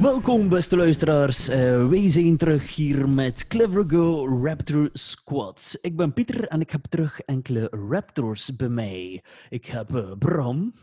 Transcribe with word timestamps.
Welkom 0.00 0.48
beste 0.48 0.76
luisteraars, 0.76 1.48
Eh, 1.48 1.88
wij 1.88 2.10
zijn 2.10 2.36
terug 2.36 2.74
hier 2.74 3.08
met 3.08 3.46
Clever 3.46 3.84
Go 3.84 4.26
Raptor 4.44 4.88
Squad. 4.92 5.78
Ik 5.80 5.96
ben 5.96 6.12
Pieter 6.12 6.46
en 6.48 6.60
ik 6.60 6.70
heb 6.70 6.84
terug 6.88 7.20
enkele 7.20 7.68
Raptors 7.90 8.56
bij 8.56 8.68
mij. 8.68 9.22
Ik 9.48 9.66
heb 9.66 9.94
eh, 9.94 10.12
Bram, 10.18 10.74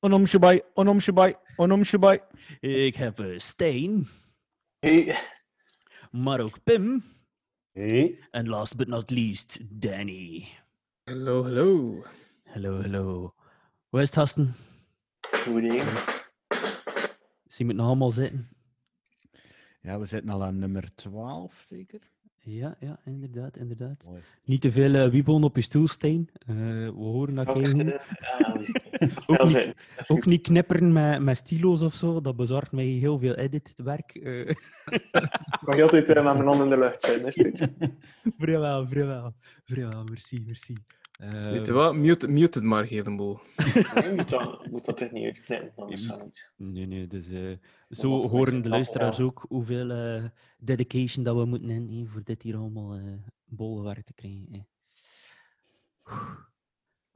Onom 0.00 0.26
Shabai, 0.26 0.62
Onom 0.74 1.00
Shabai, 1.00 1.34
Onom 1.56 1.84
Shabai. 1.84 2.20
ik 2.60 2.96
heb 2.96 3.20
eh, 3.20 3.38
Stijn, 3.38 4.08
Hey. 4.78 5.16
maar 6.10 6.40
ook 6.40 6.62
Pim 6.64 7.02
Hey. 7.72 8.18
en 8.30 8.48
last 8.48 8.76
but 8.76 8.86
not 8.88 9.10
least 9.10 9.58
Danny. 9.68 10.48
Hallo, 11.04 11.42
hallo. 11.42 12.02
Hallo, 12.44 12.80
hallo. 12.80 13.34
Hoe 13.88 14.00
is 14.00 14.06
het, 14.06 14.16
gasten? 14.16 14.54
Goed 15.20 16.19
Zien 17.50 17.66
we 17.66 17.72
het 17.72 17.82
nog 17.82 17.86
allemaal 17.90 18.10
zitten? 18.10 18.48
Ja, 19.82 19.98
we 19.98 20.06
zitten 20.06 20.30
al 20.30 20.44
aan 20.44 20.58
nummer 20.58 20.94
12, 20.94 21.64
zeker? 21.68 22.00
Ja, 22.38 22.76
ja, 22.80 23.00
inderdaad, 23.04 23.56
inderdaad. 23.56 24.04
Mooi. 24.08 24.20
Niet 24.44 24.60
te 24.60 24.72
veel 24.72 24.94
uh, 25.12 25.28
op 25.44 25.56
je 25.56 25.62
stoel, 25.62 25.88
Stijn. 25.88 26.28
Eh, 26.46 26.56
we 26.56 26.92
horen 26.96 27.34
dat 27.34 27.46
eh, 27.58 27.64
zitten- 27.64 28.00
Ook 29.26 29.44
niet- 29.44 29.74
is 29.98 30.08
Ook 30.10 30.24
niet 30.24 30.42
knipperen 30.42 30.92
met, 30.92 31.22
met 31.22 31.36
stilo's 31.36 31.82
of 31.82 31.94
zo, 31.94 32.20
dat 32.20 32.36
bezorgt 32.36 32.72
mij 32.72 32.84
heel 32.84 33.18
veel 33.18 33.34
editwerk. 33.34 34.14
eh 34.14 34.48
Ik 34.48 35.60
mag 35.66 35.80
altijd 35.80 36.08
eh, 36.08 36.24
met 36.24 36.34
mijn 36.34 36.46
hand 36.46 36.62
in 36.62 36.70
de 36.70 36.78
lucht 36.78 37.00
zijn, 37.00 37.26
is 37.26 37.36
het 37.36 37.58
goed? 37.58 37.90
vrijwel, 38.38 38.86
vrijwel. 38.86 39.34
Vrijwel, 39.64 40.04
merci, 40.04 40.42
merci. 40.46 40.74
Eh, 41.20 41.50
Weet 41.50 41.66
je 41.66 41.72
wat? 41.72 41.94
Mute, 41.94 42.28
mute 42.28 42.58
het 42.58 42.68
maar 42.68 42.84
helemaal. 42.84 43.40
Je 43.56 44.12
moet 44.16 44.28
dat, 44.28 44.66
moet 44.66 44.84
dat 44.84 44.96
toch 44.96 45.10
niet 45.10 45.24
uitknippen, 45.24 45.82
anders 45.82 46.06
zou 46.06 46.20
het. 46.20 46.52
Nee, 46.56 46.86
nee, 46.86 47.06
dus 47.06 47.30
eh, 47.30 47.56
zo 47.90 48.28
horen 48.28 48.62
de 48.62 48.68
luisteraars 48.68 49.20
ook 49.20 49.44
hoeveel 49.48 49.90
eh, 49.90 50.24
dedication 50.58 51.24
dat 51.24 51.36
we 51.36 51.44
moeten 51.44 51.68
hebben 51.68 51.94
hè, 51.98 52.06
voor 52.06 52.22
dit 52.24 52.42
hier 52.42 52.56
allemaal 52.56 52.94
eh 52.94 53.12
bolwerk 53.44 54.04
te 54.06 54.12
krijgen. 54.12 54.48
hè. 54.52 54.60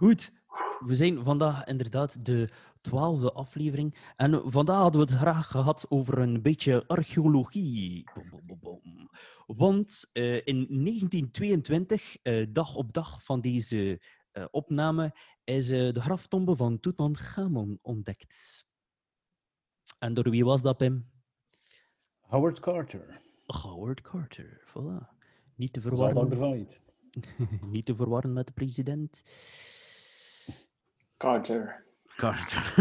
Goed, 0.05 0.33
we 0.79 0.95
zijn 0.95 1.25
vandaag 1.25 1.65
inderdaad 1.65 2.25
de 2.25 2.49
twaalfde 2.81 3.33
aflevering. 3.33 4.13
En 4.17 4.51
vandaag 4.51 4.77
hadden 4.77 5.01
we 5.01 5.13
het 5.13 5.21
graag 5.21 5.47
gehad 5.47 5.87
over 5.89 6.19
een 6.19 6.43
beetje 6.43 6.87
archeologie. 6.87 8.11
Bom, 8.15 8.41
bom, 8.47 8.59
bom, 8.61 8.81
bom. 8.83 9.11
Want 9.57 10.11
eh, 10.13 10.47
in 10.47 10.67
1922, 10.69 12.17
eh, 12.23 12.47
dag 12.49 12.75
op 12.75 12.93
dag 12.93 13.25
van 13.25 13.41
deze 13.41 14.01
eh, 14.33 14.45
opname, 14.51 15.15
is 15.45 15.67
de 15.69 16.01
graftombe 16.01 16.57
van 16.57 16.81
Tutankhamon 16.81 17.79
ontdekt. 17.83 18.67
En 19.99 20.15
door 20.15 20.31
wie 20.31 20.45
was 20.45 20.63
dat, 20.63 20.77
Pim? 20.77 21.11
Howard 22.21 22.61
Carter. 22.61 23.21
Howard 23.47 24.01
Carter, 24.01 24.63
voilà. 24.67 25.09
Niet 25.55 25.73
te 25.73 25.81
verwarren, 25.81 26.69
niet 27.71 27.87
te 27.87 27.95
verwarren 27.95 28.33
met 28.33 28.47
de 28.47 28.53
president. 28.53 29.23
Carter. 31.25 31.85
Carter. 32.17 32.75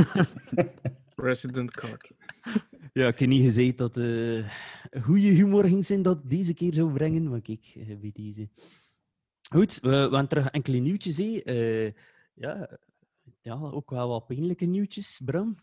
President 1.16 1.72
Carter. 1.72 2.16
Ja, 2.94 3.08
ik 3.08 3.20
heb 3.20 3.30
niet 3.30 3.44
gezegd 3.44 3.78
dat 3.78 3.98
eh 3.98 4.50
goede 5.02 5.28
humor 5.28 5.64
ging 5.64 5.86
zijn 5.86 6.02
dat 6.02 6.30
deze 6.30 6.54
keer 6.54 6.74
zou 6.74 6.94
brengen, 6.94 7.30
maar 7.30 7.42
kijk, 7.42 7.74
bij 8.00 8.12
deze. 8.14 8.50
Goed, 9.52 9.80
we, 9.82 9.90
we 9.90 9.98
hebben 9.98 10.28
terug 10.28 10.48
enkele 10.48 10.78
nieuwtjes. 10.78 11.20
Eh, 11.20 11.86
ja, 12.34 12.80
ja, 13.42 13.54
ook 13.54 13.90
wel 13.90 14.08
wat 14.08 14.28
pijnlijke 14.28 14.66
nieuwtjes, 14.66 15.22
Bram. 15.26 15.56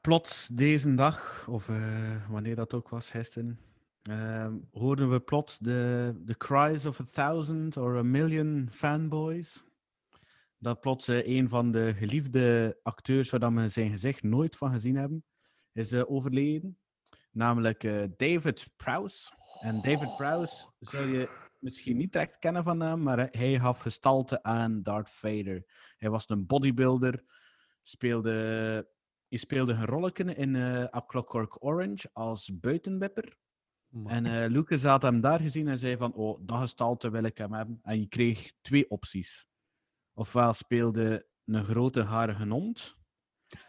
Plots 0.00 0.48
deze 0.52 0.94
dag, 0.94 1.46
of 1.48 1.68
eh, 1.68 2.30
wanneer 2.30 2.56
dat 2.56 2.74
ook 2.74 2.88
was, 2.88 3.10
gisteren, 3.10 3.58
ehm, 4.02 4.54
hoorden 4.72 5.10
we 5.10 5.20
plots 5.20 5.58
de, 5.58 6.12
de 6.24 6.36
cries 6.36 6.86
of 6.86 7.00
a 7.00 7.06
thousand 7.10 7.76
or 7.76 7.96
a 7.96 8.02
million 8.02 8.68
fanboys. 8.72 9.64
Dat 10.64 10.80
plots 10.80 11.08
eh, 11.08 11.26
een 11.26 11.48
van 11.48 11.72
de 11.72 11.94
geliefde 11.94 12.76
acteurs 12.82 13.30
waar 13.30 13.54
we 13.54 13.68
zijn 13.68 13.90
gezicht 13.90 14.22
nooit 14.22 14.56
van 14.56 14.72
gezien 14.72 14.96
hebben, 14.96 15.24
is 15.72 15.92
eh, 15.92 16.10
overleden. 16.10 16.78
Namelijk 17.30 17.84
eh, 17.84 18.02
David 18.16 18.70
Prowse. 18.76 19.32
En 19.60 19.74
David 19.74 20.16
Prowse 20.16 20.66
zou 20.78 21.08
je 21.08 21.28
misschien 21.58 21.96
niet 21.96 22.12
direct 22.12 22.38
kennen 22.38 22.64
van 22.64 22.80
hem, 22.80 23.02
maar 23.02 23.28
hij 23.30 23.58
gaf 23.58 23.78
gestalte 23.78 24.42
aan 24.42 24.82
Darth 24.82 25.10
Vader. 25.10 25.64
Hij 25.96 26.10
was 26.10 26.28
een 26.28 26.46
bodybuilder, 26.46 27.24
speelde 27.82 28.32
hij 29.28 29.38
speelde 29.38 29.72
een 29.72 29.86
rolletje 29.86 30.34
in 30.34 30.56
eh 30.56 30.96
A 30.96 31.04
Clockwork 31.06 31.64
Orange 31.64 32.10
als 32.12 32.58
buitenwipper. 32.58 33.36
En 34.04 34.26
eh, 34.26 34.50
Lucas 34.50 34.82
had 34.82 35.02
hem 35.02 35.20
daar 35.20 35.40
gezien 35.40 35.68
en 35.68 35.78
zei 35.78 35.96
van, 35.96 36.12
oh, 36.14 36.38
dat 36.42 36.60
gestalte 36.60 37.10
wil 37.10 37.22
ik 37.22 37.38
hem 37.38 37.52
hebben. 37.52 37.78
En 37.82 38.00
je 38.00 38.06
kreeg 38.06 38.52
twee 38.60 38.90
opties. 38.90 39.46
Ofwel 40.14 40.52
speelde 40.52 41.26
een 41.44 41.64
grote 41.64 42.02
harige 42.02 42.48
hond, 42.48 42.96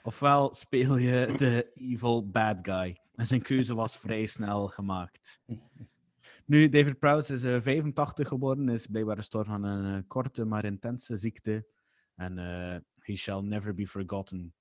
ofwel 0.03 0.53
speel 0.53 0.97
je 0.97 1.33
de 1.37 1.71
evil 1.73 2.29
bad 2.29 2.57
guy. 2.61 2.99
En 3.15 3.27
zijn 3.27 3.41
keuze 3.41 3.75
was 3.75 3.97
vrij 3.97 4.25
snel 4.25 4.67
gemaakt. 4.67 5.41
Nu, 6.45 6.69
David 6.69 6.99
Prowse 6.99 7.33
is 7.33 7.43
eh, 7.43 7.61
85 7.61 8.27
geworden, 8.27 8.69
is 8.69 8.87
blijkbaar 8.87 9.15
gestorven 9.15 9.53
aan 9.53 9.63
een 9.63 9.97
eh, 9.97 10.07
korte 10.07 10.45
maar 10.45 10.65
intense 10.65 11.15
ziekte. 11.15 11.67
En 12.15 12.37
eh 12.37 12.79
he 13.05 13.15
shall 13.15 13.41
never 13.41 13.73
be 13.73 13.87
forgotten. 13.87 14.53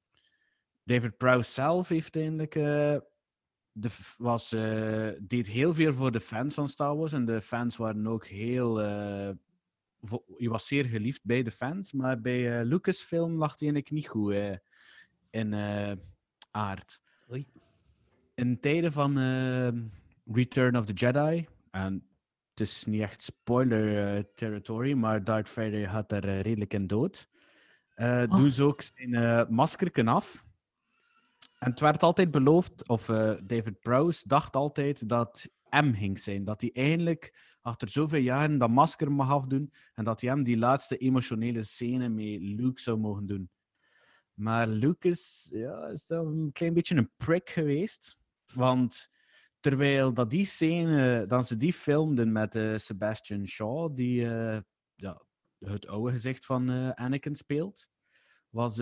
David 0.84 1.17
Prowse 1.17 1.50
zelf 1.50 1.89
heeft 1.89 2.17
eigenlijk 2.17 2.55
eh, 2.55 2.97
de, 3.73 3.89
was, 4.17 4.53
eh, 4.53 5.09
deed 5.21 5.47
heel 5.47 5.75
veel 5.75 5.94
voor 5.94 6.12
de 6.12 6.21
fans 6.21 6.55
van 6.55 6.69
Star 6.69 6.97
Wars. 6.97 7.12
En 7.12 7.25
de 7.25 7.41
fans 7.41 7.77
waren 7.77 8.06
ook 8.06 8.27
heel. 8.27 8.81
Hij 10.37 10.49
was 10.49 10.67
zeer 10.67 10.85
geliefd 10.85 11.25
bij 11.25 11.43
de 11.43 11.51
fans, 11.51 11.93
maar 11.93 12.21
bij 12.21 12.59
eh, 12.59 12.67
Lucasfilm 12.67 13.33
lag 13.33 13.59
hij 13.59 13.69
eigenlijk 13.69 13.91
niet 13.91 14.09
goed 14.09 14.35
in 15.31 15.53
eh, 15.53 15.93
aard. 16.51 17.03
Oei. 17.31 17.47
In 18.35 18.61
tijden 18.61 18.93
van 18.93 19.19
eh, 19.19 19.69
Return 20.35 20.77
of 20.77 20.85
the 20.85 20.93
Jedi, 20.93 21.47
en 21.71 22.09
het 22.51 22.61
is 22.61 22.85
niet 22.85 23.01
echt 23.01 23.23
spoiler 23.23 24.17
eh, 24.17 24.23
territory, 24.35 24.93
maar 24.93 25.25
Darth 25.25 25.49
Vader 25.49 25.89
gaat 25.89 26.09
daar 26.09 26.25
eh, 26.25 26.41
redelijk 26.41 26.75
in 26.75 26.87
dood. 26.87 27.29
Oh. 27.97 28.31
Doen 28.31 28.51
ze 28.51 28.63
ook 28.63 28.83
zijn 28.83 29.47
maskerken 29.55 30.09
af. 30.09 30.45
En 31.59 31.71
het 31.71 31.81
werd 31.81 32.03
altijd 32.03 32.31
beloofd, 32.31 32.89
of 32.89 33.07
David 33.43 33.81
Prowse 33.81 34.29
dacht 34.29 34.57
altijd 34.57 35.09
dat 35.09 35.49
M 35.83 35.93
ging 35.93 36.21
zijn. 36.21 36.45
Dat 36.45 36.61
hij 36.61 36.71
eindelijk 36.73 37.35
achter 37.61 37.89
zoveel 37.89 38.21
jaren 38.21 38.59
dat 38.59 38.71
masker 38.71 39.12
mag 39.12 39.31
afdoen 39.31 39.73
en 39.95 40.05
dat 40.05 40.21
hij 40.21 40.31
hem 40.31 40.43
die 40.43 40.59
laatste 40.59 40.97
emotionele 40.97 41.62
scène 41.62 42.09
met 42.09 42.41
Luke 42.41 42.81
zou 42.81 42.99
mogen 42.99 43.27
doen. 43.27 43.51
Maar 44.35 44.67
Lucas 44.67 45.49
ja, 45.53 45.87
is 45.87 46.07
dan 46.07 46.27
een 46.27 46.53
klein 46.53 46.75
beetje 46.75 46.97
een 46.97 47.11
prick 47.17 47.51
geweest. 47.51 48.19
Want 48.53 49.11
terwijl 49.61 50.12
dat 50.12 50.31
die 50.31 50.47
scène, 50.47 51.27
dan 51.27 51.45
ze 51.45 51.57
die 51.57 51.73
filmden 51.73 52.33
met 52.33 52.55
eh, 52.55 52.77
Sebastian 52.77 53.47
Shaw, 53.47 53.97
die 53.97 54.29
eh, 54.29 54.61
ja, 54.94 55.23
het 55.59 55.87
oude 55.87 56.12
gezicht 56.12 56.47
van 56.47 56.71
eh, 56.71 56.91
Anakin 56.91 57.35
speelt, 57.35 57.88
was 58.50 58.76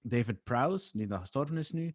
David 0.00 0.42
Prowse, 0.42 0.96
die 0.96 1.06
dat 1.06 1.20
gestorven 1.20 1.56
is 1.56 1.70
nu, 1.70 1.94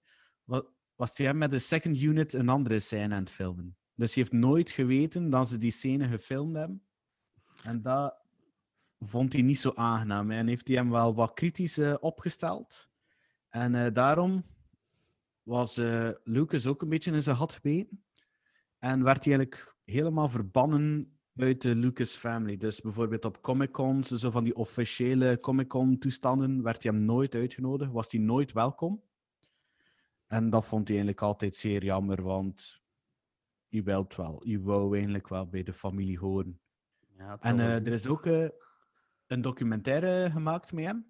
was 0.96 1.18
hij 1.18 1.34
met 1.34 1.52
de 1.52 1.60
second 1.60 2.02
unit 2.02 2.34
een 2.34 2.50
andere 2.50 2.80
scène 2.80 3.14
aan 3.14 3.20
het 3.20 3.32
filmen. 3.32 3.78
Dus 3.96 4.14
hij 4.14 4.24
heeft 4.24 4.36
nooit 4.36 4.72
geweten 4.72 5.30
dat 5.30 5.48
ze 5.48 5.58
die 5.58 5.72
scène 5.72 6.08
gefilmd 6.08 6.56
hebben. 6.56 6.82
En 7.64 7.82
dat 7.82 8.16
vond 9.00 9.34
hij 9.34 9.42
niet 9.42 9.60
zo 9.60 9.72
aangenaam. 9.76 10.32
En 10.32 10.48
heeft 10.48 10.68
hij 10.68 10.78
hem 10.78 10.90
wel 10.90 11.16
wat 11.16 11.34
kritisch 11.34 11.78
eh, 11.78 11.94
opgesteld. 12.00 12.90
En 13.50 13.76
eh, 13.76 13.94
daarom 13.94 14.46
was 15.44 15.78
eh, 15.78 16.10
Lucas 16.24 16.68
ook 16.68 16.82
een 16.82 16.90
beetje 16.90 17.12
in 17.12 17.24
zijn 17.24 17.36
gat 17.36 17.54
gebeten. 17.54 18.04
En 18.80 19.04
werd 19.04 19.26
hij 19.26 19.34
eigenlijk 19.34 19.76
helemaal 19.84 20.30
verbannen 20.30 21.18
uit 21.36 21.62
de 21.62 21.76
Lucas 21.76 22.16
family. 22.16 22.58
Dus 22.58 22.82
bijvoorbeeld 22.82 23.26
op 23.26 23.42
Comic-Cons, 23.42 24.08
zo 24.08 24.32
van 24.32 24.44
die 24.44 24.56
officiële 24.56 25.38
Comic-Con-toestanden, 25.40 26.64
werd 26.64 26.84
hij 26.84 26.92
hem 26.92 27.02
nooit 27.06 27.36
uitgenodigd, 27.36 27.92
was 27.92 28.12
hij 28.12 28.20
nooit 28.20 28.52
welkom. 28.52 29.02
En 30.28 30.50
dat 30.50 30.66
vond 30.66 30.88
hij 30.88 30.98
eigenlijk 30.98 31.26
altijd 31.26 31.56
zeer 31.56 31.84
jammer, 31.84 32.24
want 32.24 32.82
je 33.68 33.84
wilt 33.84 34.16
wel. 34.16 34.42
Je 34.48 34.62
wou 34.62 34.94
eigenlijk 34.94 35.28
wel 35.28 35.48
bij 35.48 35.64
de 35.64 35.74
familie 35.74 36.20
horen. 36.20 36.60
Ja, 37.18 37.38
En 37.40 37.60
eh, 37.60 37.76
er 37.76 37.88
is 37.94 38.08
ook 38.08 38.26
eh, 38.26 38.48
een 39.28 39.42
documentaire 39.42 40.32
gemaakt 40.32 40.74
met 40.74 40.86
hem. 40.86 41.06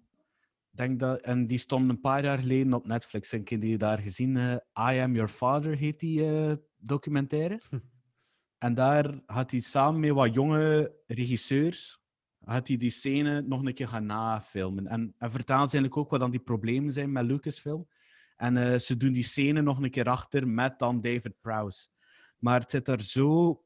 Denk 0.70 1.00
dat, 1.00 1.20
en 1.20 1.46
die 1.46 1.58
stond 1.58 1.88
een 1.90 2.00
paar 2.00 2.24
jaar 2.24 2.38
geleden 2.38 2.72
op 2.74 2.86
Netflix. 2.86 3.32
En 3.32 3.40
ik 3.40 3.48
heb 3.48 3.60
die 3.60 3.78
daar 3.78 3.98
gezien. 3.98 4.36
eh, 4.36 4.52
I 4.94 5.00
Am 5.00 5.14
Your 5.14 5.28
Father 5.28 5.76
heet 5.76 6.00
die 6.00 6.24
documentaire. 6.76 7.60
en 8.58 8.74
daar 8.74 9.20
had 9.26 9.50
hij 9.50 9.60
samen 9.60 10.00
met 10.00 10.10
wat 10.10 10.34
jonge 10.34 10.94
regisseurs 11.06 12.04
had 12.46 12.68
hij 12.68 12.76
die 12.76 12.90
scène 12.90 13.40
nog 13.40 13.64
een 13.64 13.74
keer 13.74 13.88
gaan 13.88 14.06
nafilmen. 14.06 14.86
En, 14.86 15.14
en 15.18 15.30
vertellen 15.30 15.68
ze 15.68 15.76
eigenlijk 15.76 15.96
ook 15.96 16.10
wat 16.10 16.20
dan 16.20 16.30
die 16.30 16.40
problemen 16.40 16.92
zijn 16.92 17.12
met 17.12 17.24
Lucasfilm. 17.24 17.88
En 18.36 18.56
eh, 18.56 18.78
ze 18.78 18.96
doen 18.96 19.12
die 19.12 19.22
scène 19.22 19.62
nog 19.62 19.82
een 19.82 19.90
keer 19.90 20.08
achter 20.08 20.48
met 20.48 20.78
dan 20.78 21.00
David 21.00 21.40
Prowse. 21.40 21.88
Maar 22.38 22.60
het 22.60 22.70
zit 22.70 22.84
daar 22.84 23.02
zo... 23.02 23.60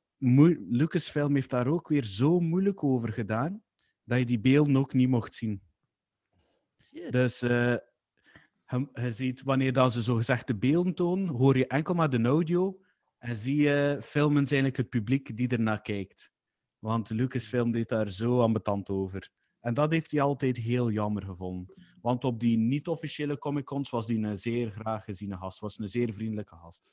Lucasfilm 0.69 1.35
heeft 1.35 1.51
daar 1.51 1.67
ook 1.67 1.89
weer 1.89 2.05
zo 2.05 2.41
moeilijk 2.41 2.85
over 2.85 3.13
gedaan, 3.13 3.63
dat 4.05 4.19
je 4.19 4.25
die 4.25 4.41
beelden 4.41 4.77
ook 4.77 4.93
niet 4.93 5.09
mocht 5.09 5.35
zien. 5.35 5.63
Dus 7.11 7.43
eh, 7.43 7.77
je, 8.67 8.89
je 8.93 9.13
ziet, 9.13 9.43
wanneer 9.43 9.73
dat 9.73 9.93
ze 9.93 10.03
zogezegd 10.03 10.47
de 10.47 10.57
beelden 10.57 10.95
tonen, 10.95 11.29
hoor 11.29 11.57
je 11.57 11.67
enkel 11.67 11.95
maar 11.95 12.11
de 12.11 12.23
audio 12.23 12.81
en 13.19 13.37
zie 13.37 13.57
je 13.57 13.99
filmen 14.03 14.37
eigenlijk 14.37 14.77
het 14.77 14.89
publiek 14.89 15.37
die 15.37 15.49
ernaar 15.49 15.83
kijkt. 15.83 16.33
Want 16.79 17.11
Lucasfilm 17.11 17.73
deed 17.73 17.89
daar 17.89 18.11
zo 18.11 18.41
ambetant 18.41 18.89
over. 18.89 19.31
En 19.61 19.75
dat 19.75 19.91
heeft 19.91 20.11
hij 20.11 20.21
altijd 20.21 20.57
heel 20.57 20.91
jammer 20.91 21.23
gevonden. 21.23 21.75
Want 22.01 22.25
op 22.25 22.41
die 22.41 22.57
niet-officiële 22.59 23.39
Comic-Cons 23.39 23.91
was 23.91 24.07
hij 24.07 24.17
een 24.17 24.39
zeer 24.39 24.71
graag 24.71 25.05
geziene 25.05 25.37
gast. 25.37 25.59
Was 25.59 25.79
een 25.79 25.89
zeer 25.89 26.13
vriendelijke 26.13 26.57
gast. 26.57 26.93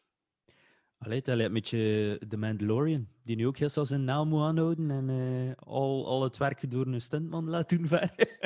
Allee, 0.98 1.22
dat 1.22 1.36
lijkt 1.36 1.48
een 1.48 1.54
beetje 1.54 2.22
de 2.28 2.38
Mandalorian, 2.38 3.08
die 3.24 3.36
nu 3.36 3.48
ook 3.48 3.58
heel 3.58 3.70
snel 3.70 3.86
zijn 3.86 4.04
naam 4.04 4.28
moet 4.28 4.42
aanhouden 4.42 4.92
en 4.92 5.10
eh, 5.10 5.68
al, 5.68 6.08
al 6.08 6.24
het 6.24 6.38
werk 6.38 6.72
door 6.72 6.88
een 6.88 7.02
stuntman 7.02 7.50
laat 7.50 7.70
doen 7.70 7.88
verder. 7.88 8.38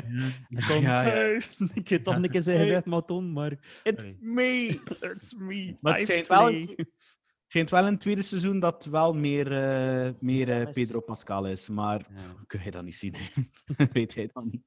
en 0.49 0.67
dan, 0.67 0.81
ja, 0.81 1.03
ik 1.73 1.87
heb 1.87 2.03
toch 2.03 2.15
een 2.15 2.29
keer 2.29 2.41
zijn 2.41 2.57
Hey. 2.57 2.65
gezegd, 2.65 2.85
maar 2.85 3.21
maar... 3.21 3.79
It's 3.83 4.03
me! 4.19 4.81
It's 4.99 5.33
me, 5.33 5.75
Maar 5.81 5.99
het 5.99 6.27
wel, 6.27 6.53
het 6.53 6.87
schijnt 7.51 7.69
wel 7.69 7.85
in 7.85 7.91
het 7.91 8.01
tweede 8.01 8.21
seizoen 8.21 8.59
dat 8.59 8.85
wel 8.85 9.13
meer, 9.13 9.51
eh, 9.51 10.11
meer 10.19 10.49
eh, 10.49 10.61
is- 10.67 10.75
Pedro 10.75 10.99
Pascal 10.99 11.45
is. 11.47 11.69
Maar 11.69 12.05
Ja. 12.09 12.15
kun 12.47 12.61
je 12.63 12.71
dat 12.71 12.83
niet 12.83 12.95
zien? 12.95 13.15
hè? 13.17 13.29
Weet 13.93 14.13
jij 14.13 14.29
dat 14.33 14.43
niet? 14.43 14.61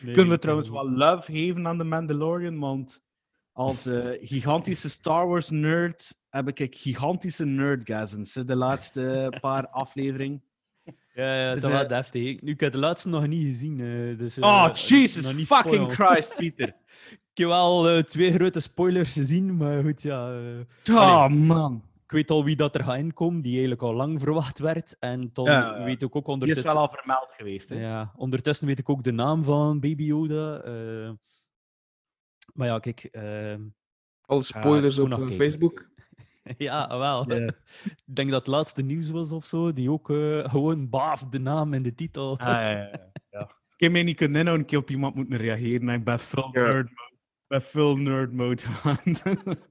Nee, 0.00 0.14
Kunnen 0.14 0.32
we 0.34 0.38
trouwens 0.40 0.68
wel 0.68 0.90
love 0.90 1.32
geven 1.32 1.66
aan 1.66 1.78
de 1.78 1.84
Mandalorian? 1.84 2.58
Want 2.58 3.02
als 3.52 3.86
eh, 3.86 4.08
gigantische 4.28 4.88
Star 4.90 5.26
Wars 5.28 5.50
nerd 5.50 6.18
heb 6.28 6.48
ik 6.58 6.74
gigantische 6.76 7.44
nerdgasms. 7.44 8.32
De 8.32 8.56
laatste 8.56 9.32
paar 9.40 9.68
afleveringen. 9.82 10.42
Ja, 11.14 11.34
ja, 11.40 11.52
Dus, 11.52 11.62
dat 11.62 11.72
was 11.72 11.82
eh, 11.82 11.88
deftig. 11.88 12.40
Nu, 12.40 12.52
ik 12.52 12.60
heb 12.60 12.72
de 12.72 12.78
laatste 12.78 13.08
nog 13.08 13.26
niet 13.26 13.44
gezien. 13.44 13.80
eh, 13.80 14.18
dus, 14.18 14.38
Oh, 14.38 14.70
Jesus 14.74 15.26
fucking 15.26 15.46
spoilen. 15.46 15.90
Christ, 15.90 16.36
Pieter. 16.36 16.76
Ik 17.34 17.40
heb 17.40 17.48
wel 17.48 17.88
eh, 17.88 18.02
twee 18.02 18.32
grote 18.32 18.60
spoilers 18.60 19.12
gezien, 19.12 19.56
maar 19.56 19.82
goed, 19.82 20.02
ja. 20.02 20.40
Oh, 20.90 20.96
Allee. 20.96 21.36
man. 21.38 21.82
ik 22.04 22.10
weet 22.10 22.30
al 22.30 22.44
wie 22.44 22.56
dat 22.56 22.74
er 22.74 22.84
gaat 22.84 22.96
inkomen, 22.96 23.40
die 23.42 23.50
eigenlijk 23.52 23.82
al 23.82 23.94
lang 23.94 24.20
verwacht 24.20 24.58
werd. 24.58 24.96
En 24.98 25.30
dan 25.32 25.44
Ja, 25.44 25.76
ja. 25.78 25.84
weet 25.84 26.02
ik 26.02 26.16
ook 26.16 26.24
Die 26.24 26.34
is 26.34 26.40
ondertussen... 26.40 26.64
wel 26.74 26.76
al 26.82 26.88
vermeld 26.96 27.32
geweest. 27.36 27.68
Hè? 27.68 27.80
Ja, 27.80 28.12
ondertussen 28.16 28.66
weet 28.66 28.78
ik 28.78 28.88
ook 28.88 29.02
de 29.04 29.12
naam 29.12 29.42
van 29.44 29.80
Baby 29.80 30.02
Yoda. 30.04 30.60
eh. 30.60 31.10
maar 32.52 32.66
ja, 32.66 32.78
kijk... 32.78 33.04
ehm, 33.04 33.60
Alle 34.26 34.42
spoilers 34.42 34.98
op. 34.98 35.30
Facebook. 35.32 35.88
ja, 36.58 36.98
wel. 36.98 37.30
Ik 38.06 38.14
denk 38.14 38.30
dat 38.30 38.38
het 38.38 38.54
laatste 38.54 38.82
nieuws 38.82 39.10
was 39.10 39.32
of 39.32 39.44
zo, 39.44 39.72
die 39.72 39.90
ook 39.90 40.06
gewoon 40.50 40.88
baaf 40.88 41.24
de 41.24 41.38
naam 41.38 41.74
en 41.74 41.82
de 41.82 41.94
titel. 41.94 42.38
Ah, 42.38 42.46
ja, 42.46 42.70
ja, 42.70 42.78
ja, 42.78 43.10
ja. 43.30 43.40
Ik 43.76 43.80
heb 43.80 43.92
mij 43.92 44.02
niet 44.02 44.16
kunnen 44.16 44.36
inhouden, 44.38 44.64
een 44.64 44.70
keer 44.70 44.78
op 44.82 44.90
iemand 44.90 45.14
moeten 45.14 45.36
reageren. 45.38 45.88
en 45.88 45.98
Ik 45.98 46.04
ben 46.04 46.18
full 46.18 46.48
Ja. 46.52 46.60
nerd 46.60 46.90
Ik 47.54 47.60
ben 47.60 47.68
full 47.68 47.96
nerd 47.96 48.32
mode 48.32 48.62
gaan. 48.62 48.98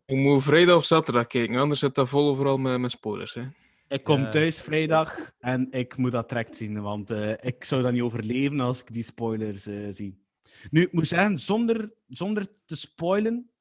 Je 0.05 0.15
moet 0.23 0.43
vrijdag 0.43 0.75
of 0.75 0.85
zaterdag 0.85 1.27
kijken, 1.27 1.55
anders 1.55 1.79
zit 1.79 1.95
dat 1.95 2.09
vol 2.09 2.29
overal 2.29 2.57
met, 2.57 2.79
met 2.79 2.91
spoilers. 2.91 3.33
Hè. 3.33 3.47
ik 3.87 4.03
kom 4.03 4.31
thuis 4.31 4.61
vrijdag 4.61 5.31
en 5.39 5.71
ik 5.71 5.97
moet 5.97 6.11
dat 6.11 6.29
direct 6.29 6.57
zien, 6.57 6.81
want 6.81 7.11
eh, 7.11 7.31
ik 7.41 7.63
zou 7.63 7.81
dat 7.81 7.91
niet 7.91 8.01
overleven 8.01 8.59
als 8.59 8.79
ik 8.81 8.93
die 8.93 9.03
spoilers 9.03 9.65
eh, 9.65 9.87
zie. 9.89 10.25
Nu, 10.69 10.81
ik 10.81 10.93
moet 10.93 11.07
zeggen, 11.07 11.39
zonder, 11.39 11.93
zonder 12.07 12.47
te 12.65 12.75
spoilen, 12.75 13.51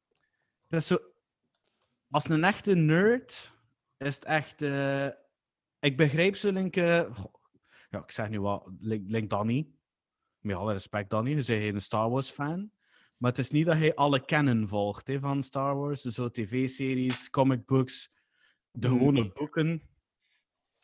dat 0.69 0.81
is 0.81 0.87
zo... 0.87 0.99
Als 2.11 2.29
een 2.29 2.45
echte 2.45 2.75
nerd 2.75 3.53
is 3.99 4.15
het 4.15 4.25
echt... 4.25 4.63
eh, 4.63 5.07
ik 5.81 5.97
begrijp 5.97 6.37
zo, 6.37 6.51
link... 6.53 6.77
eh, 6.77 7.15
goh, 7.15 7.35
ja, 7.91 7.99
ik 7.99 8.11
zeg 8.11 8.29
nu 8.29 8.41
wat, 8.41 8.69
link, 8.79 9.11
link 9.11 9.31
Danny. 9.31 9.69
Met 10.39 10.57
alle 10.57 10.73
respect, 10.73 11.11
Danny, 11.11 11.31
je 11.31 11.45
bent 11.45 11.75
een 11.75 11.81
Star 11.81 12.11
Wars 12.11 12.31
fan. 12.31 12.71
Maar 13.23 13.31
het 13.31 13.41
is 13.41 13.51
niet 13.51 13.67
dat 13.67 13.77
hij 13.77 13.95
alle 13.95 14.25
canon 14.25 14.69
volgt 14.69 15.07
hè, 15.07 15.21
van 15.21 15.43
Star 15.43 15.77
Wars. 15.77 16.03
Dus 16.03 16.15
zo 16.15 16.29
tv-series, 16.31 17.31
comic 17.31 17.67
books, 17.67 18.11
de 18.71 18.89
Hmm. 18.89 18.99
gewone 18.99 19.33
boeken. 19.33 19.83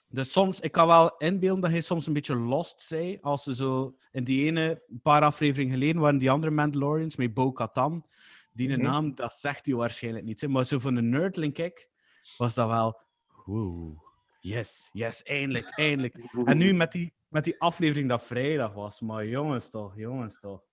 Dus 0.08 0.32
soms, 0.32 0.60
ik 0.60 0.72
kan 0.72 0.86
wel 0.86 1.16
inbeelden 1.16 1.60
dat 1.62 1.70
hij 1.70 1.80
soms 1.80 2.06
een 2.06 2.12
beetje 2.12 2.36
lost 2.36 2.80
zei. 2.82 3.18
Als 3.20 3.42
ze 3.42 3.54
zo 3.54 3.96
in 4.12 4.24
die 4.24 4.44
ene 4.46 4.82
paar 5.02 5.22
afleveringen 5.22 5.72
geleden 5.72 6.00
waren 6.00 6.18
die 6.18 6.30
andere 6.30 6.52
Mandalorians 6.52 7.16
met 7.16 7.34
Bo-Katan. 7.34 8.06
Die 8.52 8.68
Mhm. 8.68 8.82
naam, 8.82 9.14
dat 9.14 9.34
zegt 9.34 9.66
u 9.66 9.76
waarschijnlijk 9.76 10.24
niet. 10.24 10.40
Hè? 10.40 10.48
Maar 10.48 10.64
zo 10.64 10.78
van 10.78 10.96
een 10.96 11.08
nerd, 11.08 11.34
denk 11.34 11.58
ik, 11.58 11.88
was 12.36 12.54
dat 12.54 12.68
wel. 12.68 13.00
Wow. 13.44 14.02
Yes, 14.40 14.90
yes, 14.92 15.22
eindelijk, 15.22 15.66
eindelijk. 15.78 16.14
En 16.44 16.56
nu 16.58 16.72
met 16.72 16.92
die, 16.92 17.12
met 17.28 17.44
die 17.44 17.60
aflevering 17.60 18.08
dat 18.08 18.22
vrijdag 18.24 18.72
was. 18.74 19.00
Maar 19.00 19.26
jongens 19.26 19.70
toch, 19.70 19.96
jongens 19.96 20.40
toch. 20.40 20.66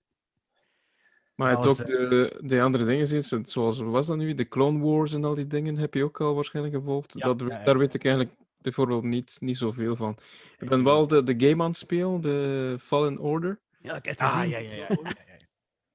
Maar 1.35 1.49
je 1.49 1.55
hebt 1.55 1.67
ook 1.67 1.87
de, 1.87 2.39
de 2.43 2.61
andere 2.61 2.85
dingen 2.85 3.07
zien, 3.07 3.23
zo- 3.23 3.41
zoals 3.43 3.79
was 3.79 4.07
dat 4.07 4.17
nu? 4.17 4.33
De 4.33 4.47
Clone 4.47 4.79
Wars 4.83 5.13
en 5.13 5.23
al 5.23 5.33
die 5.33 5.47
dingen 5.47 5.77
heb 5.77 5.93
je 5.93 6.03
ook 6.03 6.21
al 6.21 6.35
waarschijnlijk 6.35 6.75
gevolgd. 6.75 7.13
Ja, 7.13 7.33
dat, 7.33 7.39
ja, 7.49 7.57
ja. 7.57 7.63
Daar 7.63 7.77
weet 7.77 7.93
ik 7.93 8.05
eigenlijk 8.05 8.35
bijvoorbeeld 8.57 9.03
niet, 9.03 9.37
niet 9.39 9.57
zoveel 9.57 9.95
van. 9.95 10.17
Ik 10.59 10.69
ben 10.69 10.83
wel 10.83 11.07
de, 11.07 11.23
de 11.23 11.47
game 11.47 11.63
aan 11.63 11.69
het 11.69 11.77
spelen, 11.77 12.21
de 12.21 12.77
Fallen 12.81 13.17
Order. 13.19 13.59
Ja, 13.81 13.95
ik 13.95 14.05
heb 14.05 14.19
het 14.19 14.27
Ah, 14.29 14.35
gezien. 14.35 14.49
ja, 14.49 14.57
ja, 14.57 14.73
ja. 14.75 14.87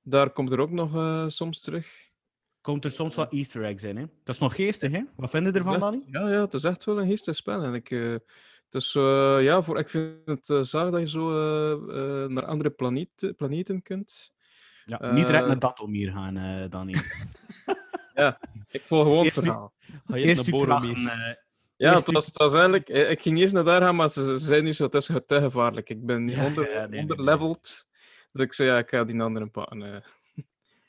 Daar 0.02 0.30
komt 0.30 0.52
er 0.52 0.60
ook 0.60 0.70
nog 0.70 0.94
eh, 0.94 1.24
soms 1.28 1.60
terug. 1.60 2.08
Komt 2.60 2.84
er 2.84 2.90
soms 2.90 3.14
wat 3.14 3.32
Easter 3.32 3.64
eggs 3.64 3.82
in, 3.82 3.96
hè? 3.96 4.04
Dat 4.24 4.34
is 4.34 4.40
nog 4.40 4.54
geestig, 4.54 4.92
hè? 4.92 5.02
Wat 5.16 5.30
vinden 5.30 5.54
ervan, 5.54 5.72
Het 5.72 5.82
is 5.82 6.12
Danny? 6.12 6.28
Ja, 6.30 6.36
ja, 6.36 6.44
het 6.44 6.54
is 6.54 6.64
echt 6.64 6.84
wel 6.84 7.00
een 7.00 7.08
geestig 7.08 7.36
spel. 7.36 7.62
En 7.62 7.74
ik, 7.74 7.90
eh, 7.90 8.14
dus 8.68 8.94
eh, 8.94 9.36
ja, 9.42 9.62
voor, 9.62 9.78
ik 9.78 9.88
vind 9.88 10.14
het 10.24 10.48
uh, 10.48 10.62
zalig 10.62 10.90
dat 10.92 11.00
je 11.00 11.08
zo 11.08 11.30
eh, 11.30 11.72
eh, 12.22 12.30
naar 12.30 12.44
andere 12.44 12.70
planeet, 12.70 13.32
planeten 13.36 13.82
kunt. 13.82 14.32
Ja, 14.98 15.12
niet 15.12 15.26
direct 15.26 15.42
Eh, 15.42 15.48
naar 15.48 15.58
Datomir 15.58 16.12
gaan, 16.12 16.36
eh 16.36 16.70
Danny. 16.70 16.92
Ik 18.70 18.82
volg 18.86 19.02
gewoon 19.02 19.24
het 19.24 19.36
nu- 19.36 19.42
verhaal. 19.42 19.72
Ga 20.06 20.16
je 20.16 20.22
eens 20.24 20.30
Eerst 20.38 20.50
naar 20.50 20.60
Boromir. 20.60 20.92
krachten, 20.94 21.12
eh, 21.26 21.34
Ja, 21.76 21.92
Eerst 21.92 22.06
het 22.06 22.14
was, 22.14 22.26
het 22.26 22.36
was 22.38 22.52
eigenlijk... 22.54 22.88
eh, 22.88 23.10
Ik 23.10 23.22
ging 23.22 23.38
eerst 23.38 23.52
naar 23.54 23.64
daar 23.64 23.80
gaan, 23.80 23.96
maar 23.96 24.10
ze, 24.10 24.22
ze 24.22 24.38
zeiden 24.38 24.64
niet 24.64 24.76
zo, 24.76 24.84
het 24.84 24.94
is 24.94 25.06
te 25.26 25.40
gevaarlijk. 25.40 25.88
Ik 25.90 26.06
ben 26.06 26.28
Ja, 26.28 26.44
onder, 26.46 26.64
ja, 26.70 26.70
nee, 26.78 26.80
nee, 26.80 26.88
nee. 26.90 27.00
onderleveld. 27.00 27.88
Dus 28.32 28.42
ik 28.42 28.52
zei, 28.52 28.68
ja, 28.68 28.78
ik 28.78 28.88
ga 28.90 29.04
die 29.04 29.22
andere 29.22 29.46
pakken. 29.46 29.82
eh. 29.82 29.94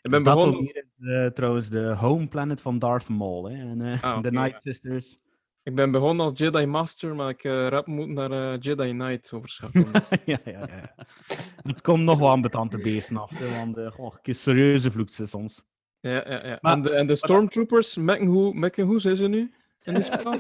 Ik 0.02 0.12
ben 0.12 0.24
begonnen... 0.24 0.52
Datomir 0.52 0.86
is 1.00 1.08
eh, 1.08 1.26
trouwens 1.34 1.70
de 1.70 1.94
home 1.96 2.28
planet 2.28 2.62
van 2.62 2.80
Darth 2.80 3.08
Maul, 3.10 3.50
hè? 3.50 3.56
En 3.70 3.82
eh, 3.82 4.04
Ah, 4.04 4.22
de 4.24 4.32
Night 4.32 4.52
ja. 4.52 4.60
Sisters. 4.60 5.18
Ik 5.64 5.76
ben 5.76 5.92
begonnen 5.92 6.26
als 6.26 6.40
Jedi 6.40 6.66
Master, 6.66 7.16
maar 7.16 7.30
ik 7.30 7.44
eh 7.44 7.68
rap 7.68 7.88
moet 7.88 8.08
naar 8.08 8.32
eh, 8.32 8.60
Jedi 8.60 8.90
Knight 8.90 9.34
overschakelen. 9.34 9.92
ja, 10.26 10.40
ja, 10.46 10.68
ja. 10.68 10.96
Het 11.56 11.82
komt 11.82 12.04
nog 12.04 12.20
wel 12.20 12.30
aan 12.30 12.42
betante 12.42 12.78
beesten 12.78 13.18
af, 13.18 13.38
hè, 13.38 13.50
want 13.50 13.78
eh 13.78 13.92
goh, 13.92 14.16
serieuze 14.24 14.92
vloekt 14.92 15.14
ze 15.14 15.26
soms. 15.26 15.64
ja, 16.00 16.30
ja, 16.30 16.48
ja. 16.48 16.58
Maar- 16.62 16.74
en, 16.74 16.82
de, 16.82 16.90
en 16.90 17.08
de 17.08 17.16
Stormtroopers, 17.16 17.96
mekken 17.96 18.28
hoe, 18.28 18.54
mekken 18.54 18.86
hoe 18.86 19.00
zijn 19.00 19.16
ze 19.16 19.28
nu? 19.28 19.54
In 19.84 20.04
spel? 20.04 20.32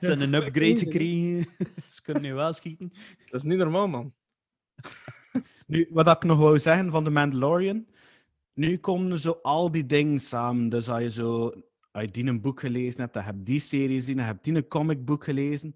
Ze 0.00 0.06
hebben 0.06 0.32
een 0.32 0.42
upgrade 0.42 0.78
gekregen. 0.78 1.48
Ze 1.86 2.02
kunnen 2.02 2.22
nu 2.22 2.34
wel 2.34 2.52
schieten. 2.52 2.92
Dat 3.24 3.40
is 3.40 3.42
niet 3.42 3.58
normaal, 3.58 3.88
man. 3.88 4.14
Nu, 5.66 5.88
wat 5.90 6.06
ik 6.06 6.24
nog 6.24 6.38
wou 6.38 6.58
zeggen 6.58 6.90
van 6.90 7.04
The 7.04 7.10
Mandalorian. 7.10 7.86
Nu 8.54 8.78
komen 8.78 9.18
zo 9.18 9.38
al 9.42 9.70
die 9.70 9.86
dingen 9.86 10.18
samen. 10.20 10.68
Dus 10.68 10.88
als 10.88 11.02
je 11.02 11.10
zo, 11.10 11.52
als 11.90 12.04
je 12.04 12.10
die 12.10 12.24
een 12.26 12.40
boek 12.40 12.60
gelezen 12.60 13.00
hebt, 13.00 13.14
dan 13.14 13.22
heb 13.22 13.36
die 13.38 13.60
serie 13.60 13.98
gezien, 13.98 14.16
dan 14.16 14.26
heb 14.26 14.42
die 14.42 14.54
een 14.54 14.68
comicboek 14.68 15.24
gelezen. 15.24 15.74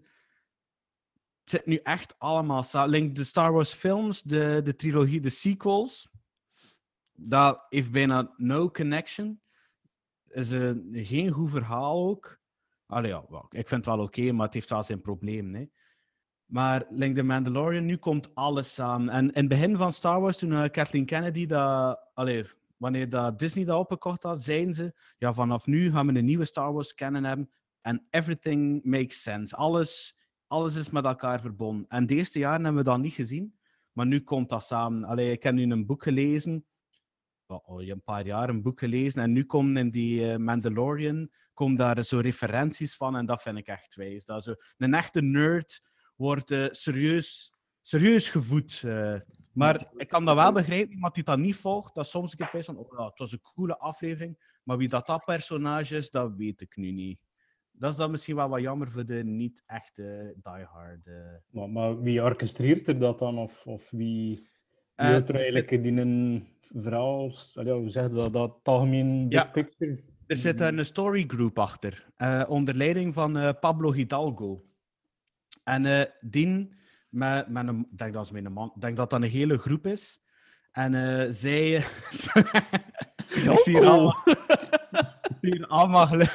Het 1.40 1.50
zit 1.50 1.66
nu 1.66 1.76
echt 1.76 2.18
allemaal 2.18 2.62
samen. 2.62 3.14
De 3.14 3.24
Star 3.24 3.52
Wars 3.52 3.72
films, 3.72 4.22
de, 4.22 4.60
de 4.64 4.76
trilogie, 4.76 5.20
de 5.20 5.28
sequels. 5.28 6.08
Dat 7.12 7.66
heeft 7.68 7.90
bijna 7.90 8.34
no 8.36 8.70
connection. 8.70 9.40
Is 10.28 10.50
een, 10.50 10.88
geen 10.92 11.30
goed 11.30 11.50
verhaal 11.50 12.08
ook. 12.08 12.38
Allee, 12.86 13.10
ja, 13.10 13.46
ik 13.50 13.68
vind 13.68 13.84
het 13.84 13.94
wel 13.94 14.04
oké, 14.04 14.32
maar 14.32 14.44
het 14.44 14.54
heeft 14.54 14.70
wel 14.70 14.82
zijn 14.82 15.00
problemen. 15.00 15.54
Hè. 15.54 15.66
Maar 16.44 16.86
like 16.90 17.14
The 17.14 17.22
Mandalorian, 17.22 17.84
nu 17.84 17.96
komt 17.96 18.34
alles 18.34 18.74
samen. 18.74 19.08
En 19.08 19.24
in 19.32 19.40
het 19.40 19.48
begin 19.48 19.76
van 19.76 19.92
Star 19.92 20.20
Wars, 20.20 20.38
toen 20.38 20.52
eh, 20.52 20.70
Kathleen 20.70 21.06
Kennedy 21.06 21.46
dat... 21.46 22.00
Allee, 22.14 22.44
wanneer 22.76 23.08
dat 23.08 23.38
Disney 23.38 23.64
dat 23.64 23.78
opgekocht 23.78 24.22
had, 24.22 24.42
zeiden 24.42 24.74
ze... 24.74 24.94
Ja, 25.18 25.34
vanaf 25.34 25.66
nu 25.66 25.90
gaan 25.90 26.06
we 26.06 26.18
een 26.18 26.24
nieuwe 26.24 26.44
Star 26.44 26.72
Wars 26.72 26.94
canon 26.94 27.24
hebben. 27.24 27.50
En 27.80 28.06
everything 28.10 28.84
makes 28.84 29.22
sense. 29.22 29.56
Alles, 29.56 30.16
alles 30.46 30.74
is 30.74 30.90
met 30.90 31.04
elkaar 31.04 31.40
verbonden. 31.40 31.84
En 31.88 32.06
de 32.06 32.14
eerste 32.14 32.38
jaren 32.38 32.64
hebben 32.64 32.84
we 32.84 32.90
dat 32.90 32.98
niet 32.98 33.12
gezien, 33.14 33.58
maar 33.92 34.06
nu 34.06 34.20
komt 34.20 34.48
dat 34.48 34.64
samen. 34.64 35.04
Allee, 35.04 35.30
ik 35.32 35.42
heb 35.42 35.54
nu 35.54 35.70
een 35.70 35.86
boek 35.86 36.02
gelezen, 36.02 36.66
al 37.46 37.82
een 37.82 38.02
paar 38.02 38.26
jaar 38.26 38.48
een 38.48 38.62
boek 38.62 38.78
gelezen, 38.78 39.22
en 39.22 39.32
nu 39.32 39.44
komen 39.44 39.76
in 39.76 39.90
die 39.90 40.30
eh, 40.30 40.36
Mandalorian 40.36 41.30
komen 41.54 41.76
daar 41.76 42.04
zo 42.04 42.18
referenties 42.18 42.96
van, 42.96 43.16
en 43.16 43.26
dat 43.26 43.42
vind 43.42 43.58
ik 43.58 43.66
echt 43.66 43.94
wijs. 43.94 44.24
Dat 44.24 44.42
zo, 44.42 44.54
een 44.76 44.94
echte 44.94 45.20
nerd 45.22 45.82
wordt 46.16 46.50
eh, 46.50 46.66
serieus, 46.70 47.52
serieus 47.82 48.28
gevoed. 48.28 48.82
eh. 48.84 49.20
Maar 49.54 49.84
ik 49.96 50.08
kan 50.08 50.24
dat 50.24 50.34
wel 50.36 50.52
begrijpen, 50.52 50.92
iemand 50.94 51.14
die 51.14 51.24
dat 51.24 51.38
niet 51.38 51.56
volgt, 51.56 51.94
dat 51.94 52.06
soms 52.06 52.34
keer 52.34 52.64
van, 52.64 52.76
oh 52.76 52.98
ja, 52.98 53.04
het 53.04 53.18
was 53.18 53.32
een 53.32 53.40
coole 53.54 53.78
aflevering, 53.78 54.58
maar 54.62 54.76
wie 54.76 54.88
dat, 54.88 55.06
dat 55.06 55.24
personage 55.24 55.96
is, 55.96 56.10
dat 56.10 56.32
weet 56.36 56.60
ik 56.60 56.76
nu 56.76 56.90
niet. 56.90 57.18
Dat 57.72 57.90
is 57.90 57.96
dan 57.96 58.10
misschien 58.10 58.36
wel 58.36 58.48
wat 58.48 58.60
jammer 58.60 58.90
voor 58.90 59.06
de 59.06 59.24
niet 59.24 59.62
echte 59.66 60.34
diehard. 60.42 61.06
eh. 61.06 61.14
Maar, 61.50 61.70
maar 61.70 62.00
wie 62.02 62.22
orchestreert 62.22 62.86
er 62.86 62.98
dat 62.98 63.18
dan? 63.18 63.38
Of, 63.38 63.66
of 63.66 63.90
wie, 63.90 64.34
wie 64.36 64.48
Eh, 64.94 65.28
er 65.28 65.34
eigenlijk 65.34 65.70
in 65.70 65.98
een 65.98 66.46
verhaal? 66.60 67.20
Hoe 67.54 67.88
zeg 67.90 68.02
je 68.08 68.14
dat? 68.14 68.32
Dat 68.32 68.58
algemeen 68.62 69.28
big 69.28 69.38
Ja. 69.42 69.44
picture? 69.50 70.02
Er 70.26 70.36
zit 70.36 70.60
een 70.60 70.84
storygroup 70.84 71.58
achter, 71.58 72.06
eh, 72.16 72.44
onder 72.48 72.74
leiding 72.74 73.14
van 73.14 73.56
Pablo 73.60 73.92
Hidalgo. 73.92 74.64
En 75.64 76.12
die, 76.20 76.68
met, 77.14 77.48
met 77.48 77.68
een, 77.68 77.88
denk 77.90 78.12
dat, 78.12 78.32
met 78.32 78.44
een 78.44 78.52
man, 78.52 78.72
denk 78.78 78.96
dat 78.96 79.10
dat 79.10 79.22
een 79.22 79.28
hele 79.28 79.58
groep 79.58 79.86
is. 79.86 80.22
En 80.72 80.94
eh, 80.94 81.26
zij... 81.30 81.74
ik 83.28 83.58
zie 83.62 83.78
hier 83.78 83.84
allemaal, 83.86 84.22
ik 85.22 85.36
zie 85.40 85.56
hier 85.56 85.66
allemaal 85.66 86.06
gelu- 86.06 86.26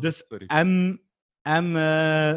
Dus. 0.00 0.24
M, 0.48 0.96
M, 1.42 1.76
eh 1.76 2.34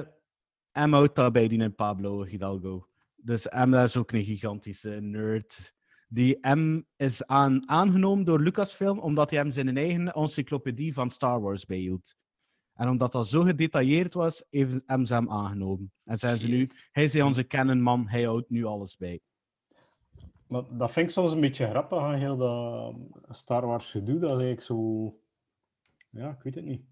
M 0.73 0.91
houdt 0.91 1.15
daarbij 1.15 1.47
die 1.47 1.59
in 1.59 1.75
Pablo 1.75 2.23
Hidalgo. 2.23 2.87
Dus 3.15 3.47
M 3.65 3.73
is 3.73 3.97
ook 3.97 4.11
een 4.11 4.23
gigantische 4.23 4.89
nerd. 4.89 5.75
Die 6.07 6.47
M 6.47 6.81
is 6.95 7.25
aan, 7.25 7.69
aangenomen 7.69 8.25
door 8.25 8.39
Lucasfilm 8.39 8.99
omdat 8.99 9.29
hij 9.29 9.39
hem 9.39 9.51
zijn 9.51 9.77
eigen 9.77 10.13
encyclopedie 10.13 10.93
van 10.93 11.11
Star 11.11 11.41
Wars 11.41 11.65
bijhield. 11.65 12.15
En 12.73 12.89
omdat 12.89 13.11
dat 13.11 13.27
zo 13.27 13.41
gedetailleerd 13.41 14.13
was, 14.13 14.45
heeft 14.49 14.87
M 14.87 15.03
ze 15.03 15.13
hem 15.13 15.29
aangenomen. 15.29 15.91
En 16.03 16.17
zijn 16.17 16.37
ze 16.37 16.47
nu, 16.47 16.69
hij 16.91 17.03
is 17.03 17.21
onze 17.21 17.47
canonman, 17.47 18.07
hij 18.07 18.23
houdt 18.23 18.49
nu 18.49 18.65
alles 18.65 18.97
bij. 18.97 19.21
Maar 20.47 20.77
dat 20.77 20.91
vind 20.91 21.07
ik 21.07 21.13
soms 21.13 21.31
een 21.31 21.41
beetje 21.41 21.69
grappig 21.69 21.99
aan 21.99 22.15
heel 22.15 22.37
dat 22.37 22.95
Star 23.29 23.65
Wars 23.65 23.91
gedoe. 23.91 24.19
Dat 24.19 24.29
eigenlijk 24.29 24.61
zo... 24.61 25.19
Ja, 26.09 26.29
ik 26.29 26.41
weet 26.41 26.55
het 26.55 26.65
niet. 26.65 26.85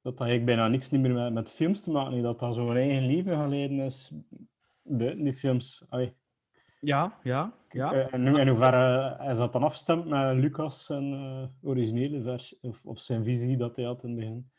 Dat 0.00 0.18
dat 0.18 0.26
eigenlijk 0.26 0.56
bijna 0.56 0.68
niks 0.68 0.90
niet 0.90 1.00
meer 1.00 1.12
met, 1.12 1.32
met 1.32 1.50
films 1.50 1.80
te 1.80 1.90
maken 1.90 2.12
heeft. 2.12 2.24
Dat 2.24 2.38
dat 2.38 2.54
zo'n 2.54 2.76
eigen 2.76 3.06
leven 3.06 3.42
geleden 3.42 3.78
is 3.78 4.12
buiten 4.82 5.24
die 5.24 5.34
films. 5.34 5.84
Allee. 5.88 6.14
Ja, 6.84 7.18
ja, 7.22 7.52
ja. 7.70 7.92
Eh, 7.92 8.14
En 8.14 8.26
in 8.26 8.48
hoeverre 8.48 9.18
is 9.30 9.36
dat 9.36 9.52
dan 9.52 9.62
afgestemd 9.62 10.06
met 10.06 10.36
Lucas 10.36 10.90
en 10.90 11.12
eh, 11.12 11.68
originele 11.68 12.22
versie? 12.22 12.58
Of, 12.60 12.86
of 12.86 12.98
zijn 12.98 13.24
visie 13.24 13.56
dat 13.56 13.76
hij 13.76 13.84
had 13.84 14.02
in 14.02 14.08
het 14.08 14.18
begin? 14.18 14.50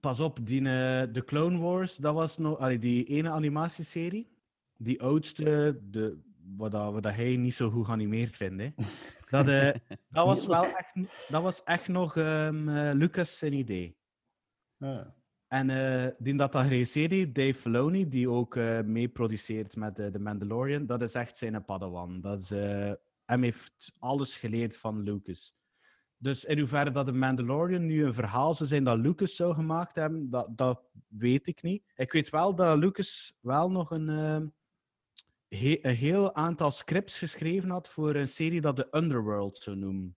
Pas 0.00 0.20
op, 0.20 0.38
die, 0.46 0.58
eh, 0.60 1.02
de 1.12 1.22
Clone 1.24 1.58
Wars, 1.58 1.96
dat 1.96 2.14
was 2.14 2.38
nog, 2.38 2.58
allee, 2.58 2.78
die 2.78 3.04
ene 3.04 3.30
animatieserie, 3.30 4.28
die 4.76 5.02
oudste, 5.02 5.80
de, 5.82 6.18
wat, 6.56 6.70
dat, 6.70 6.92
wat 6.92 7.02
dat 7.02 7.14
hij 7.14 7.36
niet 7.36 7.54
zo 7.54 7.70
goed 7.70 7.86
geanimeerd 7.86 8.36
vindt. 8.36 8.62
Hè. 8.62 8.70
Dat, 9.30 9.48
eh, 9.48 9.70
dat, 10.08 10.26
was 10.26 10.46
wel 10.46 10.64
echt, 10.64 10.94
dat 11.28 11.42
was 11.42 11.64
echt 11.64 11.88
nog 11.88 12.16
ehm, 12.16 12.68
eh, 12.68 12.94
Lucas 12.94 13.38
zijn 13.38 13.52
idee. 13.52 13.96
Ja. 14.76 15.14
En 15.48 15.70
eh, 15.70 16.10
die 16.18 16.34
dat 16.34 16.52
dat 16.52 16.62
geregisseerd 16.62 17.34
Dave 17.34 17.54
Filoni, 17.54 18.08
die 18.08 18.30
ook 18.30 18.56
eh 18.56 18.80
mee 18.80 19.08
produceert 19.08 19.76
met 19.76 19.98
eh, 19.98 20.06
The 20.06 20.18
Mandalorian, 20.18 20.86
dat 20.86 21.02
is 21.02 21.14
echt 21.14 21.36
zijn 21.36 21.64
padawan. 21.64 22.20
Dat 22.20 22.40
is, 22.40 22.50
heeft 23.26 23.92
alles 23.98 24.36
geleerd 24.36 24.76
van 24.76 25.02
Lucas. 25.02 25.56
Dus 26.16 26.44
in 26.44 26.58
hoeverre 26.58 26.90
dat 26.90 27.06
The 27.06 27.12
Mandalorian 27.12 27.86
nu 27.86 28.04
een 28.04 28.14
verhaal 28.14 28.54
zou 28.54 28.68
zijn 28.68 28.84
dat 28.84 28.98
Lucas 28.98 29.36
zou 29.36 29.54
gemaakt 29.54 29.94
hebben, 29.94 30.30
dat, 30.30 30.56
dat 30.58 30.82
weet 31.08 31.46
ik 31.46 31.62
niet. 31.62 31.82
Ik 31.96 32.12
weet 32.12 32.30
wel 32.30 32.54
dat 32.54 32.78
Lucas 32.78 33.38
wel 33.40 33.70
nog 33.70 33.90
een, 33.90 34.08
he- 35.48 35.78
een 35.82 35.94
heel 35.94 36.34
aantal 36.34 36.70
scripts 36.70 37.18
geschreven 37.18 37.70
had 37.70 37.88
voor 37.88 38.14
een 38.14 38.28
serie 38.28 38.60
dat 38.60 38.76
de 38.76 38.88
Underworld 38.90 39.58
zou 39.58 39.76
noemen. 39.76 40.16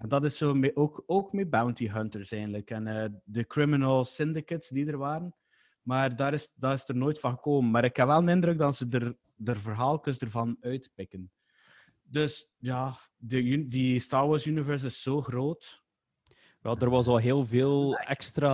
En 0.00 0.08
dat 0.08 0.24
is 0.24 0.36
zo 0.36 0.54
mee, 0.54 0.76
ook, 0.76 1.02
ook 1.06 1.32
met 1.32 1.50
bounty 1.50 1.88
hunters 1.88 2.32
eigenlijk. 2.32 2.70
En 2.70 2.86
eh, 2.86 3.08
de 3.24 3.46
criminal 3.46 4.04
syndicates 4.04 4.68
die 4.68 4.86
er 4.86 4.98
waren. 4.98 5.34
Maar 5.82 6.16
daar 6.16 6.32
is, 6.32 6.52
daar 6.54 6.74
is 6.74 6.88
er 6.88 6.96
nooit 6.96 7.20
van 7.20 7.34
gekomen. 7.34 7.70
Maar 7.70 7.84
ik 7.84 7.96
heb 7.96 8.06
wel 8.06 8.24
de 8.24 8.30
indruk 8.30 8.58
dat 8.58 8.76
ze 8.76 8.86
er, 8.90 9.16
er 9.44 9.60
verhaaltjes 9.60 10.18
ervan 10.18 10.56
uitpikken. 10.60 11.30
Dus 12.02 12.48
ja, 12.58 12.96
de, 13.16 13.68
die 13.68 13.98
Star 13.98 14.28
Wars 14.28 14.46
universe 14.46 14.86
is 14.86 15.02
zo 15.02 15.22
groot. 15.22 15.82
Ja, 16.62 16.76
er 16.78 16.90
was 16.90 17.06
al 17.06 17.16
heel 17.16 17.46
veel 17.46 17.96
extra 17.96 18.44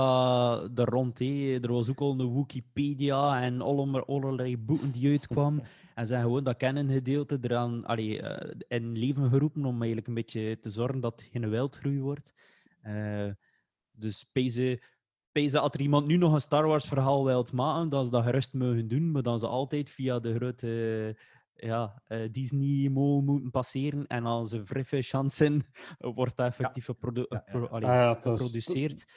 er 0.74 0.88
rond. 0.88 1.20
Er 1.20 1.72
was 1.72 1.90
ook 1.90 2.00
al 2.00 2.20
een 2.20 2.34
Wikipedia 2.34 3.42
en 3.42 3.60
allerlei 3.60 4.58
boeken 4.58 4.90
die 4.90 5.10
uitkwamen. 5.10 5.64
En 5.96 6.06
ze 6.06 6.12
hebben 6.12 6.30
gewoon 6.30 6.44
dat 6.44 6.56
kennengedeelte 6.56 7.38
eraan 7.40 7.84
allee, 7.84 8.22
eh, 8.22 8.54
in 8.68 8.98
leven 8.98 9.30
geroepen 9.30 9.64
om 9.64 9.76
eigenlijk 9.76 10.06
een 10.06 10.14
beetje 10.14 10.58
te 10.60 10.70
zorgen 10.70 11.00
dat 11.00 11.20
het 11.20 11.30
geen 11.32 11.50
wildgroei 11.50 12.00
wordt. 12.00 12.34
Eh, 12.82 13.30
dus 13.90 14.24
Peze, 14.32 14.82
Peze, 15.32 15.58
als 15.58 15.70
er 15.72 15.80
iemand 15.80 16.06
nu 16.06 16.16
nog 16.16 16.32
een 16.32 16.40
Star 16.40 16.66
Wars 16.66 16.88
verhaal 16.88 17.24
wilt 17.24 17.52
maken, 17.52 17.88
dat 17.88 18.04
ze 18.04 18.10
dat 18.10 18.24
gerust 18.24 18.52
mogen 18.52 18.88
doen, 18.88 19.10
maar 19.10 19.22
dan 19.22 19.38
ze 19.38 19.46
altijd 19.46 19.90
via 19.90 20.18
de 20.18 20.34
grote 20.34 21.16
ja, 21.54 22.02
eh, 22.06 22.32
Disney 22.32 22.88
mol 22.90 23.20
moeten 23.20 23.50
passeren. 23.50 24.06
En 24.06 24.24
als 24.26 24.50
ze 24.50 24.66
vriffe 24.66 25.02
chance 25.02 25.36
zijn, 25.36 25.62
wordt 25.98 26.36
dat 26.36 26.46
effectief 26.46 26.86
ja, 26.86 28.14
geproduceerd. 28.14 29.12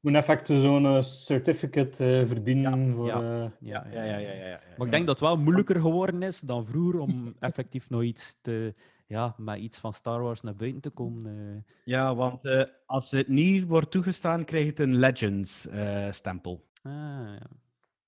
Moet 0.00 0.14
effect 0.14 0.46
zo'n 0.46 0.86
eh, 0.86 1.02
certificate 1.02 2.20
eh, 2.20 2.26
verdienen 2.26 2.92
voor... 2.94 3.06
ja. 3.06 3.20
eh, 3.20 3.50
Ja, 3.58 3.86
Ja, 3.92 4.02
ja, 4.02 4.16
ja. 4.16 4.32
ja, 4.32 4.46
ja. 4.46 4.60
Maar 4.76 4.86
ik 4.86 4.92
denk 4.92 5.06
dat 5.06 5.20
het 5.20 5.28
wel 5.28 5.38
moeilijker 5.38 5.80
geworden 5.80 6.22
is 6.22 6.40
dan 6.40 6.66
vroeger 6.66 7.00
om 7.00 7.34
effectief 7.40 7.90
nog 7.90 8.02
iets 8.02 8.36
te, 8.40 8.74
ja, 9.06 9.34
met 9.36 9.58
iets 9.58 9.78
van 9.78 9.92
Star 9.92 10.22
Wars 10.22 10.40
naar 10.40 10.56
buiten 10.56 10.80
te 10.80 10.90
komen. 10.90 11.66
Ja, 11.84 12.14
want 12.14 12.44
eh, 12.44 12.62
als 12.86 13.10
het 13.10 13.28
niet 13.28 13.66
wordt 13.66 13.90
toegestaan, 13.90 14.44
krijg 14.44 14.62
je 14.62 14.70
het 14.70 14.80
een 14.80 14.96
Legends-stempel. 14.98 16.68
Ah, 16.82 16.92
ja. 16.92 17.46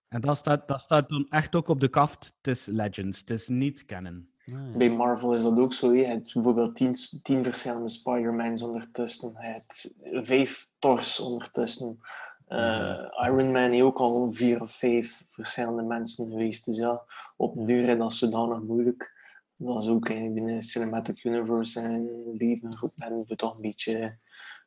en 0.08 0.20
dat 0.20 0.36
staat, 0.36 0.68
dat 0.68 0.80
staat 0.80 1.08
dan 1.08 1.26
echt 1.30 1.54
ook 1.54 1.68
op 1.68 1.80
de 1.80 1.88
kaft. 1.88 2.24
Het 2.36 2.46
is 2.46 2.66
Legends, 2.66 3.20
het 3.20 3.30
is 3.30 3.48
niet 3.48 3.84
canon. 3.84 4.28
Bij 4.76 4.90
Marvel 4.90 5.34
is 5.34 5.42
dat 5.42 5.58
ook 5.58 5.72
zo. 5.72 5.92
Je 5.92 6.04
hebt 6.04 6.34
bijvoorbeeld 6.34 6.76
tien, 6.76 6.96
tien 7.22 7.42
verschillende 7.42 7.88
Spider-Mans 7.88 8.62
ondertussen. 8.62 9.36
Je 9.40 9.46
hebt 9.46 9.94
vijf 10.00 10.68
Thors 10.78 11.20
ondertussen. 11.20 12.00
Eh, 12.48 13.04
Iron 13.26 13.52
Man 13.52 13.70
heeft 13.70 13.82
ook 13.82 13.98
al 13.98 14.32
vier 14.32 14.60
of 14.60 14.72
vijf 14.72 15.24
verschillende 15.30 15.82
mensen 15.82 16.30
geweest. 16.30 16.64
Dus 16.64 16.76
ja, 16.76 17.02
op 17.36 17.56
een 17.56 17.66
duur 17.66 17.88
is 17.88 17.98
dat 17.98 18.12
zodanig 18.12 18.60
moeilijk. 18.60 19.12
Dat 19.56 19.82
is 19.82 19.88
ook 19.88 20.08
eigenlijk 20.08 20.38
in 20.38 20.54
de 20.54 20.62
Cinematic 20.62 21.24
Universe 21.24 21.80
en 21.80 22.32
leven 22.32 22.76
goed 22.76 22.94
ben 22.98 23.12
om 23.12 23.26
toch 23.26 23.54
een 23.54 23.60
beetje 23.60 24.18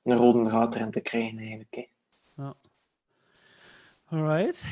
een 0.04 0.16
rode 0.16 0.50
draad 0.50 0.76
erin 0.76 0.92
te 0.92 1.02
krijgen 1.02 1.38
eigenlijk. 1.38 1.76
hè. 1.76 1.88
Alright. 4.06 4.64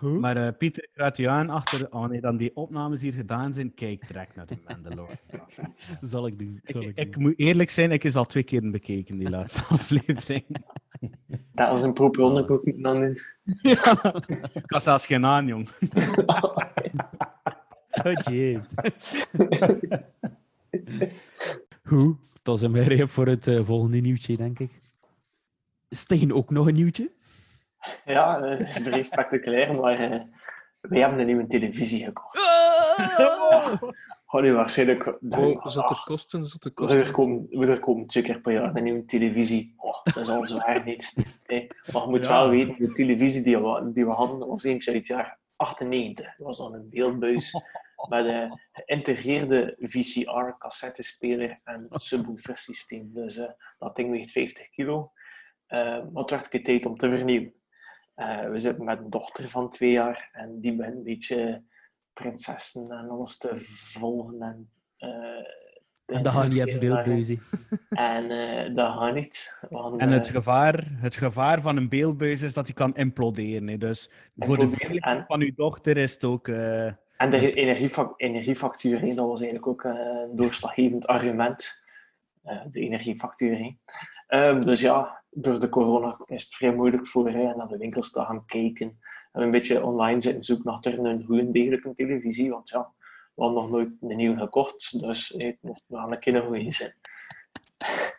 Goed. 0.00 0.20
Maar 0.20 0.36
eh, 0.36 0.52
Pieter, 0.58 0.82
ik 0.82 0.90
raad 0.94 1.16
je 1.16 1.28
aan, 1.28 1.50
achter, 1.50 1.86
wanneer 1.90 2.20
dan 2.20 2.36
die 2.36 2.56
opnames 2.56 3.00
hier 3.00 3.12
gedaan 3.12 3.52
zijn, 3.52 3.74
kijk 3.74 4.06
direct 4.06 4.36
naar 4.36 4.46
de 4.46 4.56
Mandalorian. 4.66 5.16
Zal 6.00 6.26
ik 6.26 6.38
doen. 6.38 6.60
Zal 6.64 6.82
ik, 6.82 6.88
ik, 6.88 6.96
ik 6.96 7.12
doen. 7.12 7.22
moet 7.22 7.34
eerlijk 7.36 7.70
zijn, 7.70 7.90
ik 7.90 8.04
is 8.04 8.16
al 8.16 8.26
twee 8.26 8.42
keer 8.42 8.70
bekeken, 8.70 9.18
die 9.18 9.30
laatste 9.30 9.64
aflevering. 9.68 10.44
Dat 11.52 11.70
was 11.70 11.82
een 11.82 11.92
proper 11.92 12.22
onderzoek 12.22 12.64
moeten 12.64 12.82
dan 12.82 13.00
doen. 13.00 13.18
ja, 13.62 14.14
ik 14.52 14.70
had 14.70 14.82
zelfs 14.82 15.06
geen 15.06 15.26
aan, 15.26 15.46
jong. 15.46 15.68
Oh, 18.04 18.12
jeez. 18.12 18.64
Goed. 21.82 22.18
Dat 22.42 22.56
is 22.56 22.62
een 22.62 22.70
meer 22.70 23.08
voor 23.08 23.26
het 23.26 23.46
eh, 23.46 23.64
volgende 23.64 23.98
nieuwtje, 23.98 24.36
denk 24.36 24.58
ik. 24.58 24.80
Steen 25.90 26.32
ook 26.34 26.50
nog 26.50 26.66
een 26.66 26.74
nieuwtje? 26.74 27.10
Ja, 28.04 28.40
eh, 28.42 28.70
vrij 28.70 29.02
spectaculair, 29.02 29.74
maar 29.74 29.98
eh, 29.98 30.20
wij 30.80 31.00
hebben 31.00 31.18
een 31.20 31.26
nieuwe 31.26 31.46
televisie 31.46 32.04
gekocht. 32.04 32.38
Had 34.24 34.44
u 34.44 34.52
waarschijnlijk... 34.52 35.18
Oh, 35.30 35.66
zotte 35.66 36.02
kosten, 36.04 36.44
zotte 36.44 36.68
Er 36.68 36.74
kosten. 36.74 37.12
komen, 37.12 37.48
er 37.68 37.78
komen 37.80 38.06
twee 38.06 38.22
keer 38.22 38.40
per 38.40 38.52
jaar 38.52 38.76
een 38.76 38.82
nieuwe 38.82 39.04
televisie. 39.04 39.74
Oh, 39.76 40.02
dat 40.04 40.16
is 40.16 40.28
al 40.28 40.46
zwaar 40.46 40.82
niet. 40.90 41.14
Nee, 41.46 41.66
maar 41.92 42.02
je 42.02 42.08
moet 42.08 42.24
Ja. 42.24 42.30
wel 42.30 42.50
weten, 42.50 42.74
de 42.78 42.92
televisie 42.92 43.42
die 43.42 43.58
we, 43.58 43.90
die 43.92 44.06
we 44.06 44.12
hadden, 44.12 44.38
was 44.48 44.64
eentje 44.64 44.90
uit 44.90 44.98
het 44.98 45.06
jaar 45.06 45.38
98. 45.56 46.26
Dat 46.36 46.46
was 46.46 46.58
dan 46.58 46.74
een 46.74 46.88
beeldbuis. 46.90 47.54
met 48.08 48.24
een 48.24 48.60
geïntegreerde 48.72 49.76
VCR-cassettespeler 49.78 51.60
en 51.64 51.86
subwoofer 51.90 52.56
systeem. 52.58 53.10
Dus 53.12 53.36
eh, 53.36 53.50
dat 53.78 53.96
ding 53.96 54.10
weegt 54.10 54.30
50 54.30 54.68
kilo. 54.70 55.12
Eh, 55.66 55.78
maar 55.80 56.22
het 56.22 56.30
werd 56.30 56.64
tijd 56.64 56.86
om 56.86 56.96
te 56.96 57.10
vernieuwen. 57.10 57.54
Eh, 58.20 58.48
we 58.50 58.58
zitten 58.58 58.84
met 58.84 58.98
een 58.98 59.10
dochter 59.10 59.48
van 59.48 59.70
twee 59.70 59.90
jaar 59.90 60.28
en 60.32 60.60
die 60.60 60.76
begint 60.76 60.96
een 60.96 61.02
beetje 61.02 61.62
prinsessen 62.12 62.90
en 62.90 63.08
alles 63.08 63.38
te 63.38 63.50
volgen. 63.92 64.42
En, 64.42 64.70
eh, 64.96 66.22
dat 66.22 66.32
gaat 66.32 66.48
niet 66.48 66.78
beeldbuizen. 66.78 67.42
daarin. 67.50 68.28
En 68.30 68.30
eh, 68.66 68.74
dat 68.74 68.92
gaat 68.92 69.14
niet. 69.14 69.58
Want, 69.70 70.00
En 70.00 70.10
het 70.10 70.26
eh, 70.26 70.32
gevaar, 70.32 70.84
het 70.90 71.14
gevaar 71.14 71.60
van 71.60 71.76
een 71.76 71.88
beeldbuis 71.88 72.42
is 72.42 72.54
dat 72.54 72.66
die 72.66 72.74
kan 72.74 72.94
imploderen. 72.96 73.68
hè. 73.68 73.76
Dus 73.78 74.10
voor 74.36 74.58
de 74.58 74.68
veiligheid 74.68 75.18
en- 75.18 75.24
van 75.26 75.40
uw 75.40 75.54
dochter 75.54 75.96
is 75.96 76.12
het 76.12 76.24
ook... 76.24 76.48
eh, 76.48 76.86
En 77.16 77.30
de 77.30 77.52
energiefa- 77.54 78.12
energiefactuur, 78.16 79.14
dat 79.14 79.26
was 79.26 79.40
eigenlijk 79.40 79.66
ook 79.66 79.84
eh, 79.84 79.92
een 80.28 80.36
doorslaggevend 80.36 81.06
argument. 81.06 81.84
Eh, 82.42 82.64
de 82.70 82.80
energiefactuur. 82.80 83.58
hè. 83.58 83.76
Ehm, 84.26 84.60
dus 84.64 84.80
ja, 84.80 85.19
door 85.30 85.60
de 85.60 85.68
corona 85.68 86.18
is 86.26 86.44
het 86.44 86.54
vrij 86.54 86.74
moeilijk 86.74 87.06
voor 87.06 87.30
hè, 87.30 87.54
naar 87.54 87.68
de 87.68 87.76
winkels 87.76 88.10
te 88.10 88.20
gaan 88.20 88.46
kijken. 88.46 88.98
En 89.32 89.42
een 89.42 89.50
beetje 89.50 89.84
online 89.84 90.20
zitten 90.20 90.42
zoeken 90.42 90.80
naar 90.82 91.12
een 91.12 91.24
goede 91.24 91.50
degelijke 91.50 91.94
televisie. 91.96 92.50
Want 92.50 92.68
ja, 92.68 92.92
we 93.34 93.42
hadden 93.42 93.62
nog 93.62 93.70
nooit 93.70 93.88
een 94.00 94.16
nieuwe 94.16 94.38
gekocht. 94.38 95.00
Dus 95.00 95.28
hè, 95.36 95.46
het 95.46 95.58
mocht 95.60 95.84
wel 95.86 96.12
een 96.12 96.18
keer 96.18 96.34
een 96.34 96.46
goede 96.46 96.72
zijn. 96.72 96.94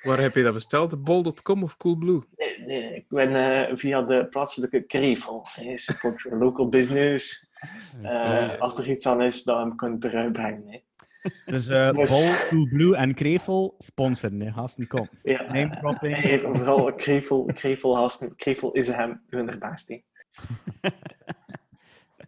Waar 0.03 0.19
heb 0.19 0.35
je 0.35 0.43
dat 0.43 0.53
besteld? 0.53 1.03
Bol.com 1.03 1.63
of 1.63 1.77
Coolblue? 1.77 2.21
Nee, 2.35 2.59
nee, 2.65 2.95
ik 2.95 3.05
ben 3.07 3.35
eh, 3.35 3.75
via 3.75 4.01
de 4.01 4.27
plaatselijke 4.29 4.81
Krevel. 4.81 5.47
hè, 5.49 5.77
Support 5.77 6.21
your 6.21 6.37
local 6.37 6.69
business. 6.69 7.49
Eh, 8.01 8.59
als 8.59 8.77
er 8.77 8.89
iets 8.89 9.07
aan 9.07 9.21
is, 9.21 9.43
dan 9.43 9.75
kan 9.75 9.89
je 9.89 9.95
het 9.95 10.03
eruit 10.03 10.31
brengen. 10.31 10.81
Dus 11.45 11.67
eh 11.67 11.91
Dus- 11.91 12.09
Bol, 12.09 12.47
Coolblue 12.49 12.95
en 12.95 13.13
Krevel 13.13 13.75
sponsoren, 13.77 14.39
hè. 14.41 14.51
Gasten, 14.51 14.87
kom. 14.87 15.09
Ja, 15.23 15.41
Name 15.43 15.77
dropping. 15.79 16.15
Hey, 16.21 16.39
vooral 16.39 16.93
Krevel, 16.95 17.45
Krevel, 17.45 17.95
Haasten, 17.97 18.35
Krevel 18.35 18.71
is 18.71 18.87
hem 18.87 19.23
doen 19.27 19.49
er 19.49 19.57
best 19.57 19.89
in. 19.89 20.03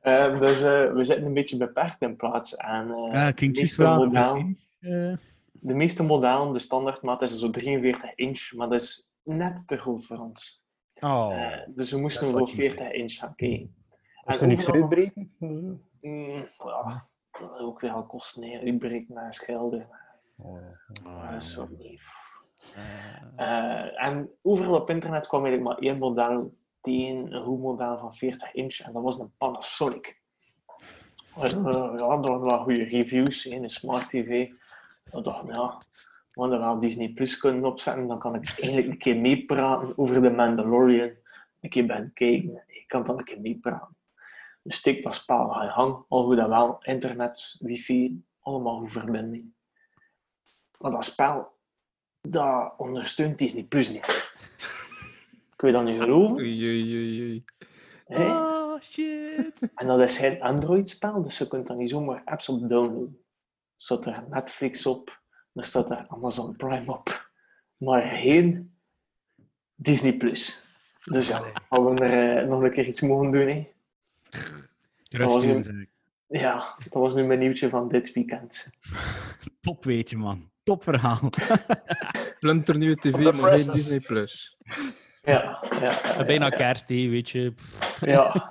Ehm, 0.01 0.39
dus 0.39 0.62
eh, 0.62 0.91
we 0.93 1.03
zitten 1.03 1.25
een 1.25 1.33
beetje 1.33 1.57
beperkt 1.57 2.01
in 2.01 2.15
plaats. 2.15 2.55
En, 2.55 2.88
eh, 2.91 3.13
Ja, 3.13 3.31
de, 3.31 3.50
meeste 3.50 3.81
wel. 3.81 4.05
modellen, 4.05 4.59
eh, 4.79 5.15
de 5.51 5.73
meeste 5.73 6.03
modellen, 6.03 6.53
de 6.53 6.59
standaardmaat 6.59 7.21
is 7.21 7.39
zo 7.39 7.50
43 7.50 8.15
inch, 8.15 8.53
maar 8.53 8.69
dat 8.69 8.81
is 8.81 9.12
net 9.23 9.67
te 9.67 9.77
groot 9.77 10.05
voor 10.05 10.17
ons. 10.17 10.65
Oh. 11.00 11.33
Eh, 11.33 11.59
dus 11.75 11.91
we 11.91 12.00
moesten 12.00 12.25
is 12.27 12.31
voor 12.31 12.50
je 12.50 12.55
40 12.55 12.91
inch 12.91 13.13
gaan 13.13 13.35
kijken. 13.35 13.75
En 14.25 14.39
er 14.39 14.47
niks 14.47 14.69
uitbreken? 14.69 15.35
Mm, 15.39 16.35
ja, 16.63 17.07
dat 17.39 17.53
is 17.53 17.59
ook 17.59 17.79
weer 17.79 17.91
al 17.91 18.05
kosten, 18.05 18.43
hè. 18.43 18.59
uitbreken 18.59 19.13
naar 19.13 19.33
schelden. 19.33 19.87
Dat 21.03 21.41
is 21.41 21.57
ook 21.57 21.77
niet. 21.77 22.01
Eh, 23.35 24.03
en 24.03 24.29
overal 24.41 24.75
op 24.75 24.89
internet 24.89 25.27
kwam 25.27 25.45
eigenlijk 25.45 25.75
maar 25.75 25.87
één 25.89 25.99
model 25.99 26.53
tegen, 26.81 27.33
een 27.33 27.43
goed 27.43 27.59
model 27.59 27.97
van 27.97 28.15
40 28.15 28.53
inch, 28.53 28.79
en 28.79 28.93
dat 28.93 29.03
was 29.03 29.19
een 29.19 29.33
Panasonic. 29.37 30.21
Eh, 31.35 31.51
ja, 31.51 31.95
dat 31.97 32.25
waren 32.25 32.41
wel 32.41 32.63
goede 32.63 32.83
reviews, 32.83 33.43
hè, 33.43 33.55
een 33.55 33.69
smart 33.69 34.09
tv. 34.09 34.29
Ik 35.11 35.23
dacht, 35.23 35.47
ja, 35.47 35.81
we 36.31 36.43
er 36.43 36.59
wel 36.59 36.79
Disney 36.79 37.09
Plus 37.09 37.37
kunnen 37.37 37.65
opzetten, 37.65 38.07
dan 38.07 38.19
kan 38.19 38.35
ik 38.35 38.59
eindelijk 38.59 38.87
een 38.87 38.97
keer 38.97 39.17
meepraten 39.17 39.97
over 39.97 40.21
de 40.21 40.29
Mandalorian. 40.29 41.11
Een 41.61 41.69
keer 41.69 41.85
ben 41.85 42.11
kijken, 42.13 42.63
ik 42.67 42.87
kan 42.87 43.03
dan 43.03 43.17
een 43.17 43.23
keer 43.23 43.41
meepraten. 43.41 43.95
Dus 44.63 44.75
steek 44.75 45.03
dat 45.03 45.15
spel 45.15 45.55
aan 45.55 45.65
je 45.65 45.72
hang, 45.72 46.05
al 46.08 46.24
goed 46.24 46.38
en 46.38 46.50
wel, 46.50 46.77
internet, 46.82 47.55
wifi, 47.60 48.24
allemaal 48.39 48.79
goed 48.79 48.91
verbinding. 48.91 49.53
Maar 50.79 50.91
dat 50.91 51.05
spel, 51.05 51.58
dat 52.22 52.74
ondersteunt 52.77 53.38
Disney 53.38 53.63
Plus 53.63 53.89
niet. 53.89 54.34
Kun 55.55 55.67
je 55.67 55.74
dat 55.74 55.84
nu 55.84 55.98
geloven? 55.98 56.36
Oei, 56.36 56.63
oei, 56.63 57.22
oei? 57.22 57.46
Oh, 58.05 58.82
shit. 58.82 59.69
En 59.76 59.88
dat 59.88 59.99
is 59.99 60.17
geen 60.17 60.41
Android-spel, 60.41 61.23
dus 61.23 61.38
je 61.38 61.47
kunt 61.47 61.67
dan 61.67 61.78
niet 61.78 61.89
zomaar 61.89 62.21
apps 62.26 62.49
op 62.49 62.69
downloaden. 62.69 63.17
Er 63.76 63.82
staat 63.82 64.06
er 64.06 64.26
Netflix 64.30 64.86
op, 64.86 65.21
er 65.54 65.63
staat 65.63 65.91
er 65.91 66.06
Amazon 66.08 66.56
Prime 66.56 66.93
op, 66.93 67.32
maar 67.78 68.02
geen 68.02 68.78
Disney 69.76 70.17
Plus. 70.17 70.63
Dus 71.04 71.28
ja, 71.28 71.39
gaan 71.69 71.95
we 71.95 72.02
er 72.02 72.38
eh, 72.38 72.47
nog 72.47 72.62
een 72.62 72.71
keer 72.71 72.88
iets 72.88 73.02
mogen 73.02 73.32
doen. 73.32 73.47
Hè? 73.47 73.72
Nu- 75.10 75.63
zeg 75.63 75.74
ik. 75.76 75.89
Ja, 76.28 76.76
dat 76.89 77.02
was 77.02 77.15
nu 77.15 77.24
mijn 77.24 77.39
nieuwtje 77.39 77.69
van 77.69 77.89
dit 77.89 78.13
weekend. 78.13 78.69
Top 79.62 79.84
weetje, 79.84 80.17
man. 80.17 80.52
Top 80.63 80.84
verhaal. 80.84 81.30
Splinternieuwe 82.38 82.96
tv, 82.96 83.13
Op 83.13 83.22
de 83.22 83.32
maar 83.34 83.60
geen. 83.60 83.72
Disney+. 83.72 84.00
Plus. 84.00 84.58
Ja, 85.22 85.63
ja. 85.82 86.24
Bijna 86.26 86.46
ja, 86.46 86.50
kerst, 86.56 86.89
hè, 86.89 87.08
weet 87.08 87.30
je. 87.30 87.54
Ja. 88.00 88.50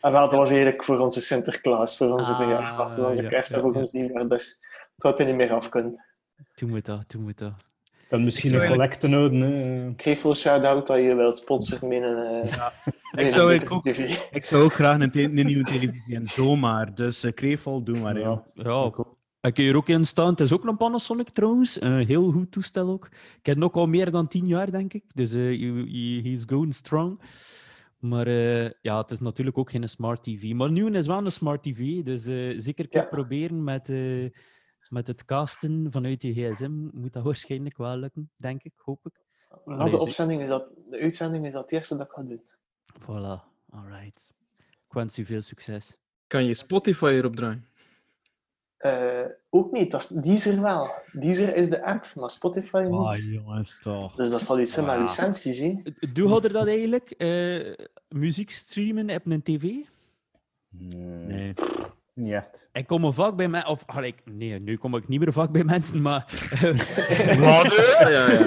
En 0.00 0.12
wel, 0.12 0.20
dat 0.28 0.32
was 0.32 0.48
eigenlijk 0.50 0.84
voor 0.84 0.98
onze 0.98 1.20
Sinterklaas, 1.20 1.96
voor 1.96 2.10
onze 2.10 2.30
Ah, 2.30 2.36
verjaardag, 2.36 2.94
voor 2.94 3.04
onze 3.04 3.22
ja, 3.22 3.28
kerst 3.28 3.50
en 3.50 3.56
ja, 3.56 3.62
voor 3.62 3.74
ja. 3.74 3.80
ons 3.80 3.92
nieuwjaar. 3.92 4.28
Dus 4.28 4.60
het 4.94 5.02
had 5.02 5.20
er 5.20 5.26
niet 5.26 5.34
meer 5.34 5.52
af 5.52 5.68
kunnen. 5.68 6.04
Toen 6.54 6.68
moet 6.68 6.84
dat, 6.84 7.08
toen 7.08 7.22
moet 7.22 7.38
dat. 7.38 7.68
Dan 8.12 8.24
misschien 8.24 8.54
een 8.54 8.68
collecte 8.68 9.08
nodig. 9.08 9.40
Hè. 9.40 9.88
Ik 9.88 10.02
geef 10.02 10.24
shout-out 10.34 10.86
dat 10.86 10.96
je 10.96 11.14
wilt 11.14 11.36
sponsoren 11.36 11.92
een, 12.02 12.42
eh, 12.42 12.58
met 13.12 13.24
Ik 13.26 13.28
zou, 13.32 13.54
ik, 13.54 13.70
ook, 13.70 13.84
ik 14.30 14.44
zou 14.44 14.62
ook 14.62 14.72
graag 14.72 15.00
een, 15.00 15.10
te- 15.10 15.22
een 15.22 15.34
nieuwe 15.46 15.64
televisie 15.64 16.14
en 16.16 16.28
zomaar. 16.28 16.94
Dus 16.94 17.24
uh, 17.24 17.32
Krevel, 17.32 17.82
doe 17.84 17.98
maar. 17.98 18.18
Ja. 18.18 18.42
Ja. 18.54 18.90
Ja, 19.40 19.48
ik 19.48 19.54
kun 19.54 19.64
je 19.64 19.70
er 19.70 19.76
ook 19.76 19.88
in 19.88 20.04
staan. 20.06 20.30
Het 20.30 20.40
is 20.40 20.52
ook 20.52 20.64
een 20.64 20.76
Panasonic 20.76 21.28
trouwens. 21.28 21.80
Een 21.80 22.06
heel 22.06 22.30
goed 22.30 22.52
toestel 22.52 22.88
ook. 22.88 23.06
Ik 23.38 23.46
heb 23.46 23.54
het 23.54 23.64
ook 23.64 23.74
al 23.76 23.86
meer 23.86 24.10
dan 24.10 24.28
tien 24.28 24.46
jaar, 24.46 24.70
denk 24.70 24.92
ik. 24.92 25.04
Dus 25.14 25.32
eh 25.32 25.40
he- 25.40 25.84
he- 25.90 26.20
he's 26.30 26.44
going 26.46 26.74
strong. 26.74 27.20
Maar 27.98 28.26
eh, 28.26 28.70
ja, 28.82 29.00
het 29.00 29.10
is 29.10 29.20
natuurlijk 29.20 29.58
ook 29.58 29.70
geen 29.70 29.88
smart 29.88 30.22
TV. 30.22 30.52
Maar 30.52 30.70
nu 30.70 30.90
is 30.90 31.06
wel 31.06 31.24
een 31.24 31.32
smart 31.32 31.62
TV. 31.62 32.02
Dus 32.02 32.26
eh, 32.26 32.54
zeker 32.56 32.86
Ja. 32.90 33.02
proberen 33.02 33.64
met, 33.64 33.88
eh, 33.88 34.24
met 34.90 35.06
het 35.06 35.24
casten 35.24 35.86
vanuit 35.90 36.22
je 36.22 36.32
gsm. 36.32 36.72
Moet 36.92 37.12
dat 37.12 37.22
waarschijnlijk 37.22 37.76
wel 37.76 37.96
lukken, 37.96 38.30
denk 38.36 38.62
ik, 38.62 38.72
hoop 38.76 39.06
ik. 39.06 39.20
Na 39.64 39.84
de, 39.84 39.90
ze- 39.90 39.98
opzending 40.00 40.42
is 40.42 40.48
dat, 40.48 40.66
de 40.90 40.98
uitzending 41.00 41.46
is 41.46 41.52
dat 41.52 41.62
het 41.62 41.72
eerste 41.72 41.96
dat 41.96 42.06
ik 42.06 42.12
ga 42.12 42.22
doen. 42.22 42.42
Voilà, 43.00 43.42
alright. 43.70 44.40
Ik 44.86 44.92
wens 44.92 45.18
u 45.18 45.24
veel 45.24 45.40
succes. 45.40 45.96
Kan 46.26 46.44
je 46.44 46.54
Spotify 46.54 47.04
erop 47.04 47.36
draaien? 47.36 47.66
Eh, 48.76 49.24
ook 49.50 49.70
niet, 49.70 49.90
dat 49.90 50.00
is 50.00 50.08
Deezer 50.08 50.60
wel. 50.62 50.90
Deezer 51.12 51.56
is 51.56 51.68
de 51.68 51.84
app, 51.84 52.12
maar 52.14 52.30
Spotify 52.30 52.86
niet. 52.90 53.00
Ah, 53.00 53.32
jongens, 53.32 53.78
toch. 53.80 54.14
Dus 54.14 54.30
dat 54.30 54.42
zal 54.42 54.58
iets 54.60 54.72
zijn 54.72 54.86
met 54.86 54.94
Ah. 54.94 55.00
licenties, 55.00 55.58
hè. 55.58 55.82
Doe 56.12 56.40
je 56.42 56.48
dat 56.48 56.66
eigenlijk? 56.66 57.10
Eh, 57.10 57.72
muziek 58.08 58.50
streamen 58.50 59.10
op 59.10 59.26
een 59.26 59.42
tv? 59.42 59.62
Nee. 60.68 61.52
Niet 62.14 62.32
echt. 62.32 62.68
Ik 62.72 62.86
kom 62.86 63.04
er 63.04 63.14
vaak 63.14 63.36
bij 63.36 63.48
mensen, 63.48 63.70
of 63.70 63.82
allee, 63.86 64.08
ik- 64.12 64.32
nee, 64.32 64.58
nu 64.60 64.76
kom 64.76 64.96
ik 64.96 65.08
niet 65.08 65.20
meer 65.20 65.32
vaak 65.32 65.50
bij 65.50 65.64
mensen, 65.64 66.02
maar. 66.02 66.24
Wat? 67.40 67.74
Ja, 68.00 68.08
ja, 68.08 68.44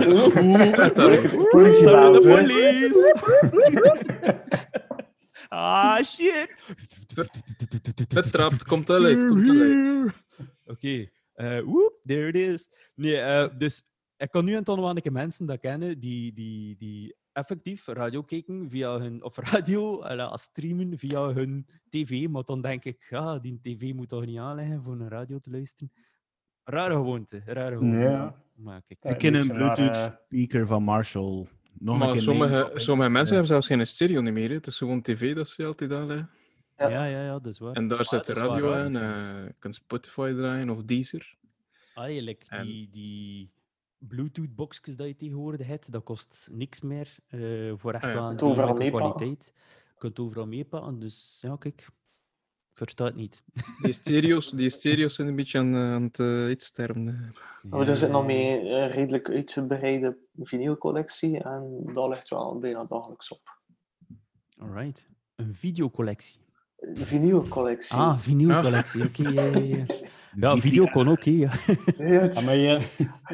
politie 1.49 1.85
de 1.85 2.21
police! 2.27 3.13
ah, 5.49 6.03
shit! 6.03 6.55
Het 8.13 8.31
trapt, 8.31 8.63
komt 8.63 8.87
wel 8.87 9.03
uit, 9.03 9.27
komt 9.27 9.45
wel 9.45 9.59
uit. 9.61 10.13
Oké, 10.65 11.07
eh, 11.33 11.59
woep, 11.61 11.99
there 12.05 12.27
it 12.27 12.35
is. 12.35 12.69
Nee, 12.95 13.17
eh, 13.17 13.47
dus 13.57 13.83
ik 14.17 14.31
kan 14.31 14.45
nu 14.45 14.55
en 14.55 14.63
dan 14.63 14.79
wel 14.81 14.89
een 14.89 15.01
keer 15.01 15.11
mensen 15.11 15.45
dat 15.45 15.59
kennen 15.59 15.99
die, 15.99 16.33
die, 16.33 16.75
die 16.77 17.15
effectief 17.35 17.87
radio 17.87 18.23
kijken 18.23 18.69
via 18.69 18.99
hun, 18.99 19.23
of 19.23 19.37
radio 19.51 20.01
eh, 20.01 20.33
streamen 20.35 20.97
via 20.97 21.33
hun 21.33 21.67
tv, 21.89 22.27
maar 22.27 22.43
dan 22.43 22.61
denk 22.61 22.83
ik, 22.85 23.07
ja, 23.09 23.39
die 23.39 23.59
tv 23.61 23.93
moet 23.93 24.09
toch 24.09 24.25
niet 24.25 24.37
aanleggen 24.37 24.83
voor 24.83 24.93
een 24.93 25.09
radio 25.09 25.39
te 25.39 25.49
luisteren. 25.49 25.91
Rare 26.63 26.93
gewoonte, 26.93 27.41
rare 27.45 27.75
gewoonte. 27.77 27.97
Ja. 27.97 28.35
Maar 28.55 28.81
kijk, 28.87 29.13
Ik 29.13 29.17
ken 29.17 29.33
een 29.33 29.47
Bluetooth 29.47 30.19
speaker 30.25 30.67
van 30.67 30.83
Marshall. 30.83 31.47
Nog 31.79 31.97
Maar 31.97 32.19
sommige, 32.19 32.71
sommige 32.75 33.09
mensen 33.09 33.35
Ja. 33.35 33.41
hebben 33.41 33.47
zelfs 33.47 33.67
geen 33.67 33.87
stereo 33.87 34.21
niet 34.21 34.33
meer. 34.33 34.49
Het 34.49 34.67
is 34.67 34.77
gewoon 34.77 35.01
tv 35.01 35.35
dat 35.35 35.47
ze 35.49 35.65
altijd 35.65 35.91
aanleggen. 35.91 36.29
Ja. 36.77 36.89
ja, 36.89 37.05
ja, 37.05 37.23
ja, 37.23 37.31
dat 37.39 37.45
is 37.45 37.59
waar. 37.59 37.73
En 37.73 37.87
daar 37.87 38.05
zet 38.05 38.25
de 38.25 38.33
radio 38.33 38.71
aan. 38.73 38.95
eh, 38.95 39.43
je 39.45 39.55
kunt 39.59 39.75
Spotify 39.75 40.33
draaien 40.33 40.69
of 40.69 40.83
Deezer. 40.83 41.35
Eigenlijk, 41.95 42.43
En- 42.47 42.65
die, 42.65 42.89
die 42.89 43.51
Bluetooth-boxjes 44.07 44.95
dat 44.95 45.07
je 45.07 45.15
tegenwoordig 45.15 45.67
hebt, 45.67 45.91
dat 45.91 46.03
kost 46.03 46.47
niks 46.51 46.81
meer 46.81 47.15
eh, 47.27 47.71
voor 47.75 47.93
echt 47.93 48.03
Ah 48.03 48.13
wel 48.13 48.29
een 48.29 48.41
overal 48.41 48.73
kwaliteit. 48.73 49.53
Je 49.87 49.97
kunt 49.97 50.19
overal 50.19 50.47
meepakken, 50.47 50.99
dus 50.99 51.37
ja, 51.41 51.55
kijk, 51.59 51.81
ik 51.81 51.87
versta 52.73 53.05
het 53.05 53.15
niet. 53.15 53.43
Die 53.81 53.93
stereo's, 53.93 54.49
die 54.49 54.69
stereo's 54.69 55.15
zijn 55.15 55.27
een 55.27 55.35
beetje 55.35 55.59
aan, 55.59 55.75
eh, 55.75 55.93
aan 55.93 56.03
het 56.03 56.19
uh, 56.19 56.49
iets 56.49 56.65
sterven. 56.65 57.33
Maar 57.69 57.79
we 57.79 57.85
zitten 57.85 58.11
nog 58.11 58.25
mee 58.25 58.69
een 58.69 58.91
redelijk 58.91 59.29
uitgebreide 59.29 60.17
vinylcollectie 60.35 61.39
en 61.39 61.81
dat 61.93 62.09
ligt 62.09 62.29
wel 62.29 62.59
bijna 62.59 62.85
dagelijks 62.85 63.31
op. 63.31 63.41
Alright, 64.57 65.07
een 65.35 65.55
videocollectie. 65.55 66.39
De 66.75 67.05
vinylcollectie. 67.05 67.97
Ah, 67.97 68.19
vinylcollectie, 68.19 69.03
oké. 69.03 69.29
ja, 69.29 69.43
ja, 69.43 69.57
ja. 69.57 69.85
Ja, 70.39 70.57
video 70.57 70.85
kon 70.85 71.09
ook, 71.09 71.23
hè. 71.23 71.31
Ja. 71.31 71.49
Ja, 71.97 72.05
het- 72.05 72.35
Ja, 72.39 72.41
maar 72.45 72.55
je, 72.57 72.79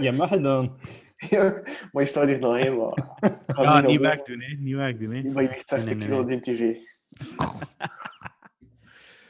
je 0.01 0.11
mag 0.11 0.29
het 0.29 0.43
dan. 0.43 0.77
ja, 1.17 1.61
maar 1.91 2.03
je 2.03 2.09
staat 2.09 2.27
hier 2.27 2.39
nog 2.39 2.55
helemaal. 2.57 2.97
Ja, 3.47 3.81
niet 3.87 3.99
weg. 3.99 4.15
wegdoen, 4.15 4.41
hè. 4.41 4.55
Niet 4.59 4.75
wegdoen, 4.75 5.11
hè. 5.13 5.21
Maar 5.31 5.43
je 5.43 5.49
weegt 5.49 5.63
50 5.69 5.85
Nee, 5.89 5.95
nee, 5.95 6.07
kilo 6.07 6.23
nee. 6.23 6.35
in 6.35 6.41
tv. 6.41 6.59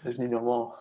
Dat 0.01 0.11
is 0.11 0.17
niet 0.17 0.29
normaal. 0.29 0.73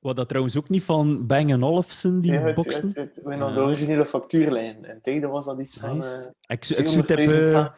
Wat 0.00 0.16
dat 0.16 0.28
trouwens 0.28 0.56
ook 0.56 0.68
niet 0.68 0.82
van 0.84 1.26
Bang 1.26 1.62
Olufsen, 1.62 2.20
die 2.20 2.32
Ja, 2.32 2.40
het, 2.40 2.54
boksen. 2.54 2.86
het, 2.86 2.96
het, 2.96 3.20
we 3.24 3.30
hadden 3.30 3.48
Ja. 3.48 3.54
de 3.54 3.60
originele 3.60 4.06
factuurlijn. 4.06 4.84
En 4.84 5.00
tegen 5.02 5.30
was 5.30 5.44
dat 5.46 5.60
iets 5.60 5.76
van... 5.76 5.96
Ik, 5.96 6.04
ik 6.46 6.64
zou 6.64 7.00
het 7.00 7.10
op, 7.10 7.16
200.000 7.18 7.22
eh, 7.32 7.50
frank. 7.50 7.72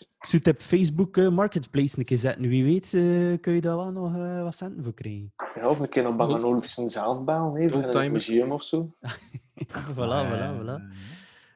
Ik 0.00 0.26
zou 0.26 0.42
het 0.44 0.54
op 0.54 0.62
Facebook 0.62 1.16
eh, 1.16 1.28
Marketplace 1.28 1.98
een 1.98 2.04
keer 2.04 2.18
zetten. 2.18 2.48
Wie 2.48 2.64
weet 2.64 2.84
eh, 2.84 3.40
kun 3.40 3.52
je 3.52 3.60
daar 3.60 3.76
wel 3.76 3.90
nog 3.90 4.14
eh, 4.16 4.42
wat 4.42 4.54
centen 4.56 4.84
voor 4.84 4.94
krijgen. 4.94 5.32
Ja, 5.54 5.68
of 5.68 5.78
een 5.80 5.88
keer 5.88 6.08
op 6.08 6.16
Bang 6.16 6.42
Olufsen 6.42 6.90
zelf 6.90 7.24
bellen, 7.24 7.54
hè, 7.54 7.68
voor 7.70 7.82
in 7.82 7.88
het 7.98 8.12
museum 8.12 8.50
of 8.52 8.62
zo. 8.62 8.94
voilà, 9.94 10.26
voilà, 10.28 10.56
voilà. 10.60 10.82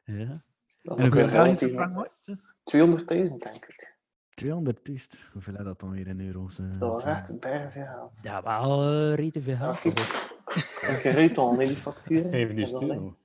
Ja. 0.05 0.42
Dat 0.83 0.98
is 0.98 1.05
En 1.05 1.07
ook 1.07 1.14
hoeveel 1.14 1.14
weer 1.14 1.31
Belgische 1.31 1.66
relatief. 1.66 1.72
frank 1.72 1.94
was 1.94 2.22
het? 2.24 2.57
200.000, 2.76 3.07
denk 3.07 3.64
ik. 3.68 3.88
200 4.35 4.88
is. 4.88 5.09
Hoeveel 5.33 5.55
is 5.57 5.64
dat 5.64 5.81
dan 5.81 5.90
weer 5.90 6.07
in 6.07 6.20
euro's? 6.20 6.59
eh? 6.59 6.66
Dat 6.79 6.92
was 6.92 7.05
echt 7.05 7.26
veel 7.40 7.68
geld. 7.70 8.20
Ja, 8.22 8.42
wel 8.42 8.92
uh, 8.92 9.14
rete 9.14 9.42
veel 9.42 9.57
geld. 9.57 9.81
kijk. 9.81 10.79
En 10.83 10.94
gereed 10.96 11.38
al, 11.38 11.53
nee, 11.53 11.66
die 11.66 11.76
facturen. 11.76 12.31
5000 12.31 12.81
En 12.81 12.88
dan, 12.88 12.96
euro. 12.96 13.16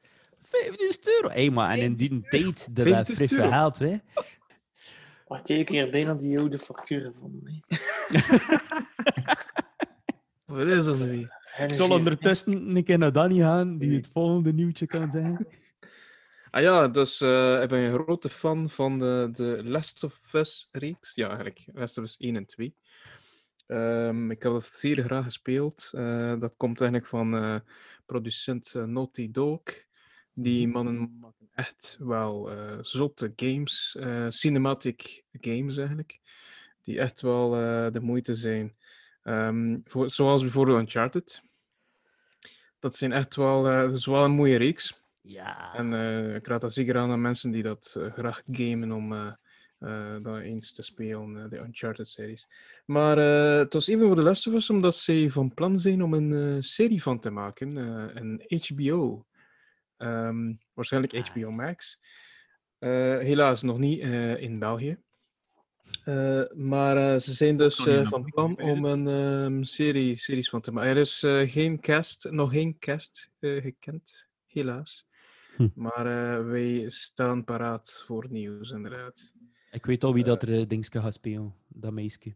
5000 0.44 1.08
euro. 1.08 1.30
Hé, 1.30 1.50
maar 1.50 1.70
en 1.70 1.78
in 1.80 1.96
die 1.96 2.22
tijd, 2.30 2.76
dat 2.76 2.86
5000 2.86 3.08
dat 3.08 3.16
frisse 3.18 3.36
euro. 3.36 3.50
geld, 3.50 3.78
hè. 3.80 3.96
Jij 5.44 5.60
een 5.60 5.66
keer 5.66 5.90
bijna 5.90 6.14
die 6.14 6.40
oude 6.40 6.60
facturen 6.60 7.14
van 7.20 7.40
nee. 7.44 7.62
Wat 10.46 10.68
is 10.68 10.86
dat 10.86 10.98
nu 10.98 11.10
weer? 11.10 11.44
Ik 11.58 11.74
zal 11.74 11.92
ondertussen 11.92 12.76
een 12.76 12.84
keer 12.84 12.98
naar 12.98 13.12
Danny 13.12 13.40
gaan, 13.40 13.78
die 13.78 13.96
het 13.96 14.10
volgende 14.14 14.54
nieuwtje 14.54 14.86
kan 14.86 15.12
zeggen. 15.12 15.48
Ah 16.56 16.62
ja, 16.62 16.88
dus 16.88 17.22
eh, 17.22 17.62
ik 17.62 17.70
ben 17.70 17.80
een 17.80 18.04
grote 18.04 18.30
fan 18.30 18.70
van 18.70 19.00
de, 19.00 19.30
de 19.34 19.62
Last 19.64 20.04
of 20.04 20.34
Us 20.34 20.70
reeks. 20.72 21.16
Ja, 21.16 21.28
eigenlijk 21.28 21.66
Last 21.74 21.98
of 21.98 22.04
Us 22.04 22.18
1 22.18 22.36
en 22.36 22.46
2. 22.46 22.76
Ehm, 23.68 24.32
ik 24.32 24.44
heb 24.44 24.52
dat 24.52 24.66
zeer 24.66 25.04
graag 25.04 25.24
gespeeld. 25.24 25.92
Eh, 25.94 26.40
dat 26.40 26.54
komt 26.58 26.82
eigenlijk 26.82 27.10
van 27.10 27.36
eh, 27.36 27.56
producent 28.06 28.74
Naughty 28.74 29.32
Dog. 29.32 29.62
Die 30.38 30.68
mannen 30.68 31.18
maken 31.20 31.50
echt 31.54 31.98
wel 32.00 32.52
eh, 32.52 32.78
zotte 32.82 33.34
games, 33.36 33.96
eh, 34.00 34.26
cinematic 34.30 35.24
games 35.32 35.78
eigenlijk, 35.78 36.20
die 36.82 37.00
echt 37.00 37.22
wel 37.22 37.56
eh, 37.56 37.92
de 37.92 38.00
moeite 38.00 38.36
zijn. 38.36 38.76
Ehm, 39.24 39.78
voor, 39.86 40.10
zoals 40.10 40.42
bijvoorbeeld 40.42 40.80
Uncharted. 40.80 41.42
Dat 42.80 42.96
zijn 42.96 43.12
echt 43.12 43.36
wel, 43.36 43.64
dat 43.64 43.96
is 43.96 44.06
wel 44.06 44.24
een 44.24 44.32
mooie 44.32 44.58
reeks. 44.58 45.04
Ja. 45.22 45.74
En 45.74 45.94
ik 46.36 46.48
raad 46.48 46.62
dat 46.62 46.74
zeker 46.74 46.98
aan 46.98 47.12
aan 47.12 47.22
mensen 47.22 47.52
die 47.52 47.64
dat 47.64 47.98
graag 48.14 48.42
gamen 48.52 48.92
om 48.92 49.14
eh, 49.14 50.16
dat 50.22 50.40
eens 50.40 50.74
te 50.74 50.82
spelen, 50.82 51.50
de 51.50 51.58
Uncharted-series. 51.58 52.48
Maar 52.86 53.18
het 53.58 53.74
was 53.74 53.88
even 53.88 54.06
voor 54.06 54.16
de 54.16 54.24
Last 54.24 54.48
of 54.48 54.54
Us, 54.54 54.70
omdat 54.70 54.96
zij 54.96 55.30
van 55.30 55.54
plan 55.54 55.80
zijn 55.80 56.04
om 56.04 56.14
een 56.14 56.64
serie 56.64 57.02
van 57.02 57.20
te 57.20 57.30
maken, 57.30 57.76
een 58.22 58.62
HBO. 58.64 59.26
Ehm, 60.06 60.54
waarschijnlijk 60.74 61.28
HBO. 61.28 61.52
Max. 61.52 62.00
Eh, 62.80 63.18
helaas 63.18 63.62
nog 63.62 63.78
niet 63.78 64.00
eh, 64.00 64.42
in 64.42 64.60
België. 64.60 64.98
Eh, 66.04 66.42
maar 66.54 67.20
ze 67.20 67.34
zijn 67.34 67.58
dus 67.58 67.86
eh, 67.86 68.10
van 68.10 68.24
plan 68.24 68.62
om 68.62 68.86
een 68.86 69.08
ehm, 69.08 69.64
serie, 69.64 70.16
series 70.16 70.50
van 70.50 70.62
te 70.62 70.72
maken. 70.72 70.90
Er 70.90 70.98
is 70.98 71.24
eh, 71.24 71.52
geen 71.52 71.80
cast, 71.80 72.28
nog 72.30 72.52
geen 72.52 72.80
cast 72.80 73.32
eh, 73.40 73.62
gekend, 73.62 74.30
helaas. 74.46 75.08
Hm. 75.56 75.68
Maar 75.74 76.06
eh, 76.06 76.46
wij 76.46 76.90
staan 76.90 77.44
paraat 77.44 78.04
voor 78.06 78.26
nieuws, 78.30 78.70
inderdaad. 78.70 79.34
Ik 79.72 79.86
weet 79.86 80.04
al 80.04 80.14
wie 80.14 80.24
dat 80.24 80.44
er 80.44 80.50
uh, 80.50 80.68
dingetje 80.68 81.02
gaat 81.02 81.14
spelen, 81.14 81.56
dat 81.68 81.92
meisje. 81.92 82.36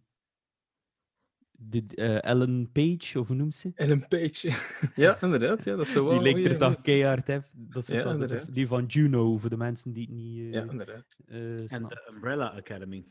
De, 1.62 1.84
eh, 1.96 2.24
Ellen 2.24 2.70
Page, 2.72 3.20
of 3.20 3.28
hoe 3.28 3.36
noemt 3.36 3.56
ze? 3.56 3.72
Ellen 3.76 4.08
Page. 4.08 4.54
ja, 4.96 5.22
inderdaad. 5.22 5.64
Ja, 5.64 5.76
dat 5.76 5.88
zou 5.88 6.06
wel 6.06 6.20
Die 6.20 6.34
lijkt 6.34 6.48
er 6.48 6.58
toch 6.58 6.82
keihard, 6.82 7.28
hè? 7.28 7.38
Dat 7.52 7.90
is 7.90 8.04
Ja, 8.04 8.42
die 8.52 8.68
van 8.68 8.86
Juno, 8.86 9.38
voor 9.38 9.50
de 9.50 9.58
mensen 9.58 9.94
die 9.94 10.04
het 10.06 10.16
niet 10.16 10.40
eh 10.40 10.52
Ja, 10.54 10.62
inderdaad. 10.72 11.18
eh, 11.28 11.72
En 11.72 11.84
de 11.84 12.10
Umbrella 12.14 12.48
Academy. 12.50 13.06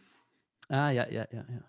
Ah, 0.67 0.93
ja, 0.93 1.07
ja, 1.11 1.27
ja, 1.31 1.45
ja. 1.49 1.67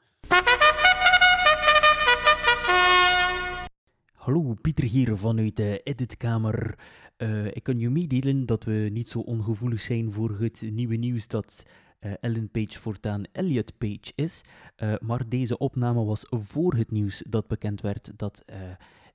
Hallo, 4.13 4.53
Pieter 4.61 4.83
hier 4.83 5.17
vanuit 5.17 5.55
de 5.55 5.81
editkamer. 5.83 6.75
Eh, 7.17 7.45
ik 7.45 7.63
kan 7.63 7.79
je 7.79 7.89
meedelen 7.89 8.45
dat 8.45 8.63
we 8.63 8.89
niet 8.91 9.09
zo 9.09 9.19
ongevoelig 9.19 9.81
zijn 9.81 10.11
voor 10.11 10.37
het 10.39 10.63
nieuwe 10.71 10.95
nieuws 10.95 11.27
dat 11.27 11.65
eh, 11.99 12.13
Ellen 12.19 12.49
Page 12.49 12.79
voortaan 12.79 13.23
Elliot 13.31 13.77
Page 13.77 14.11
is. 14.15 14.41
Eh, 14.75 14.93
maar 14.99 15.29
deze 15.29 15.57
opname 15.57 16.03
was 16.03 16.25
voor 16.29 16.73
het 16.73 16.91
nieuws 16.91 17.23
dat 17.27 17.47
bekend 17.47 17.81
werd 17.81 18.11
dat 18.15 18.43
eh, 18.45 18.57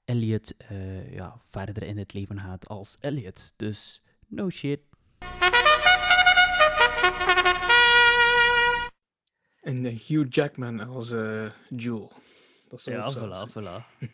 Elliot 0.05 0.57
eh, 0.57 1.15
ja, 1.15 1.37
verder 1.39 1.83
in 1.83 1.99
het 1.99 2.13
leven 2.13 2.41
gaat 2.41 2.69
als 2.69 2.97
Elliot. 3.01 3.53
Dus 3.57 4.03
no 4.29 4.51
shit. 4.51 4.81
En 9.63 9.85
Hugh 9.85 10.27
Jackman 10.29 10.87
als 10.89 11.11
eh 11.11 11.51
Joel. 11.69 12.13
Dat 12.69 12.81
zou 12.81 12.97
Ja, 12.97 13.13
voilà, 13.13 13.51
voilà. 13.55 14.07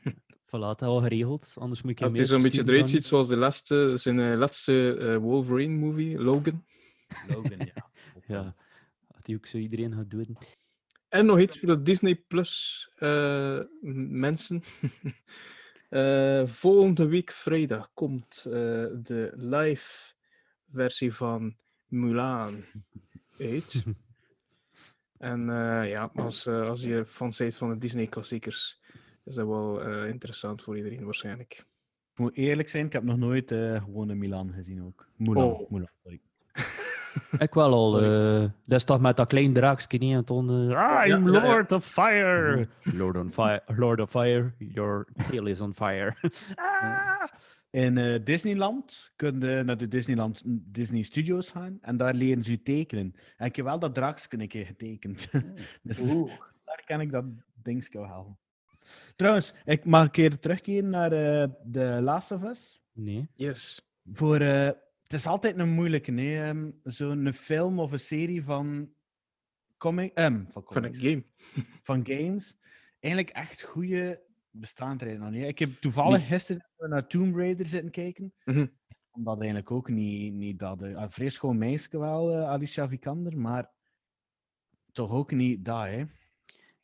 voilà, 0.47 0.69
het 0.69 0.83
al 0.83 1.01
geregeld. 1.01 1.55
Anders 1.59 1.83
moet 1.83 1.91
ik 1.91 2.03
Als 2.03 2.13
hij 2.13 2.27
zo'n 2.27 2.43
beetje 2.43 2.63
eruit 2.67 2.91
ziet 2.91 3.05
zoals 3.05 3.29
de 3.29 3.37
laatste, 3.37 3.93
zijn 3.97 4.37
laatste 4.37 5.19
Wolverine-movie, 5.21 6.19
Logan. 6.19 6.65
Logan, 7.29 7.59
ja. 7.59 7.90
Ja, 8.31 8.55
dat 9.09 9.25
die 9.25 9.37
ook 9.37 9.47
zo 9.47 9.57
iedereen 9.59 9.95
gaat 9.95 10.11
doen. 10.11 10.37
En 11.09 11.27
nog 11.27 11.39
iets 11.41 11.59
voor 11.59 11.69
de 11.69 11.83
Disney 11.83 12.15
Plus 12.15 12.89
eh, 12.97 13.61
mensen. 13.81 14.63
Eh, 15.91 16.47
volgende 16.47 17.07
week 17.07 17.31
vrijdag 17.31 17.91
komt 17.95 18.43
eh, 18.47 18.53
de 19.03 19.33
live 19.37 20.15
versie 20.73 21.15
van 21.15 21.57
Mulan 21.87 22.65
uit. 23.39 23.85
en 25.19 25.41
eh, 25.51 25.89
ja, 25.91 26.11
als, 26.15 26.47
eh, 26.47 26.69
als 26.69 26.83
je 26.83 27.05
fan 27.07 27.33
bent 27.39 27.55
van 27.55 27.69
de 27.71 27.79
Disney 27.79 28.07
klassiekers, 28.07 28.81
is 29.25 29.35
dat 29.35 29.47
wel 29.47 29.83
eh, 29.83 30.09
interessant 30.09 30.63
voor 30.63 30.77
iedereen 30.77 31.05
waarschijnlijk. 31.05 31.53
Ik 32.13 32.19
moet 32.19 32.37
eerlijk 32.37 32.69
zijn, 32.69 32.87
ik 32.87 32.93
heb 32.93 33.03
nog 33.03 33.17
nooit 33.17 33.51
eh, 33.53 33.83
gewoon 33.83 34.09
een 34.09 34.19
Milan 34.19 34.53
gezien 34.53 34.83
ook. 34.83 35.09
Mulan, 35.17 35.45
Oh. 35.53 35.71
Mulan, 35.71 35.91
sorry. 36.03 36.21
Ik 37.39 37.55
wel 37.55 37.73
al. 37.73 38.03
eh 38.03 38.41
dat 38.65 38.79
is 38.79 38.85
toch 38.85 39.01
met 39.01 39.17
dat 39.17 39.27
klein 39.29 39.53
draakje 39.53 39.99
niet 39.99 40.15
en 40.15 40.25
toen. 40.25 40.49
eh, 40.51 40.57
I'm 40.57 40.71
ja, 40.71 41.05
ja. 41.05 41.19
Lord 41.19 41.73
of 41.73 41.85
Fire. 41.87 42.69
Lord, 42.83 43.17
on 43.17 43.33
fire. 43.33 43.63
Lord 43.67 44.01
of 44.01 44.11
Fire, 44.11 44.53
your 44.59 45.07
tail 45.29 45.47
is 45.47 45.61
on 45.61 45.75
fire. 45.75 46.15
Ah. 46.55 47.29
In 47.71 47.99
eh, 47.99 48.25
Disneyland 48.25 49.13
kun 49.17 49.41
je 49.41 49.63
naar 49.63 49.77
de 49.77 49.89
Disneyland, 49.89 50.43
Disney 50.47 51.03
Studios 51.03 51.51
gaan 51.51 51.79
en 51.81 51.97
daar 51.97 52.15
leren 52.15 52.45
ze 52.45 52.51
je 52.51 52.63
tekenen. 52.63 53.15
En 53.37 53.47
ik 53.47 53.57
heb 53.57 53.65
wel 53.65 53.79
dat 53.79 53.95
draakje 53.95 54.27
een 54.39 54.49
keer 54.49 54.67
getekend. 54.67 55.31
dus 55.83 56.01
Oeh. 56.01 56.33
daar 56.65 56.83
ken 56.87 57.01
ik 57.01 57.13
dat 57.13 57.25
dingetje 57.63 57.99
wel. 58.01 58.39
Trouwens, 59.17 59.55
ik 59.65 59.85
mag 59.85 60.03
een 60.03 60.11
keer 60.11 60.39
terugkeren 60.39 60.91
naar 60.91 61.13
eh 61.13 61.49
The 61.73 61.99
Last 62.03 62.33
of 62.33 62.43
Us. 62.43 62.81
Nee. 62.93 63.29
Yes. 63.35 63.91
Voor, 64.13 64.41
eh, 64.41 64.71
het 65.11 65.19
is 65.21 65.27
altijd 65.27 65.59
een 65.59 65.69
moeilijke, 65.69 66.11
nee. 66.11 66.41
ehm, 66.43 66.71
Zo'n 66.85 67.33
film 67.33 67.79
of 67.79 67.93
een 67.93 67.99
serie 68.01 68.45
van, 68.45 68.93
comic, 69.77 70.15
ehm, 70.15 70.45
van, 70.49 70.63
Van 70.65 70.85
een 70.85 70.93
comics, 70.93 70.99
game. 70.99 71.25
van 71.89 72.07
games. 72.07 72.57
Eigenlijk 73.01 73.35
echt 73.35 73.63
goede 73.63 74.23
bestaan 74.51 74.99
er 74.99 75.07
eigenlijk 75.07 75.33
nog 75.33 75.41
niet. 75.41 75.51
Ik 75.51 75.59
heb 75.59 75.71
toevallig 75.81 76.19
Nee. 76.19 76.27
gisteren 76.29 76.67
naar 76.77 77.07
Tomb 77.07 77.37
Raider 77.37 77.67
zitten 77.67 77.91
kijken. 77.91 78.35
Mhm. 78.45 78.67
Omdat 79.11 79.37
eigenlijk 79.37 79.71
ook 79.71 79.89
niet, 79.89 80.33
niet 80.33 80.59
dat... 80.59 80.83
Een 80.83 81.11
vrees 81.11 81.39
gewoon 81.39 81.59
meisje 81.59 81.99
wel, 81.99 82.31
eh, 82.37 82.49
Alicia 82.49 82.89
Vikander, 82.89 83.39
maar 83.39 83.71
toch 84.93 85.11
ook 85.11 85.31
niet 85.31 85.65
dat, 85.65 85.85
hè. 85.85 86.05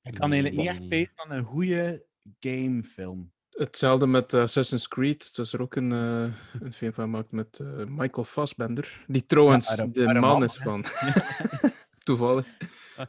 Ik 0.02 0.14
kan 0.14 0.32
eigenlijk 0.32 0.62
niet 0.62 0.66
echt 0.66 0.88
pezen 0.88 1.12
aan 1.16 1.30
een 1.30 1.44
goede 1.44 2.06
gamefilm. 2.40 3.32
Hetzelfde 3.56 4.06
met 4.06 4.32
eh, 4.32 4.40
Assassin's 4.40 4.88
Creed. 4.88 5.36
Dat 5.36 5.46
is 5.46 5.52
er 5.52 5.62
ook 5.62 5.74
een, 5.74 5.92
eh, 5.92 6.60
een 6.60 6.72
film 6.72 6.92
van 6.92 7.04
gemaakt 7.04 7.32
met 7.32 7.58
eh, 7.58 7.84
Michael 7.86 8.24
Fassbender. 8.24 9.04
Die 9.06 9.26
trouwens 9.26 9.76
de 9.76 10.04
man 10.04 10.20
man, 10.20 10.44
is 10.44 10.56
van. 10.56 10.84
Toevallig. 12.04 12.46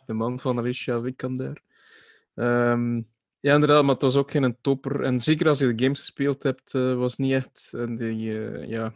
De 0.06 0.14
man 0.14 0.40
van 0.40 0.58
Alicia 0.58 1.02
Vikander. 1.02 1.62
Ehm 2.36 3.02
ja, 3.40 3.54
inderdaad, 3.54 3.84
maar 3.84 3.94
het 3.94 4.02
was 4.02 4.16
ook 4.16 4.32
geen 4.32 4.58
topper. 4.62 5.04
En 5.04 5.20
zeker 5.20 5.48
als 5.48 5.60
je 5.60 5.76
de 5.76 5.84
games 5.84 6.00
gespeeld 6.00 6.44
hebt, 6.44 6.74
eh, 6.74 6.96
was 6.96 7.18
niet 7.18 7.32
echt 7.32 7.70
in 7.74 7.96
die, 7.96 8.32
ja, 8.68 8.94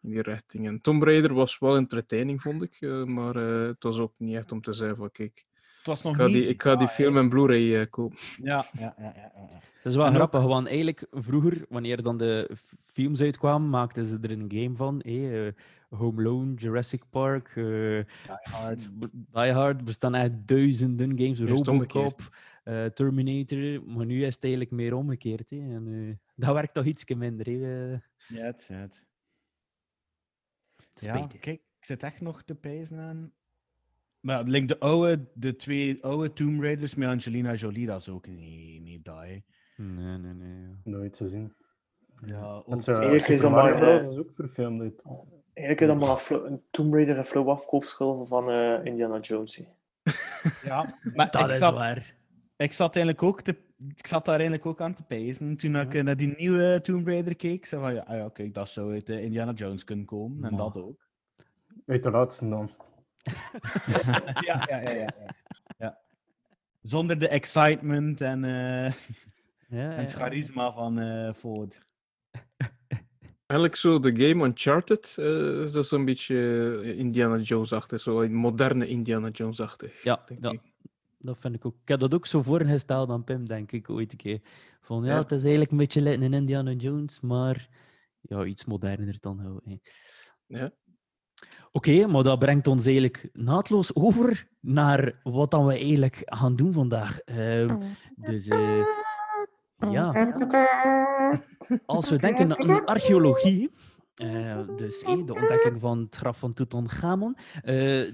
in 0.00 0.10
die 0.10 0.22
richting. 0.22 0.66
En 0.66 0.80
Tomb 0.80 1.02
Raider 1.02 1.34
was 1.34 1.58
wel 1.58 1.76
entertaining, 1.76 2.42
vond 2.42 2.62
ik. 2.62 2.80
maar 3.06 3.34
het 3.34 3.82
was 3.82 3.98
ook 3.98 4.12
niet 4.16 4.36
echt 4.36 4.52
om 4.52 4.62
te 4.62 4.72
zeggen 4.72 4.96
van, 4.96 5.10
kijk, 5.10 5.44
Het 5.84 5.92
was 5.92 6.02
nog 6.02 6.12
Ik 6.14 6.20
ga 6.20 6.26
niet... 6.26 6.34
die, 6.34 6.46
ik 6.46 6.62
ga 6.62 6.76
die 6.76 6.86
Ah, 6.86 6.92
film 6.92 7.16
en 7.16 7.28
Blu-ray 7.28 7.80
eh, 7.80 7.86
kopen. 7.90 8.18
Ja, 8.42 8.66
ja, 8.72 8.94
ja. 8.98 9.12
ja, 9.16 9.32
ja. 9.34 9.48
Dat 9.82 9.92
is 9.92 9.94
wel 9.96 10.04
En 10.04 10.10
ook- 10.10 10.16
grappig, 10.16 10.42
want 10.42 10.66
eigenlijk 10.66 11.06
vroeger, 11.10 11.64
wanneer 11.68 12.02
dan 12.02 12.16
de 12.18 12.56
films 12.80 13.20
uitkwamen, 13.20 13.70
maakten 13.70 14.04
ze 14.06 14.18
er 14.22 14.30
een 14.30 14.50
game 14.54 14.76
van. 14.76 15.00
hé, 15.04 15.46
eh, 15.46 15.52
Home 15.98 16.20
Alone, 16.20 16.54
Jurassic 16.54 17.02
Park, 17.10 17.48
eh, 17.48 17.54
Die 17.54 18.04
Hard. 18.42 18.88
Die 19.32 19.52
Hard, 19.52 19.78
er 19.78 19.84
bestaan 19.84 20.14
echt 20.14 20.32
duizenden 20.46 21.18
games, 21.18 21.40
Robocop, 21.40 21.68
omgekeerd. 21.68 22.28
Terminator, 22.94 23.82
maar 23.86 24.06
nu 24.06 24.24
is 24.24 24.34
het 24.34 24.42
eigenlijk 24.44 24.72
meer 24.72 24.94
omgekeerd. 24.94 25.50
Hè. 25.50 25.56
En, 25.56 25.86
eh, 26.08 26.14
dat 26.34 26.54
werkt 26.54 26.74
toch 26.74 26.84
iets 26.84 27.14
minder. 27.14 27.46
Hè. 27.46 27.90
Ja, 28.36 28.44
het, 28.44 28.64
ja, 28.68 28.76
het. 28.76 29.04
Ja, 30.94 31.14
spijtig. 31.16 31.40
kijk, 31.40 31.60
ik 31.78 31.84
zit 31.84 32.02
echt 32.02 32.20
nog 32.20 32.42
te 32.42 32.54
pijzen 32.54 32.98
aan. 32.98 33.32
Maar 34.24 34.42
link 34.44 34.68
de 34.68 34.78
oude, 34.78 35.24
de 35.34 35.56
twee 35.56 36.04
oude 36.04 36.32
Tomb 36.32 36.62
Raiders 36.62 36.94
met 36.94 37.08
Angelina 37.08 37.54
Jolie, 37.54 37.86
dat 37.86 38.00
is 38.00 38.08
ook 38.08 38.26
niet, 38.26 38.82
niet 38.82 39.04
dat, 39.04 39.16
hè. 39.20 39.42
Nee, 39.76 40.18
nee, 40.18 40.32
nee. 40.34 40.62
ja. 40.62 40.76
Nooit 40.84 41.16
gezien. 41.16 41.52
Ja, 42.26 42.62
ook, 42.66 42.86
uh, 42.86 42.88
Eigenlijk 42.88 43.28
is 43.28 43.40
dat 43.40 43.50
maar, 43.50 43.78
Bros. 43.78 44.12
is 44.12 44.18
ook 44.18 44.30
verfilmd. 44.34 44.80
uit. 44.80 45.02
Eigenlijk 45.54 45.80
is 45.80 45.86
dat 45.86 46.30
maar 46.30 46.46
een 46.50 46.62
Tomb 46.70 46.94
Raider 46.94 47.16
en 47.16 47.24
Flow 47.24 47.48
afkoopschulden 47.48 48.26
van 48.26 48.50
eh, 48.50 48.84
Indiana 48.84 49.18
Jones. 49.20 49.62
ja, 50.64 50.98
maar 51.14 51.30
Dat 51.30 51.44
ik 51.44 51.48
is 51.50 51.58
zat, 51.58 51.74
waar. 51.74 52.14
ik 52.56 52.72
zat 52.72 52.96
eigenlijk 52.96 53.24
ook 53.24 53.40
te, 53.42 53.56
ik 53.96 54.06
zat 54.06 54.24
daar 54.24 54.34
eigenlijk 54.34 54.66
ook 54.66 54.80
aan 54.80 54.94
te 54.94 55.02
pijzen 55.02 55.56
toen 55.56 55.76
ik 55.76 55.94
eh, 55.94 56.02
naar 56.02 56.16
die 56.16 56.34
nieuwe 56.36 56.80
Tomb 56.82 57.06
Raider 57.06 57.36
keek. 57.36 57.66
Zei 57.66 57.80
van, 57.82 57.94
ja, 57.94 58.02
ah 58.06 58.16
ja, 58.16 58.28
kijk, 58.28 58.54
dat 58.54 58.68
zou 58.68 58.92
uit 58.92 59.08
eh, 59.08 59.22
Indiana 59.22 59.52
Jones 59.52 59.84
kunnen 59.84 60.04
komen, 60.04 60.44
en 60.44 60.50
Maar. 60.54 60.72
dat 60.72 60.82
ook. 60.82 61.06
Uit 61.86 62.02
de 62.02 62.10
laatste 62.10 62.48
dan. 62.48 62.70
ja, 64.46 64.64
ja, 64.68 64.80
ja, 64.80 64.90
ja, 64.90 64.90
ja. 64.94 65.34
ja. 65.78 65.98
Zonder 66.82 67.18
de 67.18 67.28
excitement 67.28 68.20
en, 68.20 68.44
eh, 68.44 68.92
Ja, 69.68 69.92
en 69.92 70.00
het 70.00 70.10
ja. 70.10 70.16
charisma 70.16 70.72
van 70.72 70.98
eh 70.98 71.34
Ford. 71.34 71.80
Eigenlijk 73.46 73.76
zo 73.76 73.98
de 73.98 74.16
game 74.28 74.44
Uncharted, 74.44 75.16
eh, 75.18 75.62
is 75.62 75.72
dat 75.72 75.86
zo'n 75.86 76.04
beetje 76.04 76.36
eh, 76.82 76.98
Indiana 76.98 77.36
Jones-achtig. 77.36 78.00
Zo 78.00 78.20
een 78.20 78.34
moderne 78.34 78.86
Indiana 78.88 79.28
Jones-achtig. 79.28 80.02
Ja, 80.02 80.22
denk 80.26 80.44
ja. 80.44 80.50
ik. 80.50 80.60
Dat 81.18 81.36
vind 81.40 81.54
ik 81.54 81.64
ook. 81.66 81.76
Ik 81.82 81.88
heb 81.88 82.00
dat 82.00 82.14
ook 82.14 82.26
zo 82.26 82.42
voorgesteld 82.42 83.10
aan 83.10 83.24
Pim, 83.24 83.46
denk 83.46 83.72
ik, 83.72 83.90
ooit 83.90 84.12
een 84.12 84.18
keer. 84.18 84.40
Van 84.80 85.04
ja, 85.04 85.10
Ja. 85.12 85.18
het 85.18 85.30
is 85.30 85.40
eigenlijk 85.42 85.70
een 85.70 85.76
beetje 85.76 86.10
een 86.12 86.32
Indiana 86.32 86.72
Jones, 86.72 87.20
maar 87.20 87.68
ja, 88.20 88.44
iets 88.44 88.64
moderner 88.64 89.16
dan 89.20 89.60
hè. 89.64 89.76
Ja. 90.46 90.70
Oké, 91.76 92.06
maar 92.06 92.22
dat 92.22 92.38
brengt 92.38 92.66
ons 92.66 92.84
eigenlijk 92.84 93.28
naadloos 93.32 93.94
over 93.94 94.46
naar 94.60 95.20
wat 95.22 95.50
dan 95.50 95.66
we 95.66 95.72
eigenlijk 95.72 96.22
gaan 96.24 96.56
doen 96.56 96.72
vandaag. 96.72 97.20
Ehm, 97.20 97.76
dus 98.16 98.48
eh, 98.48 98.84
ja, 99.90 100.32
als 101.86 102.10
we 102.10 102.18
denken 102.18 102.58
aan 102.58 102.84
archeologie, 102.84 103.70
eh, 104.14 104.58
dus 104.76 105.02
eh, 105.02 105.26
de 105.26 105.34
ontdekking 105.34 105.80
van 105.80 105.98
het 105.98 106.16
graf 106.16 106.38
van 106.38 106.52
Tutankhamon, 106.52 107.36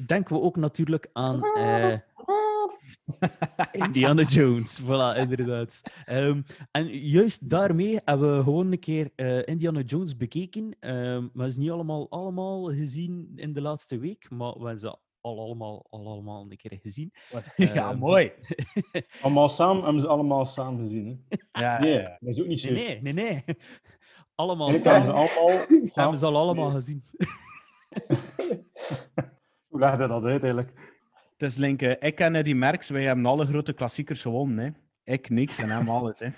denken 0.06 0.36
we 0.36 0.40
ook 0.40 0.56
natuurlijk 0.56 1.08
aan 1.12 1.40
Indiana 3.72 4.22
Jones. 4.22 4.80
Voilà, 4.82 5.18
inderdaad. 5.18 5.82
Ehm, 6.04 6.42
en 6.70 6.86
juist 6.88 7.48
daarmee 7.50 7.98
hebben 8.04 8.36
we 8.36 8.42
gewoon 8.42 8.72
een 8.72 8.78
keer 8.78 9.10
eh, 9.16 9.46
Indiana 9.46 9.80
Jones 9.80 10.16
bekeken. 10.16 10.76
Ehm 10.80 11.28
maar 11.32 11.46
is 11.46 11.56
niet 11.56 11.70
allemaal, 11.70 12.06
allemaal 12.10 12.64
gezien 12.64 13.32
in 13.36 13.52
de 13.52 13.60
laatste 13.60 13.98
week, 13.98 14.30
maar 14.30 14.52
we 14.52 14.58
hebben 14.58 14.78
ze 14.78 14.96
al 15.20 15.40
allemaal, 15.40 15.86
al 15.90 16.06
allemaal 16.06 16.46
een 16.50 16.56
keer 16.56 16.78
gezien. 16.82 17.12
ja, 17.56 17.90
Ehm, 17.90 17.98
mooi. 17.98 18.32
Allemaal 19.22 19.48
samen, 19.48 19.82
hebben 19.84 20.00
ze 20.00 20.08
allemaal 20.08 20.46
samen 20.46 20.80
gezien. 20.80 21.24
Hè? 21.28 21.60
Ja, 21.60 21.80
Nee, 21.80 22.02
dat 22.02 22.16
is 22.20 22.40
ook 22.40 22.46
niet 22.46 22.62
Nee, 22.62 22.72
juist. 22.74 23.02
nee, 23.02 23.12
nee, 23.12 23.24
nee. 23.44 23.44
Allemaal 24.34 24.68
Eigenlijk 24.68 24.96
hebben 25.04 25.14
samen. 25.18 25.28
ze 25.28 25.38
allemaal 25.40 25.66
Hebben 25.68 25.88
samen... 25.88 26.18
ze 26.18 26.26
al 26.26 26.36
allemaal 26.36 26.66
Nee. 26.70 26.74
gezien. 26.74 27.04
Hoe 29.68 29.80
legde 29.80 30.06
dat 30.06 30.22
uit 30.24 30.42
eigenlijk? 30.42 30.72
Het 31.40 31.50
is 31.50 31.56
Link, 31.56 31.82
eh, 31.82 32.08
ik 32.08 32.20
en 32.20 32.44
die 32.44 32.54
Merks, 32.54 32.88
wij 32.88 33.02
hebben 33.04 33.26
alle 33.26 33.46
grote 33.46 33.72
klassiekers 33.72 34.22
gewonnen. 34.22 34.64
Hè. 35.04 35.12
Ik 35.12 35.28
niks 35.30 35.58
en 35.58 35.70
hem 35.70 35.88
alles. 35.88 36.18
Hè. 36.18 36.28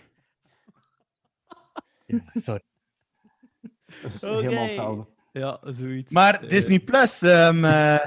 Ja, 2.07 2.21
sorry. 2.35 2.63
Dat 4.03 4.15
is 4.15 4.23
Oké. 4.25 4.35
helemaal 4.35 4.65
hetzelfde. 4.65 5.07
Ja, 5.33 5.61
zoiets. 5.65 6.13
Maar 6.13 6.43
Eh, 6.43 6.49
Disney 6.49 6.81
Plus, 6.81 7.23
ehm, 7.23 7.65
eh, 7.65 7.99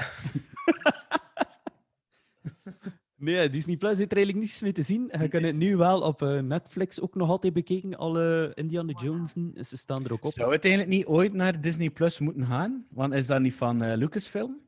Nee, 3.16 3.50
Disney 3.50 3.76
Plus 3.76 3.98
heeft 3.98 4.10
er 4.10 4.16
eigenlijk 4.16 4.46
niets 4.46 4.60
mee 4.62 4.72
te 4.72 4.82
zien. 4.82 5.10
Je 5.20 5.28
kan 5.28 5.42
het 5.42 5.56
nu 5.56 5.76
wel 5.76 6.00
op 6.00 6.22
eh, 6.22 6.40
Netflix 6.40 7.00
ook 7.00 7.14
nog 7.14 7.28
altijd 7.28 7.52
bekijken. 7.52 7.96
Alle 7.96 8.52
Indiana 8.54 8.92
Jonesen, 9.02 9.54
ze 9.64 9.76
staan 9.76 10.04
er 10.04 10.12
ook 10.12 10.24
op. 10.24 10.32
zou 10.32 10.52
het 10.52 10.64
eigenlijk 10.64 10.94
niet 10.94 11.06
ooit 11.06 11.32
naar 11.32 11.60
Disney 11.60 11.90
Plus 11.90 12.18
moeten 12.18 12.46
gaan? 12.46 12.86
Want 12.90 13.12
is 13.12 13.26
dat 13.26 13.40
niet 13.40 13.54
van 13.54 13.82
eh, 13.82 13.96
Lucasfilm? 13.96 14.60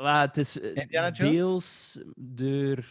Maar 0.00 0.26
het 0.26 0.36
is 0.36 0.60
eh, 0.60 0.76
Indiana 0.76 1.10
Jones? 1.10 1.32
deels 1.32 1.98
door 2.16 2.88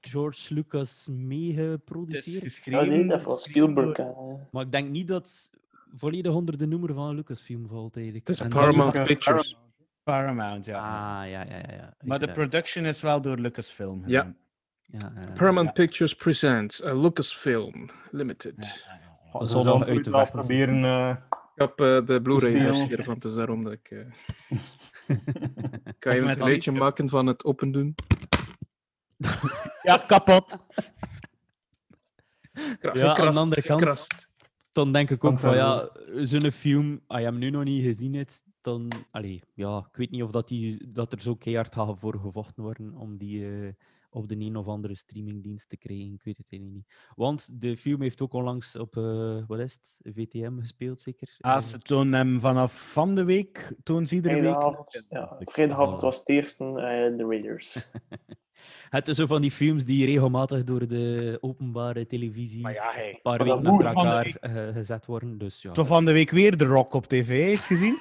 George 0.00 0.54
Lucas 0.54 0.90
Het 1.06 1.14
is 1.14 1.22
meegeproduceerd. 1.26 2.34
Ja, 2.34 2.40
geschreven. 2.48 2.88
nee, 2.88 3.06
dat 3.06 3.22
van 3.22 3.38
Spielberg. 3.38 3.96
door-. 3.96 4.40
Maar 4.50 4.64
ik 4.64 4.72
denk 4.72 4.90
niet 4.90 5.08
dat 5.08 5.50
volledig 5.96 6.32
onder 6.32 6.58
de 6.58 6.66
noemer 6.66 6.94
van 6.94 7.14
Lucasfilm 7.14 7.66
valt 7.68 7.96
eigenlijk. 7.96 8.26
Het 8.28 8.40
is 8.40 8.48
Paramount 8.48 8.96
eh, 8.96 9.04
Pictures. 9.04 9.56
Paramount, 10.02 10.64
ja. 10.64 10.78
Ah, 10.78 11.30
ja, 11.30 11.40
ja, 11.44 11.56
ja. 11.56 11.72
ja. 11.76 11.94
maar 12.04 12.18
de 12.18 12.30
production 12.32 12.84
is 12.84 13.00
wel 13.00 13.20
door 13.20 13.36
Lucasfilm. 13.38 14.02
Ja. 14.06 14.34
Ja, 14.82 15.12
eh, 15.16 15.34
Paramount 15.34 15.66
Ja. 15.68 15.72
Pictures 15.72 16.14
presents 16.14 16.84
a 16.84 16.94
Lucasfilm 17.00 17.90
Limited. 18.10 18.84
Ja, 19.32 19.38
Dat 19.38 19.48
zal 19.48 19.78
het 19.80 19.88
uit 19.88 20.02
te 20.04 20.10
wel 20.10 20.20
vechten 20.20 20.38
proberen... 20.38 20.84
eh, 20.84 21.16
Ik 21.54 21.60
heb 21.60 21.80
eh, 21.80 22.06
de 22.06 22.20
Blu-ray 22.22 22.52
versie 22.52 22.96
ervan, 22.96 23.18
dus 23.18 23.34
daarom 23.34 23.64
dat 23.64 23.72
ik... 23.72 23.90
kan 26.00 26.14
je 26.14 26.20
een 26.20 26.60
die- 26.60 26.72
maken 26.72 27.08
van 27.08 27.26
het 27.26 27.44
open 27.44 27.72
doen? 27.72 27.94
Ja, 29.82 29.96
kapot. 30.06 30.56
Kra- 32.80 32.94
Ja, 32.94 33.16
aan 33.16 33.32
de 33.32 33.38
andere 33.38 33.62
kant- 33.62 33.80
gekrast. 33.80 34.32
dan 34.72 34.92
denk 34.92 35.10
ik 35.10 35.24
ook 35.24 35.38
van 35.38 35.54
ja, 35.54 35.90
zo'n 36.22 36.50
film, 36.52 37.00
als 37.06 37.18
je 37.18 37.24
hem 37.24 37.38
nu 37.38 37.50
nog 37.50 37.64
niet 37.64 37.84
gezien 37.84 38.14
hebt, 38.14 38.42
dan, 38.60 38.90
allee, 39.10 39.42
ja, 39.54 39.78
ik 39.90 39.96
weet 39.96 40.10
niet 40.10 40.22
of 40.22 40.30
dat, 40.30 40.48
die, 40.48 40.92
dat 40.92 41.12
er 41.12 41.20
zo 41.20 41.34
keihard 41.34 41.74
gaat 41.74 41.98
voor 41.98 42.18
gevochten 42.20 42.62
worden 42.62 42.96
om 42.96 43.16
die 43.18 43.46
eh, 43.66 43.72
op 44.10 44.28
de 44.28 44.36
een 44.38 44.56
of 44.56 44.66
andere 44.66 44.94
streamingdienst 44.94 45.68
te 45.68 45.76
krijgen. 45.76 46.12
Ik 46.12 46.22
weet 46.22 46.36
het 46.36 46.46
eigenlijk 46.50 46.80
niet. 46.80 46.96
Want 47.16 47.60
de 47.60 47.76
film 47.76 48.02
heeft 48.02 48.20
ook 48.20 48.32
onlangs 48.32 48.76
op, 48.76 48.96
eh, 48.96 49.38
wat 49.46 49.58
is 49.58 49.72
het, 49.72 50.14
VTM 50.14 50.58
gespeeld, 50.58 51.00
zeker? 51.00 51.36
Ah, 51.40 51.56
Eh, 51.56 51.62
ze 51.62 51.78
tonen 51.78 52.12
hem 52.12 52.40
vanaf 52.40 52.92
van 52.92 53.14
de 53.14 53.24
week, 53.24 53.74
tonen 53.82 54.06
ze 54.06 54.14
iedere 54.14 54.34
week. 54.34 54.44
Vrijdagavond, 54.44 55.06
ja, 55.08 55.36
vrijdagavond 55.40 56.00
was 56.00 56.18
het 56.18 56.28
eerste 56.28 56.64
eh, 56.64 57.16
de 57.16 57.24
Raiders. 57.28 57.90
het 58.90 59.08
is 59.08 59.16
zo 59.16 59.26
van 59.26 59.42
die 59.42 59.50
films 59.50 59.84
die 59.84 60.06
regelmatig 60.06 60.64
door 60.64 60.88
de 60.88 61.38
openbare 61.40 62.06
televisie 62.06 62.62
Maar 62.62 62.72
ja, 62.72 62.90
hey. 62.92 63.08
een 63.10 63.18
paar 63.22 63.38
weken 63.38 63.66
achter 63.66 63.86
elkaar 63.86 64.36
gezet 64.72 65.06
worden. 65.06 65.38
Dus 65.38 65.62
ja, 65.62 65.72
Toch 65.72 65.86
van 65.86 66.04
de 66.04 66.12
week 66.12 66.30
weer 66.30 66.56
de 66.56 66.64
Rock 66.64 66.94
op 66.94 67.06
tv, 67.06 67.28
heeft 67.28 67.64
gezien? 67.64 67.98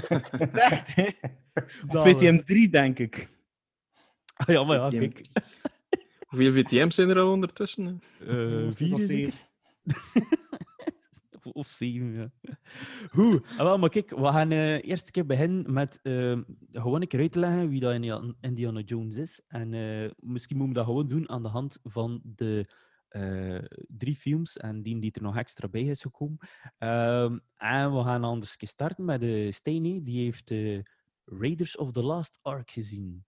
Echt, 0.70 0.94
hè? 0.94 1.08
Op 1.54 1.64
zalig. 1.80 2.18
VTM 2.18 2.38
3, 2.44 2.68
denk 2.68 2.98
ik. 2.98 3.32
Ah, 4.34 4.46
ja, 4.46 4.64
maar 4.64 4.76
ja, 4.76 4.88
kijk. 4.98 5.26
Hoeveel 6.28 6.52
VTM's 6.52 6.94
zijn 6.94 7.08
er 7.08 7.18
al 7.18 7.30
ondertussen? 7.32 8.00
nog 8.64 8.76
vier 8.76 8.88
zeker? 9.06 9.32
Of- 11.32 11.46
of 11.62 11.66
zeven, 11.66 12.12
ja. 12.12 12.30
Goed, 13.10 13.46
ah, 13.46 13.56
wel, 13.56 13.78
maar 13.78 13.88
kijk, 13.88 14.10
we 14.10 14.24
gaan 14.26 14.50
eh 14.50 14.84
eerst 14.88 15.06
een 15.06 15.12
keer 15.12 15.26
beginnen 15.26 15.72
met 15.72 16.00
eh, 16.02 16.38
gewoon 16.70 17.00
een 17.02 17.08
keer 17.08 17.20
uit 17.20 17.32
te 17.32 17.38
leggen 17.38 17.68
wie 17.68 17.80
dat 17.80 17.94
Indiana- 17.94 18.34
Indiana 18.40 18.80
Jones 18.80 19.16
is. 19.16 19.42
En 19.48 19.74
eh, 19.74 20.10
misschien 20.16 20.56
moeten 20.56 20.74
we 20.74 20.80
dat 20.80 20.88
gewoon 20.88 21.08
doen 21.08 21.28
aan 21.28 21.42
de 21.42 21.48
hand 21.48 21.78
van 21.82 22.20
de 22.24 22.68
eh, 23.08 23.62
drie 23.88 24.16
films 24.16 24.56
en 24.56 24.82
die 24.82 24.98
die 25.00 25.12
er 25.12 25.22
nog 25.22 25.36
extra 25.36 25.68
bij 25.68 25.82
is 25.82 26.02
gekomen. 26.02 26.38
Ehm, 26.78 27.38
en 27.56 27.92
we 27.96 28.02
gaan 28.02 28.24
anders 28.24 28.50
een 28.52 28.56
keer 28.58 28.68
starten 28.68 29.04
met 29.04 29.20
de 29.20 29.52
Steiny, 29.52 30.00
die 30.02 30.24
heeft 30.24 30.50
eh, 30.50 30.80
Raiders 31.24 31.76
of 31.76 31.92
the 31.92 32.02
Last 32.02 32.38
Ark 32.42 32.70
gezien. 32.70 33.24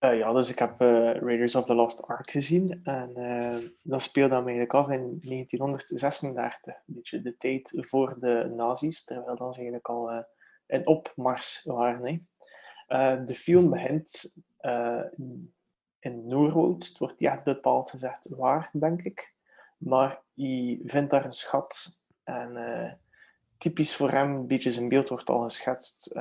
Eh, 0.00 0.18
ja, 0.18 0.32
dus 0.32 0.48
ik 0.48 0.58
heb 0.58 0.80
eh, 0.80 1.12
Raiders 1.12 1.54
of 1.54 1.64
the 1.64 1.74
Lost 1.74 2.06
Ark 2.06 2.30
gezien. 2.30 2.80
En 2.84 3.16
eh, 3.16 3.68
dat 3.82 4.02
speelde 4.02 4.34
dan 4.34 4.42
eigenlijk 4.42 4.74
af 4.74 4.88
in 4.88 5.20
1936. 5.22 6.74
Een 6.74 6.94
beetje 6.94 7.22
de 7.22 7.36
tijd 7.36 7.72
voor 7.76 8.16
de 8.20 8.52
nazi's, 8.56 9.04
terwijl 9.04 9.36
dat 9.36 9.54
ze 9.54 9.60
eigenlijk 9.60 9.88
al 9.88 10.24
in 10.66 10.86
opmars 10.86 11.62
waren. 11.64 12.06
Hè. 12.86 13.24
De 13.24 13.34
film 13.34 13.70
begint 13.70 14.36
in 15.98 16.26
Noorwoud. 16.26 16.86
Het 16.86 16.98
wordt 16.98 17.20
niet 17.20 17.30
echt 17.30 17.44
bepaald 17.44 17.90
gezegd 17.90 18.28
waar, 18.28 18.70
denk 18.72 19.02
ik. 19.02 19.34
Maar 19.78 20.20
je 20.34 20.80
vindt 20.84 21.10
daar 21.10 21.24
een 21.24 21.32
schat. 21.32 22.00
En 22.24 23.00
typisch 23.58 23.96
voor 23.96 24.10
hem, 24.10 24.34
een 24.34 24.46
beetje 24.46 24.72
zijn 24.72 24.88
beeld 24.88 25.08
wordt 25.08 25.28
al 25.28 25.42
geschetst. 25.42 26.14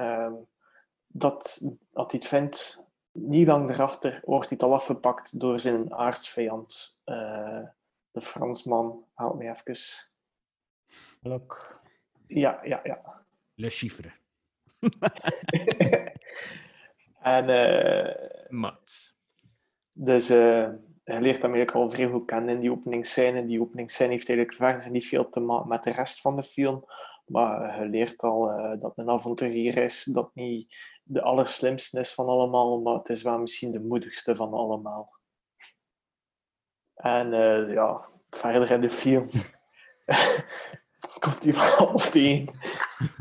dat, 1.07 1.59
dat 1.91 2.11
hij 2.11 2.19
het 2.19 2.27
vindt 2.27 2.87
niet 3.11 3.47
lang 3.47 3.67
daarachter 3.67 4.21
wordt 4.23 4.49
hij 4.49 4.59
al 4.59 4.73
afgepakt 4.73 5.39
door 5.39 5.59
zijn 5.59 5.93
aardsvijand. 5.93 7.01
eh, 7.05 7.63
de 8.11 8.21
Fransman, 8.21 9.05
help 9.15 9.35
me 9.35 9.49
even. 9.49 10.09
Lok. 11.21 11.81
Ja, 12.27 12.59
ja, 12.63 12.79
ja. 12.83 13.25
Le 13.53 13.69
Chiffre. 13.69 14.11
en 17.21 17.49
eh, 17.49 18.49
Mat. 18.49 19.13
dus 19.91 20.29
eh, 20.29 20.69
je 21.03 21.21
leert 21.21 21.41
hem 21.41 21.53
eigenlijk 21.53 21.71
al 21.71 21.89
vrij 21.89 22.07
goed 22.07 22.25
kennen 22.25 22.53
in 22.53 22.59
die 22.59 22.71
openingsscène. 22.71 23.43
Die 23.43 23.61
openingsscène 23.61 24.11
heeft 24.11 24.29
eigenlijk 24.29 24.57
verder 24.57 24.91
niet 24.91 25.07
veel 25.07 25.29
te 25.29 25.39
maken 25.39 25.67
met 25.67 25.83
de 25.83 25.91
rest 25.91 26.21
van 26.21 26.35
de 26.35 26.43
film. 26.43 26.85
Maar 27.25 27.81
je 27.83 27.89
leert 27.89 28.23
al 28.23 28.51
eh, 28.51 28.79
dat 28.79 28.97
een 28.97 29.09
avonturier 29.09 29.77
is, 29.77 30.03
dat 30.03 30.31
niet 30.33 30.75
de 31.11 31.21
allerslimste 31.21 31.99
is 31.99 32.13
van 32.13 32.27
allemaal, 32.27 32.81
maar 32.81 32.93
het 32.93 33.09
is 33.09 33.21
wel 33.21 33.37
misschien 33.39 33.71
de 33.71 33.79
moedigste 33.79 34.35
van 34.35 34.53
allemaal. 34.53 35.17
En 36.93 37.33
eh, 37.33 37.73
ja, 37.73 38.07
verder 38.29 38.71
in 38.71 38.81
de 38.81 38.89
film 38.89 39.27
komt 41.19 41.43
hij 41.43 41.53
van 41.53 41.87
alles 41.87 42.09
tegen. 42.09 42.53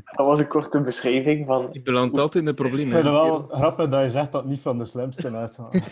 Dat 0.04 0.26
was 0.26 0.38
een 0.38 0.48
korte 0.48 0.80
beschrijving 0.80 1.46
van... 1.46 1.68
Je 1.72 1.82
belandt 1.82 2.18
altijd 2.18 2.34
in 2.34 2.44
de 2.44 2.50
Ik 2.50 2.56
problemen. 2.56 2.92
vind 2.92 3.04
het 3.04 3.14
hè. 3.14 3.20
wel 3.22 3.48
grappig 3.48 3.88
dat 3.88 4.02
je 4.02 4.08
zegt 4.08 4.32
dat 4.32 4.40
het 4.40 4.50
niet 4.50 4.60
van 4.60 4.78
de 4.78 4.84
slimste 4.84 5.28
is. 5.28 5.58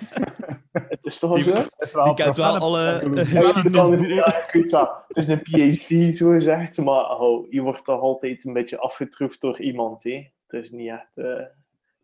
Het 0.73 1.05
is 1.05 1.19
toch 1.19 1.31
wel 1.31 1.43
zo? 1.43 1.53
Het 1.53 1.75
is 1.79 1.95
wel 1.95 2.05
Die 2.05 2.15
kent 2.15 2.37
wel 2.37 2.57
alle 2.57 3.01
ik. 3.03 3.15
Het 5.09 5.17
is 5.17 5.29
een 5.29 5.43
PhD, 5.43 6.17
zo 6.17 6.31
gezegd, 6.31 6.79
maar 6.79 7.19
oh, 7.19 7.51
je 7.51 7.61
wordt 7.61 7.85
toch 7.85 8.01
altijd 8.01 8.45
een 8.45 8.53
beetje 8.53 8.79
afgetroefd 8.79 9.41
door 9.41 9.61
iemand. 9.61 10.05
Hè? 10.05 10.29
Het 10.47 10.65
is 10.65 10.71
niet 10.71 10.91
echt... 10.91 11.17
eh, 11.19 11.45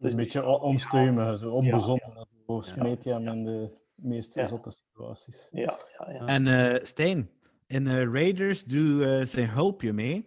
Het 0.02 0.10
is 0.10 0.16
een 0.18 0.24
beetje 0.24 0.44
on- 0.46 0.60
onstuimig, 0.60 1.38
zo 1.38 1.50
onbezonnen. 1.50 2.26
Zo 2.46 2.60
smeet 2.60 3.04
je 3.04 3.10
hem 3.12 3.28
in 3.28 3.44
de 3.44 3.78
meest 3.94 4.34
Ja. 4.34 4.46
zotte 4.46 4.70
situaties. 4.70 5.48
ja, 5.52 5.78
ja, 5.98 6.10
ja. 6.12 6.26
En 6.26 6.46
eh 6.46 6.84
Stijn, 6.84 7.30
in 7.66 7.86
eh, 7.86 7.94
Raiders 8.12 8.64
doe 8.64 9.04
eh, 9.06 9.26
zijn 9.26 9.48
hulpje 9.50 9.92
mee. 9.92 10.14
Heb 10.14 10.24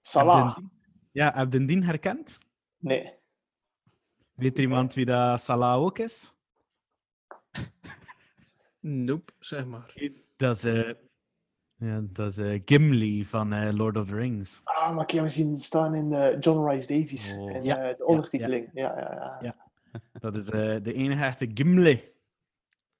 Salah? 0.00 0.56
Ja, 1.12 1.32
heb 1.34 1.52
je 1.52 1.64
die 1.64 1.84
herkend? 1.84 2.38
Nee. 2.78 3.12
Weet 4.34 4.54
er 4.56 4.60
iemand 4.60 4.94
wie 4.94 5.04
dat 5.04 5.40
Salah 5.40 5.76
ook 5.82 5.98
is? 5.98 6.34
Nope, 8.80 9.32
zeg 9.38 9.66
maar. 9.66 9.94
Dat 10.36 10.56
is, 10.56 10.64
eh, 10.64 10.94
ja, 11.80 12.00
dat 12.02 12.30
is 12.30 12.36
eh, 12.36 12.60
Gimli 12.64 13.24
van 13.26 13.52
eh, 13.52 13.72
Lord 13.76 13.96
of 13.96 14.06
the 14.06 14.14
Rings. 14.14 14.60
Ah, 14.64 14.94
maar 14.94 15.04
ik 15.04 15.10
heb 15.10 15.20
hem 15.20 15.28
zien 15.28 15.56
staan 15.56 15.94
in 15.94 16.12
eh, 16.12 16.36
John 16.40 16.68
Rice 16.68 16.86
Davies. 16.86 17.36
Oh. 17.38 17.50
in 17.50 17.64
Ja, 17.64 17.76
eh, 17.76 17.82
de 17.82 17.94
ja, 17.98 18.04
ondertiteling. 18.04 18.68
Ja, 18.72 18.98
ja, 18.98 19.14
ja. 19.14 19.38
Ja. 19.40 19.54
Dat 20.20 20.34
is 20.34 20.50
eh, 20.50 20.76
de 20.82 20.92
enige 20.92 21.24
echte 21.24 21.50
Gimli. 21.54 22.04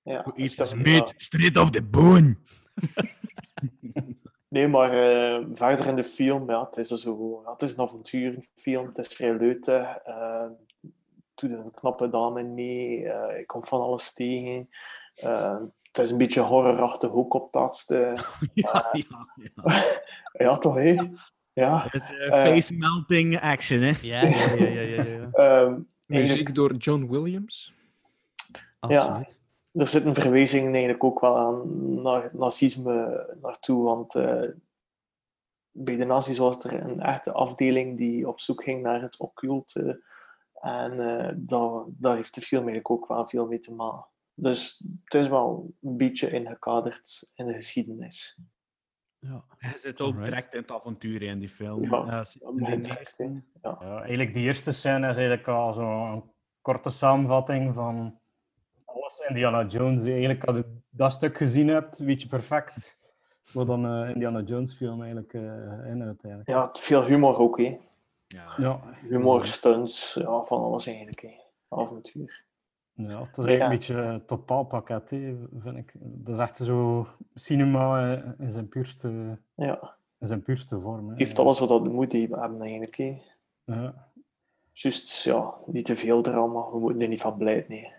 ja. 0.03 0.23
Who 0.23 0.33
dat 0.57 0.67
is 0.67 0.75
meat 0.75 1.15
straight 1.17 1.57
off 1.57 1.71
the 1.71 1.83
bone. 1.83 2.37
Nee, 4.51 4.69
maar 4.69 4.91
eh, 4.93 5.47
verder 5.53 5.87
in 5.87 5.97
de 5.97 6.05
film, 6.05 6.51
ja, 6.51 6.65
het 6.65 6.77
is, 6.77 6.89
zo, 6.89 7.41
ja, 7.45 7.53
het 7.53 7.63
is 7.63 7.73
een 7.73 7.85
avonturenfilm, 7.85 8.87
het 8.87 8.99
is 8.99 9.09
vrij 9.09 9.37
leuk. 9.37 9.67
Uh, 9.67 10.47
doet 11.35 11.51
een 11.51 11.71
knappe 11.71 12.09
dame 12.09 12.43
mee, 12.43 13.09
eh, 13.09 13.39
ik 13.39 13.47
kom 13.47 13.65
van 13.65 13.81
alles 13.81 14.13
tegen. 14.13 14.69
Eh, 15.91 15.97
het 15.97 16.05
is 16.05 16.11
een 16.11 16.19
beetje 16.19 16.41
horrorachtig 16.41 17.11
ook 17.11 17.35
op 17.35 17.45
het 17.45 17.55
laatste. 17.55 18.17
ja, 18.55 18.89
ja, 18.93 19.29
ja. 19.55 19.83
Ja, 20.45 20.59
toch, 20.59 20.75
hè? 20.75 20.97
Ja. 21.53 21.83
Het 21.83 21.95
is 21.95 22.11
eh, 22.11 22.27
Eh, 22.27 22.55
face 22.55 22.75
melting 22.75 23.41
action, 23.41 23.81
hè? 23.81 23.93
Ja, 24.03 24.23
ja, 24.23 24.55
ja, 24.59 24.67
ja, 24.67 24.81
ja, 24.81 25.05
ja. 25.05 25.29
Ehm, 25.65 25.81
Muziek 26.07 26.55
door 26.55 26.75
John 26.75 27.07
Williams. 27.09 27.73
Absoluut. 28.81 29.37
er 29.73 29.87
zitten 29.89 30.15
verwijzingen 30.15 30.71
eigenlijk 30.73 31.05
ook 31.05 31.21
wel 31.21 31.37
aan 31.37 32.03
naar 32.03 32.31
nazisme 32.33 33.29
naartoe, 33.43 33.85
want 33.85 34.15
eh, 34.15 34.49
bij 35.71 35.97
de 35.97 36.05
nazi's 36.05 36.39
was 36.39 36.65
er 36.65 36.83
een 36.83 37.01
echte 37.01 37.33
afdeling 37.33 37.99
die 37.99 38.29
op 38.29 38.41
zoek 38.41 38.63
ging 38.63 38.83
naar 38.83 39.03
het 39.03 39.19
occulte. 39.19 40.03
En 40.61 40.93
eh, 40.93 41.33
daar, 41.37 41.85
daar 41.87 42.17
heeft 42.17 42.35
de 42.35 42.41
film 42.41 42.69
eigenlijk 42.69 42.91
ook 42.91 43.09
wel 43.09 43.27
veel 43.27 43.47
mee 43.47 43.59
te 43.59 43.73
maken. 43.73 44.09
Dus 44.35 44.85
het 45.05 45.15
is 45.15 45.29
wel 45.29 45.75
een 45.83 45.97
beetje 45.97 46.31
ingekaderd 46.31 47.31
in 47.35 47.47
de 47.47 47.55
geschiedenis. 47.55 48.41
Ja. 49.19 49.45
Hij 49.59 49.79
zit 49.79 50.01
ook 50.01 50.07
Alright. 50.09 50.25
direct 50.31 50.55
in 50.55 50.61
het 50.61 50.71
avontuur 50.71 51.23
in 51.23 51.39
die 51.39 51.49
film. 51.49 51.83
Ja, 51.85 52.25
begint 52.55 52.85
de 52.85 52.91
direct. 52.91 53.17
Ja. 53.63 53.77
Ja, 53.81 53.99
eigenlijk 54.01 54.35
die 54.35 54.43
eerste 54.45 54.71
scène 54.73 55.09
is 55.09 55.17
eigenlijk 55.17 55.49
al 55.49 55.73
zo'n 55.73 56.33
korte 56.61 56.91
samenvatting 56.91 57.75
van 57.75 58.19
alles 58.85 59.19
Indiana 59.29 59.65
Jones. 59.67 60.05
Eigenlijk 60.05 60.45
als 60.45 60.57
je 60.57 60.79
dat 60.91 61.13
stuk 61.13 61.37
gezien 61.37 61.69
hebt, 61.69 61.99
weet 61.99 62.23
je 62.23 62.29
perfect 62.29 62.99
wat 63.53 63.67
dan 63.67 63.87
eh, 63.87 64.11
Indiana 64.11 64.41
Jones 64.41 64.75
film 64.75 65.01
eigenlijk 65.01 65.35
eh 65.35 65.41
inhoudt. 65.43 66.25
Eigenlijk. 66.25 66.49
ja, 66.49 66.63
het- 66.67 66.79
veel 66.81 67.05
humor 67.05 67.39
ook. 67.39 67.59
Hè. 67.59 67.77
Ja. 68.27 68.55
Ja, 68.57 68.81
Humor, 69.09 69.47
stunts, 69.47 70.15
ja, 70.15 70.43
van 70.43 70.61
alles 70.63 70.87
eigenlijk. 70.87 71.21
Hè. 71.21 71.35
Avontuur. 71.69 72.45
Ja, 73.09 73.21
het 73.21 73.39
is 73.39 73.45
eigenlijk 73.45 73.59
Ja. 73.59 73.65
een 73.65 73.71
beetje 73.71 73.95
een 73.95 74.25
totaalpakket, 74.27 75.11
hè, 75.11 75.35
vind 75.63 75.77
ik. 75.77 75.93
Dat 76.01 76.35
is 76.35 76.41
echt 76.41 76.57
zo 76.57 77.07
cinema 77.35 78.13
eh, 78.17 78.23
in 78.47 78.53
zijn 78.53 78.69
puurste, 78.69 79.39
Ja, 79.55 79.95
in 80.21 80.27
zijn 80.27 80.43
puurste 80.43 80.81
vorm. 80.81 81.05
Hè. 81.05 81.11
het 81.11 81.19
heeft 81.19 81.39
alles 81.39 81.59
wat 81.59 81.69
dat 81.69 81.85
moet 81.85 82.13
hebben 82.13 82.61
eigenlijk. 82.61 82.97
Hè. 82.97 83.19
Ja. 83.65 84.09
Juist, 84.73 85.23
ja, 85.25 85.55
niet 85.67 85.85
te 85.85 85.97
veel 85.97 86.23
drama. 86.23 86.71
We 86.73 86.79
moeten 86.79 87.01
er 87.03 87.09
niet 87.09 87.21
van 87.21 87.37
blijven. 87.37 87.65
Nee. 87.69 87.93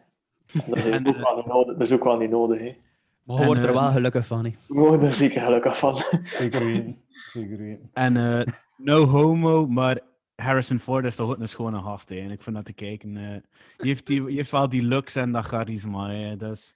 Dat, 0.67 0.77
is 0.77 0.85
En, 0.85 1.07
ook 1.07 1.15
eh, 1.15 1.21
wel 1.23 1.35
niet 1.35 1.45
nodig, 1.45 1.73
dat 1.77 1.81
is 1.81 1.91
ook 1.93 2.03
wel 2.03 2.17
niet 2.17 2.29
nodig. 2.29 2.59
Hè. 2.59 2.75
Maar 3.23 3.39
je 3.39 3.45
wordt 3.45 3.63
er 3.63 3.69
eh, 3.69 3.75
wel 3.81 3.91
gelukkig 3.91 4.27
van. 4.27 4.45
hè. 4.45 4.51
We 4.67 4.79
worden 4.79 5.07
er 5.07 5.13
zeker 5.13 5.41
gelukkig 5.41 5.77
van. 5.77 5.95
Zeker 6.23 6.65
weten. 6.65 7.01
Zeker 7.09 7.57
weten. 7.57 7.89
En 7.93 8.17
eh, 8.17 8.47
no 8.77 9.03
homo, 9.05 9.67
maar 9.67 9.99
Harrison 10.41 10.79
Ford 10.79 11.05
is 11.05 11.15
toch 11.15 11.29
ook 11.29 11.39
een 11.39 11.49
schone 11.49 11.81
gast, 11.81 12.09
hè. 12.09 12.15
En 12.15 12.31
ik 12.31 12.41
vind 12.41 12.55
dat 12.55 12.65
te 12.65 12.73
kijken. 12.73 13.17
eh, 13.17 13.41
je, 13.77 13.87
heeft 13.87 14.05
die, 14.05 14.23
je 14.23 14.35
heeft 14.35 14.51
wel 14.51 14.69
die 14.69 14.83
looks 14.83 15.15
en 15.15 15.31
dat 15.31 15.45
charisma, 15.45 16.09
hè. 16.09 16.35
Dus 16.35 16.75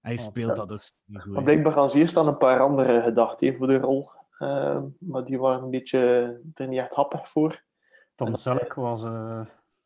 hij 0.00 0.16
speelt 0.16 0.56
dat 0.56 0.70
ook 0.70 0.82
niet 1.04 1.22
goed. 1.22 1.32
Maar 1.32 1.42
blijkbaar 1.42 1.72
gaan 1.72 1.88
ze 1.88 1.98
eerst 1.98 2.16
aan 2.16 2.26
een 2.26 2.36
paar 2.36 2.60
andere 2.60 3.00
gedachten 3.00 3.48
hè, 3.48 3.54
voor 3.54 3.66
de 3.66 3.78
rol. 3.78 4.10
Eh, 4.38 4.82
maar 4.98 5.24
die 5.24 5.38
waren 5.38 5.62
een 5.62 5.70
beetje 5.70 5.98
er 6.54 6.68
niet 6.68 6.78
echt 6.78 6.94
happig 6.94 7.28
voor. 7.28 7.62
Tom 8.14 8.34
Selleck 8.34 8.74
was 8.74 9.04
eh 9.04 9.40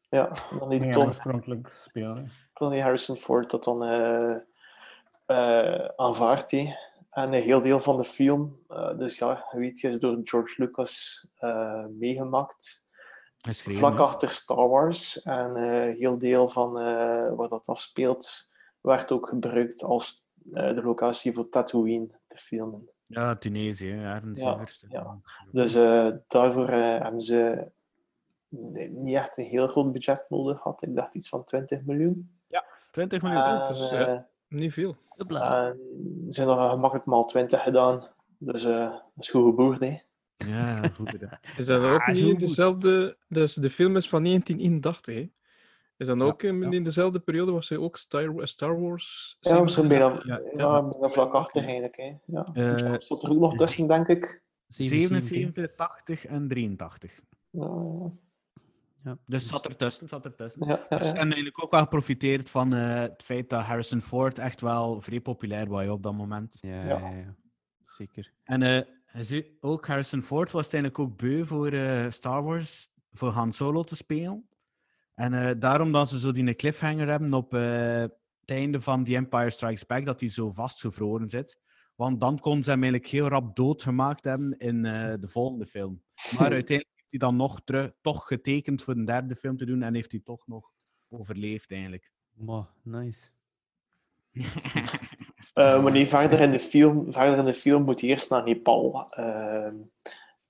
Ja, 0.08 0.32
dan 0.58 0.68
die 0.68 0.90
Tom, 0.90 1.06
oorspronkelijk 1.06 1.88
hè. 1.92 2.22
Tony 2.52 2.80
Harrison 2.80 3.16
Ford 3.16 3.50
dat 3.50 3.64
dan 3.64 3.84
eh 3.84 4.36
eh, 5.26 5.88
aanvaardt. 5.96 6.50
hè. 6.50 6.74
En 7.10 7.32
een 7.32 7.42
heel 7.42 7.60
deel 7.60 7.80
van 7.80 7.96
de 7.96 8.04
film, 8.04 8.58
eh, 8.68 8.98
dus 8.98 9.18
ja, 9.18 9.46
weet 9.50 9.80
je, 9.80 9.88
is 9.88 10.00
door 10.00 10.20
George 10.24 10.62
Lucas 10.62 11.26
eh, 11.34 11.86
meegemaakt. 11.86 12.83
Geschreven, 13.44 13.78
vlak 13.80 13.94
hè. 13.96 14.02
achter 14.02 14.28
Star 14.28 14.68
Wars. 14.68 15.22
En 15.22 15.56
eh, 15.56 15.96
heel 15.98 16.18
deel 16.18 16.48
van 16.48 16.78
eh, 16.78 17.34
waar 17.34 17.48
dat 17.48 17.68
afspeelt, 17.68 18.52
werd 18.80 19.12
ook 19.12 19.28
gebruikt 19.28 19.82
als 19.82 20.24
eh, 20.52 20.74
de 20.74 20.82
locatie 20.82 21.32
voor 21.32 21.48
Tatooine 21.48 22.08
te 22.26 22.36
filmen. 22.36 22.88
Ja, 23.06 23.36
Tunesië, 23.36 23.86
Ja, 23.94 24.20
in 24.22 24.34
Verste. 24.36 24.86
ja. 24.90 25.18
Dus 25.52 25.74
eh, 25.74 26.08
daarvoor 26.28 26.68
hebben 26.68 27.20
ze 27.20 27.70
niet 28.90 29.14
echt 29.14 29.38
een 29.38 29.44
heel 29.44 29.68
groot 29.68 29.92
budget 29.92 30.26
nodig 30.28 30.60
gehad. 30.60 30.82
Ik 30.82 30.94
dacht 30.96 31.14
iets 31.14 31.28
van 31.28 31.44
20 31.44 31.84
miljoen. 31.84 32.30
20 32.90 33.22
miljoen. 33.22 33.42
En, 33.42 33.68
dus, 33.68 33.90
eh, 33.90 34.00
ja. 34.00 34.28
Niet 34.48 34.72
veel. 34.72 34.96
En 35.16 35.78
ze 36.28 36.40
hebben 36.40 36.58
er 36.58 36.70
gemakkelijk 36.70 37.06
maal 37.06 37.24
20 37.24 37.62
gedaan. 37.62 38.08
Dus 38.38 38.64
eh, 38.64 38.90
dat 38.90 39.02
is 39.16 39.30
goed 39.30 39.44
geboerd, 39.44 39.80
hè. 39.80 39.98
Ja, 40.36 40.88
goed 40.88 41.10
gedaan. 41.10 41.38
Is 41.56 41.66
dat 41.66 41.82
ook 41.82 42.00
Ah, 42.00 42.14
niet 42.14 42.40
dezelfde... 42.40 43.16
Dus 43.28 43.54
de 43.54 43.70
film 43.70 43.96
is 43.96 44.08
van 44.08 44.22
1981, 44.24 45.14
hè? 45.14 45.30
Is 45.96 46.06
dan 46.06 46.22
ook 46.22 46.42
in, 46.42 46.60
ja. 46.60 46.70
in 46.70 46.84
dezelfde 46.84 47.20
periode 47.20 47.52
was 47.52 47.68
hij 47.68 47.78
ook 47.78 47.96
Star, 47.96 48.46
Star 48.48 48.80
Wars? 48.80 49.36
Ja, 49.40 49.60
misschien 49.62 49.88
bijna, 49.88 50.20
Ja, 50.24 50.40
ja, 50.56 50.82
bijna 50.82 51.08
vlak 51.08 51.32
achter 51.32 51.64
eigenlijk. 51.64 51.96
Hè. 51.96 52.12
Ja. 52.26 52.48
Eh, 52.52 52.76
Jobs 52.76 53.06
zat 53.06 53.22
er 53.22 53.30
ook 53.30 53.38
nog 53.38 53.56
tussen, 53.56 53.88
denk 53.88 54.08
ik. 54.08 54.42
77. 54.68 55.26
77, 55.28 55.74
80 55.76 56.26
en 56.26 56.48
83. 56.48 57.20
Ja, 57.50 58.10
Ja. 59.04 59.18
Dus 59.26 59.46
zat 59.48 59.64
er 59.64 59.76
tussen, 59.76 60.08
zat 60.08 60.24
er 60.24 60.34
tussen. 60.34 60.66
ja, 60.66 60.86
ja, 60.90 60.98
Dus, 60.98 61.06
en 61.12 61.16
eigenlijk 61.18 61.62
ook 61.64 61.70
wel 61.70 61.80
geprofiteerd 61.80 62.50
van 62.50 62.72
eh, 62.74 63.00
het 63.00 63.22
feit 63.22 63.50
dat 63.50 63.62
Harrison 63.62 64.00
Ford 64.02 64.38
echt 64.38 64.60
wel 64.60 65.00
vrij 65.00 65.20
populair 65.20 65.68
was 65.68 65.88
op 65.88 66.02
dat 66.02 66.14
moment. 66.14 66.58
Ja, 66.60 66.84
Ja. 66.84 66.98
ja, 66.98 67.10
ja. 67.10 67.34
Zeker. 67.84 68.32
En 68.44 68.62
eh, 68.62 68.80
ziet 69.22 69.50
ook 69.60 69.86
Harrison 69.86 70.22
Ford 70.22 70.52
was 70.52 70.62
uiteindelijk 70.62 71.00
ook 71.00 71.16
beu 71.16 71.44
voor 71.44 71.72
eh, 71.72 72.10
Star 72.10 72.42
Wars, 72.42 72.88
voor 73.12 73.30
Han 73.30 73.52
Solo 73.52 73.82
te 73.82 73.96
spelen. 73.96 74.48
En 75.14 75.34
eh, 75.34 75.54
daarom 75.58 75.92
dat 75.92 76.08
ze 76.08 76.18
zo 76.18 76.32
die 76.32 76.54
cliffhanger 76.54 77.08
hebben 77.08 77.32
op 77.32 77.54
eh, 77.54 78.00
het 78.40 78.50
einde 78.50 78.80
van 78.80 79.04
The 79.04 79.14
Empire 79.14 79.50
Strikes 79.50 79.86
Back, 79.86 80.04
dat 80.04 80.20
hij 80.20 80.30
zo 80.30 80.50
vastgevroren 80.50 81.30
zit. 81.30 81.58
Want 81.94 82.20
dan 82.20 82.38
kon 82.38 82.62
ze 82.62 82.70
hem 82.70 82.82
eigenlijk 82.82 83.12
heel 83.12 83.28
rap 83.28 83.56
doodgemaakt 83.56 84.24
hebben 84.24 84.58
in 84.58 84.84
eh, 84.84 85.14
de 85.20 85.28
volgende 85.28 85.66
film. 85.66 86.02
Maar 86.38 86.50
uiteindelijk 86.50 86.90
heeft 86.94 87.10
hij 87.10 87.18
dan 87.18 87.36
nog 87.36 87.60
terug, 87.64 87.92
toch 88.00 88.26
getekend 88.26 88.82
voor 88.82 88.94
een 88.94 89.04
derde 89.04 89.36
film 89.36 89.56
te 89.56 89.64
doen 89.64 89.82
en 89.82 89.94
heeft 89.94 90.12
hij 90.12 90.20
toch 90.20 90.46
nog 90.46 90.72
overleefd 91.08 91.70
eigenlijk. 91.70 92.12
Maar, 92.32 92.66
nice. 92.82 93.30
Eh, 95.52 95.82
maar 95.82 95.92
nee, 95.92 96.06
verder 96.06 96.40
in 96.40 96.50
de 96.50 96.60
film, 96.60 97.12
verder 97.12 97.38
in 97.38 97.44
de 97.44 97.54
film 97.54 97.82
moet 97.82 98.00
hij 98.00 98.10
eerst 98.10 98.30
naar 98.30 98.44
Nepal. 98.44 99.06
ehm, 99.10 99.76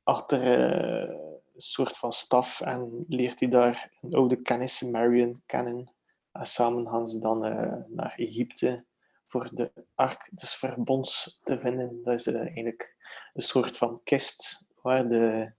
achter 0.03 0.43
eh, 0.43 1.15
een 1.55 1.61
soort 1.61 1.97
van 1.97 2.13
staf 2.13 2.61
en 2.61 3.05
leert 3.09 3.41
hij 3.41 3.49
daar 3.49 3.91
een 4.03 4.15
oude 4.15 4.37
kennis, 4.43 4.83
Marion, 4.83 5.43
kennen. 5.47 5.93
En 6.33 6.47
samen 6.47 6.89
gaan 6.89 7.09
ze 7.09 7.19
dan 7.19 7.45
eh, 7.45 7.83
naar 7.89 8.15
Egypte 8.17 8.85
voor 9.27 9.51
de 9.53 9.73
Ark 9.95 10.29
des 10.33 10.55
Verbonds 10.55 11.41
te 11.43 11.61
vinden. 11.61 12.01
Dat 12.03 12.15
is 12.15 12.27
eh, 12.27 12.41
eigenlijk 12.41 12.97
een 13.35 13.43
soort 13.43 13.77
van 13.77 14.01
kist 14.05 14.67
waar 14.83 15.09
de 15.09 15.53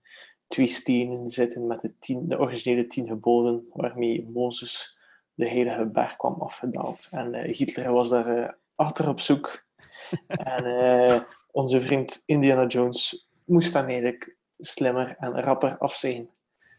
twee 0.48 0.68
stenen 0.68 1.30
zitten 1.30 1.68
met 1.68 1.82
de, 1.82 1.94
tien, 2.00 2.28
de 2.28 2.40
originele 2.40 2.88
tien 2.88 3.08
geboden 3.08 3.68
waarmee 3.74 4.30
Mozes 4.34 5.00
de 5.34 5.48
heilige 5.48 5.90
berg 5.90 6.16
kwam 6.16 6.42
afgedaald. 6.42 7.08
En 7.12 7.34
eh, 7.34 7.56
Hitler 7.58 7.92
was 7.92 8.10
daar 8.10 8.38
eh, 8.38 8.50
achter 8.76 9.08
op 9.08 9.20
zoek. 9.20 9.64
en 10.28 10.66
eh, 10.66 11.22
onze 11.52 11.82
vriend 11.82 12.24
Indiana 12.26 12.66
Jones 12.66 13.30
moest 13.46 13.74
dan 13.74 13.86
eigenlijk 13.86 14.38
slimmer 14.58 15.16
en 15.20 15.42
rapper 15.42 15.78
af 15.78 15.96
zijn. 15.96 16.30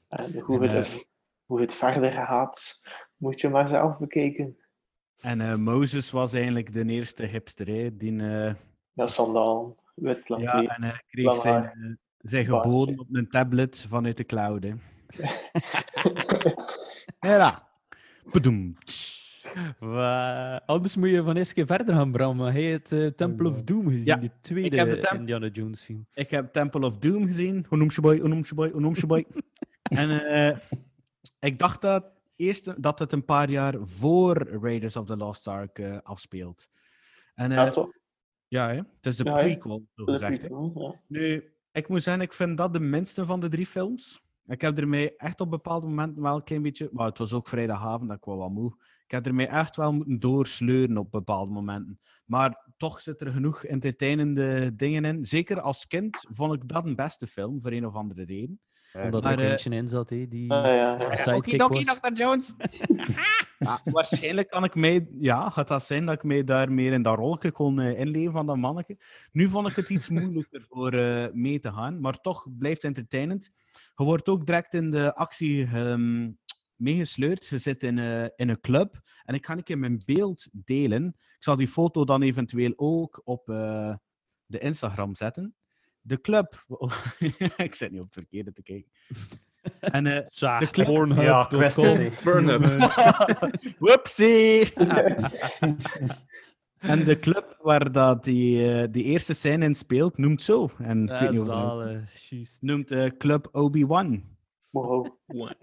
En 0.08 0.40
hoe, 0.40 0.68
En, 0.68 0.76
het, 0.76 1.08
hoe 1.44 1.60
het 1.60 1.74
verder 1.74 2.12
gaat, 2.12 2.82
moet 3.16 3.40
je 3.40 3.48
maar 3.48 3.68
zelf 3.68 3.98
bekijken. 3.98 4.58
En 5.20 5.40
eh, 5.40 5.54
Mozes 5.54 6.10
was 6.10 6.32
eigenlijk 6.32 6.72
de 6.72 6.84
eerste 6.84 7.24
hipster, 7.24 7.66
hè, 7.66 7.96
die... 7.96 8.20
eh, 8.20 8.54
Ja, 8.92 9.06
sandaal, 9.06 9.76
wit, 9.94 10.28
lang 10.28 10.42
ja, 10.42 10.62
en 10.62 10.82
hij 10.82 11.02
kreeg 11.08 11.24
lang 11.24 11.40
zijn, 11.40 11.64
eh, 11.64 11.94
zijn 12.18 12.44
geboden 12.44 12.98
op 12.98 13.06
een 13.10 13.28
tablet 13.28 13.86
vanuit 13.88 14.16
de 14.16 14.24
cloud. 14.24 14.62
Hè. 14.62 14.72
Ja. 17.20 17.68
Bedoem. 18.32 18.76
Anders 20.66 20.96
moet 20.96 21.08
je 21.10 21.22
van 21.22 21.36
eens 21.36 21.52
keer 21.52 21.66
verder 21.66 21.94
gaan, 21.94 22.12
Bram. 22.12 22.36
Maar 22.36 22.52
hij 22.52 22.62
heeft 22.62 22.92
eh, 22.92 23.06
Temple 23.06 23.48
of 23.50 23.62
Doom 23.62 23.88
gezien, 23.88 24.04
Ja, 24.04 24.16
de 24.16 24.30
tweede 24.40 24.76
heb 24.76 24.88
de 24.90 24.98
Tem- 24.98 25.18
Indiana 25.18 25.46
Jones 25.48 25.82
film. 25.82 26.06
Ik 26.14 26.30
heb 26.30 26.52
Temple 26.52 26.86
of 26.86 26.96
Doom 26.98 27.26
gezien. 27.26 27.66
Hoe 27.68 27.78
noem 27.78 27.90
je 27.94 28.00
boy, 28.00 28.18
hoe 28.18 28.28
noem 28.28 28.44
je 28.48 28.54
boy, 28.54 28.70
hoe 28.70 28.80
noem 28.80 28.94
je 28.94 29.06
boy. 29.06 29.26
en 29.82 30.26
eh, 30.26 30.58
ik 31.40 31.58
dacht 31.58 31.80
dat, 31.82 32.04
eerst, 32.36 32.82
dat 32.82 32.98
het 32.98 33.12
een 33.12 33.24
paar 33.24 33.50
jaar 33.50 33.74
voor 33.80 34.36
Raiders 34.62 34.96
of 34.96 35.06
the 35.06 35.16
Lost 35.16 35.48
Ark 35.48 35.78
eh, 35.78 35.98
afspeelt. 36.02 36.68
En, 37.34 37.50
eh, 37.50 37.56
Ja, 37.56 37.70
toch? 37.70 37.90
Ja, 38.48 38.68
hè? 38.68 38.76
het 38.76 38.86
is 39.06 39.16
de 39.16 39.24
Ja, 39.24 39.34
prequel, 39.34 39.86
zo 39.94 40.04
De 40.04 40.12
gezegd. 40.12 40.42
ja. 40.74 40.94
Nu, 41.08 41.52
ik 41.72 41.88
moet 41.88 42.02
zeggen, 42.02 42.22
ik 42.22 42.32
vind 42.32 42.56
dat 42.56 42.72
de 42.72 42.80
minste 42.80 43.24
van 43.26 43.40
de 43.40 43.48
drie 43.48 43.66
films. 43.66 44.24
Ik 44.46 44.60
heb 44.60 44.78
ermee 44.78 45.16
echt 45.16 45.40
op 45.40 45.50
bepaalde 45.50 45.86
momenten 45.86 46.22
wel 46.22 46.36
een 46.36 46.44
klein 46.44 46.62
beetje... 46.62 46.88
Maar 46.92 47.06
het 47.06 47.18
was 47.18 47.32
ook 47.32 47.48
vrijdagavond, 47.48 48.08
dat 48.08 48.16
ik 48.18 48.24
wel 48.24 48.36
wat 48.36 48.50
moe. 48.50 48.76
Ik 49.06 49.12
heb 49.12 49.26
ermee 49.26 49.46
echt 49.46 49.76
wel 49.76 49.92
moeten 49.92 50.18
doorsleuren 50.18 50.98
op 50.98 51.10
bepaalde 51.10 51.52
momenten. 51.52 52.00
Maar 52.24 52.70
toch 52.76 53.00
zit 53.00 53.20
er 53.20 53.32
genoeg 53.32 53.64
entertainende 53.64 54.76
dingen 54.76 55.04
in. 55.04 55.26
Zeker 55.26 55.60
als 55.60 55.86
kind 55.86 56.26
vond 56.30 56.54
ik 56.54 56.68
dat 56.68 56.84
een 56.84 56.96
beste 56.96 57.26
film, 57.26 57.58
voor 57.62 57.72
een 57.72 57.86
of 57.86 57.94
andere 57.94 58.24
reden. 58.24 58.60
Omdat 58.92 59.22
Maar, 59.22 59.32
er 59.32 59.44
eh, 59.44 59.50
eentje 59.50 59.70
in 59.70 59.88
zat, 59.88 60.10
hè, 60.10 60.28
die 60.28 60.52
Ah, 60.52 60.64
ja, 60.64 60.72
ja. 60.74 61.10
een 61.10 61.16
sidekick 61.16 61.62
was. 61.62 61.98
Jones. 62.14 62.54
ja, 63.58 63.80
waarschijnlijk 63.84 64.50
kan 64.50 64.64
ik 64.64 64.74
mij... 64.74 65.08
Ja, 65.18 65.50
gaat 65.50 65.68
dat 65.68 65.82
zijn 65.82 66.06
dat 66.06 66.14
ik 66.14 66.22
mij 66.22 66.44
daar 66.44 66.72
meer 66.72 66.92
in 66.92 67.02
dat 67.02 67.16
rolletje 67.16 67.50
kon 67.50 67.80
eh, 67.80 67.98
inleven 67.98 68.32
van 68.32 68.46
dat 68.46 68.56
manneke. 68.56 68.98
Nu 69.32 69.48
vond 69.48 69.68
ik 69.68 69.76
het 69.76 69.90
iets 69.90 70.08
moeilijker 70.08 70.64
voor 70.70 70.92
eh, 70.92 71.32
mee 71.32 71.60
te 71.60 71.72
gaan, 71.72 72.00
maar 72.00 72.20
toch 72.20 72.46
blijft 72.58 72.84
entertainend. 72.84 73.50
Je 73.96 74.04
wordt 74.04 74.28
ook 74.28 74.46
direct 74.46 74.74
in 74.74 74.90
de 74.90 75.14
actie 75.14 75.64
ehm, 75.64 76.30
meegesleurd. 76.76 77.46
Je 77.46 77.58
zit 77.58 77.82
in, 77.82 77.98
eh, 77.98 78.22
in 78.36 78.48
een 78.48 78.60
club. 78.60 79.02
En 79.24 79.34
ik 79.34 79.46
ga 79.46 79.52
een 79.52 79.62
keer 79.62 79.78
mijn 79.78 80.02
beeld 80.04 80.48
delen. 80.52 81.06
Ik 81.18 81.42
zal 81.42 81.56
die 81.56 81.68
foto 81.68 82.04
dan 82.04 82.22
eventueel 82.22 82.72
ook 82.76 83.20
op 83.24 83.48
eh, 83.48 83.94
de 84.46 84.58
Instagram 84.58 85.14
zetten. 85.14 85.54
De 86.00 86.20
club... 86.20 86.64
ik 87.56 87.74
zit 87.74 87.90
niet 87.90 88.00
op 88.00 88.06
het 88.06 88.14
verkeerde 88.14 88.52
te 88.52 88.62
kijken. 88.62 88.90
En 89.80 90.06
eh, 90.06 90.26
Tja, 90.26 90.58
de 90.58 90.70
club... 90.70 91.12
Ja, 91.12 91.44
kwestie. 91.44 92.10
Pornhub. 92.22 92.60
Whoopsie! 93.78 94.72
en 96.78 97.04
de 97.04 97.18
club 97.20 97.56
waar 97.60 97.92
dat 97.92 98.24
die, 98.24 98.72
eh, 98.72 98.88
die 98.90 99.04
eerste 99.04 99.34
scène 99.34 99.64
in 99.64 99.74
speelt, 99.74 100.18
noemt 100.18 100.42
zo. 100.42 100.70
En 100.78 101.02
ik 101.02 101.18
weet 101.18 101.30
niet 101.30 101.40
of 101.40 102.60
noemt 102.60 103.16
Club 103.18 103.48
Obi-Wan. 103.52 104.24
Wow. 104.70 105.16
One. 105.26 105.56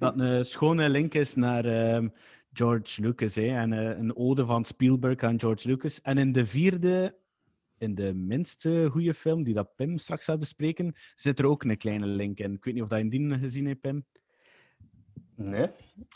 Dat 0.00 0.18
een 0.18 0.44
schone 0.44 0.88
link 0.88 1.14
is 1.14 1.34
naar 1.34 1.64
ehm, 1.64 2.08
George 2.52 3.02
Lucas. 3.02 3.34
Hè, 3.34 3.46
en 3.46 3.72
eh, 3.72 3.98
een 3.98 4.16
ode 4.16 4.44
van 4.44 4.64
Spielberg 4.64 5.22
aan 5.22 5.40
George 5.40 5.68
Lucas. 5.68 6.00
En 6.00 6.18
in 6.18 6.32
de 6.32 6.46
vierde, 6.46 7.14
in 7.78 7.94
de 7.94 8.14
minste 8.14 8.88
goede 8.90 9.14
film, 9.14 9.42
die 9.42 9.54
dat 9.54 9.74
Pim 9.76 9.98
straks 9.98 10.24
gaat 10.24 10.38
bespreken, 10.38 10.94
zit 11.16 11.38
er 11.38 11.46
ook 11.46 11.64
een 11.64 11.76
kleine 11.76 12.06
link 12.06 12.38
in. 12.38 12.52
Ik 12.52 12.64
weet 12.64 12.74
niet 12.74 12.82
of 12.82 12.88
dat 12.88 12.98
je 12.98 13.08
die 13.08 13.38
gezien 13.38 13.66
hebt, 13.66 13.80
Pim. 13.80 14.04
Nee. 15.34 15.66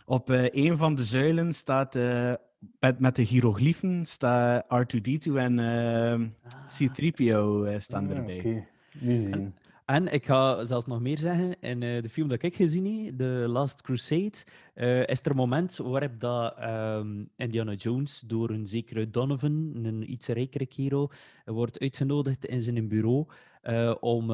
Op 0.04 0.30
eh, 0.30 0.44
een 0.50 0.78
van 0.78 0.94
de 0.94 1.04
zuilen 1.04 1.52
staat, 1.52 1.96
eh, 1.96 2.32
met, 2.80 2.98
met 2.98 3.16
de 3.16 3.22
hieroglyphen, 3.22 4.06
staat 4.06 4.64
R2D2 4.64 5.36
en 5.36 5.58
ehm, 5.58 6.28
C3PO 6.68 7.66
eh, 7.66 7.80
staan 7.80 8.10
Ah, 8.10 8.16
erbij. 8.16 8.38
Oké, 8.38 8.66
nu 9.00 9.24
zien. 9.24 9.54
En 9.84 10.12
ik 10.12 10.26
ga 10.26 10.64
zelfs 10.64 10.86
nog 10.86 11.00
meer 11.00 11.18
zeggen. 11.18 11.60
In 11.60 11.82
eh, 11.82 12.02
de 12.02 12.08
film 12.08 12.28
dat 12.28 12.42
ik 12.42 12.54
gezien 12.54 13.04
heb, 13.04 13.18
The 13.18 13.44
Last 13.48 13.82
Crusade, 13.82 14.32
eh, 14.74 15.06
is 15.06 15.20
er 15.20 15.30
een 15.30 15.36
moment 15.36 15.76
waarop 15.76 16.20
dat, 16.20 16.56
ehm, 16.58 17.24
Indiana 17.36 17.72
Jones 17.72 18.20
door 18.20 18.50
een 18.50 18.66
zekere 18.66 19.10
Donovan, 19.10 19.72
een 19.82 20.12
iets 20.12 20.26
rijkere 20.26 20.66
kerel, 20.66 21.10
wordt 21.44 21.78
uitgenodigd 21.78 22.46
in 22.46 22.60
zijn 22.60 22.88
bureau 22.88 23.26
eh, 23.62 23.94
om 24.00 24.30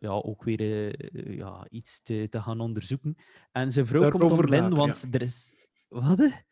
ja, 0.00 0.10
ook 0.10 0.44
weer 0.44 0.94
ja, 1.36 1.66
iets 1.70 2.02
te, 2.02 2.26
te 2.30 2.42
gaan 2.42 2.60
onderzoeken. 2.60 3.16
En 3.52 3.72
zijn 3.72 3.86
vrouw 3.86 4.10
komt 4.10 4.30
online, 4.30 4.60
later, 4.60 4.76
want 4.76 5.08
er 5.10 5.22
is... 5.22 5.54
Wat? 5.88 6.44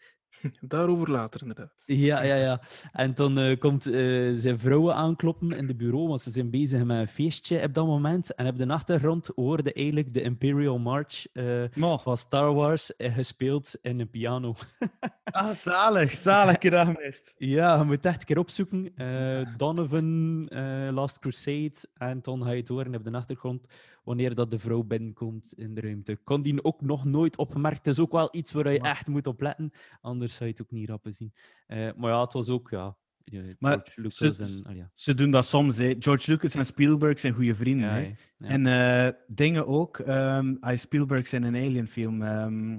Daarover 0.60 1.10
later, 1.10 1.40
inderdaad. 1.40 1.82
Ja, 1.86 2.22
ja, 2.22 2.34
ja. 2.34 2.60
En 2.92 3.14
dan 3.14 3.38
eh, 3.38 3.58
komt 3.58 3.86
eh, 3.86 4.30
zijn 4.32 4.58
vrouwen 4.58 4.94
aankloppen 4.94 5.52
in 5.52 5.66
de 5.66 5.74
bureau, 5.74 6.08
want 6.08 6.20
ze 6.20 6.30
zijn 6.30 6.50
bezig 6.50 6.84
met 6.84 6.98
een 6.98 7.08
feestje 7.08 7.62
op 7.62 7.74
dat 7.74 7.86
moment. 7.86 8.34
En 8.34 8.46
op 8.46 8.58
de 8.58 8.68
achtergrond 8.68 9.30
hoorde 9.34 9.72
eigenlijk 9.72 10.14
de 10.14 10.22
Imperial 10.22 10.78
March 10.78 11.26
eh, 11.32 11.96
van 11.98 12.16
Star 12.16 12.54
Wars 12.54 12.96
eh, 12.96 13.14
gespeeld 13.14 13.74
in 13.82 14.00
een 14.00 14.10
piano. 14.10 14.54
ah, 15.24 15.50
zalig, 15.50 16.14
zalig 16.14 16.56
gedaan. 16.66 16.96
Ja, 17.36 17.78
je 17.78 17.84
moet 17.84 18.04
echt 18.04 18.20
een 18.20 18.26
keer 18.26 18.38
opzoeken. 18.38 18.96
Eh, 18.96 19.56
Donovan, 19.56 20.48
eh, 20.48 20.88
Last 20.92 21.18
Crusade. 21.18 21.74
En 21.94 22.18
dan 22.22 22.42
ga 22.42 22.50
je 22.50 22.60
het 22.60 22.68
horen 22.68 22.94
op 22.94 23.04
de 23.04 23.12
achtergrond 23.12 23.66
wanneer 24.04 24.34
dat 24.34 24.50
de 24.50 24.58
vrouw 24.58 24.82
binnenkomt 24.82 25.52
in 25.56 25.74
de 25.74 25.80
ruimte. 25.80 26.12
Ik 26.12 26.20
kon 26.24 26.42
die 26.42 26.64
ook 26.64 26.80
nog 26.80 27.04
nooit 27.04 27.36
opgemerkt. 27.36 27.76
Het 27.78 27.86
is 27.86 27.98
ook 28.00 28.12
wel 28.12 28.28
iets 28.32 28.52
waar 28.52 28.72
je 28.72 28.80
echt 28.80 29.06
moet 29.06 29.26
op 29.26 29.40
letten. 29.40 29.70
Anders 30.00 30.34
zou 30.34 30.44
je 30.44 30.50
het 30.50 30.62
ook 30.62 30.70
niet 30.70 30.88
rappen 30.88 31.12
zien. 31.12 31.32
Eh, 31.66 31.88
maar 31.96 32.10
ja, 32.10 32.20
het 32.20 32.32
was 32.32 32.48
ook, 32.48 32.70
ja... 32.70 32.96
eh, 33.24 33.40
Maar 33.58 33.72
George 33.72 34.00
Lucas 34.00 34.36
ze- 34.36 34.44
en... 34.44 34.64
ah, 34.64 34.76
ja. 34.76 34.90
Ze 34.94 35.14
doen 35.14 35.30
dat 35.30 35.46
soms. 35.46 35.76
Hè. 35.76 35.94
George 35.98 36.30
Lucas 36.30 36.54
en 36.54 36.64
Spielberg 36.66 37.18
zijn 37.20 37.34
goede 37.34 37.54
vrienden. 37.54 37.86
Ja, 37.88 37.94
hè. 37.94 38.14
Ja. 38.36 38.48
En 38.48 38.66
eh, 38.66 39.12
dingen 39.26 39.66
ook. 39.66 39.98
ehm 39.98 40.54
ah, 40.60 40.76
Spielberg 40.78 41.26
zijn 41.28 41.42
een 41.42 41.54
Alien 41.54 41.88
film. 41.88 42.22
ehm, 42.22 42.78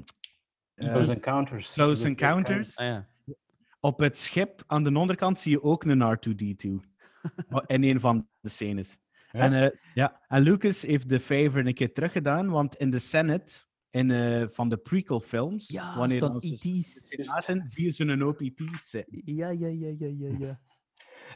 Close 0.75 1.11
Encounters. 1.11 1.73
Close 1.73 2.05
Encounters. 2.05 2.75
Ah. 2.77 2.97
Op 3.79 3.99
het 3.99 4.17
schip 4.17 4.63
aan 4.67 4.83
de 4.83 4.97
onderkant 4.97 5.39
zie 5.39 5.51
je 5.51 5.63
ook 5.63 5.83
een 5.83 6.17
R2D2. 6.17 6.69
Oh, 7.49 7.63
in 7.67 7.83
een 7.83 7.99
van 7.99 8.27
de 8.39 8.49
scènes. 8.49 8.97
Ja. 9.31 9.39
En, 9.39 9.53
eh, 9.53 9.69
ja, 9.93 10.21
en 10.27 10.41
Lucas 10.41 10.81
heeft 10.81 11.09
de 11.09 11.19
favor 11.19 11.65
een 11.67 11.73
keer 11.73 11.93
teruggedaan, 11.93 12.49
want 12.49 12.75
in 12.75 12.89
de 12.89 12.99
Senate 12.99 13.63
in, 13.89 14.11
eh, 14.11 14.43
van 14.49 14.69
de 14.69 14.77
prequel-films, 14.77 15.67
Ja, 15.69 15.97
wanneer 15.97 16.19
dan 16.19 16.41
ze 16.41 16.47
ET's. 16.47 17.07
zaten, 17.09 17.63
zie 17.67 17.85
je 17.85 17.91
zo'n 17.91 18.21
hoop 18.21 18.39
ET's. 18.41 18.91
Ja, 19.09 19.49
ja, 19.49 19.67
ja, 19.67 19.93
ja, 19.97 20.07
ja, 20.17 20.29
ja. 20.39 20.59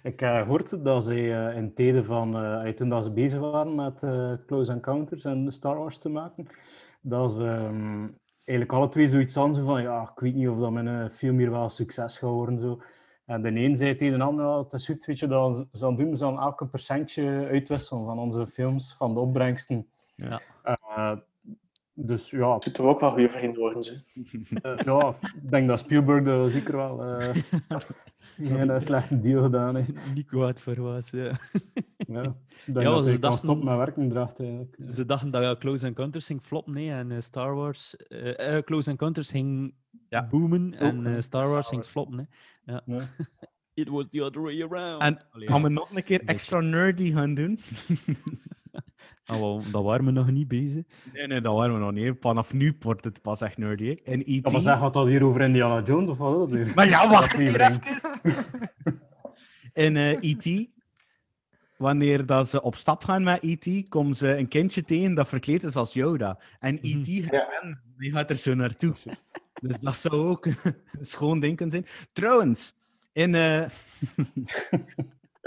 Ik 0.04 0.20
heb 0.20 0.43
gehoord 0.43 0.84
dat 0.84 1.04
ze 1.04 1.14
eh, 1.34 1.58
in 1.58 1.74
tijden 1.74 2.06
van, 2.06 2.38
eh, 2.38 2.70
toen 2.74 2.89
dat 2.89 3.04
ze 3.04 3.12
bezig 3.12 3.39
waren 3.39 3.76
met 3.76 4.04
eh, 4.04 4.34
Close 4.46 4.72
Encounters 4.72 5.26
en 5.26 5.52
Star 5.52 5.78
Wars 5.78 5.98
te 5.98 6.10
maken, 6.10 6.48
dat 7.02 7.32
ze 7.34 7.43
ehm, 7.48 8.08
eigenlijk 8.36 8.72
alle 8.72 8.89
twee 8.89 9.08
zoiets 9.08 9.36
hadden 9.36 9.66
van, 9.66 9.82
ja, 9.82 10.02
ik 10.02 10.20
weet 10.20 10.36
niet 10.36 10.48
of 10.48 10.60
dat 10.60 10.72
mijn 10.72 10.88
eh, 10.88 11.10
film 11.10 11.38
hier 11.38 11.52
wel 11.52 11.64
een 11.64 11.70
succes 11.70 12.18
gaat 12.18 12.30
worden. 12.30 12.60
Zo. 12.60 12.82
En 13.26 13.41
de 13.41 13.55
een 13.55 13.76
zei 13.76 13.95
tegen 13.95 14.17
de 14.17 14.23
ander, 14.23 14.45
ja, 14.45 14.57
het 14.57 14.73
is 14.73 14.86
goed, 14.86 15.05
weet 15.05 15.19
je, 15.19 15.28
dat 15.28 15.57
we 15.57 15.67
zouden 15.78 16.01
doen, 16.03 16.11
we 16.11 16.17
zouden 16.17 16.41
elke 16.41 16.65
percentje 16.65 17.47
uitwisselen 17.51 18.05
van 18.05 18.19
onze 18.19 18.47
films, 18.47 18.95
van 18.97 19.13
de 19.13 19.19
opbrengsten. 19.19 19.88
Ja. 20.15 20.41
Eh, 20.63 21.11
dus 21.93 22.30
ja, 22.30 22.53
Het 22.53 22.73
toch 22.73 22.86
ook 22.86 22.99
wel 22.99 23.11
goede 23.11 23.30
vrienden 23.30 23.59
worden, 23.59 23.84
ze. 23.84 24.01
eh, 24.61 24.78
ja, 24.78 25.15
ik 25.21 25.49
denk 25.49 25.67
dat 25.67 25.80
Spielberg 25.80 26.26
er 26.26 26.49
zeker 26.49 26.76
wel 26.76 26.97
eh 28.38 28.47
geen 28.47 28.69
eh, 28.69 28.79
slechte 28.79 29.19
deal 29.21 29.43
gedaan. 29.43 29.86
Nico 30.15 30.41
had 30.41 30.61
verwaas, 30.61 31.09
ja. 31.09 31.31
Ja, 31.97 32.21
Ja, 32.65 32.73
dat 32.73 33.03
ze 33.03 33.09
hij 33.09 33.19
kan 33.19 33.21
dachten- 33.21 33.38
stoppen 33.47 33.65
met 33.65 33.77
werken 33.77 34.09
draagt 34.09 34.39
eigenlijk. 34.39 34.77
Ze 34.89 35.05
dachten 35.05 35.31
dat 35.31 35.41
ja, 35.43 35.55
Close 35.55 35.86
Encounters 35.86 36.25
ging 36.25 36.41
floppen, 36.41 36.73
nee, 36.73 36.91
en 36.91 37.11
eh, 37.11 37.19
Star 37.21 37.55
Wars... 37.55 37.95
eh, 37.97 38.55
eh, 38.57 38.63
Close 38.63 38.89
Encounters 38.89 39.31
ging 39.31 39.73
Ja. 40.09 40.27
boomen 40.27 40.73
en 40.73 40.97
Ook, 40.99 41.05
eh, 41.05 41.11
hè, 41.11 41.21
Star 41.21 41.41
Wars 41.41 41.53
Wars. 41.53 41.67
ging 41.67 41.86
floppen. 41.86 42.17
Hè. 42.17 42.23
Ja. 42.73 42.81
Nee. 42.86 42.99
It 43.73 43.89
was 43.89 44.07
the 44.09 44.23
other 44.23 44.41
way 44.41 44.61
around. 44.63 45.01
En 45.01 45.17
gaan 45.47 45.61
we 45.63 45.69
nog 45.69 45.95
een 45.95 46.03
keer 46.03 46.21
extra 46.25 46.59
nerdy 46.59 47.11
gaan 47.11 47.33
doen? 47.33 47.59
Ah, 49.26 49.39
wel, 49.39 49.61
dat 49.71 49.84
waren 49.84 50.05
we 50.05 50.11
nog 50.11 50.32
niet 50.32 50.47
bezig. 50.47 50.84
Nee, 51.13 51.28
nee, 51.28 51.41
dat 51.41 51.55
waren 51.55 51.73
we 51.73 51.80
nog 51.80 51.91
niet. 51.91 52.15
Vanaf 52.19 52.53
nu 52.53 52.76
wordt 52.80 53.03
het 53.03 53.21
pas 53.21 53.41
echt 53.41 53.57
nerdy. 53.57 53.86
hè. 53.86 54.11
En 54.11 54.19
E 54.19 54.23
Ja, 54.34 54.39
maar 54.43 54.53
E.T. 54.55 54.63
zeg, 54.63 54.78
gaat 54.78 54.93
dat 54.93 55.07
hier 55.07 55.23
over 55.23 55.41
Indiana 55.41 55.82
Jones 55.82 56.09
of 56.09 56.17
wat? 56.17 56.49
Maar 56.76 56.89
ja, 56.89 57.09
wacht 57.09 57.34
keer 57.36 57.61
Aflevering. 57.61 57.99
In 59.73 59.97
eh, 59.97 60.17
E.T., 60.21 60.69
wanneer 61.78 62.26
dat 62.26 62.49
ze 62.49 62.61
op 62.61 62.76
stap 62.76 63.03
gaan 63.03 63.23
met 63.23 63.39
E.T., 63.43 63.89
komen 63.89 64.15
ze 64.15 64.38
een 64.38 64.47
kindje 64.47 64.84
tegen 64.84 65.13
dat 65.15 65.28
verkleed 65.28 65.63
is 65.63 65.76
als 65.76 65.93
Yoda. 65.93 66.39
En 66.59 66.73
Mhm. 66.76 66.86
E.T. 66.86 67.05
die 67.97 68.11
gaat 68.11 68.30
er 68.30 68.36
zo 68.36 68.53
naartoe. 68.53 68.93
Dus 69.61 69.80
dat 69.80 69.95
zou 69.95 70.13
ook 70.15 70.45
een 70.99 71.05
schoon 71.05 71.39
ding 71.39 71.55
kunnen 71.57 71.76
zijn. 71.76 72.09
Trouwens, 72.13 72.73
in... 73.13 73.36
eh, 73.36 73.65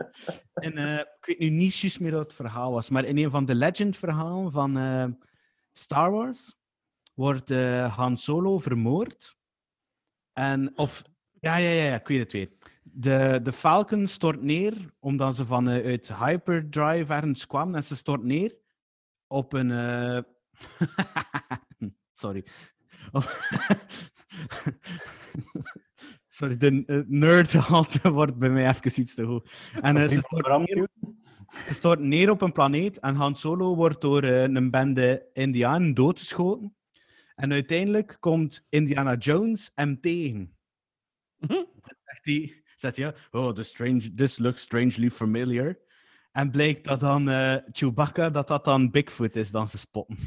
in 0.66 0.76
eh, 0.76 0.98
ik 0.98 1.26
weet 1.26 1.38
nu 1.38 1.48
niet 1.48 1.76
juist 1.76 2.00
meer 2.00 2.12
wat 2.12 2.20
het 2.20 2.34
verhaal 2.34 2.72
was, 2.72 2.90
maar 2.90 3.04
in 3.04 3.18
een 3.18 3.30
van 3.30 3.44
de 3.44 3.54
Legend-verhalen 3.54 4.52
van 4.52 4.78
eh, 4.78 5.06
Star 5.72 6.10
Wars 6.10 6.56
wordt 7.14 7.50
eh, 7.50 7.96
Han 7.96 8.16
Solo 8.16 8.58
vermoord. 8.58 9.36
En, 10.32 10.78
of, 10.78 11.02
ja, 11.40 11.56
ja, 11.56 11.70
ja, 11.70 11.84
ja, 11.84 11.94
ik 11.94 12.08
weet 12.08 12.18
het 12.18 12.32
weer. 12.32 12.50
De, 12.82 13.40
de 13.42 13.52
Falcon 13.52 14.06
stort 14.06 14.42
neer 14.42 14.94
omdat 14.98 15.36
ze 15.36 15.46
vanuit 15.46 16.14
hyperdrive 16.14 17.12
ergens 17.12 17.46
kwamen 17.46 17.74
en 17.74 17.84
ze 17.84 17.96
stort 17.96 18.22
neer 18.22 18.56
op 19.26 19.52
een. 19.52 19.70
Sorry. 22.12 22.44
Sorry, 26.38 26.56
de 26.56 26.82
uh, 26.86 27.02
nerdhalte 27.06 28.10
wordt 28.18 28.36
bij 28.38 28.50
mij 28.50 28.68
even 28.68 29.00
iets 29.00 29.14
te 29.14 29.22
hoog. 29.22 29.44
En 29.80 29.96
eh, 29.96 30.08
ze, 30.08 30.20
stort 30.20 30.58
neer, 30.58 30.88
ze 31.66 31.74
stort 31.74 32.00
neer 32.00 32.30
op 32.30 32.42
een 32.42 32.52
planeet 32.52 32.98
en 32.98 33.14
Han 33.14 33.36
Solo 33.36 33.74
wordt 33.74 34.00
door 34.00 34.22
eh, 34.22 34.42
een 34.42 34.70
bende 34.70 35.26
Indianen 35.32 35.94
doodgeschoten. 35.94 36.76
En 37.34 37.52
uiteindelijk 37.52 38.16
komt 38.20 38.66
Indiana 38.68 39.14
Jones 39.14 39.70
hem 39.74 40.00
tegen. 40.00 40.56
Dan 41.38 41.66
zegt 42.04 42.24
hij, 42.24 42.62
zegt 42.76 42.96
hij, 42.96 43.14
oh, 43.30 43.54
this, 43.54 43.68
strange, 43.68 44.14
this 44.14 44.38
looks 44.38 44.60
strangely 44.60 45.10
familiar. 45.10 45.78
En 46.32 46.50
blijkt 46.50 46.84
dat 46.84 47.00
dan 47.00 47.28
eh, 47.28 47.56
Chewbacca, 47.72 48.30
dat 48.30 48.48
dat 48.48 48.64
dan 48.64 48.90
Bigfoot 48.90 49.36
is 49.36 49.50
dan 49.50 49.68
ze 49.68 49.78
spotten. 49.78 50.18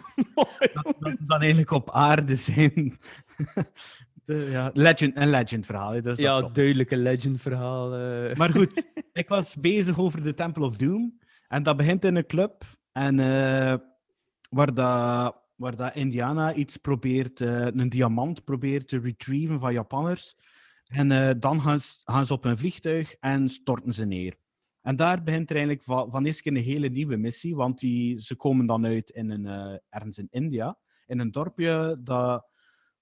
dat, 0.74 0.94
dat 0.98 1.18
ze 1.18 1.24
dan 1.24 1.38
eigenlijk 1.38 1.70
op 1.70 1.90
aarde 1.90 2.36
zijn. 2.36 2.98
De, 4.32 4.48
ja, 4.50 4.70
legend, 4.74 5.16
een 5.16 5.30
legend 5.30 5.66
verhaal. 5.66 6.00
Dus 6.02 6.18
ja, 6.18 6.38
klopt. 6.38 6.54
duidelijke 6.54 6.96
legend 6.96 7.40
verhaal. 7.40 7.94
eh. 7.94 8.36
Maar 8.36 8.50
goed, 8.50 8.86
ik 9.12 9.28
was 9.28 9.56
bezig 9.56 9.98
over 9.98 10.22
de 10.22 10.34
Temple 10.34 10.64
of 10.64 10.76
Doom. 10.76 11.18
En 11.48 11.62
dat 11.62 11.76
begint 11.76 12.04
in 12.04 12.16
een 12.16 12.26
club. 12.26 12.64
En 12.92 13.18
eh, 13.18 13.74
waar, 14.50 14.74
dat, 14.74 15.36
waar 15.56 15.76
dat 15.76 15.94
Indiana 15.94 16.54
iets 16.54 16.76
probeert, 16.76 17.40
eh, 17.40 17.66
een 17.66 17.88
diamant 17.88 18.44
probeert 18.44 18.88
te 18.88 18.98
retrieven 18.98 19.60
van 19.60 19.72
Japanners. 19.72 20.36
En 20.84 21.10
eh, 21.10 21.34
dan 21.38 21.60
gaan 21.60 21.78
ze, 21.78 22.00
gaan 22.04 22.26
ze 22.26 22.32
op 22.32 22.44
een 22.44 22.58
vliegtuig 22.58 23.14
en 23.20 23.48
storten 23.48 23.92
ze 23.94 24.04
neer. 24.04 24.34
En 24.82 24.96
daar 24.96 25.22
begint 25.22 25.50
er 25.50 25.56
eigenlijk 25.56 25.84
van, 25.84 26.10
van 26.10 26.24
eerst 26.24 26.46
een 26.46 26.56
hele 26.56 26.88
nieuwe 26.88 27.16
missie. 27.16 27.56
Want 27.56 27.78
die, 27.80 28.20
ze 28.20 28.36
komen 28.36 28.66
dan 28.66 28.86
uit 28.86 29.10
in 29.10 29.30
een, 29.30 29.46
eh, 29.46 29.78
ergens 29.88 30.18
in 30.18 30.28
India. 30.30 30.78
In 31.06 31.18
een 31.18 31.30
dorpje 31.30 32.00
dat, 32.00 32.46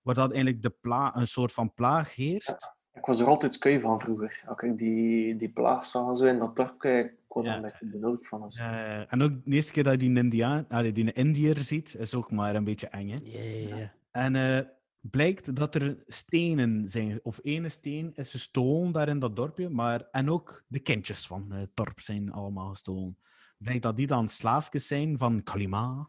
waar 0.03 0.15
dat 0.15 0.33
eigenlijk 0.33 0.63
de 0.63 0.75
pla 0.81 1.17
een 1.17 1.27
soort 1.27 1.53
van 1.53 1.75
plaag 1.75 2.15
heerst. 2.15 2.75
Ik 2.95 3.05
was 3.07 3.21
er 3.21 3.27
altijd 3.27 3.55
skui 3.55 3.81
van 3.81 4.01
vroeger. 4.01 4.43
Als 4.47 4.61
ik 4.61 4.79
die, 4.79 5.37
die 5.37 5.49
plaag 5.51 5.85
zag 5.85 6.17
zo 6.17 6.25
in 6.25 6.39
dat 6.39 6.57
dorp, 6.57 6.85
ik 6.85 7.13
word 7.29 7.47
er 7.47 7.51
Ja. 7.53 7.57
een 7.57 7.63
beetje 7.63 7.87
benauwd 7.87 8.27
van. 8.27 8.49
Eh, 8.51 9.13
en 9.13 9.23
ook 9.23 9.31
de 9.45 9.51
eerste 9.55 9.73
keer 9.73 9.83
dat 9.85 9.93
je 9.93 9.99
die 9.99 10.17
Indiaan, 10.17 10.67
allee, 10.69 10.93
die 10.93 11.05
een 11.05 11.15
Indiër 11.15 11.59
ziet, 11.59 11.95
is 11.95 12.15
ook 12.15 12.31
maar 12.31 12.55
een 12.55 12.65
beetje 12.65 12.87
eng. 12.89 13.09
Hè? 13.09 13.19
Ja. 13.23 13.93
En 14.11 14.37
eh, 14.37 14.67
blijkt 15.01 15.57
dat 15.57 15.75
er 15.75 15.97
stenen 16.07 16.89
zijn, 16.91 17.21
of 17.23 17.39
ene 17.43 17.69
steen 17.69 18.13
is 18.15 18.31
gestolen 18.31 18.93
daar 18.93 19.09
in 19.09 19.19
dat 19.19 19.37
dorpje, 19.37 19.69
maar, 19.69 20.09
en 20.11 20.31
ook 20.31 20.65
de 20.67 20.79
kindjes 20.81 21.27
van 21.27 21.51
het 21.53 21.71
dorp 21.75 22.01
zijn 22.01 22.33
allemaal 22.33 22.69
gestolen. 22.71 23.17
Blijkt 23.59 23.83
dat 23.83 23.97
die 23.97 24.07
dan 24.07 24.29
slaafjes 24.29 24.87
zijn 24.87 25.19
van 25.19 25.43
Kalima. 25.43 26.09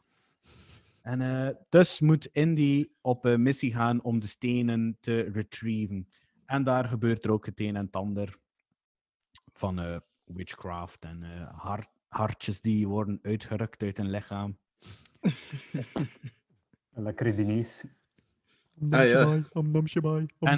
En 1.01 1.21
eh, 1.21 1.55
dus 1.69 1.99
moet 1.99 2.25
Indy 2.25 2.87
op 3.01 3.25
een 3.25 3.41
missie 3.41 3.71
gaan 3.73 4.01
om 4.03 4.19
de 4.19 4.27
stenen 4.27 4.97
te 4.99 5.21
retrieven. 5.21 6.07
En 6.45 6.63
daar 6.63 6.85
gebeurt 6.85 7.25
er 7.25 7.31
ook 7.31 7.45
het 7.45 7.59
een 7.59 7.75
en 7.75 7.85
het 7.85 7.95
ander 7.95 8.37
van 9.53 9.79
eh, 9.79 9.97
witchcraft 10.23 11.03
en 11.05 11.23
eh, 11.23 11.47
hart, 11.59 11.87
hartjes 12.07 12.61
die 12.61 12.87
worden 12.87 13.19
uitgerukt 13.21 13.81
uit 13.81 13.99
een 13.99 14.09
lichaam. 14.09 14.57
Lekkere 16.93 17.33
diners. 17.35 17.83
Ah, 18.89 18.89
ja. 19.09 19.23
En- 20.49 20.57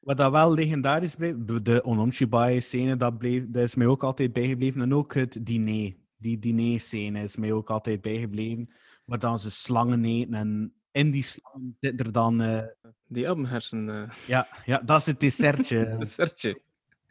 Wat 0.00 0.16
dat 0.16 0.30
wel 0.30 0.54
legendarisch 0.54 1.14
bleef, 1.14 1.34
de- 1.38 1.62
de 1.62 1.84
Onomshibai-scène, 1.84 2.96
dat, 2.96 3.18
bleef, 3.18 3.44
dat 3.48 3.62
is 3.62 3.74
mij 3.74 3.86
ook 3.86 4.02
altijd 4.02 4.32
bijgebleven. 4.32 4.80
En 4.80 4.94
ook 4.94 5.14
het 5.14 5.38
diner. 5.46 5.94
Die 6.16 6.38
diner-scène 6.38 7.22
is 7.22 7.36
mij 7.36 7.52
ook 7.52 7.70
altijd 7.70 8.00
bijgebleven. 8.00 8.70
Waar 9.04 9.18
dan 9.18 9.38
ze 9.38 9.50
slangen 9.50 10.04
eten 10.04 10.34
en 10.34 10.74
in 10.90 11.10
die 11.10 11.22
slangen 11.22 11.76
zit 11.80 12.00
er 12.00 12.12
dan... 12.12 12.40
eh, 12.40 12.62
Die 13.06 13.28
abbenhersen. 13.28 13.88
eh 13.88 14.10
ja, 14.26 14.48
ja, 14.64 14.78
dat 14.78 15.00
is 15.00 15.06
het 15.06 15.20
dessertje. 15.20 15.96
dessertje. 15.98 16.60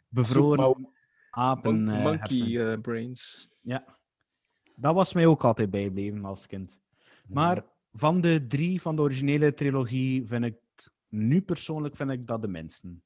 Bevroren 0.08 0.88
apen. 1.30 1.84
Mon- 1.84 1.94
eh, 1.94 2.02
monkey 2.02 2.78
brains. 2.78 3.48
Ja. 3.60 3.84
Dat 4.76 4.94
was 4.94 5.12
mij 5.12 5.26
ook 5.26 5.44
altijd 5.44 5.70
bijgebleven 5.70 6.24
als 6.24 6.46
kind. 6.46 6.80
Maar 7.28 7.64
van 7.92 8.20
de 8.20 8.46
drie 8.46 8.80
van 8.82 8.96
de 8.96 9.02
originele 9.02 9.54
trilogie 9.54 10.26
vind 10.26 10.44
ik... 10.44 10.56
Nu 11.08 11.40
persoonlijk 11.42 11.96
vind 11.96 12.10
ik 12.10 12.26
dat 12.26 12.40
de 12.42 12.48
minsten. 12.48 13.02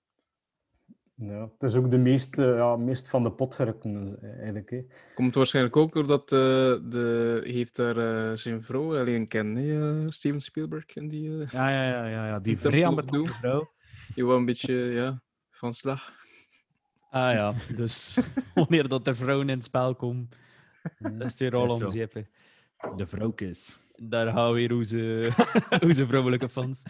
Ja, 1.21 1.49
het 1.59 1.62
is 1.62 1.75
ook 1.75 1.91
de 1.91 1.99
meest, 1.99 2.39
eh, 2.39 2.57
ja, 2.57 2.77
meest 2.77 3.09
van 3.09 3.23
de 3.23 3.33
pot 3.33 3.55
gerukte, 3.55 4.19
eh, 4.23 4.31
eigenlijk. 4.37 4.71
Hè. 4.71 4.85
Komt 5.14 5.35
waarschijnlijk 5.35 5.77
ook 5.77 5.93
doordat 5.93 6.33
eh, 6.33 6.39
de, 6.89 7.41
heeft 7.45 7.77
daar 7.77 7.97
eh, 8.31 8.37
zijn 8.37 8.62
vrouw 8.62 8.99
alleen 8.99 9.29
kennen, 9.29 10.09
Steven 10.09 10.41
Spielberg. 10.41 10.87
En 10.97 11.09
die, 11.09 11.31
Ja, 11.31 11.71
ja, 11.71 11.89
ja, 11.89 12.07
ja, 12.07 12.27
ja. 12.27 12.39
die 12.39 12.59
vrij 12.59 12.87
ambetante 12.87 13.33
vrouw. 13.33 13.71
die 14.14 14.25
was 14.25 14.37
een 14.37 14.45
beetje 14.45 14.75
ja, 14.75 15.23
van 15.51 15.75
slag. 15.75 16.12
Ah 17.11 17.33
ja, 17.33 17.55
dus 17.77 18.19
wanneer 18.55 18.89
dat 18.89 19.07
er 19.07 19.16
vrouwen 19.16 19.49
in 19.49 19.55
het 19.55 19.64
spel 19.64 19.95
komen, 19.95 20.29
dat 20.99 21.12
is 21.23 21.31
het 21.31 21.39
weer 21.39 21.55
al 21.55 21.66
Is 21.66 21.73
om 21.73 21.79
zo. 21.81 21.87
zeep, 21.87 22.12
hè. 22.14 22.23
De 22.97 23.07
vrouwkes. 23.07 23.79
Daar 24.03 24.33
gaan 24.33 24.49
we 24.49 24.55
weer 24.55 24.73
onze, 24.75 25.31
onze 25.87 26.07
vrouwelijke 26.07 26.49
fans. 26.49 26.83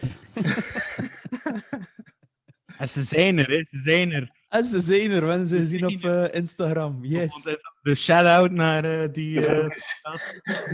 En 2.79 2.89
ze 2.89 3.03
zijn 3.03 3.37
er, 3.37 3.47
hè. 3.49 3.63
Ze 3.69 3.79
zijn 3.79 4.11
er. 4.11 4.31
En 4.49 4.63
ze 4.63 4.79
zijn 4.79 5.11
er, 5.11 5.21
we 5.23 5.29
hebben 5.29 5.47
ze 5.47 5.57
gezien 5.57 5.85
op 5.85 6.03
eh, 6.03 6.25
Instagram. 6.33 7.05
Yes. 7.05 7.57
De 7.81 7.95
shout-out 7.95 8.51
naar 8.51 8.83
eh, 8.85 9.13
die... 9.13 9.45
eh, 9.45 9.69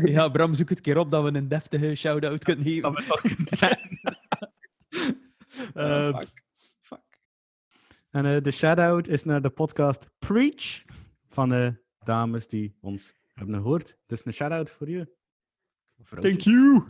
Ja, 0.03 0.29
Bram, 0.29 0.53
zoek 0.53 0.69
het 0.69 0.81
keer 0.81 0.97
op 0.97 1.11
dat 1.11 1.23
we 1.31 1.37
een 1.37 1.47
deftige 1.47 1.95
shout-out 1.95 2.43
kunnen 2.43 2.65
geven. 2.65 2.81
dat 2.81 2.95
we 2.95 3.07
toch 3.07 3.21
kunnen 3.21 3.47
zijn. 3.57 3.99
Eh, 5.73 6.21
En 8.09 8.25
eh, 8.25 8.41
de 8.41 8.51
shout-out 8.51 9.07
is 9.07 9.23
naar 9.23 9.41
de 9.41 9.49
podcast 9.49 10.09
Preach 10.19 10.83
van 11.29 11.49
de 11.49 11.73
dames 12.03 12.47
die 12.47 12.77
ons 12.81 13.13
hebben 13.33 13.55
gehoord. 13.55 13.97
Dus 14.05 14.25
een 14.25 14.33
shout-out 14.33 14.71
voor 14.71 14.89
je. 14.89 15.07
Thank 16.19 16.39
you. 16.39 16.85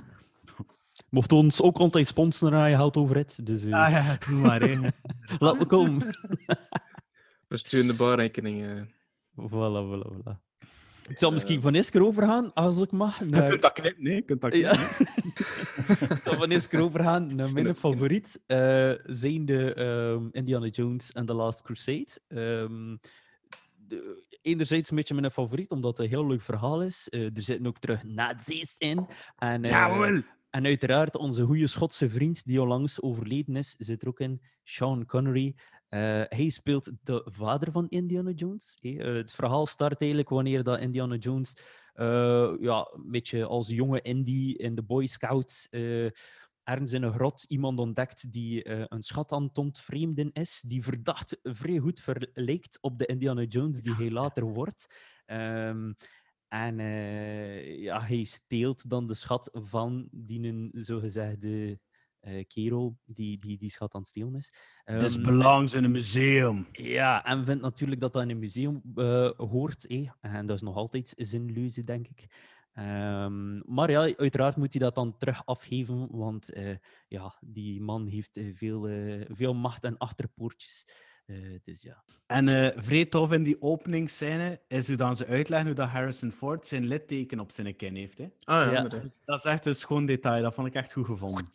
Mocht 1.09 1.31
ons 1.31 1.61
ook 1.61 1.77
altijd 1.77 2.07
sponsoren 2.07 2.59
aan 2.59 2.69
je 2.69 2.75
geld 2.75 2.97
over 2.97 3.15
het. 3.15 3.39
Dus 3.43 3.63
eh, 3.65 3.73
Ah 3.73 3.91
ja, 3.91 4.17
doe 4.29 4.37
maar. 4.39 4.61
hè. 4.61 4.79
laat 5.45 5.59
me 5.59 5.65
komen. 5.65 6.07
We 7.47 7.57
sturen 7.57 7.87
de 7.87 7.93
baarrekening. 7.93 8.63
eh. 8.63 8.81
Voilà, 9.41 9.85
voilà, 9.87 10.11
voilà. 10.15 10.43
Ik 11.09 11.17
zal 11.19 11.31
misschien 11.31 11.61
van 11.61 11.73
keer 11.91 12.05
overgaan, 12.05 12.53
als 12.53 12.81
ik 12.81 12.91
mag. 12.91 13.19
Je 13.19 13.25
Naar... 13.25 13.49
kunt 13.49 13.61
dat 13.61 13.73
knippen, 13.73 14.03
nee? 14.03 14.15
Je 14.15 14.21
kunt 14.21 14.41
dat 14.41 14.53
Ja. 14.53 14.71
knippen. 14.75 15.07
Ik 16.17 16.21
zal 16.23 16.35
van 16.35 16.49
keer 16.67 16.79
overgaan 16.81 17.35
naar 17.35 17.51
mijn 17.51 17.75
favoriet. 17.75 18.41
eh 18.45 18.91
zijn 19.05 19.45
de 19.45 19.73
ehm, 19.73 20.27
Indiana 20.31 20.65
Jones 20.67 21.13
and 21.13 21.27
the 21.27 21.33
Last 21.33 21.61
Crusade. 21.61 22.07
Ehm, 22.27 22.95
de- 23.87 24.23
enerzijds 24.41 24.89
een 24.89 24.95
beetje 24.95 25.13
mijn 25.15 25.31
favoriet, 25.31 25.69
omdat 25.71 25.97
het 25.97 26.05
een 26.05 26.11
heel 26.13 26.27
leuk 26.27 26.41
verhaal 26.41 26.81
is. 26.83 27.07
Eh, 27.09 27.21
er 27.25 27.31
zitten 27.41 27.67
ook 27.67 27.77
terug 27.79 28.03
nazi's 28.03 28.75
in. 28.77 29.07
En, 29.37 29.63
eh, 29.63 29.71
Jawel. 29.71 30.21
En 30.55 30.65
uiteraard 30.65 31.15
onze 31.15 31.43
goede 31.43 31.67
Schotse 31.67 32.09
vriend, 32.09 32.45
die 32.45 32.61
onlangs 32.61 33.01
overleden 33.01 33.55
is, 33.55 33.75
zit 33.77 34.01
er 34.01 34.07
ook 34.07 34.19
in. 34.19 34.41
Sean 34.63 35.05
Connery. 35.05 35.55
Eh, 35.89 35.99
hij 36.27 36.49
speelt 36.49 36.91
de 37.03 37.27
vader 37.31 37.71
van 37.71 37.89
Indiana 37.89 38.31
Jones. 38.31 38.77
Eh, 38.81 38.97
het 38.97 39.31
verhaal 39.31 39.65
start 39.65 39.99
eigenlijk 39.99 40.29
wanneer 40.29 40.63
dat 40.63 40.79
Indiana 40.79 41.15
Jones 41.15 41.53
eh, 41.93 42.53
ja, 42.59 42.89
een 42.93 43.11
beetje 43.11 43.45
als 43.45 43.67
jonge 43.67 44.01
Indy 44.01 44.53
in 44.57 44.75
de 44.75 44.83
Boy 44.83 45.07
Scouts 45.07 45.67
ergens 46.63 46.93
in 46.93 47.03
een 47.03 47.13
grot 47.13 47.43
iemand 47.47 47.79
ontdekt 47.79 48.31
die 48.31 48.69
een 48.93 49.03
schat 49.03 49.31
aan 49.31 49.43
het 49.43 49.57
ontvreemden 49.57 50.31
is, 50.33 50.63
die 50.67 50.83
verdacht 50.83 51.39
vrij 51.43 51.77
goed 51.77 51.99
verlijkt 51.99 52.77
op 52.81 52.97
de 52.97 53.05
Indiana 53.05 53.43
Jones 53.43 53.81
die 53.81 53.95
hij 53.95 54.11
later 54.11 54.43
wordt. 54.43 54.87
Ehm, 55.25 55.91
en 56.63 56.79
eh, 56.79 57.81
ja, 57.81 58.01
hij 58.01 58.23
steelt 58.23 58.89
dan 58.89 59.07
de 59.07 59.13
schat 59.13 59.49
van 59.53 60.07
die 60.11 60.47
een 60.47 60.71
zogezegde 60.73 61.79
eh 62.19 62.43
kerel 62.47 62.97
die, 63.05 63.39
die 63.39 63.57
die 63.57 63.69
schat 63.69 63.93
aan 63.93 64.01
het 64.01 64.09
stelen 64.09 64.35
is. 64.35 64.53
This 64.97 65.15
Ehm, 65.15 65.23
belongs 65.23 65.73
in 65.73 65.85
a 65.85 65.87
museum. 65.87 66.67
ja, 66.71 67.23
en 67.25 67.45
vindt 67.45 67.61
natuurlijk 67.61 68.01
dat 68.01 68.13
dat 68.13 68.23
in 68.23 68.29
een 68.29 68.39
museum 68.39 68.81
eh, 68.95 69.29
hoort. 69.37 69.87
eh, 69.87 70.09
En 70.21 70.45
dat 70.45 70.55
is 70.55 70.61
nog 70.61 70.75
altijd 70.75 71.13
zinloze, 71.17 71.83
denk 71.83 72.07
ik. 72.07 72.27
Ehm, 72.73 73.73
maar 73.75 73.91
ja, 73.91 74.15
uiteraard 74.15 74.55
moet 74.57 74.73
hij 74.73 74.81
dat 74.81 74.95
dan 74.95 75.17
terug 75.17 75.45
afgeven, 75.45 76.07
want 76.11 76.49
ja, 77.07 77.37
die 77.41 77.81
man 77.81 78.07
heeft 78.07 78.39
veel, 78.53 78.87
veel 79.27 79.53
macht 79.53 79.83
en 79.83 79.97
achterpoortjes. 79.97 80.85
Eh, 81.25 81.35
dus 81.63 81.81
ja. 81.81 82.03
En 82.25 82.47
eh 82.47 82.83
vrij 82.83 83.05
tof 83.05 83.31
in 83.31 83.43
die 83.43 83.61
openingsscène 83.61 84.61
is 84.67 84.87
hoe 84.87 84.95
dan 84.97 85.15
ze 85.15 85.25
uitleggen 85.25 85.67
hoe 85.67 85.75
dat 85.75 85.89
Harrison 85.89 86.31
Ford 86.31 86.67
zijn 86.67 86.87
litteken 86.87 87.39
op 87.39 87.51
zijn 87.51 87.75
kin 87.75 87.95
heeft. 87.95 88.17
Hè. 88.17 88.27
Ah 88.43 88.71
ja. 88.71 88.81
Dat 89.25 89.39
is 89.39 89.43
echt 89.43 89.65
een 89.65 89.75
schoon 89.75 90.05
detail, 90.05 90.41
dat 90.43 90.53
vond 90.53 90.67
ik 90.67 90.73
echt 90.73 90.93
goed 90.93 91.05
gevonden. 91.05 91.45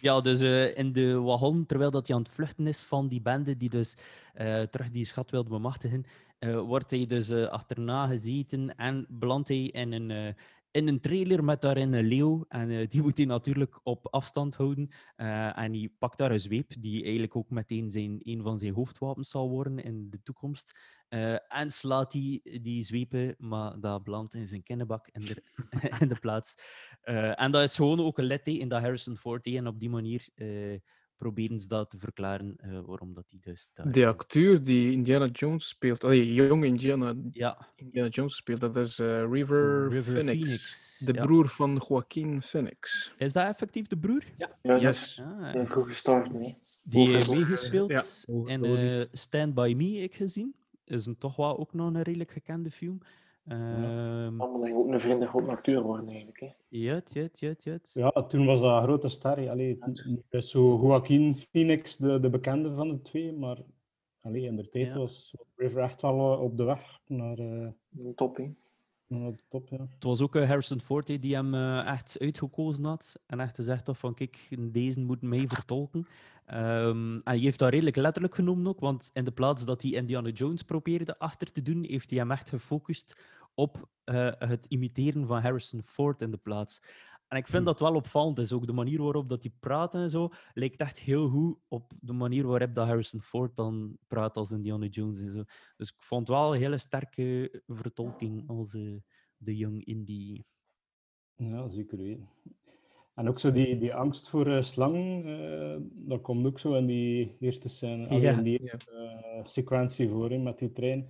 Ja, 0.00 0.20
dus 0.20 0.40
eh, 0.40 0.76
in 0.76 0.92
de 0.92 1.14
wagon, 1.14 1.66
terwijl 1.66 1.90
dat 1.90 2.06
hij 2.06 2.16
aan 2.16 2.22
het 2.22 2.32
vluchten 2.32 2.66
is 2.66 2.80
van 2.80 3.08
die 3.08 3.20
bende 3.20 3.56
die 3.56 3.68
dus 3.68 3.96
eh, 4.34 4.62
terug 4.62 4.90
die 4.90 5.04
schat 5.04 5.30
wilde 5.30 5.48
bemachtigen, 5.48 6.04
eh, 6.38 6.60
wordt 6.60 6.90
hij 6.90 7.06
dus 7.06 7.30
eh, 7.30 7.46
achterna 7.46 8.06
gezeten 8.06 8.76
en 8.76 9.06
belandt 9.08 9.48
hij 9.48 9.62
in 9.62 9.92
een, 9.92 10.10
eh, 10.10 10.34
in 10.70 10.88
een 10.88 11.00
trailer 11.00 11.44
met 11.44 11.60
daarin 11.60 11.92
een 11.92 12.04
leeuw. 12.04 12.44
En 12.48 12.70
eh, 12.70 12.88
die 12.88 13.02
moet 13.02 13.16
hij 13.16 13.26
natuurlijk 13.26 13.80
op 13.82 14.06
afstand 14.06 14.54
houden. 14.54 14.88
Eh, 15.16 15.58
en 15.58 15.72
hij 15.72 15.92
pakt 15.98 16.18
daar 16.18 16.30
een 16.30 16.40
zweep, 16.40 16.72
die 16.78 17.02
eigenlijk 17.02 17.36
ook 17.36 17.50
meteen 17.50 17.90
zijn, 17.90 18.20
een 18.22 18.42
van 18.42 18.58
zijn 18.58 18.74
hoofdwapens 18.74 19.30
zal 19.30 19.48
worden 19.48 19.78
in 19.78 20.10
de 20.10 20.22
toekomst. 20.22 20.78
Eh, 21.08 21.54
en 21.60 21.70
slaat 21.70 22.12
hij 22.12 22.40
die 22.62 22.84
zweepen, 22.84 23.34
maar 23.38 23.80
dat 23.80 24.04
belandt 24.04 24.34
in 24.34 24.46
zijn 24.46 24.62
kinnenbak 24.62 25.08
in 25.08 25.20
de, 25.20 25.42
in 26.00 26.08
de 26.08 26.18
plaats. 26.20 26.54
En 27.34 27.50
dat 27.50 27.62
is 27.62 27.76
gewoon 27.76 28.00
ook 28.00 28.18
een 28.18 28.24
litteken 28.24 28.68
dat 28.68 28.80
Harrison 28.80 29.16
Ford. 29.16 29.46
En 29.46 29.66
op 29.66 29.80
die 29.80 29.90
manier 29.90 30.28
proberen 31.20 31.60
ze 31.60 31.68
dat 31.68 31.90
te 31.90 31.98
verklaren 31.98 32.54
eh, 32.56 32.80
waarom 32.86 33.14
dat 33.14 33.24
hij 33.30 33.38
dus 33.42 33.70
daar... 33.74 33.92
De 33.92 34.06
acteur 34.06 34.62
die 34.62 34.92
Indiana 34.92 35.26
Jones 35.26 35.68
speelt, 35.68 36.04
allee, 36.04 36.34
jong 36.34 36.64
Indiana, 36.64 37.14
Ja, 37.30 37.68
Indiana 37.76 38.08
Jones 38.08 38.36
speelt, 38.36 38.60
dat 38.60 38.76
is 38.76 38.98
eh, 38.98 39.24
River, 39.30 39.88
River 39.88 40.12
Phoenix. 40.14 40.38
Phoenix, 40.42 40.98
De 41.04 41.12
ja. 41.12 41.24
broer 41.24 41.48
van 41.48 41.82
Joaquin 41.88 42.42
Phoenix. 42.42 43.12
is 43.18 43.32
dat 43.32 43.46
effectief 43.46 43.86
de 43.86 43.96
broer? 43.98 44.24
Ja, 44.38 44.58
dat 44.62 44.80
Yes. 44.80 45.06
is 45.06 45.20
Ah, 45.24 45.66
vroeg 45.66 45.86
gestorven. 45.86 46.34
hè. 46.34 46.50
die 46.90 47.08
heeft 47.08 47.30
meegespeeld 47.34 47.90
ja, 47.90 48.02
in 48.46 48.64
eh, 48.64 49.04
Stand 49.12 49.54
By 49.54 49.74
Me, 49.76 49.90
ik 49.98 50.14
gezien. 50.14 50.54
Is 50.84 51.06
een 51.06 51.18
toch 51.18 51.36
wel 51.36 51.58
ook 51.58 51.72
nog 51.74 51.94
een 51.94 52.02
redelijk 52.02 52.30
gekende 52.30 52.70
film. 52.70 52.98
Ehm 53.50 54.36
Dan 54.36 54.50
moet 54.50 54.62
hij 54.62 54.74
ook 54.74 54.88
een 54.88 55.00
vriend 55.00 55.20
en 55.22 55.28
grote 55.28 55.50
acteur 55.50 55.82
worden, 55.82 56.08
eigenlijk. 56.08 56.40
Hè. 56.40 56.48
Jet, 56.68 57.10
jet, 57.12 57.38
jet, 57.38 57.64
jet. 57.64 57.90
Ja, 57.94 58.10
toen 58.10 58.46
was 58.46 58.60
dat 58.60 58.76
een 58.76 58.82
grote 58.82 59.08
ster. 59.08 59.50
Allee, 59.50 59.78
het 60.30 60.44
zo 60.44 60.72
Joaquin 60.82 61.34
Phoenix, 61.36 61.96
de, 61.96 62.20
de 62.20 62.30
bekende 62.30 62.74
van 62.74 62.88
de 62.88 63.02
twee, 63.02 63.32
maar 63.32 63.58
allee, 64.20 64.42
in 64.42 64.56
de 64.56 64.68
tijd 64.68 64.86
Ja. 64.86 64.98
was 64.98 65.34
River 65.56 65.82
echt 65.82 66.00
wel 66.02 66.32
eh, 66.32 66.40
op 66.42 66.56
de 66.56 66.64
weg 66.64 66.98
naar, 67.06 67.38
eh, 67.38 67.68
Een 67.98 68.14
top, 68.14 68.36
hè. 68.36 68.50
naar 69.06 69.32
de 69.32 69.42
top. 69.48 69.68
Ja. 69.68 69.86
Het 69.94 70.04
was 70.04 70.20
ook 70.22 70.36
eh, 70.36 70.46
Harrison 70.48 70.80
Ford 70.80 71.06
die 71.22 71.34
hem 71.34 71.54
eh, 71.54 71.86
echt 71.86 72.16
uitgekozen 72.18 72.84
had. 72.84 73.20
En 73.26 73.40
echt 73.40 73.54
gezegd 73.54 73.86
had 73.86 73.98
van, 73.98 74.14
kijk, 74.14 74.48
deze 74.72 75.00
moet 75.00 75.22
mij 75.22 75.44
vertolken. 75.48 76.06
Ehm, 76.44 77.14
en 77.14 77.20
hij 77.24 77.38
heeft 77.38 77.58
dat 77.58 77.70
redelijk 77.70 77.96
letterlijk 77.96 78.34
genomen 78.34 78.66
ook, 78.66 78.80
want 78.80 79.10
in 79.12 79.24
de 79.24 79.30
plaats 79.32 79.64
dat 79.64 79.82
hij 79.82 79.90
Indiana 79.90 80.28
Jones 80.28 80.62
probeerde 80.62 81.18
achter 81.18 81.52
te 81.52 81.62
doen, 81.62 81.84
heeft 81.84 82.10
hij 82.10 82.18
hem 82.18 82.30
echt 82.30 82.48
gefocust 82.48 83.20
op 83.60 83.88
eh, 84.04 84.32
het 84.38 84.64
imiteren 84.64 85.26
van 85.26 85.40
Harrison 85.40 85.82
Ford 85.82 86.22
in 86.22 86.30
de 86.30 86.36
plaats. 86.36 86.80
En 87.28 87.36
ik 87.36 87.48
vind 87.48 87.64
dat 87.64 87.80
wel 87.80 87.94
opvallend. 87.94 88.36
Dus 88.36 88.52
ook 88.52 88.66
de 88.66 88.72
manier 88.72 89.02
waarop 89.02 89.28
dat 89.28 89.42
hij 89.42 89.52
praat 89.60 89.94
en 89.94 90.10
zo, 90.10 90.28
lijkt 90.54 90.80
echt 90.80 90.98
heel 90.98 91.28
goed 91.28 91.58
op 91.68 91.92
de 92.00 92.12
manier 92.12 92.46
waarop 92.46 92.74
dat 92.74 92.86
Harrison 92.86 93.20
Ford 93.20 93.56
dan 93.56 93.96
praat 94.06 94.36
als 94.36 94.50
Indiana 94.50 94.86
Jones 94.86 95.18
en 95.20 95.30
zo. 95.30 95.44
Dus 95.76 95.88
ik 95.88 96.02
vond 96.02 96.28
het 96.28 96.36
wel 96.36 96.54
een 96.54 96.60
hele 96.60 96.78
sterke 96.78 97.62
vertolking 97.66 98.48
als 98.48 98.74
eh, 98.74 98.96
de 99.36 99.56
young 99.56 99.84
indie. 99.84 100.44
Ja, 101.34 101.68
zeker 101.68 101.98
weten. 101.98 102.28
En 103.14 103.28
ook 103.28 103.38
zo 103.38 103.52
die, 103.52 103.78
die 103.78 103.94
angst 103.94 104.28
voor 104.28 104.46
eh, 104.46 104.62
slangen, 104.62 105.24
eh, 105.24 105.76
dat 106.08 106.20
komt 106.20 106.46
ook 106.46 106.58
zo 106.58 106.74
in 106.74 106.86
die 106.86 107.36
eerste 107.40 107.68
scène, 107.68 108.20
Ja. 108.20 108.36
in 108.38 108.42
die 108.42 108.72
sequentie 109.42 110.08
voor, 110.08 110.40
met 110.40 110.58
die 110.58 110.72
trein. 110.72 111.08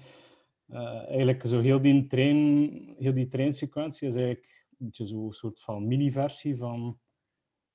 Eh, 0.70 1.08
eigenlijk 1.08 1.46
zo 1.46 1.60
heel 1.60 1.80
die 1.82 2.06
trein, 2.06 2.70
heel 2.98 3.14
die 3.14 3.28
treinsequentie 3.28 4.08
is 4.08 4.14
eigenlijk 4.14 4.66
een 4.78 4.86
beetje 4.86 5.06
zo'n 5.06 5.32
soort 5.32 5.60
van 5.62 5.86
mini-versie 5.86 6.56
van, 6.56 6.98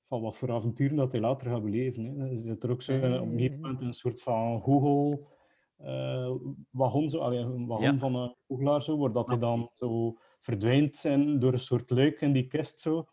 van 0.06 0.20
wat 0.22 0.36
voor 0.36 0.52
avonturen 0.52 0.96
dat 0.96 1.12
hij 1.12 1.20
later 1.20 1.50
gaat 1.50 1.62
beleven. 1.64 2.04
Hè. 2.04 2.30
Er 2.30 2.38
zit 2.38 2.62
er 2.62 2.70
ook 2.70 2.82
zo 2.82 2.92
ja, 2.92 3.20
op 3.20 3.26
een 3.26 3.32
gegeven 3.38 3.60
moment 3.60 3.80
een 3.80 3.94
soort 3.94 4.22
van 4.22 4.60
Google 4.62 5.26
eh 5.76 6.34
wagon, 6.70 7.10
zo, 7.10 7.18
allee, 7.18 7.38
een 7.38 7.66
wagon 7.66 7.84
Ja. 7.84 7.98
van 7.98 8.14
een 8.14 8.34
googelaar, 8.46 8.82
zo, 8.82 8.98
waar 8.98 9.12
dat 9.12 9.28
hij 9.28 9.38
dan 9.38 9.70
zo 9.74 10.16
verdwijnt 10.40 11.04
en 11.04 11.38
door 11.38 11.52
een 11.52 11.58
soort 11.58 11.90
luik 11.90 12.20
in 12.20 12.32
die 12.32 12.46
kist 12.46 12.80
zo. 12.80 13.08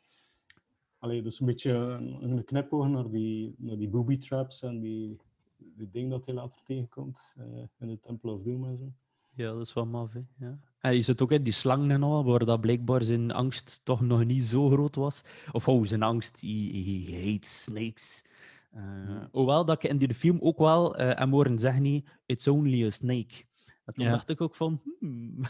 Allee, 0.98 1.22
dus 1.22 1.40
een 1.40 1.46
beetje 1.46 1.72
een, 1.72 2.24
een 2.32 2.44
knipoog 2.44 2.88
naar 2.88 3.10
die, 3.10 3.56
naar 3.58 3.78
die 3.78 3.90
booby 3.90 4.18
traps 4.18 4.62
en 4.62 4.80
die, 4.80 5.18
die 5.58 5.90
ding 5.92 6.10
dat 6.10 6.26
hij 6.26 6.36
later 6.36 6.62
tegenkomt 6.64 7.34
eh, 7.38 7.64
in 7.80 7.88
de 7.88 8.00
Temple 8.00 8.32
of 8.32 8.42
Doom 8.42 8.66
en 8.66 8.78
zo. 8.78 8.92
Ja, 9.36 9.52
dat 9.52 9.62
is 9.62 9.74
wel 9.74 9.86
maf, 9.86 10.14
hè. 10.14 10.22
Ja. 10.46 10.60
En 10.80 10.94
je 10.94 11.02
zit 11.02 11.22
ook 11.22 11.32
in 11.32 11.44
die 11.44 11.54
slangen 11.54 11.92
en 11.92 12.04
al, 12.04 12.26
waar 12.26 12.46
dat 12.46 12.62
blijkbaar 12.62 13.04
zijn 13.04 13.32
angst 13.32 13.82
toch 13.84 14.02
nog 14.02 14.26
niet 14.26 14.44
zo 14.44 14.70
groot 14.70 14.96
was. 14.96 15.22
Of 15.52 15.68
oh, 15.68 15.86
zijn 15.86 16.04
angst, 16.04 16.42
he, 16.42 16.48
he 16.74 17.22
hates 17.32 17.64
snakes. 17.64 18.26
Eh, 18.72 19.24
Hoewel 19.32 19.66
dat 19.66 19.84
ik 19.84 19.90
in 19.90 19.98
die 19.98 20.14
film 20.14 20.38
ook 20.42 20.58
wel 20.58 20.96
eh 20.96 21.18
hem 21.20 21.32
horen 21.32 21.60
zeggen, 21.60 21.82
niet, 21.82 22.10
it's 22.26 22.48
only 22.48 22.86
a 22.86 22.90
snake. 22.90 23.44
En 23.86 23.94
toen 23.94 24.06
Ja. 24.06 24.12
dacht 24.12 24.30
ik 24.30 24.42
ook 24.42 24.56
van, 24.56 24.82
hmm. 25.00 25.36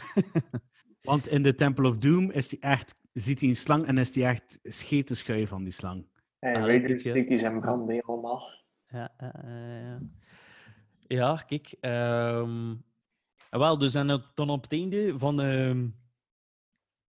Want 1.02 1.28
in 1.28 1.42
de 1.42 1.54
Temple 1.54 1.88
of 1.88 1.98
Doom 1.98 2.30
is 2.30 2.50
hij 2.50 2.60
echt, 2.70 2.94
ziet 3.12 3.40
hij 3.40 3.48
een 3.48 3.56
slang 3.56 3.86
en 3.86 3.98
is 3.98 4.14
hij 4.14 4.24
echt 4.24 4.58
scheten 4.62 5.16
schuiven 5.16 5.48
van 5.48 5.62
die 5.64 5.72
slang. 5.72 6.06
Hey, 6.38 6.54
Ah, 6.56 6.64
kijk, 6.64 6.88
ja. 6.88 6.98
steekt 6.98 7.28
die 7.28 7.38
zijn 7.38 7.60
brand, 7.60 8.02
allemaal. 8.02 8.48
Ja, 8.88 9.12
ja. 9.18 10.00
ja, 11.06 11.36
kijk. 11.36 11.76
ehm, 11.80 12.74
wel, 13.58 13.78
dus 13.78 13.94
en 13.94 14.22
dan 14.34 14.50
op 14.50 14.62
het 14.62 14.72
einde 14.72 15.14
van, 15.18 15.40
ehm 15.40 15.86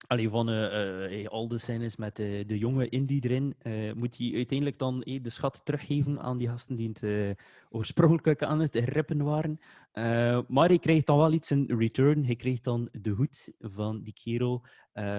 allee, 0.06 0.28
van 0.28 0.48
eh, 0.48 1.20
eh, 1.20 1.28
al 1.28 1.48
de 1.48 1.92
met 1.96 2.16
de 2.16 2.58
jonge 2.58 2.88
Indie 2.88 3.24
erin, 3.24 3.54
moet 3.96 4.16
hij 4.16 4.32
uiteindelijk 4.34 4.78
dan 4.78 5.00
de 5.00 5.30
schat 5.30 5.60
teruggeven 5.64 6.20
aan 6.20 6.38
die 6.38 6.48
gasten 6.48 6.76
die 6.76 6.92
het 6.92 7.36
oorspronkelijk 7.70 8.42
aan 8.42 8.60
het 8.60 8.74
rippen 8.74 9.22
waren. 9.22 9.58
Maar 10.48 10.68
hij 10.68 10.78
krijgt 10.78 11.06
dan 11.06 11.16
wel 11.16 11.32
iets 11.32 11.50
in 11.50 11.64
return. 11.78 12.24
Hij 12.24 12.36
krijgt 12.36 12.64
dan 12.64 12.88
de 12.92 13.10
hoed 13.10 13.52
van 13.58 14.00
die 14.00 14.12
kerel, 14.12 14.64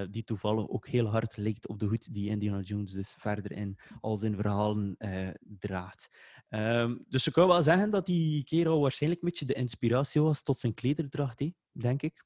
die 0.09 0.23
toevallig 0.23 0.69
ook 0.69 0.87
heel 0.87 1.05
hard 1.05 1.37
lijkt 1.37 1.67
op 1.67 1.79
de 1.79 1.85
hoed 1.85 2.13
die 2.13 2.29
Indiana 2.29 2.59
Jones 2.59 2.91
dus 2.91 3.15
verder 3.17 3.51
in 3.51 3.77
al 4.01 4.17
zijn 4.17 4.35
verhalen 4.35 4.97
draagt. 5.39 6.09
Ehm, 6.49 6.95
dus 7.09 7.23
je 7.23 7.31
kan 7.31 7.47
wel 7.47 7.63
zeggen 7.63 7.89
dat 7.89 8.05
die 8.05 8.43
kerel 8.43 8.81
waarschijnlijk 8.81 9.21
een 9.21 9.29
beetje 9.29 9.45
de 9.45 9.53
inspiratie 9.53 10.21
was 10.21 10.41
tot 10.41 10.59
zijn 10.59 10.73
klederdracht, 10.73 11.43
denk 11.71 12.01
ik. 12.01 12.25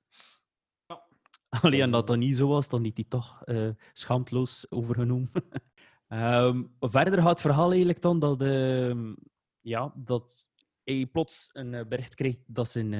Alleen 1.62 1.82
en 1.82 1.91
dat 1.91 2.08
dat 2.08 2.18
niet 2.18 2.38
zo 2.38 2.47
was, 2.47 2.68
dan 2.68 2.82
niet 2.82 2.97
hij 2.97 3.06
toch 3.10 3.43
eh 3.43 3.70
schaamteloos 3.93 4.66
overgenomen. 4.72 5.32
Ehm, 6.08 6.64
verder 6.80 7.20
gaat 7.20 7.30
het 7.30 7.41
verhaal 7.41 7.70
eigenlijk 7.70 8.02
dan 8.02 8.20
dat, 8.20 8.41
ehm, 8.41 9.14
ja, 9.62 9.93
dat 9.95 10.50
hij 10.84 11.06
plots 11.06 11.50
een 11.54 11.74
eh, 11.74 11.86
bericht 11.88 12.16
krijgt 12.16 12.39
dat, 12.45 12.70
zijn, 12.70 12.93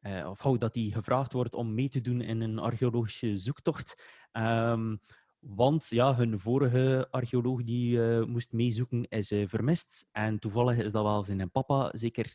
eh, 0.00 0.30
of, 0.30 0.40
dat 0.40 0.74
hij 0.74 0.90
gevraagd 0.92 1.32
wordt 1.32 1.54
om 1.54 1.74
mee 1.74 1.88
te 1.88 2.00
doen 2.00 2.20
in 2.20 2.40
een 2.40 2.58
archeologische 2.58 3.38
zoektocht. 3.38 4.04
Ehm, 4.32 4.96
want 5.38 5.86
ja, 5.88 6.16
hun 6.16 6.40
vorige 6.40 7.08
archeoloog 7.10 7.62
die 7.62 8.00
moest 8.26 8.52
meezoeken 8.52 9.08
is 9.08 9.32
vermist. 9.44 10.06
En 10.12 10.38
toevallig 10.38 10.76
is 10.76 10.92
dat 10.92 11.02
wel 11.02 11.22
zijn 11.22 11.50
papa, 11.50 11.90
zeker 11.92 12.34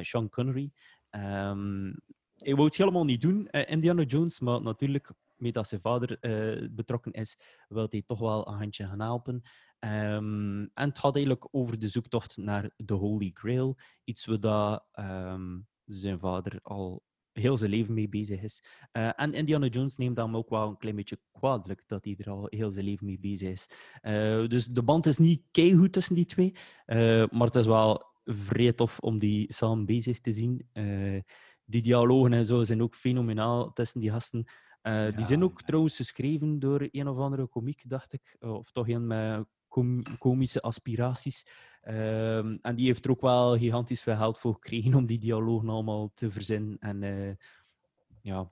Sean 0.00 0.28
Connery. 0.28 0.72
Ehm, 1.10 1.92
hij 2.36 2.54
wou 2.54 2.66
het 2.66 2.76
helemaal 2.76 3.04
niet 3.04 3.20
doen, 3.20 3.48
eh, 3.48 3.70
Indiana 3.72 4.02
Jones, 4.02 4.40
maar 4.40 4.62
natuurlijk, 4.62 5.12
met 5.36 5.54
dat 5.54 5.68
zijn 5.68 5.80
vader 5.80 6.18
eh, 6.20 6.68
betrokken 6.70 7.12
is, 7.12 7.38
wil 7.68 7.86
hij 7.90 8.02
toch 8.06 8.18
wel 8.18 8.48
een 8.48 8.58
handje 8.58 8.86
gaan 8.86 9.00
helpen. 9.00 9.42
Ehm, 9.78 10.60
en 10.60 10.88
het 10.88 10.98
gaat 10.98 11.14
eigenlijk 11.14 11.48
over 11.50 11.78
de 11.78 11.88
zoektocht 11.88 12.36
naar 12.36 12.70
de 12.76 12.94
Holy 12.94 13.30
Grail. 13.34 13.76
Iets 14.04 14.24
wat 14.24 14.42
dat, 14.42 14.84
ehm, 14.92 15.58
zijn 15.84 16.18
vader 16.18 16.58
al 16.62 17.02
heel 17.32 17.56
zijn 17.56 17.70
leven 17.70 17.94
mee 17.94 18.08
bezig 18.08 18.42
is. 18.42 18.62
Eh, 18.92 19.10
en 19.16 19.34
Indiana 19.34 19.66
Jones 19.66 19.96
neemt 19.96 20.16
hem 20.16 20.36
ook 20.36 20.50
wel 20.50 20.68
een 20.68 20.76
klein 20.76 20.96
beetje 20.96 21.20
kwaadlijk 21.32 21.82
dat 21.86 22.04
hij 22.04 22.14
er 22.18 22.30
al 22.30 22.46
heel 22.50 22.70
zijn 22.70 22.84
leven 22.84 23.06
mee 23.06 23.18
bezig 23.18 23.50
is. 23.50 23.66
Dus 24.48 24.66
de 24.66 24.82
band 24.82 25.06
is 25.06 25.18
niet 25.18 25.42
keigoed 25.50 25.92
tussen 25.92 26.14
die 26.14 26.24
twee, 26.24 26.56
eh, 26.86 27.28
maar 27.30 27.46
het 27.46 27.54
is 27.54 27.66
wel 27.66 28.04
vrij 28.24 28.72
tof 28.72 28.98
om 28.98 29.18
die 29.18 29.52
samen 29.52 29.86
bezig 29.86 30.20
te 30.20 30.32
zien. 30.32 30.68
Die 31.66 31.82
dialogen 31.82 32.32
en 32.32 32.46
zo 32.46 32.64
zijn 32.64 32.82
ook 32.82 32.94
fenomenaal 32.94 33.72
tussen 33.72 34.00
die 34.00 34.10
gasten. 34.10 34.44
Eh, 34.82 35.16
die 35.16 35.24
zijn 35.24 35.44
ook 35.44 35.62
trouwens 35.62 35.96
geschreven 35.96 36.58
door 36.58 36.88
een 36.90 37.08
of 37.08 37.18
andere 37.18 37.46
komiek, 37.46 37.82
dacht 37.86 38.12
ik. 38.12 38.36
Eh, 38.40 38.52
Of 38.52 38.72
toch 38.72 38.88
een 38.88 39.06
met 39.06 39.44
com- 39.68 40.18
komische 40.18 40.60
aspiraties. 40.62 41.42
Ehm, 41.82 42.56
en 42.62 42.74
die 42.76 42.86
heeft 42.86 43.04
er 43.04 43.10
ook 43.10 43.20
wel 43.20 43.56
gigantisch 43.58 44.02
veel 44.02 44.16
geld 44.16 44.38
voor 44.38 44.54
gekregen 44.54 44.94
om 44.94 45.06
die 45.06 45.18
dialogen 45.18 45.68
allemaal 45.68 46.10
te 46.14 46.30
verzinnen. 46.30 46.76
En, 46.78 47.02
eh, 47.02 47.34
ja. 48.22 48.50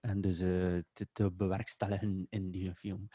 en 0.00 0.20
dus 0.20 0.40
eh, 0.40 0.78
te, 0.92 1.06
te 1.12 1.30
bewerkstelligen 1.30 2.26
in 2.30 2.50
die 2.50 2.74
film. 2.74 3.08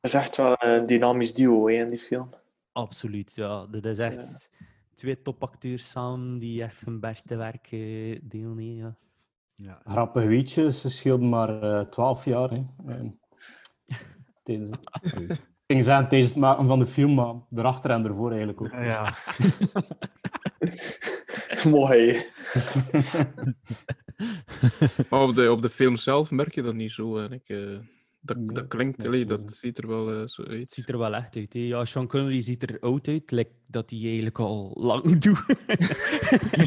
Het 0.00 0.14
is 0.14 0.14
echt 0.14 0.36
wel 0.36 0.54
een 0.58 0.86
dynamisch 0.86 1.34
duo 1.34 1.68
hè, 1.68 1.74
in 1.74 1.88
die 1.88 1.98
film. 1.98 2.30
Absoluut, 2.72 3.34
ja. 3.34 3.66
Dat 3.66 3.84
is 3.84 3.98
echt 3.98 4.50
twee 4.98 5.22
topacteurs 5.22 5.90
samen 5.90 6.38
die 6.38 6.62
echt 6.62 6.84
hun 6.84 7.00
beste 7.00 7.36
werk 7.36 7.68
delen. 8.22 8.56
hè, 8.58 8.62
Ja. 8.62 8.96
Ja. 9.54 9.80
Grappig 9.84 10.24
weetje, 10.24 10.72
ze 10.72 10.90
scheelden 10.90 11.28
maar 11.28 11.62
eh 11.62 11.86
12 11.86 12.24
jaar. 12.24 12.50
Hè. 12.50 12.62
Tijdens, 14.42 14.70
ik 15.00 15.40
ging 15.66 15.84
tijdens 15.84 16.30
het 16.30 16.36
maken 16.38 16.66
van 16.66 16.78
de 16.78 16.86
film, 16.86 17.14
maar 17.14 17.34
erachter 17.54 17.90
en 17.90 18.04
ervoor 18.04 18.28
eigenlijk 18.30 18.60
ook. 18.60 18.72
Ja. 18.72 19.14
Mooi. 21.70 22.16
Maar 25.10 25.20
op 25.20 25.34
de, 25.34 25.50
op 25.52 25.62
de 25.62 25.70
film 25.70 25.96
zelf 25.96 26.30
merk 26.30 26.54
je 26.54 26.62
dat 26.62 26.74
niet 26.74 26.92
zo. 26.92 27.18
En 27.18 27.32
ik, 27.32 27.48
eh, 27.48 27.78
dat, 28.20 28.36
Nee, 28.36 28.46
dat 28.54 28.66
klinkt, 28.68 29.06
allee, 29.06 29.24
dat 29.24 29.52
ziet 29.52 29.78
er 29.78 29.88
wel 29.88 30.12
eh, 30.12 30.26
zo 30.26 30.42
uit. 30.42 30.60
Het 30.60 30.72
ziet 30.72 30.88
er 30.88 30.98
wel 30.98 31.14
echt 31.14 31.36
uit. 31.36 31.52
Hè. 31.52 31.58
Ja, 31.60 31.84
Sean 31.84 32.06
Connery 32.08 32.40
ziet 32.40 32.62
er 32.70 32.80
oud 32.80 33.08
uit, 33.08 33.30
lijkt 33.30 33.54
dat 33.66 33.90
hij 33.90 33.98
eigenlijk 34.04 34.38
al 34.38 34.72
lang 34.74 35.18
doet. 35.24 35.44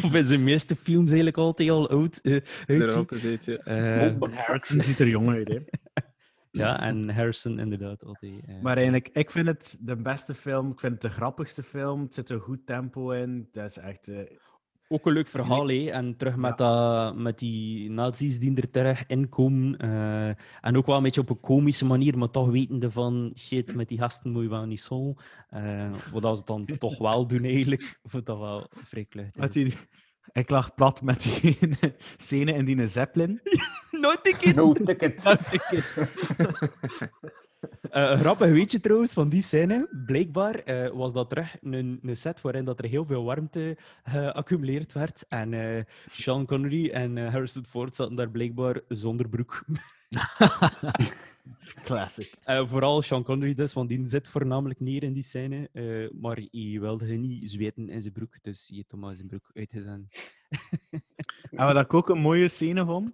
of 0.04 0.14
in 0.14 0.26
zijn 0.26 0.43
meeste 0.43 0.76
films 0.76 1.08
eigenlijk 1.08 1.38
altijd 1.38 1.70
al 1.70 1.89
oud 1.89 2.18
eh, 2.22 2.34
Er 2.34 2.43
uitziet. 2.68 2.97
altijd 2.97 3.26
uit, 3.26 3.45
ja. 3.45 3.56
Eh, 3.58 4.32
Harrison 4.34 4.82
ziet 4.82 4.99
er 4.99 5.08
jong 5.08 5.30
uit, 5.30 5.47
hè. 5.47 5.60
ja, 6.62 6.80
en 6.82 7.10
Harrison 7.10 7.60
inderdaad 7.60 8.04
altijd. 8.04 8.34
eh. 8.47 8.62
Maar 8.62 8.76
eigenlijk, 8.76 9.10
ik 9.14 9.32
vind 9.32 9.47
het 9.47 9.78
de 9.80 9.95
beste 9.95 10.34
film. 10.34 10.72
Ik 10.72 10.80
vind 10.80 10.93
het 10.93 11.02
de 11.02 11.10
grappigste 11.10 11.64
film. 11.64 12.02
Het 12.02 12.14
zit 12.14 12.30
een 12.30 12.39
goed 12.39 12.66
tempo 12.66 13.10
in. 13.12 13.49
Dat 13.52 13.70
is 13.70 13.78
echt... 13.78 14.08
Ook 14.91 15.05
een 15.05 15.13
leuk 15.13 15.27
verhaal, 15.27 15.67
hè. 15.67 15.89
En 15.89 16.17
terug 16.17 16.35
met, 16.35 16.57
dat, 16.57 17.15
met 17.15 17.39
die 17.39 17.89
nazi's 17.89 18.39
die 18.39 18.55
er 18.55 18.71
terug 18.71 19.03
inkomen. 19.07 19.77
eh, 19.77 20.27
en 20.61 20.77
ook 20.77 20.85
wel 20.85 20.97
een 20.97 21.03
beetje 21.03 21.21
op 21.21 21.29
een 21.29 21.39
komische 21.39 21.85
manier, 21.85 22.17
maar 22.17 22.29
toch 22.29 22.49
wetende 22.49 22.91
van 22.91 23.31
shit, 23.37 23.75
met 23.75 23.87
die 23.87 23.97
gasten 23.97 24.31
moet 24.31 24.43
je 24.43 24.49
wel 24.49 24.65
niet 24.65 24.81
zo. 24.81 25.13
Eh 25.49 25.91
wat 26.11 26.25
als 26.25 26.39
ze 26.39 26.45
dan 26.45 26.65
toch 26.77 26.97
wel 26.97 27.27
doen, 27.27 27.43
eigenlijk. 27.43 27.81
Ik 27.81 27.99
vond 28.11 28.25
dat 28.25 28.39
wel 28.39 28.67
vrij 28.69 29.05
kluchtig. 29.05 29.51
die, 29.51 29.73
ik 30.31 30.49
lag 30.49 30.73
plat 30.75 31.01
met 31.01 31.21
die 31.21 31.57
scène 32.17 32.53
in 32.53 32.65
die 32.65 32.87
Zeppelin. 32.87 33.39
No 34.01 34.13
ticket! 34.21 34.55
No 34.55 34.73
ticket. 34.73 35.25
Eh, 35.25 35.35
een 37.82 38.18
grappig 38.18 38.49
weetje 38.49 38.80
trouwens 38.80 39.14
van 39.14 39.30
die 39.30 39.41
scène. 39.41 39.88
Blijkbaar 40.05 40.55
eh, 40.55 40.91
was 40.91 41.14
dat 41.14 41.30
terug 41.30 41.55
een, 41.62 41.99
een 42.03 42.18
set 42.18 42.41
waarin 42.41 42.66
dat 42.66 42.80
er 42.80 42.86
heel 42.86 43.05
veel 43.05 43.24
warmte 43.24 43.78
geaccumuleerd 44.03 44.93
werd. 44.93 45.26
En 45.30 45.53
eh, 45.53 45.84
Sean 46.12 46.45
Connery 46.45 46.89
en 46.89 47.18
eh, 47.18 47.32
Harrison 47.32 47.66
Ford 47.66 47.95
zaten 47.95 48.16
daar 48.16 48.30
blijkbaar 48.30 48.82
zonder 48.88 49.30
broek. 49.30 49.64
Classic. 51.84 52.34
Eh, 52.43 52.68
vooral 52.68 53.01
Sean 53.01 53.24
Connery 53.24 53.53
dus, 53.53 53.74
want 53.74 53.89
die 53.89 54.07
zit 54.07 54.28
voornamelijk 54.28 54.80
neer 54.80 55.03
in 55.03 55.14
die 55.14 55.24
scène. 55.24 55.70
eh, 55.72 56.22
maar 56.22 56.36
hij 56.51 56.78
wilde 56.80 57.05
niet 57.05 57.51
zweten 57.51 57.89
in 57.89 58.01
zijn 58.01 58.14
broek, 58.14 58.38
dus 58.41 58.68
hij 58.68 58.78
heeft 58.78 58.91
hem 58.91 58.99
maar 58.99 59.16
zijn 59.16 59.28
broek 59.28 59.49
uitgedaan. 59.53 60.07
En 61.51 61.66
wat 61.74 61.84
ik 61.86 61.93
ook 61.93 62.09
een 62.09 62.18
mooie 62.20 62.47
scène 62.47 62.86
vond, 62.86 63.12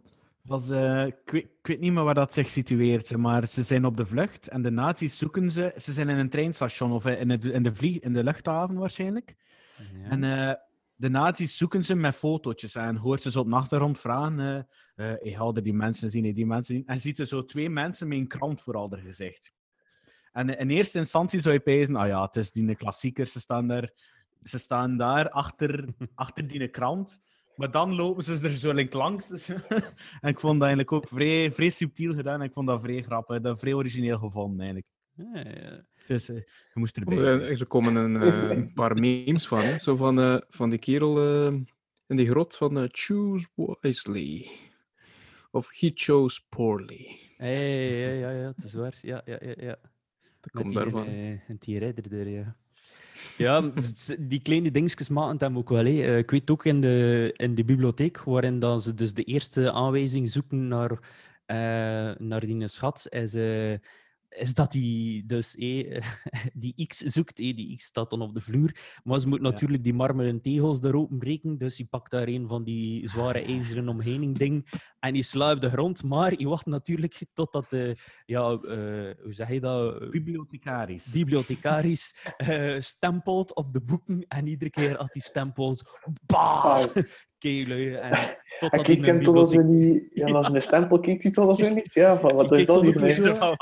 was, 0.47 0.69
eh, 0.69 1.05
ik, 1.05 1.15
weet, 1.25 1.43
ik 1.43 1.67
weet 1.67 1.79
niet 1.79 1.91
meer 1.91 2.03
waar 2.03 2.13
dat 2.13 2.33
zich 2.33 2.49
situeert, 2.49 3.17
maar 3.17 3.47
ze 3.47 3.63
zijn 3.63 3.85
op 3.85 3.97
de 3.97 4.05
vlucht 4.05 4.47
en 4.47 4.61
de 4.61 4.71
nazi's 4.71 5.17
zoeken 5.17 5.51
ze. 5.51 5.73
Ze 5.77 5.93
zijn 5.93 6.09
in 6.09 6.17
een 6.17 6.29
treinstation 6.29 6.91
of 6.91 7.05
in 7.05 7.27
de, 7.27 7.51
in 7.51 7.63
de, 7.63 7.75
vlieg, 7.75 7.99
in 7.99 8.13
de 8.13 8.23
luchthaven 8.23 8.75
waarschijnlijk. 8.75 9.35
Ja. 9.77 10.09
En 10.09 10.23
eh, 10.23 10.53
de 10.95 11.09
nazi's 11.09 11.57
zoeken 11.57 11.85
ze 11.85 11.95
met 11.95 12.15
fotootjes 12.15 12.75
en 12.75 12.95
hoort 12.95 13.21
ze 13.21 13.39
op 13.39 13.49
de 13.49 13.55
achtergrond 13.55 13.99
vragen: 13.99 14.39
eh 14.39 14.63
eh, 14.97 15.11
ik 15.19 15.35
ga 15.35 15.51
er 15.53 15.63
die 15.63 15.73
mensen 15.73 16.11
zien, 16.11 16.33
die 16.33 16.45
mensen 16.45 16.75
zien. 16.75 16.85
En 16.85 16.99
ziet 16.99 17.19
er 17.19 17.25
zo 17.25 17.45
twee 17.45 17.69
mensen 17.69 18.07
met 18.07 18.17
een 18.17 18.27
krant 18.27 18.61
voor 18.61 18.75
al 18.75 18.89
haar 18.89 18.99
gezicht. 18.99 19.53
En 20.31 20.57
in 20.57 20.69
eerste 20.69 20.99
instantie 20.99 21.41
zou 21.41 21.53
je 21.53 21.59
pezen: 21.59 21.95
ah 21.95 22.07
ja, 22.07 22.25
het 22.25 22.35
is 22.35 22.51
die 22.51 22.75
klassieker, 22.75 23.27
ze 23.27 23.39
staan 23.39 23.67
daar, 23.67 23.91
ze 24.43 24.57
staan 24.57 24.97
daar 24.97 25.29
achter, 25.29 25.93
achter 26.15 26.47
die 26.47 26.67
krant. 26.67 27.19
Maar 27.57 27.71
dan 27.71 27.95
lopen 27.95 28.23
ze 28.23 28.39
er 28.43 28.57
zo 28.57 28.73
link 28.73 28.93
langs. 28.93 29.49
en 30.21 30.29
ik 30.29 30.39
vond 30.39 30.59
dat 30.59 30.67
eigenlijk 30.67 30.91
ook 30.91 31.07
vrij, 31.07 31.51
vrij 31.51 31.69
subtiel 31.69 32.15
gedaan. 32.15 32.39
En 32.39 32.47
ik 32.47 32.53
vond 32.53 32.67
dat 32.67 32.81
vrij 32.81 33.01
grappig. 33.01 33.41
Dat 33.41 33.59
vrij 33.59 33.73
origineel 33.73 34.17
gevonden, 34.17 34.59
eigenlijk. 34.59 34.87
Ja, 35.13 35.61
ja. 35.61 35.85
Dus 36.07 36.25
je 36.25 36.45
moest 36.73 36.97
erbij 36.97 37.17
Oh, 37.17 37.23
eh, 37.23 37.59
Er 37.59 37.67
komen 37.67 37.95
een, 37.95 38.21
eh, 38.21 38.49
een 38.57 38.73
paar 38.73 38.93
memes 38.95 39.47
van. 39.47 39.59
Hè? 39.59 39.79
Zo 39.79 39.95
van, 39.95 40.19
eh, 40.19 40.37
van 40.49 40.69
die 40.69 40.79
kerel 40.79 41.47
eh, 41.47 41.53
in 42.07 42.15
die 42.15 42.29
grot 42.29 42.57
van 42.57 42.77
eh, 42.77 42.87
Choose 42.91 43.47
wisely. 43.81 44.47
Of 45.51 45.69
He 45.79 45.91
chose 45.93 46.41
poorly. 46.49 47.19
Ja, 47.37 47.45
ja, 47.45 48.09
ja, 48.09 48.29
ja, 48.29 48.47
het 48.47 48.63
is 48.63 48.73
waar. 48.73 48.97
Ja, 49.01 49.21
ja, 49.25 49.37
ja, 49.41 49.53
ja. 49.57 49.79
Dat 50.41 50.51
komt 50.51 50.73
daarvan. 50.73 51.07
en 51.07 51.57
die 51.59 51.79
redder 51.79 52.19
er, 52.19 52.27
ja. 52.27 52.55
Ja, 53.37 53.71
die 54.19 54.41
kleine 54.41 54.71
dingetjes 54.71 55.09
maken 55.09 55.37
hem 55.39 55.57
ook 55.57 55.69
wel. 55.69 55.85
Hè. 55.85 56.01
Eh, 56.01 56.17
Ik 56.17 56.31
weet 56.31 56.49
ook 56.49 56.65
in 56.65 56.81
de, 56.81 57.33
in 57.37 57.55
de 57.55 57.63
bibliotheek, 57.63 58.23
waarin 58.23 58.59
dan 58.59 58.79
ze 58.79 58.93
dus 58.93 59.13
de 59.13 59.23
eerste 59.23 59.71
aanwijzing 59.71 60.29
zoeken 60.29 60.67
naar, 60.67 60.91
eh, 61.45 61.57
naar 62.17 62.39
die 62.39 62.67
schat, 62.67 63.05
is, 63.09 63.33
eh, 63.33 63.73
is 64.29 64.53
dat 64.53 64.73
hij 64.73 65.23
dus 65.25 65.55
eh, 65.55 66.01
die 66.53 66.87
X 66.87 66.97
zoekt. 66.97 67.39
eh, 67.39 67.55
die 67.55 67.75
X 67.75 67.85
staat 67.85 68.09
dan 68.09 68.21
op 68.21 68.33
de 68.33 68.41
vloer. 68.41 68.99
Maar 69.03 69.19
ze 69.19 69.27
moet 69.27 69.41
natuurlijk 69.41 69.83
die 69.83 69.93
marmeren 69.93 70.41
tegels 70.41 70.79
daar 70.79 70.93
openbreken. 70.93 71.57
Dus 71.57 71.77
hij 71.77 71.85
pakt 71.85 72.11
daar 72.11 72.27
een 72.27 72.47
van 72.47 72.63
die 72.63 73.07
zware 73.09 73.41
ijzeren 73.41 73.89
omheining 73.89 74.37
ding 74.37 74.81
en 74.99 75.13
die 75.13 75.23
slaat 75.23 75.55
op 75.55 75.61
de 75.61 75.69
grond. 75.69 76.03
Maar 76.03 76.31
hij 76.31 76.45
wacht 76.45 76.65
natuurlijk 76.65 77.25
totdat 77.33 77.69
de, 77.69 77.95
ja, 78.25 78.51
eh, 78.51 79.23
hoe 79.23 79.33
zeg 79.33 79.49
je 79.49 79.59
dat? 79.59 80.09
Bibliothecaris. 80.09 81.05
bibliothecaris 81.05 82.15
stempelt 82.77 83.55
op 83.55 83.73
de 83.73 83.81
boeken 83.81 84.25
en 84.27 84.47
iedere 84.47 84.71
keer 84.71 84.97
als 84.97 85.09
hij 85.11 85.21
stempelt, 85.21 85.83
bah. 86.25 86.85
Keilui. 87.39 87.93
En 87.93 88.09
totdat 88.59 88.85
hij 88.85 88.95
kijkt 88.95 89.07
een 89.07 89.13
hem 89.13 89.23
tot 89.23 89.49
bibliotheek... 89.49 89.59
een, 89.59 90.09
ja, 90.13 90.35
als 90.35 90.49
een 90.49 90.61
stempel 90.61 90.99
kijkt 90.99 91.23
hij 91.23 91.31
tot 91.31 91.47
als 91.47 91.59
een 91.59 91.73
niet. 91.73 91.93
Ja, 91.93 92.19
van 92.19 92.35
wat 92.35 92.51
is 92.51 92.65
dat 92.65 92.81
hier? 92.81 93.01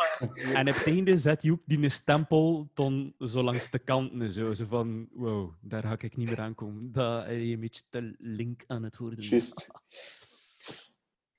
En 0.53 0.67
op 0.67 0.75
het 0.75 0.85
einde 0.85 1.17
zet 1.17 1.49
ook 1.49 1.61
die 1.65 1.89
stempel 1.89 2.69
dan 2.73 3.13
zo 3.19 3.43
langs 3.43 3.69
de 3.69 3.79
kanten 3.79 4.21
en 4.21 4.31
zo. 4.31 4.53
Zo 4.53 4.65
van, 4.69 5.07
wow, 5.13 5.51
daar 5.61 5.83
ga 5.83 5.95
ik 5.99 6.17
niet 6.17 6.29
meer 6.29 6.39
aankomen. 6.39 6.91
Dat 6.91 7.27
is 7.27 7.51
een 7.51 7.59
beetje 7.59 7.81
te 7.89 8.15
link 8.17 8.63
aan 8.67 8.83
het 8.83 8.97
worden. 8.97 9.23
Juist. 9.23 9.71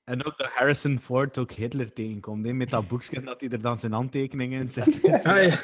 En 0.07 0.25
ook 0.25 0.37
dat 0.37 0.47
Harrison 0.47 0.99
Ford 0.99 1.37
ook 1.37 1.51
Hitler 1.51 1.93
tegenkomt. 1.93 2.45
Hè, 2.45 2.53
met 2.53 2.69
dat 2.69 2.87
boekje 2.89 3.21
dat 3.21 3.39
hij 3.39 3.49
er 3.49 3.61
dan 3.61 3.77
zijn 3.79 3.91
handtekeningen 3.91 4.61
in 4.61 4.71
zet. 4.71 4.99
Ah, 5.25 5.43
ja. 5.43 5.57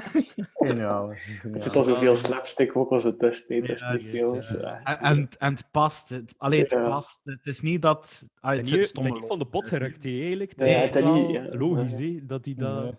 Geniaal. 0.66 1.10
Er 1.10 1.60
zit 1.60 1.76
al 1.76 1.82
zoveel 1.82 2.16
slapstick 2.16 2.76
ook 2.76 2.90
als 2.90 3.04
het 3.04 3.20
hè, 3.20 3.28
tussen 3.28 4.02
Ja, 4.02 4.32
ja. 4.32 4.40
Ja. 4.60 4.82
En, 4.84 4.98
en, 4.98 5.28
en 5.38 5.52
het 5.54 5.70
past. 5.70 6.08
Het, 6.08 6.34
allee, 6.38 6.60
het 6.60 6.70
Ja. 6.70 6.88
past. 6.88 7.20
Het 7.24 7.46
is 7.46 7.60
niet 7.60 7.82
dat... 7.82 8.26
Ah, 8.40 8.52
En 8.52 8.58
het 8.58 8.92
ben 8.92 9.06
ik 9.06 9.26
van 9.26 9.38
de 9.38 9.46
pot 9.46 9.68
gerukt, 9.68 10.04
eigenlijk. 10.04 10.52
Ja, 10.56 10.64
Het 10.64 10.94
ja, 10.94 11.00
is 11.00 11.04
wel 11.04 11.14
niet, 11.14 11.30
ja. 11.30 11.48
logisch, 11.56 11.98
hè, 11.98 12.18
dat 12.22 12.44
hij 12.44 12.54
dat... 12.54 12.84
Ja. 12.84 12.98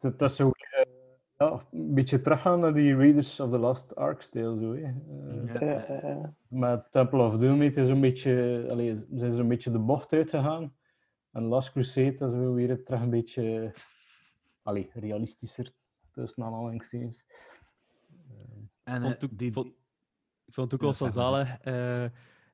Dat, 0.00 0.18
dat 0.18 0.30
is 0.30 0.36
zo 0.36 0.50
eh, 0.50 0.81
ja, 1.44 1.66
een 1.72 1.94
beetje 1.94 2.20
teruggaan 2.20 2.60
naar 2.60 2.74
die 2.74 2.96
Raiders 2.96 3.40
of 3.40 3.50
the 3.50 3.58
Lost 3.58 3.96
Ark-stijl. 3.96 4.54
Zo, 4.56 4.74
hè. 4.74 4.82
Eh, 4.82 5.54
Ja. 5.54 6.34
Met 6.48 6.92
Temple 6.92 7.22
of 7.26 7.36
Doom 7.36 7.60
hij 7.60 7.84
zo'n 7.84 8.00
beetje, 8.00 8.66
allee, 8.70 9.04
zijn 9.14 9.32
ze 9.32 9.40
een 9.40 9.48
beetje 9.48 9.70
de 9.70 9.78
bocht 9.78 10.12
uitgegaan. 10.12 10.74
En 11.32 11.48
Last 11.48 11.72
Crusade 11.72 12.14
dat 12.14 12.32
is 12.32 12.38
weer 12.38 12.84
terug 12.84 13.00
een 13.00 13.10
beetje 13.10 13.72
allee, 14.62 14.90
realistischer, 14.94 15.72
tussen 16.12 16.42
aanhalingstekens. 16.44 17.24
En, 18.82 19.02
vond 19.02 19.22
eh, 19.22 19.28
ook- 19.30 19.38
die, 19.38 19.52
vond- 19.52 19.66
ik 20.46 20.54
vond 20.54 20.70
het 20.72 20.74
ook 20.74 20.92
Ja, 20.92 20.98
wel 20.98 21.08
zo 21.10 21.20
zalig 21.20 21.58
eh, 21.60 22.04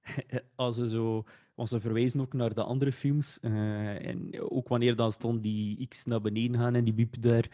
als 0.55 0.77
ze 0.77 0.89
zo 0.89 1.25
want 1.59 1.69
ze 1.71 1.81
verwijzen 1.81 2.21
ook 2.21 2.33
naar 2.33 2.55
de 2.55 2.63
andere 2.63 2.93
films. 2.93 3.39
eh, 3.41 4.07
en 4.07 4.41
ook 4.41 4.69
wanneer 4.69 4.97
dan 4.97 5.13
stond 5.13 5.43
die 5.43 5.87
X 5.89 6.05
naar 6.05 6.21
beneden 6.21 6.61
gaan 6.61 6.75
en 6.75 6.85
die 6.85 6.95
biep 6.95 7.15
daar, 7.21 7.49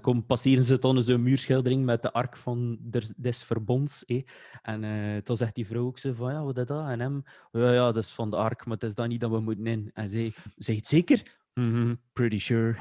kom, 0.00 0.26
passeren 0.26 0.62
ze 0.62 0.78
dan 0.78 1.02
zo'n 1.02 1.22
muurschildering 1.22 1.84
met 1.84 2.02
de 2.02 2.12
ark 2.12 2.36
van 2.36 2.78
des 3.16 3.42
verbonds. 3.42 4.04
eh. 4.04 4.22
En 4.62 4.84
eh 4.84 5.16
toen 5.22 5.36
zegt 5.36 5.54
die 5.54 5.66
vrouw 5.66 5.86
ook 5.86 5.98
zo 5.98 6.12
van, 6.12 6.32
ja, 6.32 6.44
wat 6.44 6.58
is 6.58 6.66
dat? 6.66 6.88
En 6.88 7.00
hem, 7.00 7.22
ja, 7.52 7.72
ja, 7.72 7.92
dat 7.92 8.02
is 8.02 8.10
van 8.10 8.30
de 8.30 8.36
ark, 8.36 8.64
maar 8.64 8.74
het 8.74 8.82
is 8.84 8.94
dan 8.94 9.08
niet 9.08 9.20
dat 9.20 9.30
we 9.30 9.40
moeten 9.40 9.66
in. 9.66 9.90
En 9.94 10.08
zij, 10.08 10.32
zeg 10.56 10.76
het 10.76 10.86
zeker? 10.86 11.22
Mhm, 11.54 11.94
pretty 12.12 12.38
sure. 12.38 12.76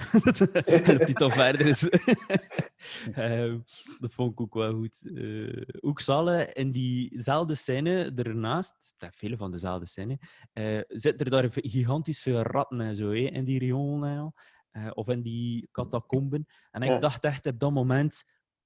en 0.65 0.99
op 0.99 1.05
die 1.05 1.15
dan 1.15 1.31
verder 1.31 1.67
Ehm, 3.13 3.59
dat 3.99 4.13
vond 4.13 4.31
ik 4.31 4.41
ook 4.41 4.53
wel 4.53 4.73
goed. 4.73 5.11
Eh, 5.15 5.61
ook 5.79 5.99
Sale 5.99 6.49
in 6.53 6.71
diezelfde 6.71 7.55
scène 7.55 8.11
ernaast, 8.15 8.93
het 8.97 9.15
vele 9.15 9.37
van 9.37 9.51
dezelfde 9.51 9.85
scène, 9.85 10.19
eh 10.53 10.81
zitten 10.87 11.25
er 11.25 11.31
daar 11.31 11.51
gigantisch 11.51 12.21
veel 12.21 12.41
ratten 12.41 12.81
en 12.81 12.95
zo 12.95 13.07
hè, 13.09 13.15
in 13.17 13.43
die 13.45 13.59
riolen 13.59 14.09
en 14.09 14.17
al. 14.17 14.33
Eh, 14.71 14.89
of 14.93 15.07
in 15.07 15.21
die 15.21 15.67
catacomben. 15.71 16.45
En 16.71 16.81
ik 16.81 16.89
Ja. 16.89 16.99
dacht 16.99 17.23
echt 17.23 17.45
op 17.45 17.59
dat 17.59 17.71
moment, 17.71 18.23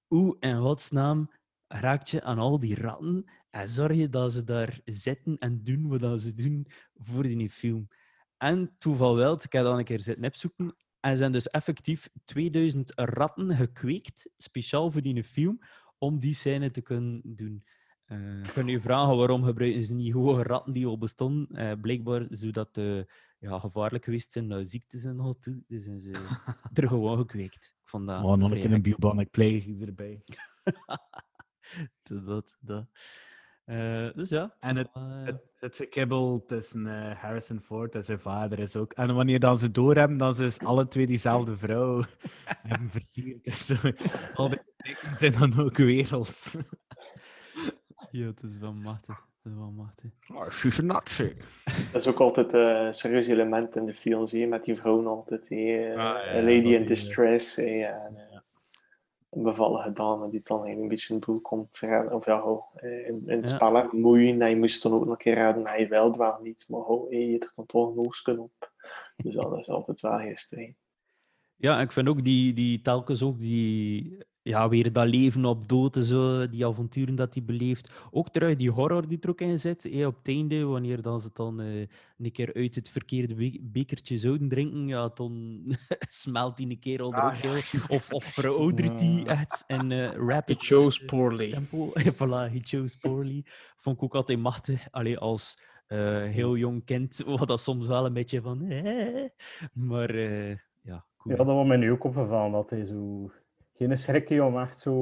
hoe 0.07 0.37
in 0.39 0.57
godsnaam 0.57 1.31
raakt 1.67 2.09
je 2.09 2.21
aan 2.23 2.39
al 2.39 2.59
die 2.59 2.75
ratten 2.75 3.23
en 3.49 3.69
zorg 3.69 3.95
je 3.95 4.09
dat 4.09 4.31
ze 4.33 4.43
daar 4.43 4.79
zitten 4.85 5.37
en 5.37 5.63
doen 5.63 5.87
wat 5.87 5.99
dat 6.01 6.21
ze 6.21 6.33
doen 6.33 6.67
voor 6.93 7.23
die 7.23 7.49
film. 7.49 7.87
En 8.37 8.75
toeval 8.77 9.15
wel, 9.15 9.33
ik 9.43 9.51
heb 9.51 9.63
dan 9.63 9.77
een 9.77 9.83
keer 9.83 9.99
zitten 10.01 10.25
opzoeken. 10.25 10.75
En 11.05 11.17
zijn 11.17 11.31
dus 11.31 11.47
effectief 11.47 12.09
2000 12.23 12.91
ratten 12.95 13.55
gekweekt, 13.55 14.29
speciaal 14.37 14.91
voor 14.91 15.01
die 15.01 15.23
film, 15.23 15.59
om 15.97 16.19
die 16.19 16.33
scène 16.33 16.71
te 16.71 16.81
kunnen 16.81 17.21
doen. 17.23 17.63
Eh 18.05 18.43
je 18.43 18.51
kunt 18.53 18.69
je 18.69 18.81
vragen 18.81 19.17
waarom 19.17 19.43
gebruiken 19.43 19.83
ze 19.83 19.95
niet 19.95 20.11
gewoon 20.11 20.41
ratten 20.41 20.73
die 20.73 20.85
al 20.85 20.97
bestonden. 20.97 21.47
Eh, 21.57 21.79
blijkbaar 21.81 22.27
zodat 22.29 22.73
de 22.73 23.11
ja, 23.39 23.59
gevaarlijk 23.59 24.03
geweest 24.03 24.31
zijn 24.31 24.47
naar 24.47 24.65
ziektes 24.65 25.03
en 25.03 25.19
al 25.19 25.37
toe. 25.39 25.63
Dus 25.67 25.83
zijn 25.83 25.99
ze 25.99 26.11
er 26.73 26.87
gewoon 26.87 27.17
gekweekt. 27.17 27.75
Ik 27.83 28.05
dat 28.05 28.23
Oh, 28.23 28.37
nog 28.37 28.51
een 28.51 28.61
keer 28.61 28.71
een 28.71 28.81
bubonic 28.81 29.29
plague 29.31 29.77
erbij. 29.85 30.23
Dat, 32.25 32.57
dat. 32.59 32.87
Eh, 33.65 34.07
dus 34.15 34.29
ja. 34.29 34.55
En 34.59 34.75
het, 34.75 34.89
eh, 34.93 35.23
het, 35.23 35.41
het 35.59 35.75
gekibbel 35.75 36.43
tussen 36.47 36.87
eh, 36.87 37.15
Harrison 37.21 37.61
Ford 37.61 37.95
en 37.95 38.03
zijn 38.03 38.19
vader 38.19 38.59
is 38.59 38.75
ook. 38.75 38.93
En 38.93 39.15
wanneer 39.15 39.39
dan 39.39 39.57
ze 39.57 39.71
doorhebben, 39.71 40.17
dan 40.17 40.35
ze 40.35 40.41
dus 40.41 40.59
alle 40.59 40.87
twee 40.87 41.07
diezelfde 41.07 41.57
vrouw 41.57 42.03
hebben 42.67 42.89
versierd. 42.89 43.49
Zo. 43.67 43.75
Al 44.33 44.49
die 44.49 44.59
zijn 45.17 45.31
dan 45.39 45.59
ook 45.59 45.77
werelds. 45.77 46.57
ja, 48.11 48.25
het 48.25 48.43
is 48.43 48.57
wel 48.57 48.73
machtig. 48.73 49.15
Het 49.43 49.53
is 49.53 49.59
wel 49.59 49.71
machtig. 49.71 50.11
Oh, 50.33 50.49
she's 50.49 50.79
a 50.79 50.81
Nazi. 50.81 51.33
Dat 51.91 52.01
is 52.01 52.07
ook 52.07 52.19
altijd 52.19 52.53
eh, 52.53 52.85
een 52.85 52.93
serieus 52.93 53.27
element 53.27 53.75
in 53.75 53.85
de 53.85 53.93
films, 53.93 54.31
hè, 54.31 54.45
met 54.45 54.63
die 54.63 54.75
vrouwen 54.75 55.07
altijd. 55.07 55.49
hè, 55.49 55.55
eh, 55.55 55.89
Ah, 55.89 55.95
ja, 56.25 56.31
A 56.31 56.41
Lady 56.41 56.51
in 56.51 56.61
die, 56.61 56.83
Distress. 56.83 57.57
en, 57.57 58.17
bevallige 59.43 59.93
dame 59.93 60.29
die 60.29 60.39
dan 60.43 60.67
een 60.67 60.87
beetje 60.87 61.13
in 61.13 61.19
de 61.19 61.25
boel 61.25 61.39
komt. 61.39 61.77
redden, 61.79 62.13
Of 62.13 62.25
ja, 62.25 62.39
ho, 62.41 62.65
eh, 62.75 63.07
in, 63.07 63.23
in 63.25 63.37
het 63.37 63.49
Ja. 63.49 63.55
spel 63.55 63.89
moeien. 63.91 64.41
En 64.41 64.49
je 64.49 64.55
moest 64.55 64.83
dan 64.83 64.93
ook 64.93 65.03
nog 65.03 65.09
een 65.11 65.17
keer 65.17 65.35
raden, 65.35 65.67
hij 65.67 65.87
wel, 65.89 66.17
wel 66.17 66.39
niet. 66.41 66.65
Maar 66.69 66.81
ho, 66.81 67.07
je 67.09 67.31
hebt 67.31 67.43
er 67.43 67.51
dan 67.55 67.65
toch 67.65 67.87
een 67.87 67.93
op. 68.39 68.71
Dus 69.17 69.35
dat 69.35 69.57
is 69.59 69.69
altijd 69.69 69.99
wel 69.99 70.19
hè. 70.49 70.73
Ja, 71.55 71.81
ik 71.81 71.91
vind 71.91 72.07
ook 72.07 72.23
die, 72.23 72.53
die 72.53 72.81
telkens 72.81 73.23
ook 73.23 73.39
die, 73.39 74.17
ja, 74.47 74.69
weer 74.69 74.93
dat 74.93 75.07
leven 75.07 75.45
op 75.45 75.67
dood 75.67 75.95
en 75.95 76.03
zo, 76.03 76.49
die 76.49 76.65
avonturen 76.65 77.15
dat 77.15 77.33
hij 77.33 77.43
beleeft. 77.43 77.91
Ook 78.11 78.29
terug 78.29 78.55
die 78.55 78.71
horror 78.71 79.07
die 79.07 79.17
er 79.21 79.29
ook 79.29 79.41
in 79.41 79.59
zit, 79.59 79.85
eh, 79.85 80.05
op 80.05 80.17
het 80.17 80.27
einde, 80.27 80.63
wanneer 80.65 81.01
dan 81.01 81.19
ze 81.21 81.29
dan 81.33 81.59
eh, 81.61 81.87
een 82.17 82.31
keer 82.31 82.53
uit 82.53 82.75
het 82.75 82.89
verkeerde 82.89 83.35
be- 83.35 83.59
bekertje 83.61 84.17
zouden 84.17 84.47
drinken, 84.49 84.87
ja, 84.87 85.09
dan 85.13 85.61
smelt 86.21 86.57
hij 86.57 86.67
een 86.69 86.79
keer 86.79 87.01
al 87.01 87.13
er 87.13 87.19
Ah, 87.21 87.25
ook 87.25 87.33
heel. 87.33 87.81
Of, 87.87 88.11
of 88.11 88.23
veroudert 88.23 88.99
hij 88.99 89.09
Ja. 89.09 89.25
echt 89.25 89.63
in 89.67 89.91
eh 89.91 90.09
He 90.11 90.17
rapid 90.17 90.57
chose 90.65 91.05
poorly. 91.05 91.49
tempo. 91.51 91.91
voilà, 92.17 92.51
he 92.51 92.59
chose 92.61 92.97
poorly. 92.97 93.43
Vond 93.77 93.97
ik 93.97 94.03
ook 94.03 94.15
altijd 94.15 94.39
machtig. 94.39 94.87
Allee, 94.91 95.17
als 95.17 95.57
eh, 95.87 96.23
heel 96.23 96.57
jong 96.57 96.85
kind 96.85 97.17
was 97.25 97.45
dat 97.45 97.59
soms 97.59 97.87
wel 97.87 98.05
een 98.05 98.13
beetje 98.13 98.41
van... 98.41 98.65
eh, 98.65 99.25
maar 99.73 100.09
eh, 100.09 100.49
ja, 100.81 101.05
cool. 101.17 101.35
Ja, 101.37 101.43
dat 101.43 101.55
was 101.55 101.67
mij 101.67 101.77
nu 101.77 101.91
ook 101.91 102.03
opgevallen, 102.03 102.51
dat 102.51 102.69
hij 102.69 102.85
zo... 102.85 103.31
Geen 103.77 103.97
schrik 103.97 104.29
heeft 104.29 104.41
om 104.41 104.59
echt 104.59 104.81
zo 104.81 104.93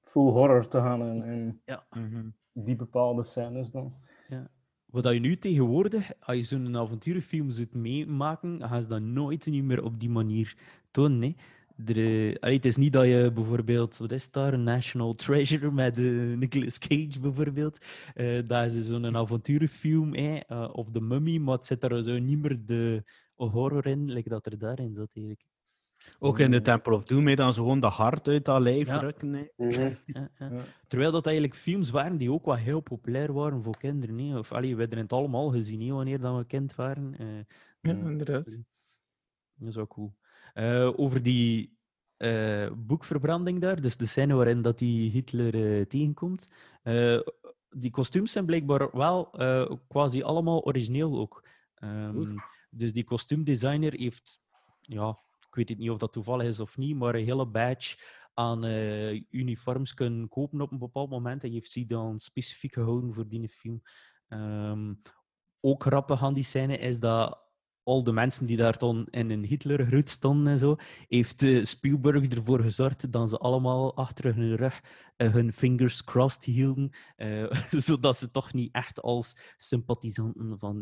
full 0.00 0.30
horror 0.30 0.68
te 0.68 0.78
gaan 0.78 1.02
in, 1.06 1.22
in 1.24 1.60
Ja. 1.64 1.86
Mhm. 1.90 2.28
die 2.52 2.76
bepaalde 2.76 3.24
scènes 3.24 3.70
dan. 3.70 3.94
Wat 4.86 5.02
dat 5.02 5.12
je 5.12 5.20
nu 5.20 5.36
tegenwoordig, 5.36 6.10
als 6.20 6.36
je 6.36 6.42
zo'n 6.42 6.76
avonturenfilm 6.76 7.50
zult 7.50 7.74
meemaken, 7.74 8.60
gaan 8.68 8.82
ze 8.82 8.88
dat 8.88 9.00
nooit 9.00 9.46
niet 9.46 9.64
meer 9.64 9.82
op 9.84 10.00
die 10.00 10.10
manier 10.10 10.56
tonen. 10.90 11.22
hè. 11.22 11.34
Er, 11.84 11.96
eh, 11.96 12.36
allee, 12.40 12.56
het 12.56 12.64
is 12.64 12.76
niet 12.76 12.92
dat 12.92 13.04
je 13.04 13.30
bijvoorbeeld, 13.34 13.96
wat 13.96 14.12
is 14.12 14.30
daar, 14.30 14.58
National 14.58 15.14
Treasure 15.14 15.70
met 15.70 15.98
eh, 15.98 16.36
Nicolas 16.36 16.78
Cage 16.78 17.20
bijvoorbeeld, 17.20 17.78
eh 18.14 18.46
dat 18.46 18.72
is 18.72 18.86
zo'n 18.86 19.16
avonturenfilm, 19.16 20.14
hè, 20.14 20.36
eh, 20.38 20.68
of 20.72 20.90
The 20.90 21.00
Mummy, 21.00 21.38
maar 21.38 21.54
het 21.56 21.66
zit 21.66 21.84
er 21.84 22.02
zo 22.02 22.18
niet 22.18 22.38
meer 22.42 22.66
de 22.66 23.02
horror 23.34 23.86
in, 23.86 24.12
like 24.12 24.28
dat 24.28 24.46
er 24.46 24.58
daarin 24.58 24.92
zat 24.94 25.10
eigenlijk. 25.14 25.44
Ook 26.18 26.38
in 26.38 26.50
de 26.50 26.60
Temple 26.62 26.94
of 26.94 27.04
Doom, 27.04 27.26
hè, 27.26 27.34
dan 27.34 27.54
ze 27.54 27.60
gewoon 27.60 27.80
de 27.80 27.86
hart 27.86 28.28
uit 28.28 28.44
dat 28.44 28.60
lijf 28.60 28.86
Ja. 28.86 28.98
rukken. 28.98 29.32
hè. 29.32 29.44
Mhm. 29.56 29.70
Ja, 29.80 29.96
ja. 30.06 30.30
Ja. 30.38 30.64
Terwijl 30.86 31.10
dat 31.12 31.26
eigenlijk 31.26 31.56
films 31.56 31.90
waren 31.90 32.16
die 32.16 32.32
ook 32.32 32.44
wel 32.44 32.54
heel 32.54 32.80
populair 32.80 33.32
waren 33.32 33.62
voor 33.62 33.76
kinderen. 33.78 34.18
hè. 34.18 34.38
Of 34.38 34.52
allee, 34.52 34.74
we 34.74 34.80
hebben 34.80 34.98
het 34.98 35.12
allemaal 35.12 35.50
gezien 35.50 35.80
hè, 35.80 35.92
wanneer 35.94 36.20
dat 36.20 36.36
we 36.36 36.44
kind 36.44 36.74
waren. 36.74 37.14
eh. 37.18 37.26
Ja, 37.36 37.44
Ja. 37.80 38.08
inderdaad. 38.10 38.58
Dat 39.54 39.68
is 39.68 39.74
wel 39.74 39.86
cool. 39.86 40.14
Eh, 40.54 40.90
over 40.96 41.22
die 41.22 41.78
eh, 42.16 42.70
boekverbranding 42.76 43.60
daar, 43.60 43.80
dus 43.80 43.96
de 43.96 44.06
scène 44.06 44.34
waarin 44.34 44.62
dat 44.62 44.78
die 44.78 45.10
Hitler 45.10 45.54
eh, 45.78 45.84
tegenkomt. 45.86 46.48
eh, 46.82 47.20
die 47.70 47.90
kostuums 47.90 48.32
zijn 48.32 48.46
blijkbaar 48.46 48.88
wel 48.92 49.32
eh, 49.32 49.70
quasi 49.88 50.22
allemaal 50.22 50.62
origineel 50.64 51.18
ook. 51.18 51.44
Ehm, 51.74 52.36
dus 52.70 52.92
die 52.92 53.04
kostuumdesigner 53.04 53.92
heeft, 53.92 54.40
ja, 54.80 55.18
ik 55.52 55.58
weet 55.58 55.68
het 55.68 55.78
niet 55.78 55.90
of 55.90 55.98
dat 55.98 56.12
toevallig 56.12 56.46
is 56.46 56.60
of 56.60 56.76
niet, 56.76 56.96
maar 56.96 57.14
een 57.14 57.24
hele 57.24 57.46
badge 57.46 57.96
aan 58.34 58.64
eh, 58.64 59.22
uniforms 59.30 59.94
kunnen 59.94 60.28
kopen 60.28 60.60
op 60.60 60.72
een 60.72 60.78
bepaald 60.78 61.10
moment. 61.10 61.42
Hij 61.42 61.50
heeft 61.50 61.70
ze 61.70 61.86
dan 61.86 62.20
specifiek 62.20 62.72
gehouden 62.72 63.14
voor 63.14 63.28
die 63.28 63.48
film. 63.48 63.82
Ehm, 64.28 64.94
ook 65.60 65.82
grappig 65.82 66.22
aan 66.22 66.34
die 66.34 66.44
scène 66.44 66.78
is 66.78 67.00
dat 67.00 67.40
al 67.82 68.04
de 68.04 68.12
mensen 68.12 68.46
die 68.46 68.56
daar 68.56 68.78
dan 68.78 69.06
in 69.10 69.30
een 69.30 69.44
Hitlergroet 69.44 70.08
stonden 70.08 70.52
en 70.52 70.58
zo, 70.58 70.76
heeft 71.08 71.42
eh, 71.42 71.64
Spielberg 71.64 72.28
ervoor 72.28 72.60
gezorgd 72.60 73.12
dat 73.12 73.28
ze 73.28 73.38
allemaal 73.38 73.96
achter 73.96 74.34
hun 74.34 74.56
rug 74.56 74.80
eh, 75.16 75.32
hun 75.32 75.52
fingers 75.52 76.04
crossed 76.04 76.44
hielden, 76.44 76.90
zodat 77.88 78.16
ze 78.16 78.30
toch 78.30 78.52
niet 78.52 78.74
echt 78.74 79.02
als 79.02 79.36
sympathisanten 79.56 80.58
van 80.58 80.80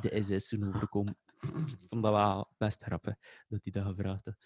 de 0.00 0.22
SS 0.22 0.54
overkomen. 0.54 1.16
Ik 1.42 1.78
vond 1.88 2.02
dat 2.02 2.12
wel 2.12 2.48
best 2.56 2.82
grappig 2.82 3.14
dat 3.48 3.60
hij 3.62 3.72
dat 3.82 3.84
gevraagd 3.94 4.24
had. 4.24 4.36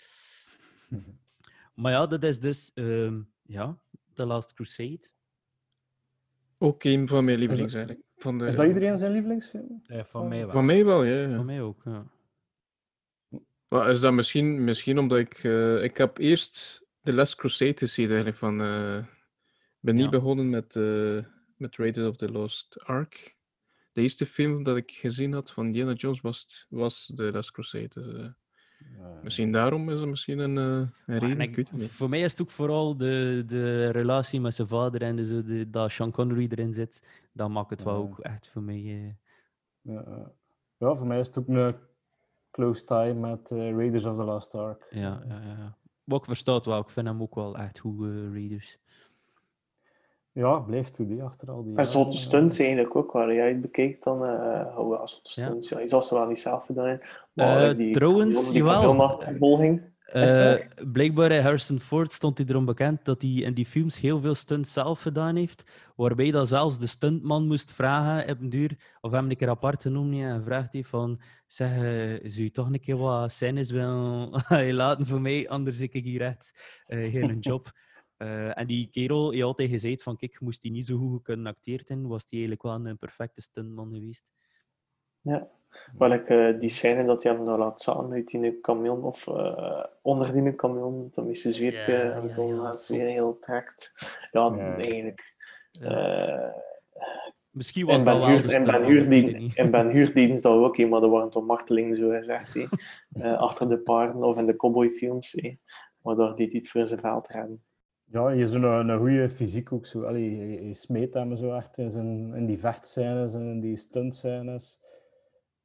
Maar 1.74 1.92
ja, 1.92 2.06
dat 2.06 2.24
is 2.24 2.38
dus 2.40 2.70
ehm, 2.74 3.22
ja, 3.42 3.78
The 4.14 4.26
Last 4.26 4.54
Crusade. 4.54 5.10
Ook 6.58 6.84
een 6.84 7.08
van 7.08 7.24
mijn 7.24 7.38
lievelings 7.38 7.74
eigenlijk. 7.74 8.04
Van, 8.16 8.38
de, 8.38 8.46
Is 8.46 8.54
dat 8.56 8.66
iedereen 8.66 8.96
zijn 8.96 9.12
lievelingsfilm? 9.12 9.82
Eh, 9.86 10.04
van 10.04 10.28
mij 10.28 10.38
wel. 10.44 10.50
Van 10.50 10.64
mij 10.64 10.84
wel, 10.84 11.02
ja. 11.04 11.28
ja. 11.28 11.36
Voor 11.36 11.44
mij 11.44 11.60
ook. 11.62 11.82
Ja. 11.84 12.06
Maar 13.68 13.90
is 13.90 14.00
dat 14.00 14.12
misschien, 14.12 14.64
misschien 14.64 14.98
omdat 14.98 15.18
ik... 15.18 15.44
eh, 15.44 15.82
ik 15.82 15.96
heb 15.96 16.18
eerst 16.18 16.82
The 17.02 17.12
Last 17.12 17.34
Crusade 17.34 17.76
gezien 17.76 18.06
eigenlijk 18.06 18.36
van... 18.36 18.60
eh, 18.60 18.96
ik 18.98 19.78
ben 19.80 19.94
niet 19.94 20.04
Ja. 20.04 20.10
begonnen 20.10 20.50
met, 20.50 20.76
eh, 20.76 21.18
met 21.56 21.76
Raiders 21.76 22.06
of 22.08 22.16
the 22.16 22.32
Lost 22.32 22.82
Ark. 22.84 23.36
De 23.92 24.00
eerste 24.00 24.26
film 24.26 24.62
dat 24.62 24.76
ik 24.76 24.90
gezien 24.90 25.32
had 25.32 25.50
van 25.52 25.66
Indiana 25.66 25.92
Jones 25.92 26.20
was, 26.20 26.66
was 26.70 27.12
The 27.14 27.30
Last 27.32 27.50
Crusade. 27.50 27.88
Dus, 27.88 28.06
eh, 28.14 28.26
misschien 29.22 29.52
daarom 29.52 29.90
is 29.90 30.00
er 30.00 30.08
misschien 30.08 30.38
een, 30.38 30.58
eh, 30.58 30.88
een 31.06 31.18
reden, 31.18 31.30
en 31.30 31.40
ik 31.40 31.56
weet 31.56 31.70
het 31.70 31.78
niet. 31.80 31.90
Voor 31.90 32.08
mij 32.08 32.20
is 32.20 32.30
het 32.30 32.42
ook 32.42 32.50
vooral 32.50 32.96
de, 32.96 33.42
de 33.46 33.90
relatie 33.90 34.40
met 34.40 34.54
zijn 34.54 34.68
vader 34.68 35.02
en 35.02 35.16
de, 35.16 35.24
zo 35.26 35.42
de, 35.42 35.70
dat 35.70 35.90
Sean 35.90 36.10
Connery 36.10 36.46
erin 36.50 36.72
zit. 36.72 37.06
Dat 37.32 37.48
maakt 37.50 37.70
het 37.70 37.82
wel 37.82 37.94
ook 37.96 38.18
echt 38.18 38.48
voor 38.48 38.62
mij. 38.62 39.16
eh, 39.82 39.94
Ja, 40.78 40.94
voor 40.96 41.06
mij 41.06 41.20
is 41.20 41.26
het 41.26 41.38
ook 41.38 41.48
een 41.48 41.74
close 42.50 42.84
tie 42.84 43.14
met 43.14 43.50
Raiders 43.50 44.04
of 44.04 44.16
the 44.16 44.24
Lost 44.24 44.54
Ark. 44.54 44.86
ja, 44.90 45.22
ja, 45.28 45.40
ja. 45.40 45.76
Maar 46.04 46.18
ik 46.18 46.24
versta 46.24 46.54
het 46.54 46.66
wel. 46.66 46.78
Ik 46.80 46.88
vind 46.88 47.06
hem 47.06 47.22
ook 47.22 47.34
wel 47.34 47.56
echt 47.56 47.78
goed, 47.78 48.00
Raiders. 48.32 48.78
Ja, 50.32 50.58
blijft 50.58 50.94
toe 50.94 51.06
die 51.06 51.22
achter 51.22 51.50
al 51.50 51.64
die. 51.64 51.76
En 51.76 51.84
zotte 51.84 52.16
eh, 52.16 52.22
stunts 52.22 52.58
eigenlijk 52.58 52.96
ook, 52.96 53.12
waar 53.12 53.34
jij 53.34 53.48
het 53.48 53.60
bekijkt 53.60 54.04
dan, 54.04 54.24
eh 54.24 54.78
oh 54.78 54.98
ja, 54.98 55.06
zotte 55.06 55.30
stunts. 55.30 55.68
Ja. 55.68 55.80
Je 55.80 55.88
zal 55.88 56.02
ze 56.02 56.14
wel 56.14 56.26
niet 56.26 56.38
zelf 56.38 56.66
gedaan. 56.66 57.00
Eh, 57.34 57.70
trouwens, 57.92 58.50
die 58.50 58.62
jawel. 58.62 59.20
Eh, 60.12 60.54
blijkbaar 60.92 61.30
eh, 61.30 61.42
Harrison 61.42 61.80
Ford 61.80 62.12
stond 62.12 62.38
hij 62.38 62.46
erom 62.46 62.64
bekend 62.64 63.04
dat 63.04 63.22
hij 63.22 63.30
in 63.30 63.54
die 63.54 63.66
films 63.66 64.00
heel 64.00 64.20
veel 64.20 64.34
stunts 64.34 64.72
zelf 64.72 65.00
gedaan 65.00 65.36
heeft. 65.36 65.64
Waarbij 65.96 66.30
dat 66.30 66.48
zelfs 66.48 66.78
de 66.78 66.86
stuntman 66.86 67.46
moest 67.46 67.72
vragen 67.72 68.30
op 68.30 68.40
een 68.40 68.50
duur, 68.50 68.76
of 69.00 69.10
hem 69.10 69.30
een 69.30 69.36
keer 69.36 69.48
apart 69.48 69.82
genoemd 69.82 70.14
heeft 70.14 70.26
en 70.26 70.44
vraagt 70.44 70.72
hij 70.72 70.84
van 70.84 71.20
zeg, 71.46 71.70
eh, 71.70 72.30
zou 72.30 72.42
je 72.42 72.50
toch 72.50 72.66
een 72.66 72.80
keer 72.80 72.96
wat 72.96 73.32
scènes 73.32 73.70
willen 73.70 74.30
laten 74.82 75.06
voor 75.06 75.20
mij, 75.20 75.48
anders 75.48 75.80
ik 75.80 75.92
hier 75.92 76.22
echt 76.22 76.80
eh, 76.86 77.12
geen 77.12 77.38
job. 77.38 77.70
Eh, 78.22 78.58
en 78.58 78.66
die 78.66 78.88
kerel 78.90 79.30
heeft 79.30 79.42
altijd 79.44 79.70
gezegd 79.70 80.02
van 80.02 80.16
kijk, 80.16 80.40
moest 80.40 80.62
hij 80.62 80.72
niet 80.72 80.86
zo 80.86 80.96
goed 80.96 81.22
kunnen 81.22 81.46
acteerd 81.46 81.90
in, 81.90 82.06
was 82.06 82.22
hij 82.28 82.38
eigenlijk 82.38 82.62
wel 82.62 82.86
een 82.86 82.98
perfecte 82.98 83.42
stuntman 83.42 83.92
geweest. 83.94 84.32
Ja. 85.20 85.50
Wel, 85.98 86.12
ik, 86.12 86.28
eh, 86.28 86.58
die 86.60 86.68
scène 86.68 87.04
dat 87.04 87.22
hij 87.22 87.32
hem 87.32 87.44
nou 87.44 87.58
laat 87.58 87.80
staan 87.80 88.12
uit 88.12 88.26
die 88.26 88.60
camion, 88.60 89.02
of 89.04 89.26
eh, 89.26 89.84
onder 90.02 90.32
die 90.32 90.54
camion, 90.54 91.08
dan 91.10 91.28
is 91.28 91.40
zweepje 91.42 91.92
Ja, 91.92 92.12
en 92.12 92.28
ja, 92.28 92.34
dan 92.34 92.46
ja, 92.46 92.66
het 92.66 92.78
zot. 92.78 92.96
weer 92.96 93.06
heel 93.06 93.38
trekt. 93.38 93.92
Ja, 94.30 94.54
Ja. 94.56 94.76
eigenlijk. 94.76 95.34
Ja. 95.70 95.88
eh, 96.44 96.60
Misschien 97.50 97.86
was 97.86 98.04
dat 98.04 98.18
wel 98.26 98.42
de 98.42 98.54
in 98.54 98.62
ben, 98.62 98.84
Huurdien, 98.84 99.50
in 99.54 99.70
ben 99.70 99.90
Huurdienst 99.90 100.42
dat 100.42 100.56
ook, 100.64 100.76
hè, 100.76 100.86
maar 100.86 101.02
er 101.02 101.08
waren 101.08 101.30
toch 101.30 101.46
martelingen, 101.46 101.96
zo 101.96 102.08
gezegd. 102.10 102.54
Eh, 103.12 103.38
achter 103.38 103.68
de 103.68 103.78
paarden 103.78 104.22
of 104.22 104.36
in 104.38 104.46
de 104.46 104.56
cowboyfilms. 104.56 105.32
hè. 105.32 105.56
Waardoor 106.00 106.34
die 106.34 106.48
het 106.52 106.68
voor 106.68 106.86
zijn 106.86 107.00
veld 107.00 107.28
rennen. 107.28 107.62
Ja, 108.12 108.30
je 108.30 108.48
zo'n 108.48 108.62
een, 108.62 108.88
een 108.88 108.98
goede 108.98 109.30
fysiek 109.30 109.72
ook 109.72 109.86
zo. 109.86 110.02
Allee, 110.02 110.36
je, 110.36 110.66
je 110.66 110.74
smeet 110.74 111.14
hem 111.14 111.36
zo 111.36 111.54
echt 111.56 111.78
in, 111.78 111.90
zijn, 111.90 112.34
in 112.34 112.46
die 112.46 112.58
vechtscènes 112.58 113.34
en 113.34 113.42
in 113.42 113.60
die 113.60 113.76
stuntscènes. 113.76 114.80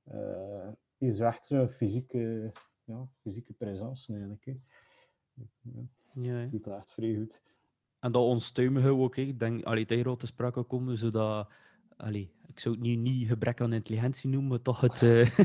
Eh 0.03 0.69
je 0.97 1.07
is 1.07 1.19
echt 1.19 1.45
zo'n 1.45 1.69
fysieke, 1.69 2.51
ja, 2.83 3.07
fysieke 3.21 3.53
presence 3.53 4.11
eigenlijk. 4.13 4.45
Hè. 4.45 4.55
Ja, 5.61 5.81
Ja, 6.13 6.33
hè. 6.33 6.49
doet 6.49 6.63
dat 6.63 6.77
echt 6.77 6.91
vrij 6.91 7.15
goed. 7.15 7.41
En 7.99 8.11
dat 8.11 8.23
onstuimige 8.23 8.89
ook, 8.89 9.15
ik 9.15 9.39
denk, 9.39 9.63
allee, 9.63 9.85
tegen 9.85 10.17
te 10.17 10.25
sprake 10.25 10.63
komen, 10.63 10.97
zodat, 10.97 11.49
allee, 11.97 12.31
ik 12.47 12.59
zou 12.59 12.75
het 12.75 12.83
nu 12.83 12.95
niet 12.95 13.27
gebrek 13.27 13.61
aan 13.61 13.73
intelligentie 13.73 14.29
noemen, 14.29 14.49
maar 14.49 14.61
toch 14.61 14.81
het... 14.81 15.01
eh, 15.11 15.29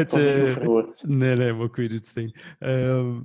het 0.00 0.12
eh, 0.14 0.52
verwoord. 0.52 1.02
Nee, 1.06 1.36
nee, 1.36 1.52
maar 1.52 1.66
ik 1.66 1.76
weet 1.76 1.90
het, 1.90 2.06
Stijn. 2.06 2.34
Ehm, 2.58 3.20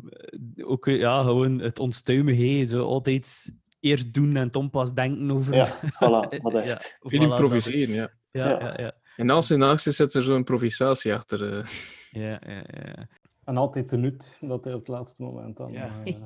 ook, 0.62 0.86
ja, 0.86 1.24
gewoon 1.24 1.60
het 1.60 1.80
onstuimige, 1.80 2.66
zo 2.66 2.84
altijd 2.86 3.54
eerst 3.80 4.14
doen 4.14 4.36
en 4.36 4.52
dan 4.52 4.70
pas 4.70 4.94
denken 4.94 5.32
over... 5.32 5.56
Ja, 5.56 5.80
voilà, 5.80 6.40
dat 6.42 6.64
is 6.64 6.72
het. 6.72 6.96
Voilà, 6.98 7.02
dat- 7.02 7.12
improviseren, 7.22 7.94
ja. 7.96 8.12
Ja, 8.32 8.50
Ja. 8.50 8.60
ja, 8.60 8.74
ja. 8.84 8.96
En 9.16 9.30
als 9.30 9.52
in 9.52 9.62
actie 9.62 9.92
zit 9.92 10.14
er 10.14 10.24
zo'n 10.24 10.36
improvisatie 10.36 11.14
achter. 11.14 11.54
eh. 11.58 11.66
ja, 12.12 12.42
ja, 12.48 12.64
ja. 12.68 13.08
En 13.44 13.58
altijd 13.58 13.90
de 13.90 13.98
nut 13.98 14.38
dat 14.42 14.64
hij 14.64 14.74
op 14.74 14.80
het 14.80 14.88
laatste 14.88 15.22
moment 15.24 15.58
dan 15.58 15.72
Ja, 15.72 15.92
ja. 16.06 16.18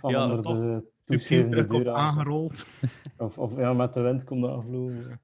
van 0.00 0.10
Ja, 0.10 0.22
onder 0.22 0.42
toch. 0.42 0.56
de 0.56 0.82
Aangerold. 1.94 2.66
Of, 3.18 3.38
of 3.38 3.56
ja, 3.56 3.72
met 3.72 3.94
de 3.94 4.00
wind 4.00 4.24
komt 4.24 4.42
dat 4.42 4.60
gevlogen. 4.60 5.20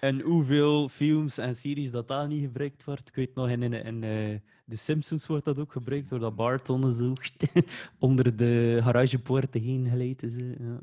En 0.00 0.20
hoeveel 0.20 0.88
films 0.88 1.38
en 1.38 1.56
series 1.56 1.90
dat 1.90 2.08
daar 2.08 2.26
niet 2.26 2.42
gebruikt 2.42 2.84
wordt. 2.84 3.08
Ik 3.08 3.14
weet 3.14 3.34
nog, 3.34 3.48
in, 3.48 3.62
in, 3.62 3.72
in 3.72 4.02
eh, 4.02 4.38
The 4.68 4.76
Simpsons 4.76 5.26
wordt 5.26 5.44
dat 5.44 5.58
ook 5.58 5.72
gebruikt, 5.72 6.08
door 6.08 6.18
dat 6.18 6.36
Bart 6.36 6.70
onderzoekt 6.70 7.52
onder 7.98 8.36
de 8.36 8.80
garagepoort 8.82 9.54
heen 9.54 9.88
geleid 9.88 10.22
is. 10.22 10.34
Ja. 10.36 10.80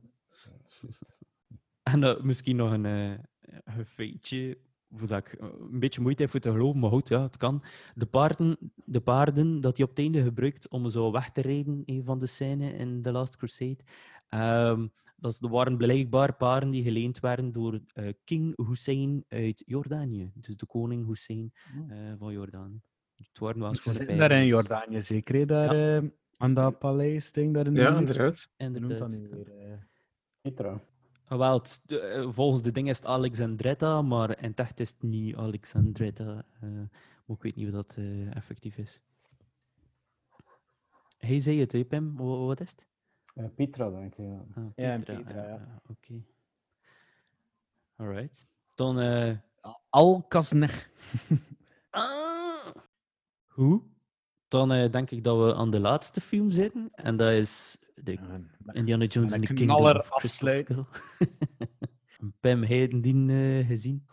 En 1.83 2.03
eh, 2.03 2.21
misschien 2.21 2.55
nog 2.55 2.71
een, 2.71 2.85
eh, 2.85 3.11
een 3.77 3.85
feitje, 3.85 4.57
dat 4.89 5.11
ik 5.11 5.37
een 5.39 5.79
beetje 5.79 6.01
moeite 6.01 6.21
heb 6.21 6.31
voor 6.31 6.39
te 6.39 6.51
geloven, 6.51 6.79
maar 6.79 6.89
goed, 6.89 7.07
ja, 7.07 7.21
het 7.21 7.37
kan. 7.37 7.63
De 7.95 8.05
paarden, 8.05 8.57
de 8.85 9.01
paarden 9.01 9.61
dat 9.61 9.77
hij 9.77 9.85
op 9.85 9.91
het 9.95 9.99
einde 9.99 10.23
gebruikt 10.23 10.69
om 10.69 10.89
zo 10.89 11.11
weg 11.11 11.29
te 11.29 11.41
rijden, 11.41 11.83
een 11.85 12.03
van 12.03 12.19
de 12.19 12.25
scènes 12.25 12.73
in 12.73 13.01
The 13.01 13.11
Last 13.11 13.37
Crusade, 13.37 13.77
ehm, 14.29 14.87
dat 15.15 15.39
waren 15.39 15.77
blijkbaar 15.77 16.35
paarden 16.35 16.69
die 16.69 16.83
geleend 16.83 17.19
werden 17.19 17.51
door 17.51 17.79
eh, 17.93 18.13
King 18.23 18.67
Hussein 18.67 19.25
uit 19.27 19.63
Jordanië. 19.65 20.31
Dus 20.33 20.55
de 20.55 20.65
koning 20.65 21.07
Hussein 21.07 21.51
Oh. 21.79 21.91
eh, 21.91 22.13
van 22.17 22.33
Jordanië. 22.33 22.81
Het 23.15 23.39
waren 23.39 23.59
wel 23.59 23.69
eens 23.69 23.81
Ze 23.83 23.93
zitten 23.93 24.17
daar 24.17 24.31
in 24.31 24.41
dus- 24.41 24.49
Jordanië 24.49 25.01
zeker? 25.01 25.47
Daar, 25.47 25.97
eh, 25.97 26.09
aan 26.37 26.53
dat 26.53 26.79
paleis-ding 26.79 27.53
daar 27.53 27.65
in 27.65 27.73
de 27.73 27.79
Ja, 27.81 27.87
buurt. 27.87 27.99
inderdaad. 27.99 28.49
Hoe 28.57 28.69
noemt 28.69 28.99
dat 28.99 29.13
Inderdaad. 29.13 29.47
eh? 29.47 29.73
Petra. 30.41 30.81
Ah, 31.29 31.37
Wel, 31.37 31.61
volgens 32.31 32.63
de 32.63 32.71
ding 32.71 32.89
is 32.89 32.97
het 32.97 33.05
Alexandretta, 33.05 34.01
maar 34.01 34.37
in 34.41 34.49
het 34.49 34.59
echt 34.59 34.79
is 34.79 34.89
het 34.89 35.01
niet 35.03 35.35
Alexandretta. 35.35 36.45
eh, 36.61 36.69
maar 37.25 37.35
ik 37.35 37.41
weet 37.41 37.55
niet 37.55 37.65
of 37.67 37.73
dat 37.73 37.95
eh, 37.97 38.35
effectief 38.35 38.77
is. 38.77 38.99
Hij 41.17 41.39
zei 41.39 41.59
het, 41.59 41.71
hè, 41.71 41.85
Pim? 41.85 42.15
Wa- 42.15 42.23
Wat 42.45 42.59
is 42.59 42.69
het? 42.69 42.87
Eh, 43.37 43.45
Petra, 43.55 43.89
denk 43.89 44.15
ik. 44.15 44.25
Ja. 44.25 44.43
Ah, 44.55 44.63
Ja, 44.75 45.81
Oké. 45.87 46.23
Alright. 47.95 48.47
Dan... 48.75 48.99
eh, 48.99 49.37
Alkazner. 49.89 50.89
ah! 51.89 52.75
Hoe? 53.47 53.81
Dan 54.47 54.71
eh, 54.71 54.91
denk 54.91 55.11
ik 55.11 55.23
dat 55.23 55.37
we 55.37 55.55
aan 55.55 55.69
de 55.69 55.79
laatste 55.79 56.21
film 56.21 56.49
zitten. 56.49 56.89
En 56.91 57.17
dat 57.17 57.31
is 57.31 57.77
de 57.95 58.17
Indiana 58.71 59.05
Jones 59.05 59.31
en 59.31 59.41
de 59.41 59.53
Kingdom 59.53 59.85
of 59.85 60.09
Crystal. 60.09 60.49
Skull. 60.49 60.83
Je 62.67 62.99
die 63.01 63.59
eh, 63.59 63.67
gezien? 63.67 64.07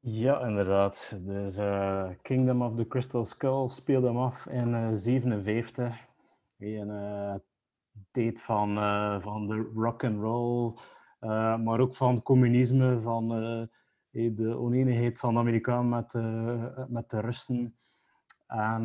Ja, 0.00 0.46
inderdaad. 0.46 1.16
Dus 1.20 1.56
eh, 1.56 2.08
Kingdom 2.22 2.62
of 2.62 2.76
the 2.76 2.86
Crystal 2.86 3.24
Skull 3.24 3.68
speelde 3.68 4.06
hem 4.06 4.16
af 4.18 4.46
in 4.46 4.70
1957. 4.70 6.06
Een 6.58 6.90
eh 6.90 7.34
tijd 8.10 8.40
van, 8.40 8.76
eh, 8.76 9.20
van 9.20 9.46
de 9.46 9.70
rock 9.74 10.04
and 10.04 10.20
roll, 10.20 10.74
eh, 11.18 11.58
maar 11.58 11.80
ook 11.80 11.94
van 11.94 12.22
communisme, 12.22 13.00
van 13.00 13.34
eh, 13.34 14.34
de 14.36 14.58
oneenigheid 14.58 15.18
van 15.18 15.34
de 15.34 15.40
Amerikanen 15.40 15.88
met, 15.88 16.12
met 16.90 17.10
de 17.10 17.20
Russen. 17.20 17.76
En 18.46 18.82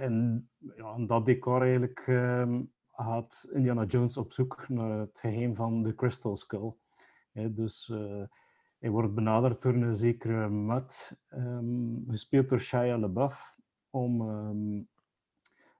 in, 0.00 0.48
ja, 0.76 0.94
in 0.96 1.06
dat 1.06 1.26
decor 1.26 1.62
eigenlijk 1.62 2.04
ehm, 2.06 2.62
gaat 2.92 3.48
Indiana 3.52 3.84
Jones 3.84 4.16
op 4.16 4.32
zoek 4.32 4.68
naar 4.68 4.98
het 4.98 5.18
geheim 5.20 5.54
van 5.54 5.82
de 5.82 5.94
Crystal 5.94 6.36
Skull. 6.36 6.72
Dus 7.32 7.92
hij 8.78 8.90
wordt 8.90 9.14
benaderd 9.14 9.62
door 9.62 9.74
een 9.74 9.96
zekere 9.96 10.48
Mutt, 10.48 11.16
ehm, 11.28 12.10
gespeeld 12.10 12.48
door 12.48 12.60
Shia 12.60 12.98
LaBeouf, 12.98 13.56
om, 13.90 14.20
ehm, 14.20 14.82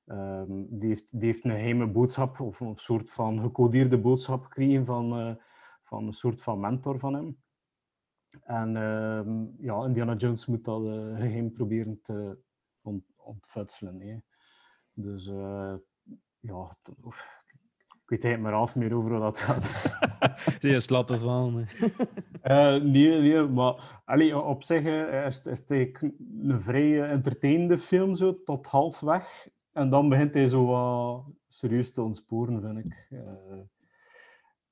ehm, 0.07 0.63
die, 0.69 0.89
heeft, 0.89 1.21
die 1.21 1.27
heeft 1.29 1.45
een 1.45 1.51
geheime 1.51 1.87
boodschap, 1.87 2.41
of 2.41 2.61
een 2.61 2.77
soort 2.77 3.11
van 3.11 3.41
gecodeerde 3.41 3.99
boodschap 3.99 4.45
gekregen 4.45 4.85
van, 4.87 5.19
eh, 5.19 5.35
van 5.83 6.07
een 6.07 6.13
soort 6.13 6.43
van 6.43 6.61
mentor 6.61 6.99
van 6.99 7.15
hem. 7.15 7.43
En 8.43 8.77
ehm, 8.77 9.45
ja, 9.65 9.85
Indiana 9.85 10.15
Jones 10.15 10.47
moet 10.47 10.65
dat 10.65 10.85
eh, 10.87 11.17
geheim 11.17 11.53
proberen 11.53 11.99
te 12.03 12.39
ont, 12.83 13.05
ontfutselen. 13.17 14.01
hè. 14.01 14.17
Dus 14.93 15.27
eh, 15.27 15.75
ja, 16.41 16.77
ik 18.03 18.11
weet 18.11 18.25
eigenlijk 18.25 18.41
maar 18.43 18.53
half 18.53 18.77
meer 18.77 18.95
over 18.95 19.11
hoe 19.11 19.21
dat 19.21 19.39
gaat. 19.39 19.73
Die 20.61 20.81
slappe 20.81 21.19
van. 21.19 21.67
Nee, 22.43 23.21
nee, 23.21 23.43
maar 23.49 24.03
allee, 24.05 24.39
op 24.39 24.63
zich 24.63 24.83
is, 25.27 25.37
het- 25.37 25.47
is 25.47 25.59
het 25.59 25.71
een 25.71 26.61
vrij 26.61 27.03
entertainende 27.11 27.79
film, 27.79 28.15
zo, 28.15 28.43
tot 28.43 28.67
halfweg. 28.67 29.49
En 29.75 29.89
dan 29.91 30.09
begint 30.09 30.35
hij 30.35 30.49
zo 30.49 30.67
wat 30.67 31.25
serieus 31.49 31.93
te 31.93 32.03
ontsporen, 32.03 32.61
vind 32.61 32.79
ik. 32.85 33.07
Eh, 33.11 33.21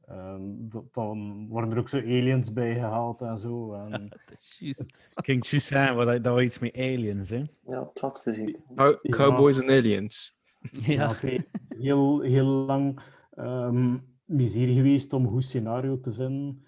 ehm, 0.07 0.41
dat- 0.45 0.95
dan 0.95 1.47
worden 1.49 1.71
er 1.71 1.79
ook 1.79 1.89
zo 1.89 1.99
aliens 1.99 2.53
bij 2.53 2.75
gehaald 2.75 3.21
en 3.21 3.39
zo. 3.39 3.73
En, 3.75 3.91
Dat 4.27 4.39
is 4.39 4.57
juist. 4.61 5.15
King 5.23 5.45
Suzanne, 5.45 5.93
wat 5.93 6.07
dat 6.25 6.35
was 6.35 6.43
iets 6.43 6.59
met 6.59 6.75
aliens, 6.77 7.31
hè? 7.31 7.45
Ja, 7.67 7.85
het 7.89 8.03
laatste 8.03 8.33
zie 8.33 8.57
Cow- 8.75 8.99
Ja. 9.03 9.11
Cowboys 9.17 9.59
en 9.59 9.69
aliens. 9.71 10.37
ja. 10.71 10.93
Ja. 10.93 11.09
het 11.13 11.23
is 11.25 11.41
heel, 11.79 12.21
heel 12.21 12.47
lang 12.47 13.01
ehm 13.35 13.97
miserie 14.25 14.75
geweest 14.75 15.13
om 15.13 15.25
een 15.25 15.31
goed 15.31 15.45
scenario 15.45 16.01
te 16.01 16.13
vinden. 16.13 16.65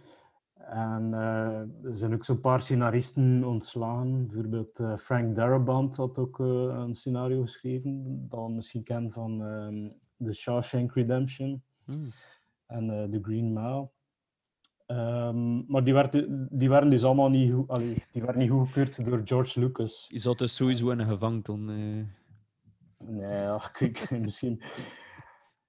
En 0.74 1.14
eh, 1.14 1.84
er 1.84 1.94
zijn 1.94 2.14
ook 2.14 2.24
zo'n 2.24 2.40
paar 2.40 2.60
scenaristen 2.60 3.44
ontslagen. 3.44 4.26
Bijvoorbeeld 4.26 4.78
eh, 4.78 4.96
Frank 4.96 5.34
Darabont 5.34 5.96
had 5.96 6.18
ook 6.18 6.40
eh, 6.40 6.46
een 6.46 6.94
scenario 6.94 7.42
geschreven, 7.42 8.24
dat 8.28 8.50
misschien 8.50 8.82
kent 8.82 9.12
van 9.12 9.44
ehm 9.44 9.88
The 10.24 10.32
Shawshank 10.32 10.92
Redemption 10.92 11.62
Hmm. 11.84 12.12
en 12.66 13.10
The 13.10 13.18
Green 13.22 13.52
Mile. 13.52 13.90
Ehm, 14.86 15.66
maar 15.66 15.84
die 15.84 15.94
werden, 15.94 16.48
die 16.50 16.68
werden 16.68 16.90
dus 16.90 17.04
allemaal 17.04 17.28
niet 17.28 17.52
goed, 17.52 17.68
allee, 17.68 18.04
die 18.12 18.22
werden 18.22 18.40
niet 18.40 18.50
goedgekeurd 18.50 19.04
door 19.04 19.20
George 19.24 19.60
Lucas. 19.60 20.06
Je 20.08 20.18
zat 20.18 20.38
dus 20.38 20.56
sowieso 20.56 20.90
in 20.90 20.98
een 20.98 21.08
gevangen. 21.08 21.42
Nee, 22.98 23.46
niet, 23.80 24.10
misschien. 24.10 24.62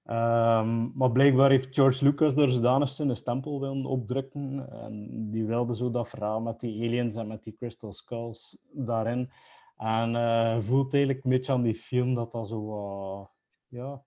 Ehm, 0.06 0.88
maar 0.98 1.12
blijkbaar 1.12 1.50
heeft 1.50 1.74
George 1.74 2.04
Lucas 2.04 2.36
er 2.36 2.48
zodanig 2.48 2.98
een 2.98 3.16
stempel 3.16 3.60
willen 3.60 3.84
opdrukken. 3.84 4.68
En 4.70 5.30
die 5.30 5.44
wilde 5.44 5.76
zo 5.76 5.90
dat 5.90 6.08
verhaal 6.08 6.40
met 6.40 6.60
die 6.60 6.86
aliens 6.86 7.16
en 7.16 7.26
met 7.26 7.42
die 7.42 7.54
crystal 7.54 7.92
skulls 7.92 8.58
daarin. 8.72 9.30
En 9.76 10.16
eh, 10.16 10.58
voelt 10.60 10.94
eigenlijk 10.94 11.24
een 11.24 11.30
beetje 11.30 11.52
aan 11.52 11.62
die 11.62 11.74
film 11.74 12.14
dat 12.14 12.32
dat 12.32 12.48
zo... 12.48 12.66
wat- 12.66 13.30
ja, 13.68 14.04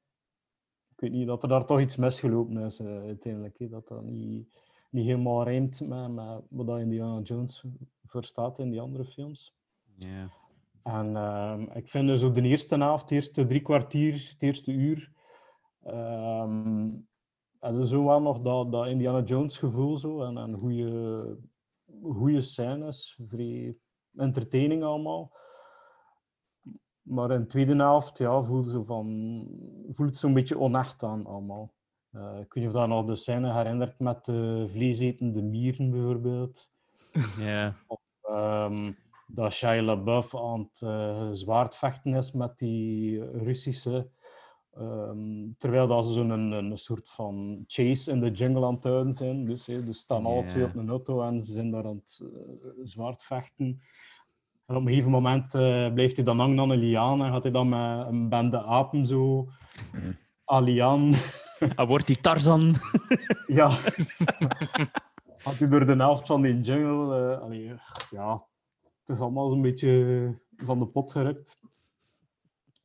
ik 0.96 1.00
weet 1.00 1.12
niet, 1.12 1.28
dat 1.28 1.44
er 1.44 1.50
daar 1.50 1.66
toch 1.66 1.80
iets 1.80 1.96
misgelopen 1.96 2.58
is 2.58 2.80
eh, 2.80 2.88
uiteindelijk. 3.02 3.70
Dat 3.72 3.88
dat 3.88 4.04
niet, 4.04 4.48
niet 4.90 5.06
helemaal 5.06 5.44
rijmt 5.44 5.82
met, 5.82 6.12
met 6.12 6.42
wat 6.50 6.80
Indiana 6.80 7.20
Jones 7.22 7.64
voor 8.06 8.24
staat 8.24 8.60
in 8.60 8.70
die 8.70 8.82
andere 8.82 9.06
films. 9.06 9.56
Ja. 9.96 10.30
En 10.84 11.16
ehm, 11.16 11.62
ik 11.62 11.88
vind 11.88 12.08
dus 12.08 12.24
ook 12.24 12.36
de 12.36 12.42
eerste 12.42 12.78
helft, 12.78 13.10
de 13.10 13.16
eerste 13.16 13.46
drie 13.46 13.62
kwartier, 13.62 14.14
het 14.14 14.42
eerste 14.44 14.72
uur, 14.72 15.12
ehm 15.92 16.90
en 17.60 17.88
zo 17.88 18.06
wel 18.06 18.22
nog 18.22 18.42
dat, 18.42 18.72
dat 18.72 18.88
Indiana 18.88 19.22
Jones 19.22 19.58
gevoel 19.58 19.98
zo, 19.98 20.24
en, 20.24 20.38
en 20.38 20.58
goede, 20.58 21.38
goede 22.04 22.42
scènes, 22.42 23.20
vrij 23.28 23.78
entertaining 24.16 24.84
allemaal. 24.84 25.38
Maar 27.02 27.32
in 27.32 27.40
de 27.40 27.48
tweede 27.48 27.76
helft 27.76 28.18
ja, 28.18 28.44
voelde 28.44 28.72
zo 28.72 28.84
van, 28.84 29.48
voelt 29.90 30.10
het 30.10 30.18
zo'n 30.18 30.34
beetje 30.34 30.60
onecht 30.60 31.04
aan 31.04 31.26
allemaal. 31.26 31.74
Eh, 32.12 32.40
ik 32.40 32.54
weet 32.54 32.64
niet 32.64 32.74
of 32.74 32.80
dat 32.80 32.88
nog 32.88 33.06
de 33.06 33.16
scène 33.16 33.54
herinnert 33.54 34.00
met 34.00 34.26
de 34.26 34.66
vleesetende 34.70 35.42
mieren 35.42 35.92
bijvoorbeeld. 35.92 36.70
Ja. 37.40 37.76
Ehm, 38.22 38.92
dat 39.28 39.54
Shia 39.54 39.82
LaBeouf 39.82 40.36
aan 40.36 40.60
het 40.60 40.82
eh, 40.82 41.30
zwaardvechten 41.32 42.14
is 42.14 42.32
met 42.32 42.58
die 42.58 43.24
Russische. 43.32 44.10
Ehm, 44.80 45.52
terwijl 45.58 45.88
dat 45.88 46.06
ze 46.06 46.12
zo'n 46.12 46.30
een, 46.30 46.52
een 46.52 46.78
soort 46.78 47.10
van 47.10 47.64
chase 47.68 48.12
in 48.12 48.20
de 48.20 48.32
jungle 48.32 48.66
aan 48.66 48.74
het 48.74 48.84
houden 48.84 49.14
zijn. 49.14 49.46
Dus 49.46 49.64
ze 49.64 49.84
staan 49.90 50.26
alle 50.26 50.46
twee 50.46 50.64
op 50.64 50.76
een 50.76 50.90
auto 50.90 51.22
en 51.22 51.44
ze 51.44 51.52
zijn 51.52 51.72
daar 51.72 51.86
aan 51.86 51.96
het 51.96 52.22
eh, 52.22 52.70
zwaardvechten. 52.84 53.82
En 54.66 54.76
op 54.76 54.82
een 54.82 54.88
gegeven 54.88 55.12
moment 55.12 55.54
eh, 55.54 55.94
blijft 55.94 56.16
hij 56.16 56.26
dan 56.26 56.40
hangen 56.40 56.60
aan 56.60 56.70
een 56.70 56.80
liaan 56.80 57.24
en 57.24 57.32
gaat 57.32 57.44
hij 57.44 57.52
dan 57.52 57.70
met 57.70 58.08
een 58.08 58.30
bende 58.30 58.64
apen 58.64 59.06
zo 59.06 59.48
aan 60.46 60.64
liaan 60.64 61.14
Hij 61.76 61.86
wordt 61.86 62.08
die 62.08 62.22
Tarzan. 62.22 62.76
ja. 63.60 63.70
Had 65.44 65.58
hij 65.58 65.68
door 65.68 65.86
de 65.86 65.96
helft 65.96 66.28
van 66.28 66.42
die 66.42 66.60
jungle. 66.60 67.38
allee, 67.38 67.74
ja, 68.10 68.46
het 69.06 69.16
is 69.16 69.20
allemaal 69.20 69.52
een 69.52 69.62
beetje 69.62 70.34
van 70.58 70.80
de 70.80 70.88
pot 70.88 71.12
gerukt. 71.12 71.62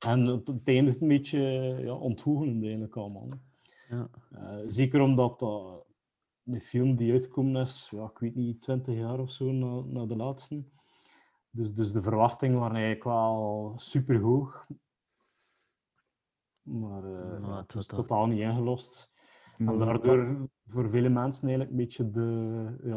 En 0.06 0.20
het, 0.26 0.48
het 0.48 0.68
eindigt 0.68 1.00
een 1.00 1.08
beetje 1.08 1.40
ja, 1.84 1.92
onthoegelend 1.94 2.62
eigenlijk 2.62 2.96
allemaal. 2.96 3.28
Ja. 3.88 4.08
Eh, 4.30 4.58
zeker 4.66 5.00
omdat 5.00 5.38
dat 5.38 5.86
de 6.42 6.60
film 6.60 6.96
die 6.96 7.12
uitkomen 7.12 7.62
is, 7.62 7.90
ja, 7.90 8.04
ik 8.04 8.18
weet 8.18 8.34
niet, 8.34 8.60
20 8.60 8.94
jaar 8.94 9.18
of 9.18 9.30
zo 9.30 9.52
na, 9.52 9.80
na 9.80 10.06
de 10.06 10.16
laatste. 10.16 10.64
Dus, 11.50 11.74
dus 11.74 11.92
de 11.92 12.02
verwachtingen 12.02 12.58
waren 12.58 12.74
eigenlijk 12.76 13.04
wel 13.04 13.72
super 13.76 14.20
hoog. 14.20 14.66
Maar 16.62 17.04
eh, 17.04 17.40
ja, 17.40 17.56
het 17.60 17.74
is 17.74 17.86
dat- 17.86 17.98
totaal 17.98 18.26
niet 18.26 18.38
ingelost. 18.40 19.12
En 19.58 19.64
Maar 19.64 19.78
daardoor 19.78 20.48
voor 20.66 20.90
vele 20.90 21.08
mensen 21.08 21.48
eigenlijk 21.48 21.70
een 21.70 21.76
beetje 21.76 22.10
de, 22.10 22.76
ja, 22.84 22.96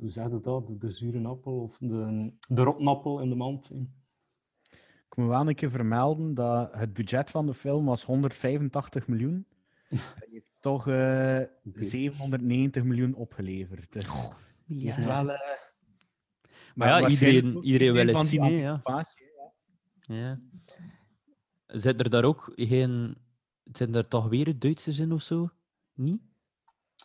hoe 0.00 0.10
zeg 0.10 0.30
je 0.30 0.40
dat, 0.40 0.66
de, 0.66 0.76
de 0.76 0.90
zure 0.90 1.26
appel 1.26 1.60
of 1.60 1.78
de, 1.78 2.32
de 2.48 2.62
rotnappel 2.62 3.20
in 3.20 3.28
de 3.28 3.34
mand. 3.34 3.70
Ik 5.16 5.22
moet 5.22 5.30
wel 5.30 5.48
een 5.48 5.54
keer 5.54 5.70
vermelden 5.70 6.34
dat 6.34 6.72
het 6.72 6.92
budget 6.92 7.30
van 7.30 7.46
de 7.46 7.54
film 7.54 7.84
was 7.84 8.04
185 8.04 9.06
miljoen. 9.06 9.46
Hij 9.88 10.28
heeft 10.30 10.46
toch 10.60 10.88
eh, 10.88 11.40
790 11.64 12.84
miljoen 12.84 13.14
opgeleverd. 13.14 13.92
Dus 13.92 14.06
Ja. 14.66 15.04
wel, 15.04 15.30
eh, 15.30 15.40
Maar 16.74 16.88
ja, 16.88 17.08
iedereen, 17.08 17.64
iedereen 17.64 17.92
wil 17.92 18.06
het 18.06 18.26
zien, 18.26 18.42
hè, 18.42 18.48
ja. 18.48 18.82
ja. 20.00 20.40
Zit 21.66 22.00
er 22.00 22.10
daar 22.10 22.24
ook 22.24 22.52
geen... 22.54 23.16
Zijn 23.72 23.94
er 23.94 24.08
toch 24.08 24.28
weer 24.28 24.58
Duitsers 24.58 24.98
in 24.98 25.12
of 25.12 25.22
zo? 25.22 25.50
Niet? 25.94 26.20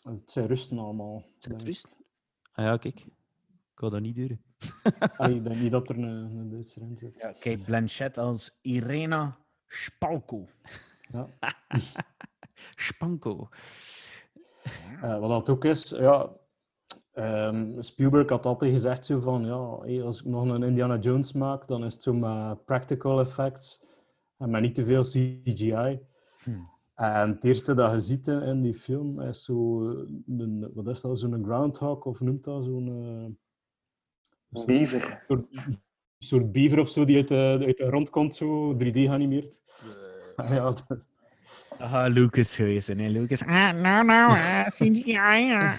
Het 0.04 0.32
zijn 0.32 0.48
rusten 0.48 0.78
allemaal. 0.80 1.26
Zijn 1.38 1.56
het. 1.56 1.64
Russen? 1.64 1.90
Ah 2.52 2.66
ja, 2.66 2.78
kijk. 2.78 3.06
Ik 3.82 3.90
kan 3.90 4.00
dat 4.00 4.08
niet 4.08 4.16
duren. 4.16 4.42
Allee, 5.18 5.36
ik 5.36 5.44
denk 5.44 5.56
niet 5.62 5.72
dat 5.72 5.90
er 5.90 5.98
een, 5.98 6.04
een 6.38 6.50
Duitser 6.50 6.82
in 6.82 6.98
zit. 6.98 7.16
Ja, 7.18 7.32
Kate 7.32 7.58
Blanchett 7.66 8.18
als 8.18 8.58
Irena 8.62 9.38
Spalko. 9.68 10.48
Ja. 11.12 11.28
Spanko. 12.76 13.50
Eh, 15.02 15.20
wat 15.20 15.30
dat 15.30 15.50
ook 15.50 15.66
is, 15.66 15.90
ja, 15.90 16.30
ehm, 17.12 17.82
Spielberg 17.82 18.30
had 18.30 18.46
altijd 18.46 18.72
gezegd 18.72 19.06
zo 19.06 19.20
van, 19.20 19.46
ja, 19.46 20.02
als 20.04 20.20
ik 20.20 20.26
nog 20.26 20.44
een 20.50 20.64
Indiana 20.64 20.98
Jones 20.98 21.32
maak, 21.34 21.68
dan 21.68 21.84
is 21.86 21.94
het 21.94 22.04
zo 22.04 22.14
met 22.14 22.66
practical 22.66 23.20
effects 23.20 23.84
en 24.38 24.50
met 24.50 24.62
niet 24.62 24.76
te 24.76 24.86
veel 24.86 25.04
CGI. 25.04 26.00
Hmm. 26.44 26.70
En 26.96 27.30
het 27.30 27.44
eerste 27.44 27.74
dat 27.74 27.92
je 27.92 28.00
ziet 28.00 28.28
in- 28.28 28.42
in 28.42 28.62
die 28.62 28.74
film 28.76 29.22
is 29.22 29.44
zo, 29.44 29.82
een, 30.28 30.70
wat 30.74 30.88
is 30.88 31.02
dat, 31.02 31.20
zo'n 31.20 31.44
groundhog, 31.44 32.06
of 32.06 32.20
noemt 32.20 32.44
dat, 32.44 32.64
zo'n 32.64 33.40
eh, 34.54 34.66
Beaver. 34.66 35.24
soort, 35.28 35.46
soort 36.20 36.52
beaver 36.52 36.80
of 36.80 36.90
zo 36.90 37.06
die 37.06 37.16
uit 37.18 37.28
de, 37.28 37.62
uit 37.66 37.78
de 37.78 37.88
grond 37.88 38.10
komt, 38.10 38.36
zo 38.36 38.74
3D 38.74 38.78
geanimeerd. 38.94 39.62
ja, 40.50 40.56
dat- 40.64 40.86
Ah, 41.78 42.14
Lucas 42.14 42.56
geweest, 42.56 42.88
hè, 42.88 42.94
Lucas. 42.94 43.42
Ah, 43.44 43.74
no, 43.74 44.02
no, 44.02 44.28
uh, 44.28 44.66
CGI. 44.78 45.50
Uh. 45.50 45.74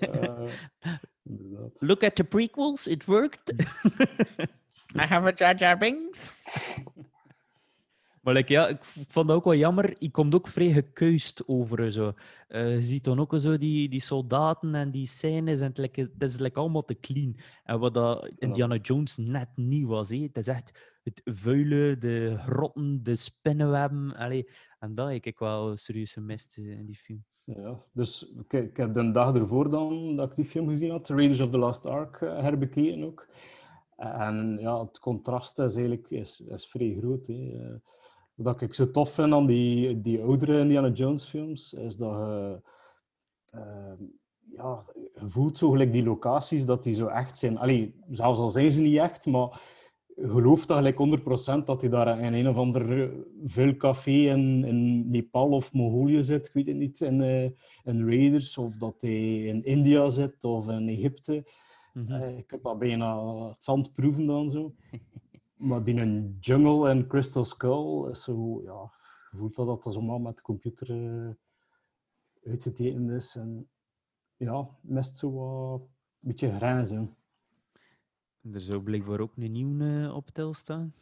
eh. 0.00 0.50
Look 1.78 2.02
at 2.04 2.14
the 2.14 2.24
prequels, 2.24 2.86
it 2.86 3.04
worked. 3.06 3.52
I 4.96 5.06
have 5.06 5.26
a 5.26 5.32
Jar 5.32 5.54
Jar 5.56 5.78
Binks. 5.78 6.30
Maar 8.24 8.34
like, 8.34 8.52
ja, 8.52 8.68
ik 8.68 8.84
vond 8.84 9.28
dat 9.28 9.36
ook 9.36 9.44
wel 9.44 9.54
jammer. 9.54 9.94
Ik 9.98 10.12
kom 10.12 10.32
ook 10.34 10.48
vrij 10.48 10.70
gekuist 10.72 11.42
over. 11.48 11.84
eh, 11.84 11.90
Zo. 11.90 12.12
Eh, 12.48 12.74
je 12.74 12.82
ziet 12.82 13.04
dan 13.04 13.20
ook 13.20 13.34
zo 13.38 13.58
die, 13.58 13.88
die 13.88 14.00
soldaten 14.00 14.74
en 14.74 14.90
die 14.90 15.06
scènes. 15.06 15.60
En 15.60 15.66
het, 15.68 15.78
like, 15.78 16.00
het 16.00 16.22
is 16.22 16.38
like 16.38 16.58
allemaal 16.58 16.84
te 16.84 17.00
clean. 17.00 17.36
En 17.64 17.78
wat 17.78 17.94
dat 17.94 18.30
Indiana 18.38 18.76
Jones 18.76 19.16
net 19.16 19.48
niet 19.54 19.86
was. 19.86 20.08
Hé. 20.08 20.22
Het 20.22 20.36
is 20.36 20.48
echt 20.48 20.98
het 21.02 21.20
vuile, 21.24 21.98
de 21.98 22.34
grotten, 22.38 23.02
de 23.02 23.16
spinnenwebben. 23.16 24.16
Allee, 24.16 24.48
en 24.78 24.94
dat 24.94 25.10
heb 25.10 25.24
ik 25.24 25.38
wel 25.38 25.76
serieus 25.76 26.12
gemist 26.12 26.58
eh, 26.58 26.70
in 26.70 26.86
die 26.86 26.96
film. 26.96 27.24
Ja, 27.44 27.84
dus 27.92 28.32
ik, 28.38 28.52
ik 28.52 28.76
heb 28.76 28.94
de 28.94 29.10
dag 29.10 29.34
ervoor 29.34 29.70
dan 29.70 30.16
dat 30.16 30.30
ik 30.30 30.36
die 30.36 30.44
film 30.44 30.68
gezien 30.68 30.90
had, 30.90 31.08
Raiders 31.08 31.40
of 31.40 31.50
the 31.50 31.58
Lost 31.58 31.86
Ark, 31.86 32.20
eh, 32.20 32.38
herbekeken 32.40 33.04
ook. 33.04 33.28
En 33.96 34.56
ja, 34.60 34.80
het 34.84 34.98
contrast 34.98 35.58
is 35.58 35.74
eigenlijk 35.74 36.10
is, 36.10 36.40
is 36.40 36.66
vrij 36.66 36.96
groot. 37.00 37.26
Hè. 37.26 37.52
Wat 38.34 38.60
ik 38.60 38.74
zo 38.74 38.90
tof 38.90 39.12
vind 39.12 39.32
aan 39.32 39.46
die, 39.46 40.00
die 40.00 40.22
oudere 40.22 40.60
Indiana 40.60 40.88
Jones 40.88 41.24
films, 41.24 41.72
is 41.72 41.96
dat 41.96 42.12
je, 42.12 42.60
eh, 43.50 43.92
ja, 44.56 44.84
je 44.94 45.28
voelt 45.28 45.58
zo 45.58 45.70
gelijk 45.70 45.92
die 45.92 46.04
locaties, 46.04 46.64
dat 46.64 46.82
die 46.82 46.94
zo 46.94 47.06
echt 47.06 47.38
zijn. 47.38 47.58
Allee, 47.58 47.94
zelfs 48.10 48.38
al 48.38 48.48
zijn 48.48 48.70
ze 48.70 48.80
niet 48.80 48.96
echt, 48.96 49.26
maar 49.26 49.60
gelooft 50.16 50.68
dat 50.68 50.76
gelijk 50.76 50.98
100% 50.98 51.66
dat 51.66 51.80
hij 51.80 51.90
daar 51.90 52.20
in 52.20 52.32
een 52.32 52.48
of 52.48 52.56
ander 52.56 53.12
vuil 53.44 53.76
café 53.76 54.10
in, 54.10 54.64
in 54.64 55.10
Nepal 55.10 55.50
of 55.50 55.72
Mongolië 55.72 56.22
zit, 56.22 56.46
ik 56.46 56.52
weet 56.52 56.66
het 56.66 56.76
niet, 56.76 57.00
in, 57.00 57.22
in 57.84 58.08
Raiders, 58.08 58.58
of 58.58 58.76
dat 58.76 59.00
hij 59.00 59.44
in 59.44 59.64
India 59.64 60.08
zit 60.08 60.44
of 60.44 60.68
in 60.68 60.88
Egypte. 60.88 61.44
Mhm. 61.94 62.12
Eh, 62.12 62.38
ik 62.38 62.50
heb 62.50 62.62
dat 62.62 62.78
bijna 62.78 63.36
het 63.48 63.64
zand 63.64 63.92
proeven 63.92 64.26
dan 64.26 64.50
zo. 64.50 64.74
maar 65.64 65.84
die 65.84 66.00
een 66.00 66.36
jungle 66.40 66.88
en 66.88 67.06
Crystal 67.06 67.44
Skull 67.44 68.10
is 68.10 68.22
zo, 68.22 68.62
ja, 68.62 68.92
je 69.30 69.36
voelt 69.36 69.56
dat 69.56 69.66
dat 69.66 69.86
allemaal 69.86 70.18
met 70.18 70.36
de 70.36 70.42
computer 70.42 70.90
eh 70.90 71.30
uitgetekend 72.46 73.10
is. 73.10 73.36
En 73.36 73.68
ja, 74.36 74.68
mist 74.80 75.16
zo 75.16 75.32
wat 75.32 75.80
een 75.80 75.88
beetje 76.20 76.54
grijzen. 76.54 77.16
Er 78.52 78.60
zou 78.60 78.82
blijkbaar 78.82 79.20
ook 79.20 79.36
een 79.36 79.52
nieuwe 79.52 80.04
eh, 80.04 80.16
op 80.16 80.30
tel 80.30 80.54
staan. 80.54 80.94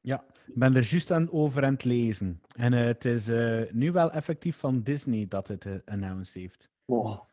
Ja, 0.00 0.24
ik 0.46 0.54
ben 0.54 0.76
er 0.76 0.88
juist 0.90 1.10
aan 1.10 1.30
over 1.30 1.64
aan 1.64 1.72
het 1.72 1.84
lezen. 1.84 2.40
En 2.56 2.72
eh, 2.72 2.84
het 2.84 3.04
is 3.04 3.28
eh, 3.28 3.72
nu 3.72 3.92
wel 3.92 4.10
effectief 4.10 4.56
van 4.56 4.82
Disney 4.82 5.28
dat 5.28 5.48
het 5.48 5.66
announced 5.84 6.34
heeft. 6.34 6.68
Wow. 6.84 7.29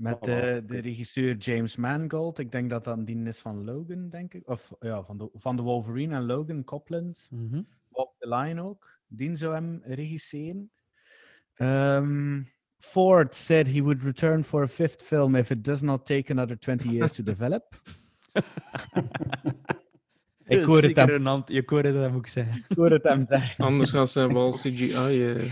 Met 0.00 0.14
oké. 0.14 0.62
de 0.66 0.78
regisseur 0.78 1.36
James 1.36 1.76
Mangold. 1.76 2.38
Ik 2.38 2.52
denk 2.52 2.70
dat 2.70 2.84
dat 2.84 2.96
een 2.98 3.04
dien 3.04 3.26
is 3.26 3.38
van 3.38 3.64
Logan, 3.64 4.08
denk 4.08 4.34
ik. 4.34 4.48
Of 4.48 4.72
ja, 4.80 5.02
van 5.02 5.18
de, 5.18 5.30
van 5.34 5.56
de 5.56 5.62
Wolverine 5.62 6.14
en 6.14 6.26
Logan 6.26 6.64
Copland. 6.64 7.28
Mhm. 7.30 7.62
Walk 7.88 8.12
the 8.18 8.28
Line 8.28 8.62
ook. 8.62 8.98
Die 9.06 9.36
zou 9.36 9.54
hem 9.54 9.80
regisseren. 9.84 10.70
Ehm, 11.54 12.42
Ford 12.78 13.34
said 13.34 13.66
he 13.66 13.82
would 13.82 14.02
return 14.02 14.44
for 14.44 14.62
a 14.62 14.66
fifth 14.68 15.02
film 15.02 15.34
if 15.34 15.50
it 15.50 15.64
does 15.64 15.80
not 15.80 16.06
take 16.06 16.30
another 16.30 16.58
20 16.58 16.90
years 16.90 17.12
to 17.12 17.22
develop. 17.22 17.64
ik 20.44 20.62
hoor 20.62 20.82
het 20.82 20.96
hem, 20.96 21.08
een 21.08 21.26
hand. 21.26 21.50
Ik 21.50 21.68
hoor 21.68 21.82
het 21.82 21.94
hem 21.94 22.14
ook 22.14 22.26
zeggen. 22.26 22.64
ik 22.68 22.76
hoor 22.76 22.90
het 22.90 23.02
hem 23.02 23.26
zeggen. 23.26 23.64
Anders 23.64 23.90
gaan 23.90 24.08
ze 24.08 24.32
wel 24.32 24.50
CGI. 24.50 24.92
eh, 25.32 25.42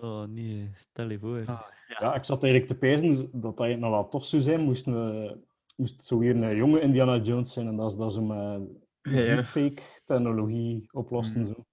Oh 0.00 0.22
nee, 0.22 0.70
stel 0.74 1.10
je 1.10 1.18
voor. 1.18 1.42
Ah. 1.46 1.60
Ja, 1.98 2.14
ik 2.14 2.24
zat 2.24 2.42
eigenlijk 2.42 2.72
te 2.72 2.78
pijzen 2.78 3.28
dat 3.40 3.56
dat 3.56 3.78
nog 3.78 3.90
wel 3.90 4.08
tof 4.08 4.24
zou 4.24 4.42
zijn. 4.42 4.60
Moest, 4.60 4.84
we, 4.84 5.36
moest 5.76 5.96
het 5.96 6.06
zo 6.06 6.18
weer 6.18 6.36
een 6.36 6.56
jonge 6.56 6.80
Indiana 6.80 7.16
Jones 7.16 7.52
zijn. 7.52 7.66
En 7.66 7.76
dat 7.76 7.90
is, 7.90 7.96
dat 7.96 8.10
is 8.10 8.18
met 8.18 8.62
Ja. 9.02 9.34
deepfake 9.34 9.82
technologie 10.04 10.88
oplossen. 10.92 11.40
Mm. 11.40 11.46
Zo. 11.46 11.64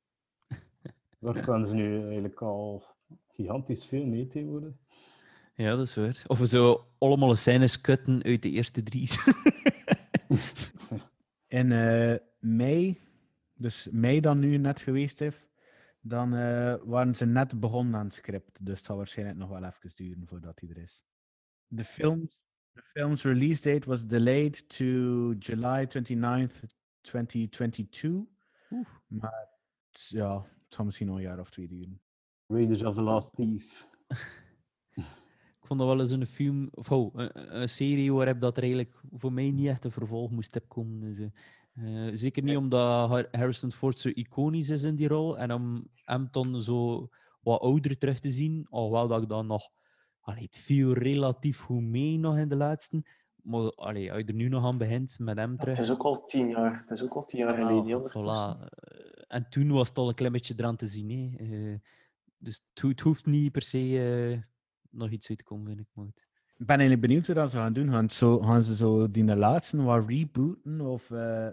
Daar 1.20 1.40
kunnen 1.46 1.66
ze 1.66 1.74
nu 1.74 2.02
eigenlijk 2.04 2.42
al 2.42 2.84
gigantisch 3.28 3.86
veel 3.86 4.06
mee 4.06 4.28
tegenwoordig. 4.28 4.74
Ja, 5.56 5.76
dat 5.76 5.88
is 5.88 5.96
waar. 5.96 6.24
Of 6.28 6.40
we 6.40 6.48
zo 6.48 6.86
allemaal 6.98 7.36
scènes 7.36 7.82
kutten 7.82 8.24
uit 8.24 8.42
de 8.42 8.50
eerste 8.50 8.84
drie. 8.84 9.10
In 11.48 11.72
eh, 11.72 12.16
mei, 12.40 13.00
dus 13.54 13.88
mei 13.92 14.20
dan 14.20 14.40
nu 14.40 14.58
net 14.58 14.82
geweest 14.82 15.22
is, 15.22 15.36
dan 16.02 16.34
eh, 16.34 16.76
waren 16.84 17.16
ze 17.16 17.26
net 17.26 17.60
begonnen 17.60 17.96
aan 18.00 18.06
het 18.06 18.14
script. 18.14 18.66
Dus 18.66 18.78
het 18.78 18.86
zal 18.86 18.98
waarschijnlijk 18.98 19.38
nog 19.38 19.50
wel 19.50 19.64
even 19.64 19.92
duren 19.96 20.28
voordat 20.28 20.60
hij 20.60 20.70
er 20.70 20.78
is. 20.78 21.04
De 21.68 21.84
films, 21.86 22.38
the 22.74 22.82
film's 22.82 23.24
release 23.24 23.62
date 23.62 23.88
was 23.90 24.06
delayed 24.06 24.70
to 24.70 24.86
July 25.40 25.86
29th, 25.88 26.76
2022. 27.02 28.26
Maar 29.08 29.50
het- 29.92 30.08
ja, 30.10 30.42
het 30.42 30.74
zal 30.74 30.86
misschien 30.86 31.08
nog 31.08 31.16
een 31.16 31.22
jaar 31.22 31.40
of 31.40 31.50
twee 31.50 31.68
duren. 31.68 32.02
Raiders 32.48 32.84
of 32.84 32.96
the 32.96 33.02
Last 33.02 33.34
Thief. 33.36 33.88
Ik 35.62 35.68
vond 35.68 35.80
dat 35.80 35.90
wel 35.90 36.00
eens 36.00 36.12
een 36.12 36.26
film, 36.26 36.68
of 36.72 36.92
oh, 36.92 37.14
een, 37.16 37.62
een 37.62 37.70
serie 37.70 38.14
waar 38.14 38.40
dat 38.40 38.58
er 38.58 38.64
eigenlijk 38.64 39.02
voor 39.12 39.34
mij 39.34 39.52
niet 39.52 39.68
echt 39.68 39.86
een 39.86 39.92
vervolg 39.92 40.32
moest 40.32 40.54
hebben 40.54 40.70
komen. 40.72 41.14
Dus, 41.14 41.30
eh, 41.74 42.10
zeker 42.14 42.44
niet 42.44 42.58
omdat 42.58 43.10
Har- 43.10 43.28
Harrison 43.32 43.72
Ford 43.72 44.00
zo 44.00 44.10
iconisch 44.10 44.70
is 44.70 44.84
in 44.84 44.96
die 44.96 45.08
rol 45.08 45.38
en 45.38 45.52
om 45.52 45.88
hem 45.94 46.28
dan 46.32 46.62
zo 46.62 47.10
wat 47.42 47.62
ouder 47.62 47.98
terug 47.98 48.20
te 48.20 48.32
zien, 48.32 48.68
alhoewel 48.70 49.08
dat 49.08 49.22
ik 49.22 49.30
dan 49.30 49.48
nog, 49.48 49.70
allee, 50.20 50.44
het 50.44 50.58
viel 50.58 50.94
relatief 50.94 51.60
goed 51.60 51.82
mee 51.84 52.18
nog 52.18 52.38
in 52.38 52.50
de 52.50 52.56
laatste, 52.56 53.04
maar 53.36 53.72
allee, 53.72 54.12
als 54.12 54.22
je 54.22 54.26
er 54.28 54.34
nu 54.34 54.48
nog 54.48 54.66
aan 54.66 54.78
begint 54.78 55.20
met 55.20 55.38
hem 55.38 55.58
terug. 55.58 55.78
Het 55.78 55.86
is 55.86 55.92
ook 55.92 56.04
al 56.04 56.26
tien 56.26 56.50
jaar. 56.50 56.80
Het 56.80 56.90
is 56.90 57.04
ook 57.04 57.14
al 57.14 57.26
tien 57.26 57.40
jaar 57.40 57.56
geleden. 57.56 58.00
voilà. 58.10 58.60
Eh, 58.60 59.10
En 59.28 59.50
toen 59.50 59.72
was 59.72 59.90
het 59.90 59.98
al 59.98 60.08
een 60.10 60.16
klein 60.16 60.32
beetje 60.32 60.54
eraan 60.58 60.76
te 60.76 60.88
zien. 60.88 61.10
Hè. 61.10 61.46
Eh, 61.74 61.80
dus 62.38 62.64
het, 62.74 62.82
ho- 62.82 62.88
het 62.90 63.00
hoeft 63.00 63.26
niet 63.26 63.52
per 63.52 63.62
se 63.62 64.44
nog 64.90 65.10
iets 65.10 65.30
uit 65.30 65.38
te 65.38 65.44
komen, 65.44 65.68
vind 65.68 65.80
ik. 65.80 65.88
Maar. 65.94 66.06
Ik 66.62 66.68
ben 66.68 66.80
eigenlijk 66.80 67.08
benieuwd 67.08 67.26
hoe 67.26 67.36
dat 67.36 67.52
ze 67.52 67.58
gaan 67.58 67.74
doen. 67.74 67.90
Gaan, 67.90 68.10
zo, 68.10 68.40
gaan 68.42 68.62
ze 68.62 68.76
zo 68.76 69.12
die 69.12 69.36
laatste 69.36 69.82
wat 69.84 70.10
rebooten? 70.10 70.82
Of, 70.82 71.12
eh, 71.12 71.48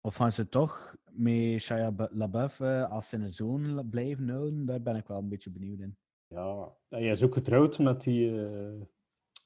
of 0.00 0.14
gaan 0.14 0.32
ze 0.32 0.48
toch 0.48 0.96
met 1.12 1.60
Shia 1.60 1.92
LaBeouf 2.10 2.60
eh, 2.60 2.90
als 2.90 3.08
zijn 3.08 3.30
zoon 3.32 3.88
blijven 3.90 4.28
houden? 4.28 4.64
Daar 4.66 4.82
ben 4.82 4.96
ik 4.96 5.06
wel 5.06 5.18
een 5.18 5.28
beetje 5.28 5.50
benieuwd 5.50 5.78
in. 5.80 5.96
Ja, 6.28 6.68
hij 6.88 7.08
is 7.10 7.22
ook 7.22 7.34
getrouwd 7.34 7.78
met 7.78 8.02
die 8.02 8.30
eh, 8.30 8.72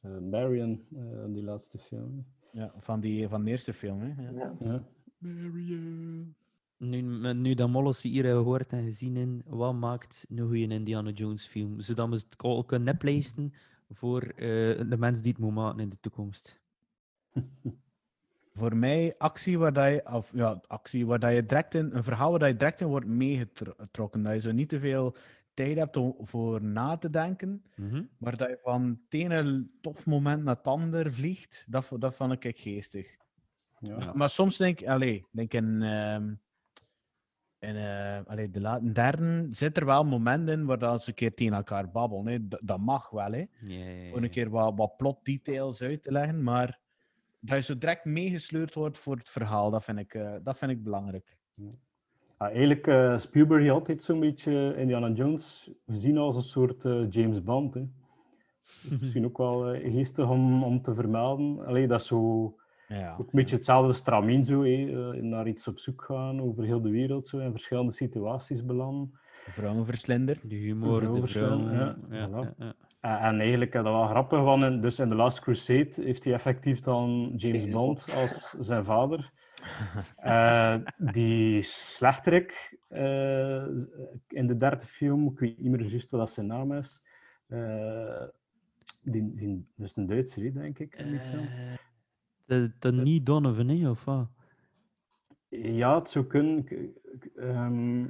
eh, 0.03 0.19
Marion, 0.31 0.87
die 1.29 1.43
laatste 1.43 1.79
film. 1.79 2.27
Ja, 2.53 2.73
van, 2.79 3.01
die, 3.01 3.29
van 3.29 3.45
de 3.45 3.51
eerste 3.51 3.73
film. 3.73 4.01
Hè? 4.01 4.23
Ja. 4.23 4.31
Ja. 4.33 4.55
Ja. 4.61 4.83
Nu, 6.77 7.03
met- 7.03 7.37
nu 7.37 7.55
dat 7.55 7.69
Molles 7.69 8.03
hier 8.03 8.25
gehoord 8.25 8.73
en 8.73 8.83
gezien 8.85 9.17
in, 9.17 9.43
wat 9.47 9.75
maakt 9.75 10.27
een 10.29 10.39
goede 10.47 10.59
Indiana 10.75 11.11
Jones 11.11 11.47
film? 11.47 11.81
Zodat 11.81 12.09
we 12.09 12.15
het 12.15 12.35
al 12.37 12.65
kunnen 12.65 12.87
neplijsten 12.87 13.53
voor 13.91 14.23
eh, 14.23 14.39
de 14.89 14.97
mensen 14.99 15.23
die 15.23 15.33
het 15.33 15.41
moeten 15.41 15.63
maken 15.63 15.81
in 15.81 15.89
de 15.89 16.01
toekomst. 16.01 16.61
Voor 18.55 18.77
mij 18.77 19.15
actie 19.19 19.59
waar 19.59 19.73
dat 19.73 19.89
je, 19.89 20.13
of 20.13 20.33
ja, 20.35 20.61
actie 20.67 21.07
waar 21.07 21.19
dat 21.19 21.33
je 21.35 21.47
direct 21.47 21.75
in, 21.75 21.91
een 21.93 22.03
verhaal 22.03 22.31
waar 22.31 22.39
dat 22.39 22.49
je 22.49 22.57
direct 22.57 22.81
in 22.81 22.87
wordt 22.87 23.07
meegetrokken. 23.07 24.23
Dat 24.23 24.33
je 24.33 24.41
zo 24.41 24.53
niet 24.53 24.69
te 24.69 24.81
veel 24.81 25.17
tijd 25.55 25.77
hebt 25.77 25.97
om 25.97 26.15
voor 26.19 26.63
na 26.63 26.97
te 26.97 27.11
denken, 27.11 27.63
Mhm. 27.75 28.03
maar 28.19 28.37
dat 28.37 28.49
je 28.49 28.59
van 28.63 29.01
het 29.05 29.15
ene 29.21 29.67
tof 29.81 30.07
moment 30.07 30.43
naar 30.45 30.57
het 30.57 30.67
ander 30.67 31.13
vliegt. 31.13 31.65
Dat, 31.69 31.91
dat 31.99 32.15
vond 32.15 32.45
ik 32.45 32.59
geestig. 32.59 33.17
Ja. 33.81 34.13
Maar 34.13 34.31
soms 34.31 34.57
denk 34.57 34.81
ik, 34.81 34.89
allee, 34.89 35.27
denk 35.31 35.53
in, 35.55 35.83
ehm 35.83 36.33
in 37.59 37.77
eh, 37.77 38.19
allee, 38.27 38.51
de 38.51 38.61
laatste 38.61 38.93
derde 38.93 39.49
zit 39.51 39.77
er 39.77 39.85
wel 39.85 40.05
momenten 40.05 40.59
in 40.59 40.67
waar 40.67 40.79
dat 40.79 41.03
ze 41.03 41.09
een 41.09 41.15
keer 41.15 41.35
tegen 41.35 41.53
elkaar 41.53 41.91
babbelen. 41.91 42.27
Hè. 42.27 42.49
Dat, 42.49 42.61
dat 42.65 42.79
mag 42.79 43.11
wel, 43.11 43.33
hè. 43.33 43.45
Ja, 43.61 43.89
ja, 43.89 44.09
Voor 44.09 44.23
een 44.23 44.31
keer 44.31 44.51
wat, 44.51 44.73
wat 44.77 44.97
plot 44.97 45.25
details 45.25 45.83
uit 45.83 46.03
te 46.03 46.13
leggen, 46.13 46.43
maar 46.43 46.79
dat 47.41 47.57
je 47.57 47.63
zo 47.63 47.79
direct 47.79 48.05
meegesleurd 48.05 48.75
wordt 48.75 48.99
voor 48.99 49.17
het 49.17 49.31
verhaal, 49.31 49.71
dat 49.71 49.85
vind 49.85 49.99
ik, 49.99 50.15
eh, 50.15 50.35
dat 50.43 50.59
vind 50.59 50.71
ik 50.71 50.83
belangrijk. 50.83 51.37
Ja, 51.55 51.71
eigenlijk, 52.39 52.87
eh 52.87 53.19
Spielberg 53.19 53.67
had 53.67 53.75
altijd 53.75 54.03
zo'n 54.03 54.21
beetje 54.21 54.75
Indiana 54.77 55.11
Jones 55.11 55.71
gezien 55.87 56.19
als 56.19 56.37
een 56.37 56.43
soort 56.43 56.85
eh, 56.85 57.11
James 57.11 57.43
Bond. 57.43 57.75
Hè. 57.75 57.83
Misschien 59.01 59.25
ook 59.25 59.39
wel 59.39 59.61
geestig 59.75 60.29
om, 60.29 60.65
om 60.65 60.83
te 60.83 60.95
vermelden. 60.95 61.67
Allee, 61.67 61.87
dat 61.87 62.01
is 62.01 62.07
zo 62.07 62.55
Ja. 62.89 63.13
ook 63.13 63.19
een 63.19 63.29
beetje 63.33 63.57
hetzelfde 63.57 63.93
stramien, 63.93 64.45
zo, 64.45 64.63
eh, 64.63 65.23
naar 65.23 65.49
iets 65.49 65.69
op 65.69 65.79
zoek 65.79 66.03
gaan 66.03 66.41
over 66.41 66.65
heel 66.65 66.81
de 66.81 66.91
wereld, 66.91 67.29
zo, 67.29 67.39
in 67.39 67.51
verschillende 67.51 67.93
situaties 67.93 68.65
belanden. 68.65 69.19
Vrouwenverslinder. 69.51 70.41
De 70.43 70.55
humor, 70.55 71.01
de 71.01 71.27
vrouw. 71.27 71.71
ja, 71.71 71.97
Ja, 72.11 72.29
voilà. 72.29 72.33
ja, 72.33 72.55
ja. 72.59 72.75
En, 73.01 73.19
en 73.19 73.41
eigenlijk 73.41 73.75
is 73.75 73.83
dat 73.83 73.93
wel 73.93 74.07
grappig, 74.07 74.41
want 74.41 74.63
in, 74.65 74.81
dus 74.81 74.99
in 74.99 75.09
The 75.09 75.15
Last 75.15 75.41
Crusade 75.41 75.91
heeft 75.95 76.25
hij 76.25 76.33
effectief 76.33 76.81
dan 76.81 77.33
James 77.37 77.73
Bond 77.73 78.15
als 78.17 78.55
zijn 78.59 78.85
vader. 78.85 79.31
Eh, 80.17 80.77
die 80.97 81.63
slechterik 81.63 82.79
eh, 82.89 83.63
in 84.29 84.47
de 84.47 84.57
derde 84.57 84.87
film, 84.87 85.27
ik 85.31 85.39
weet 85.39 85.59
niet 85.59 85.71
meer 85.71 85.83
juist 85.83 86.11
wat 86.11 86.21
dat 86.21 86.31
zijn 86.31 86.47
naam 86.47 86.73
is. 86.73 87.03
eh, 87.49 88.23
die, 89.03 89.35
die, 89.35 89.67
dat 89.77 89.87
is 89.87 89.97
een 89.97 90.07
Duitser, 90.07 90.53
denk 90.55 90.79
ik, 90.79 90.95
in 90.95 91.11
die 91.11 91.21
film. 91.21 91.49
Eh, 92.49 92.59
de, 92.59 92.73
de 92.79 92.93
niet 92.93 93.27
Donovan, 93.27 93.69
hè, 93.69 93.91
of 93.91 94.05
wat? 94.05 94.29
Ja, 95.49 95.99
het 95.99 96.11
zou 96.11 96.25
kunnen. 96.27 96.67
Ehm, 97.37 98.07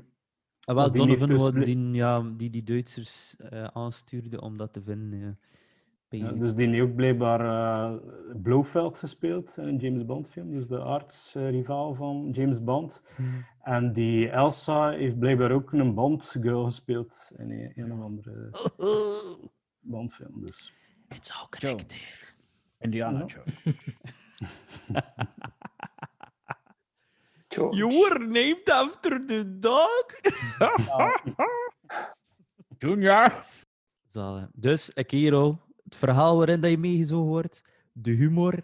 Ah, 0.68 0.74
wel, 0.74 0.92
Donovan 0.92 1.28
dus 1.28 1.64
die, 1.64 1.90
ja, 1.92 2.22
die 2.36 2.50
die 2.50 2.62
Duitsers 2.62 3.36
eh, 3.36 3.64
aanstuurde 3.64 4.40
om 4.40 4.56
dat 4.56 4.72
te 4.72 4.82
vinden. 4.82 5.18
Ja. 5.18 5.36
ja, 6.08 6.24
Basic. 6.24 6.40
dus 6.40 6.54
die 6.54 6.68
heeft 6.68 6.82
ook 6.82 6.94
blijkbaar 6.94 7.40
eh 7.40 7.98
Blofeld 8.42 8.98
gespeeld 8.98 9.56
in 9.56 9.64
een 9.64 9.76
James 9.76 10.04
Bond 10.04 10.28
film, 10.28 10.50
dus 10.50 10.66
de 10.66 10.78
artsrivaal 10.78 11.94
van 11.94 12.30
James 12.32 12.64
Bond. 12.64 13.02
Hmm. 13.16 13.44
En 13.62 13.92
die 13.92 14.28
Elsa 14.28 14.90
heeft 14.90 15.18
blijkbaar 15.18 15.50
ook 15.50 15.72
een 15.72 15.94
Bond-girl 15.94 16.64
gespeeld 16.64 17.30
in 17.36 17.50
een, 17.50 17.72
een 17.74 17.92
of 17.92 18.00
andere 18.00 18.50
Bond-film. 19.92 20.40
Dus. 20.40 20.72
It's 21.08 21.30
all 21.30 21.46
connected. 21.50 22.36
Indiana. 22.78 23.24
Jones. 23.24 23.62
George. 27.48 27.76
You 27.76 27.88
were 27.88 28.18
named 28.18 28.70
after 28.70 29.26
the 29.26 29.58
dog? 29.58 30.12
Junior! 32.78 33.44
Zalig. 34.06 34.48
Dus, 34.52 34.90
een 34.94 35.06
kerel, 35.06 35.62
het 35.84 35.96
verhaal 35.96 36.36
waarin 36.36 36.60
dat 36.60 36.70
je 36.70 36.78
meegezogen 36.78 37.28
wordt, 37.28 37.62
de 37.92 38.10
humor, 38.10 38.62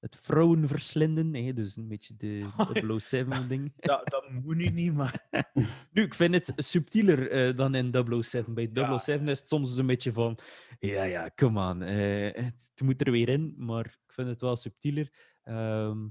het 0.00 0.16
vrouwenverslinden, 0.22 1.34
hè, 1.34 1.52
dus 1.52 1.76
een 1.76 1.88
beetje 1.88 2.14
de 2.16 2.44
007-ding. 3.26 3.72
Dat, 3.76 4.00
dat 4.04 4.30
moet 4.30 4.56
nu 4.56 4.68
niet, 4.70 4.94
maar... 4.94 5.26
Nu, 5.92 6.02
ik 6.02 6.14
vind 6.14 6.34
het 6.34 6.52
subtieler 6.56 7.30
eh, 7.30 7.56
dan 7.56 7.74
in 7.74 8.22
007. 8.22 8.54
Bij 8.54 8.70
Ja. 8.72 8.98
007 8.98 9.28
is 9.28 9.38
het 9.38 9.48
soms 9.48 9.76
een 9.76 9.86
beetje 9.86 10.12
van, 10.12 10.38
ja, 10.78 11.02
ja, 11.02 11.30
come 11.34 11.70
on, 11.70 11.82
eh, 11.82 12.24
het, 12.44 12.70
het 12.74 12.82
moet 12.84 13.06
er 13.06 13.12
weer 13.12 13.28
in, 13.28 13.54
maar 13.56 13.84
ik 13.86 14.12
vind 14.12 14.28
het 14.28 14.40
wel 14.40 14.56
subtieler. 14.56 15.12
Ehm 15.42 16.06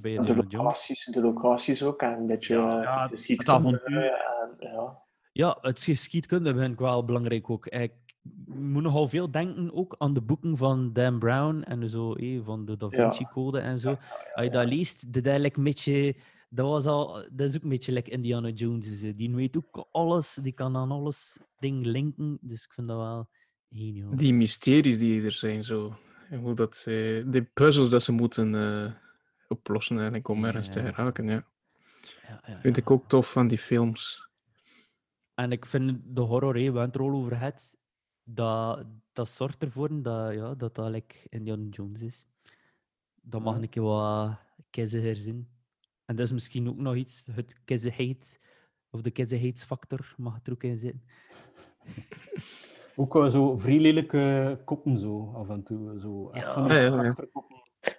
bij 0.00 0.16
De 0.16 0.36
locaties, 0.36 1.04
de 1.04 1.20
locaties 1.20 1.82
ook 1.82 2.02
en 2.02 2.12
een 2.12 2.26
beetje 2.26 2.54
Ja, 2.54 2.76
eh, 2.76 2.82
ja, 2.82 3.08
het 3.08 3.20
schietkunde, 3.20 3.52
avontuur. 3.68 4.02
en, 4.10 4.56
ja. 4.58 5.02
Ja, 5.32 5.58
het 5.60 5.82
geschiedkunde 5.82 6.54
vind 6.54 6.72
ik 6.72 6.78
wel 6.78 7.04
belangrijk 7.04 7.50
ook. 7.50 7.66
Ik 7.66 7.92
moet 8.46 8.82
nogal 8.82 9.08
veel 9.08 9.30
denken 9.30 9.72
ook 9.74 9.94
aan 9.98 10.14
de 10.14 10.20
boeken 10.20 10.56
van 10.56 10.92
Dan 10.92 11.18
Brown 11.18 11.62
en 11.62 11.88
zo, 11.88 12.12
eh, 12.14 12.40
van 12.44 12.64
de 12.64 12.76
Da 12.76 12.86
Ja. 12.90 13.10
Vinci 13.12 13.24
Code 13.32 13.58
en 13.58 13.78
zo. 13.78 13.88
Als 14.34 14.44
je 14.44 14.50
dat 14.50 14.68
leest, 14.68 15.12
dat 15.12 15.24
eigenlijk 15.24 15.56
een 15.56 15.64
beetje... 15.64 16.16
Dat, 16.48 16.66
was 16.66 16.86
al, 16.86 17.12
dat 17.32 17.48
is 17.48 17.56
ook 17.56 17.62
een 17.62 17.68
beetje 17.68 17.92
like 17.92 18.10
Indiana 18.10 18.48
Jones. 18.48 19.02
eh, 19.02 19.12
Die 19.16 19.34
weet 19.34 19.56
ook 19.56 19.86
alles, 19.92 20.34
die 20.42 20.52
kan 20.52 20.76
aan 20.76 20.90
alles 20.90 21.38
ding 21.58 21.84
linken. 21.86 22.38
Dus 22.40 22.64
ik 22.64 22.72
vind 22.72 22.88
dat 22.88 22.96
wel 22.96 23.28
geniaal. 23.70 24.16
Die 24.16 24.34
mysteries 24.34 24.98
die 24.98 25.22
er 25.22 25.30
zijn, 25.32 25.64
zo. 25.64 25.96
En 26.30 26.40
hoe 26.40 26.54
dat 26.54 26.76
ze, 26.76 27.24
de 27.26 27.42
puzzels 27.42 27.88
dat 27.90 28.02
ze 28.02 28.12
moeten 28.12 28.54
eh, 28.54 28.92
oplossen 29.48 29.96
eigenlijk 29.96 30.28
om 30.28 30.44
ergens 30.44 30.68
te 30.68 30.80
Ja. 30.80 30.86
geraken. 30.86 31.26
Ja. 31.26 31.46
Ja, 32.28 32.40
ja, 32.46 32.58
Vind 32.60 32.76
ja. 32.76 32.82
ik 32.82 32.90
ook 32.90 33.08
tof 33.08 33.30
van 33.32 33.48
die 33.48 33.58
films. 33.58 34.28
En 35.34 35.52
ik 35.52 35.66
vind 35.66 35.98
de 36.04 36.20
horror, 36.20 36.54
hè, 36.54 36.58
we 36.58 36.64
hebben 36.64 36.82
het 36.82 36.94
er 36.94 37.00
al 37.00 37.10
over 37.12 37.36
gehad, 37.36 37.76
dat, 38.28 38.86
dat 39.12 39.28
zorgt 39.28 39.62
ervoor 39.62 40.02
dat 40.02 40.32
ja, 40.34 40.54
dat, 40.54 40.74
dat 40.74 40.90
like 40.90 41.16
Indiana 41.28 41.66
Jones 41.70 42.00
is. 42.00 42.26
Dat 43.22 43.42
mag 43.42 43.56
een 43.56 43.68
keer 43.68 43.82
wat 43.82 44.38
kizziger 44.70 45.16
zijn. 45.16 45.48
En 46.04 46.16
dat 46.16 46.26
is 46.26 46.32
misschien 46.32 46.68
ook 46.68 46.76
nog 46.76 46.94
iets, 46.94 47.28
het 47.32 47.60
of 48.90 49.00
de 49.00 49.10
kizzigheidsfactor 49.10 50.14
mag 50.16 50.40
er 50.42 50.52
ook 50.52 50.62
in 50.62 50.76
zitten. 50.76 51.02
Ook 52.96 53.26
zo 53.30 53.58
vrij 53.58 53.78
lelijke 53.78 54.62
koppen, 54.64 54.98
zo 54.98 55.32
af 55.34 55.48
en 55.48 55.62
toe. 55.62 56.00
Zo, 56.00 56.30
echt 56.30 56.46
Ja. 56.46 56.52
van 56.52 56.66
Ja, 56.66 56.80
ja, 56.80 57.14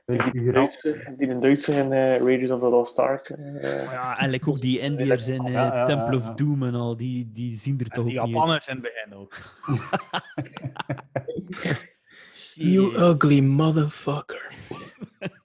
die 0.05 0.19
een 0.19 0.23
figurant. 0.26 0.53
Duitser, 0.53 1.05
heb 1.05 1.18
die 1.18 1.30
een 1.30 1.39
Duitser 1.39 1.77
in 1.77 1.91
eh, 1.91 2.18
Raiders 2.18 2.51
of 2.51 2.59
the 2.59 2.69
Lost 2.69 2.99
Ark? 2.99 3.30
eh, 3.30 3.38
Maar 3.64 3.93
ja, 3.93 4.19
en 4.19 4.30
like 4.30 4.49
ook 4.49 4.61
die 4.61 4.80
Indiërs 4.80 5.27
in 5.27 5.45
eh, 5.45 5.51
Ja, 5.53 5.65
ja, 5.76 5.85
Temple 5.85 6.18
of. 6.18 6.23
Doom 6.34 6.64
en 6.64 6.76
al, 6.76 6.97
die, 6.97 7.31
die 7.34 7.57
zien 7.57 7.80
er 7.80 7.85
En 7.85 7.91
toch 7.91 8.05
die 8.05 8.19
ook 8.19 8.27
niet 8.27 8.35
uit. 8.38 8.45
Japanners 8.45 8.68
in 8.68 8.73
het 8.73 8.84
begin 8.84 9.14
ook. 9.14 9.35
You 12.53 12.93
ugly 12.95 13.39
motherfucker. 13.39 14.51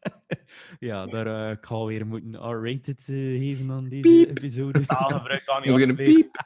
Ja, 0.78 1.06
daar 1.06 1.26
eh, 1.26 1.50
ik 1.50 1.64
ga 1.66 1.84
weer 1.84 2.06
moeten 2.06 2.34
R-rated 2.34 2.98
eh, 3.08 3.14
geven 3.38 3.70
aan 3.70 3.88
deze 3.88 4.28
episode. 4.28 4.86
Taalgebruik 4.86 5.44
kan 5.44 5.62
niet 5.62 5.70
We're 5.70 5.78
gonna 5.78 5.92
afspreken. 5.92 6.30
beep. 6.30 6.44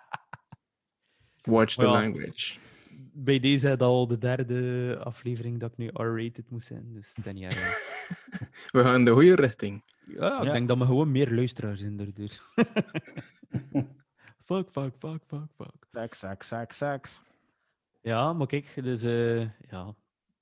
Watch 1.55 1.75
the 1.75 1.87
language. 1.87 2.55
Bij 3.19 3.39
deze 3.39 3.71
is 3.71 3.79
al 3.79 4.07
de 4.07 4.19
derde 4.19 4.99
aflevering 5.05 5.61
dat 5.61 5.71
ik 5.71 5.77
nu 5.77 5.87
R-rated 5.93 6.51
moest 6.51 6.67
zijn. 6.67 6.93
Dus 6.93 7.17
ten 7.23 7.37
jaar. 7.39 7.55
We 8.73 8.83
gaan 8.83 8.95
in 8.95 9.05
de 9.05 9.11
goede 9.11 9.35
richting. 9.35 9.83
Ja, 10.07 10.39
ik 10.39 10.45
Ja. 10.45 10.53
denk 10.53 10.69
dat 10.69 10.79
we 10.79 10.85
gewoon 10.85 11.11
meer 11.11 11.35
luisteraars 11.35 11.81
zijn 11.81 11.97
daardoor. 11.97 12.29
fuck, 14.49 14.71
fuck, 14.71 14.93
fuck, 14.99 15.23
fuck, 15.27 15.49
fuck. 15.57 15.87
Seks, 15.93 16.19
seks, 16.19 16.49
seks, 16.49 16.77
seks. 16.77 17.23
Ja, 18.03 18.33
maar 18.33 18.47
kijk, 18.47 18.75
dus 18.83 19.03
eh, 19.03 19.41
ja. 19.71 19.95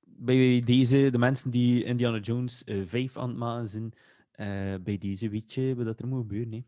Bij 0.05 0.61
deze, 0.65 1.09
de 1.11 1.19
mensen 1.19 1.51
die 1.51 1.85
Indiana 1.85 2.19
Jones 2.19 2.65
eh 2.65 2.87
5 2.87 3.17
aan 3.17 3.29
het 3.29 3.39
maken 3.39 3.69
zijn, 3.69 3.93
eh, 4.31 4.75
bij 4.83 4.99
deze 4.99 5.29
weet 5.29 5.53
je 5.53 5.75
wat 5.85 6.01
er 6.01 6.07
moet 6.07 6.21
gebeuren. 6.21 6.53
Hè. 6.53 6.63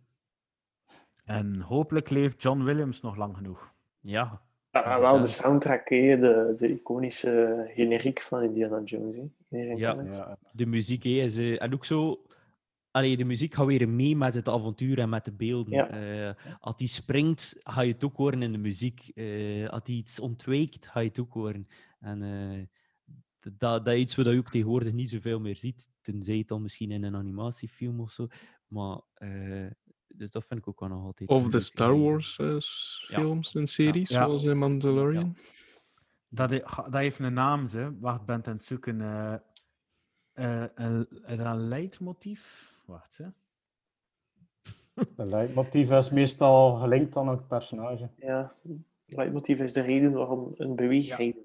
En 1.24 1.60
hopelijk 1.60 2.10
leeft 2.10 2.42
John 2.42 2.62
Williams 2.62 3.00
nog 3.00 3.16
lang 3.16 3.36
genoeg. 3.36 3.72
Ja. 4.00 4.42
Ja, 4.84 5.00
wel 5.00 5.20
de 5.20 5.28
soundtrack, 5.28 5.88
hè, 5.88 6.18
de, 6.18 6.54
de 6.58 6.68
iconische 6.70 7.64
generiek 7.74 8.20
van 8.20 8.42
Indiana 8.42 8.80
Jones. 8.84 9.16
Ja. 9.48 9.74
Ja, 9.76 10.38
De 10.52 10.66
muziek 10.66 11.02
hè, 11.02 11.10
is. 11.10 11.36
eh, 11.36 11.62
en 11.62 11.74
ook 11.74 11.84
zo. 11.84 12.20
Allee, 12.90 13.16
de 13.16 13.24
muziek 13.24 13.54
gaat 13.54 13.66
weer 13.66 13.88
mee 13.88 14.16
met 14.16 14.34
het 14.34 14.48
avontuur 14.48 14.98
en 14.98 15.08
met 15.08 15.24
de 15.24 15.32
beelden. 15.32 15.72
Ja. 15.74 15.88
Eh, 15.90 16.34
als 16.60 16.76
die 16.76 16.88
springt, 16.88 17.56
ga 17.58 17.80
je 17.80 17.92
het 17.92 18.04
ook 18.04 18.16
horen 18.16 18.42
in 18.42 18.52
de 18.52 18.58
muziek. 18.58 19.10
Eh, 19.14 19.68
als 19.68 19.82
die 19.84 19.96
iets 19.96 20.20
ontwijkt, 20.20 20.88
ga 20.88 21.00
je 21.00 21.08
het 21.08 21.20
ook 21.20 21.32
horen. 21.32 21.68
En 22.00 22.22
eh, 22.22 22.62
dat, 23.58 23.84
dat 23.84 23.94
is 23.94 24.00
iets 24.00 24.14
wat 24.14 24.26
je 24.26 24.38
ook 24.38 24.50
tegenwoordig 24.50 24.92
niet 24.92 25.10
zoveel 25.10 25.40
meer 25.40 25.56
ziet. 25.56 25.88
Tenzij 26.00 26.36
het 26.38 26.48
dan 26.48 26.62
misschien 26.62 26.90
in 26.90 27.02
een 27.02 27.16
animatiefilm 27.16 28.00
of 28.00 28.10
zo. 28.10 28.26
Maar, 28.66 29.00
eh, 29.14 29.66
dus 30.18 30.30
dat 30.30 30.44
vind 30.48 30.60
ik 30.60 30.68
ook 30.68 30.80
wel 30.80 30.88
nog 30.88 31.04
altijd. 31.04 31.28
Of 31.30 31.48
de 31.48 31.60
Star. 31.60 32.00
Wars 32.00 32.38
eh, 32.38 32.46
Ja. 33.08 33.18
films 33.18 33.54
en 33.54 33.66
series, 33.66 34.08
Ja. 34.08 34.24
zoals 34.24 34.44
in 34.44 34.58
Mandalorian. 34.58 35.36
Dat, 36.30 36.50
he- 36.50 36.62
dat 36.74 36.92
heeft 36.92 37.18
een 37.18 37.32
naam, 37.32 37.68
ze. 37.68 37.96
Wacht, 38.00 38.20
ik 38.20 38.26
ben 38.26 38.36
het 38.36 38.46
aan 38.46 38.54
het 38.56 38.64
zoeken. 38.64 39.00
eh 39.00 39.34
eh, 40.32 40.64
een, 40.74 41.06
een 41.22 41.68
leidmotief? 41.68 42.72
Wacht, 42.84 43.14
ze. 43.14 43.32
Een 45.16 45.28
leidmotief 45.28 45.90
is 45.90 46.10
meestal 46.10 46.74
gelinkt 46.76 47.16
aan 47.16 47.28
een 47.28 47.46
personage. 47.46 48.10
Ja, 48.16 48.52
leidmotief 49.06 49.58
is 49.60 49.72
de 49.72 49.80
reden 49.80 50.12
waarom 50.12 50.52
een 50.56 50.76
beweegreden. 50.76 51.42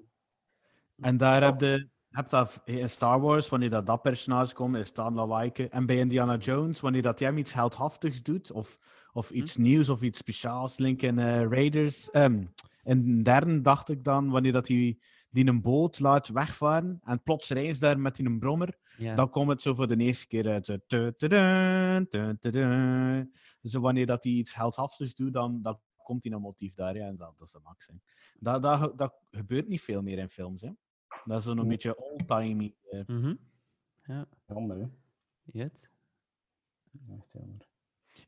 En 1.00 1.16
daar 1.16 1.42
heb 1.42 1.60
je 1.60 1.88
heb 2.12 2.28
dat 2.28 2.60
in 2.64 2.90
Star 2.90 3.20
Wars, 3.20 3.48
wanneer 3.48 3.70
dat, 3.70 3.86
dat 3.86 4.02
personage 4.02 4.54
komt, 4.54 4.76
is 4.76 4.88
Stan 4.88 5.14
Lawaike. 5.14 5.68
En 5.68 5.86
bij 5.86 5.98
Indiana 5.98 6.36
Jones, 6.36 6.80
wanneer 6.80 7.02
dat 7.02 7.18
jij 7.18 7.28
hem 7.28 7.38
iets 7.38 7.52
heldhaftigs 7.52 8.22
doet, 8.22 8.52
of, 8.52 8.78
of 9.12 9.30
iets 9.30 9.56
nieuws 9.56 9.88
of 9.88 10.02
iets 10.02 10.18
speciaals, 10.18 10.78
Link 10.78 11.02
in 11.02 11.18
eh, 11.18 11.42
Raiders. 11.42 12.10
ehm 12.10 12.44
in 12.84 13.16
de 13.16 13.22
derde 13.22 13.60
dacht 13.60 13.88
ik 13.88 14.04
dan, 14.04 14.30
wanneer 14.30 14.52
dat 14.52 14.68
hij 14.68 14.98
die 15.30 15.46
een 15.46 15.62
boot 15.62 15.98
laat 15.98 16.28
wegvaren 16.28 17.00
en 17.04 17.22
plots 17.22 17.48
reis 17.48 17.78
daar 17.78 18.00
met 18.00 18.16
die 18.16 18.26
een 18.26 18.38
brommer, 18.38 18.78
dan 19.14 19.30
komt 19.30 19.48
het 19.48 19.62
zo 19.62 19.74
voor 19.74 19.88
de 19.88 19.96
eerste 19.96 20.26
keer 20.26 20.48
uit. 20.48 20.66
Zo 23.62 23.80
wanneer 23.80 24.06
dat 24.06 24.24
hij 24.24 24.32
iets 24.32 24.54
heldhaftigs 24.54 25.14
doet, 25.14 25.32
dan, 25.32 25.62
dan 25.62 25.78
komt 25.96 26.24
hij 26.24 26.32
een 26.32 26.40
motief 26.40 26.74
daar. 26.74 26.96
Ja, 26.96 27.06
en 27.06 27.16
dat, 27.16 27.38
dat 27.38 27.46
is 27.46 27.52
de 27.52 27.60
max. 27.62 27.86
Hè. 27.86 27.94
Dat, 28.38 28.62
dat, 28.62 28.98
dat 28.98 29.14
gebeurt 29.30 29.68
niet 29.68 29.82
veel 29.82 30.02
meer 30.02 30.18
in 30.18 30.28
films. 30.28 30.62
Hè. 30.62 30.70
Dat 31.24 31.38
is 31.38 31.44
zo'n 31.44 31.58
een 31.58 31.68
beetje 31.68 31.96
old-timey. 31.98 32.74
eh. 32.90 33.00
Mhm. 33.06 33.34
Ja, 34.02 34.26
Jammer, 34.46 34.76
hè? 34.76 34.86
jet. 35.44 35.90
Echt 37.18 37.32
jammer. 37.32 37.70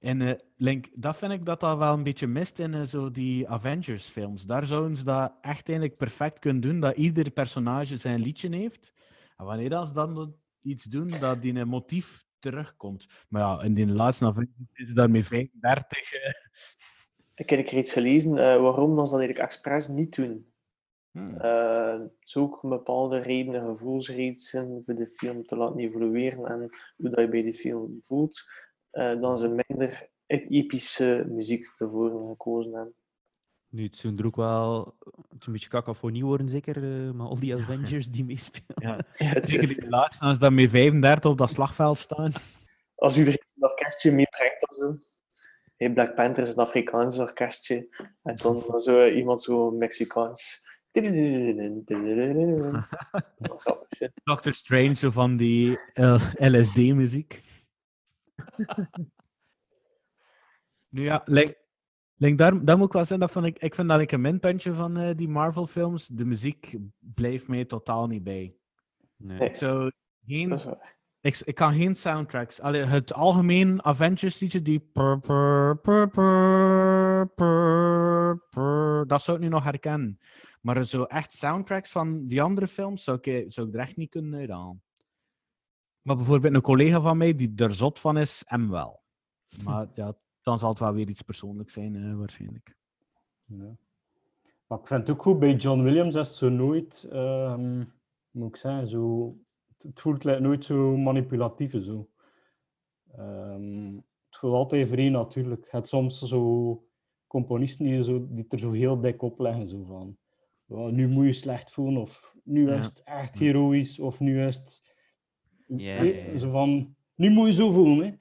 En 0.01 0.21
eh, 0.23 0.35
Link, 0.57 0.89
dat 0.95 1.17
vind 1.17 1.33
ik 1.33 1.45
dat 1.45 1.61
dat 1.61 1.79
wel 1.79 1.93
een 1.93 2.03
beetje 2.03 2.27
mist 2.27 2.59
in 2.59 2.75
eh, 2.75 2.83
zo 2.83 3.11
die 3.11 3.49
Avengers-films. 3.49 4.43
Daar 4.47 4.67
zouden 4.67 4.97
ze 4.97 5.05
dat 5.05 5.33
echt 5.41 5.69
eigenlijk 5.69 5.97
perfect 5.99 6.39
kunnen 6.39 6.63
doen, 6.63 6.81
dat 6.81 6.97
ieder 6.97 7.31
personage 7.31 7.97
zijn 7.97 8.21
liedje 8.21 8.57
heeft. 8.57 8.93
En 9.37 9.45
wanneer 9.45 9.69
dat 9.71 9.87
ze 9.89 9.93
dan 9.95 10.37
iets 10.61 10.85
doen, 10.85 11.09
dat 11.21 11.43
die 11.43 11.55
een 11.55 11.69
motief 11.69 12.25
terugkomt. 12.39 13.07
Maar 13.29 13.43
ja, 13.43 13.63
in 13.63 13.75
die 13.75 13.87
laatste 13.87 14.25
Avengers 14.25 14.71
is 14.73 14.87
het 14.87 14.97
daarmee 14.97 15.25
35. 15.25 16.13
eh. 16.13 16.33
Ik 17.35 17.51
heb 17.51 17.67
er 17.67 17.79
iets 17.79 17.93
gelezen 17.93 18.31
eh, 18.31 18.61
waarom 18.61 18.91
ze 18.91 18.97
dat 18.97 19.13
eigenlijk 19.13 19.39
expres 19.39 19.89
niet 19.89 20.15
doen. 20.17 20.53
Hmm. 21.15 21.37
Eh, 21.41 21.93
het 21.99 22.13
is 22.25 22.37
ook 22.37 22.63
een 22.63 22.69
bepaalde 22.71 23.19
redenen, 23.19 23.61
gevoelsredenen 23.67 24.83
voor 24.85 24.95
de 24.95 25.09
film 25.09 25.47
te 25.47 25.57
laten 25.57 25.79
evolueren 25.79 26.45
en 26.47 26.59
hoe 26.97 27.11
dat 27.11 27.21
je 27.21 27.29
bij 27.29 27.43
de 27.43 27.55
film 27.55 27.99
voelt, 28.01 28.43
eh, 28.91 29.21
dan 29.21 29.39
ze 29.39 29.63
minder 29.67 30.09
epische 30.27 31.25
muziek 31.29 31.73
ervoor 31.79 32.29
gekozen 32.29 32.75
hebben. 32.75 32.95
Nu, 33.69 33.83
het 33.85 33.97
zou 33.97 34.15
er 34.17 34.27
ook 34.27 34.37
wel 34.37 34.97
het 35.31 35.41
is 35.41 35.47
een 35.47 35.53
beetje 35.53 35.69
cacophonie 35.69 36.25
worden, 36.25 36.49
zeker, 36.49 36.77
eh, 37.07 37.11
maar 37.13 37.27
al 37.27 37.41
die 37.41 37.55
Avengers 37.55 38.09
die 38.11 38.25
meespelen. 38.25 38.67
Ja. 38.77 38.99
Ja, 39.17 39.27
het- 39.27 39.49
Zeker 39.51 39.69
die 39.69 39.95
als 39.95 40.17
ze 40.19 40.39
dan 40.39 40.55
met 40.55 40.71
35 40.71 41.31
op 41.31 41.39
dat 41.39 41.51
slagveld 41.51 41.99
staan. 41.99 42.33
als 42.95 43.19
iedereen 43.19 43.41
een 43.57 43.69
orkestje 43.69 44.13
meebrengt 44.13 44.69
of 44.69 44.75
zo. 44.77 44.95
Hey, 45.77 45.93
Black 45.93 46.15
Panther 46.15 46.43
is 46.43 46.49
een 46.49 46.57
Afrikaans 46.57 47.19
orkestje. 47.19 47.89
En 48.23 48.37
dan 48.37 48.63
zo 48.81 49.09
iemand 49.09 49.43
zo 49.43 49.71
Mexicaans. 49.71 50.63
Doctor 54.25 54.55
Strange, 54.55 54.95
zo 54.95 55.11
van 55.11 55.37
die 55.37 55.79
LSD-muziek. 56.35 57.43
nu 60.89 61.03
ja, 61.03 61.23
Link, 62.17 62.39
daar, 62.39 62.65
daar 62.65 62.79
moet 62.79 62.87
ik 62.87 62.93
wel 62.93 63.05
zeggen, 63.05 63.29
dat 63.35 63.45
ik, 63.45 63.59
ik 63.59 63.75
vind 63.75 63.89
dat 63.89 64.01
ik 64.01 64.13
een 64.13 64.21
minpuntje 64.21 64.75
van 64.75 65.13
die 65.13 65.29
Marvel-films. 65.29 66.07
De 66.07 66.25
muziek 66.25 66.77
blijft 66.99 67.49
mij 67.49 67.65
totaal 67.65 68.07
niet 68.07 68.25
bij. 68.25 68.57
Nee. 69.17 69.55
Geen 70.27 70.59
ik, 71.21 71.41
ik 71.45 71.55
kan 71.55 71.75
geen 71.75 71.95
soundtracks. 71.95 72.61
Allee, 72.61 72.83
het 72.83 73.13
algemeen 73.13 73.85
Avengers 73.85 74.41
liedje, 74.41 74.63
die 74.63 74.91
dat 79.07 79.23
zou 79.23 79.37
ik 79.37 79.43
nu 79.43 79.49
nog 79.49 79.65
herkennen. 79.65 80.19
Maar 80.65 80.85
zo 80.85 81.03
echt 81.03 81.33
soundtracks 81.33 81.91
van 81.91 82.27
die 82.27 82.43
andere 82.43 82.69
films 82.69 83.05
zou 83.05 83.19
ik, 83.21 83.53
zou 83.53 83.69
ik 83.69 83.75
er 83.75 83.81
echt 83.81 83.97
niet 83.97 84.11
kunnen 84.11 84.39
uithalen. 84.41 84.83
Maar 86.03 86.17
bijvoorbeeld 86.17 86.55
een 86.55 86.61
collega 86.61 87.01
van 87.01 87.17
mij 87.17 87.35
die 87.35 87.53
er 87.57 87.75
zot 87.75 88.01
van 88.01 88.19
is, 88.19 88.43
hem 88.47 88.71
wel. 88.71 89.03
Maar 89.65 89.89
ja, 89.95 90.17
dan 90.43 90.59
zal 90.59 90.69
het 90.69 90.79
wel 90.79 90.93
weer 90.93 91.09
iets 91.09 91.23
persoonlijks 91.23 91.73
zijn, 91.73 91.97
eh, 91.97 92.17
waarschijnlijk. 92.17 92.77
Ja. 93.45 93.77
Maar 94.67 94.79
ik 94.79 94.87
vind 94.87 95.01
het 95.01 95.11
ook 95.11 95.23
goed, 95.23 95.39
bij 95.39 95.55
John 95.55 95.83
Williams 95.83 96.15
is 96.15 96.29
het 96.29 96.37
zo 96.37 96.49
nooit, 96.49 97.09
ehm, 97.11 97.85
moet 98.31 98.49
ik 98.49 98.57
zeggen, 98.57 98.89
zo, 98.89 99.37
het, 99.67 99.83
het 99.83 100.01
voelt 100.01 100.25
nooit 100.25 100.65
zo 100.65 100.97
manipulatief. 100.97 101.85
Zo. 101.85 102.09
Ehm, 103.13 103.95
het 103.95 104.37
voelt 104.37 104.55
altijd 104.55 104.89
vrij 104.89 105.09
natuurlijk. 105.09 105.65
Je 105.65 105.71
hebt 105.71 105.89
soms 105.89 106.19
zo 106.19 106.85
componisten 107.27 107.85
die, 107.85 108.05
zo, 108.05 108.27
die 108.29 108.43
het 108.43 108.53
er 108.53 108.59
zo 108.59 108.73
heel 108.73 109.01
dik 109.01 109.23
op 109.23 109.39
leggen. 109.39 109.67
Zo 109.67 109.85
van, 109.85 110.17
"Ja, 110.77 110.91
nu 110.91 111.09
moet 111.09 111.27
je 111.27 111.33
slecht 111.33 111.71
voelen, 111.71 112.01
of 112.01 112.35
nu 112.45 112.73
is 112.73 112.87
het 112.87 113.03
echt 113.05 113.39
heroïs, 113.39 114.01
of 114.01 114.21
nu 114.21 114.43
is 114.47 114.57
het... 114.57 114.83
Ja, 115.67 116.01
Nee, 116.01 116.17
ja, 116.27 116.33
ja. 116.33 116.39
Zo 116.39 116.51
van, 116.51 116.97
nu 117.15 117.31
moet 117.31 117.47
je 117.47 117.53
zo 117.55 117.71
voelen. 117.71 118.07
Hè. 118.07 118.13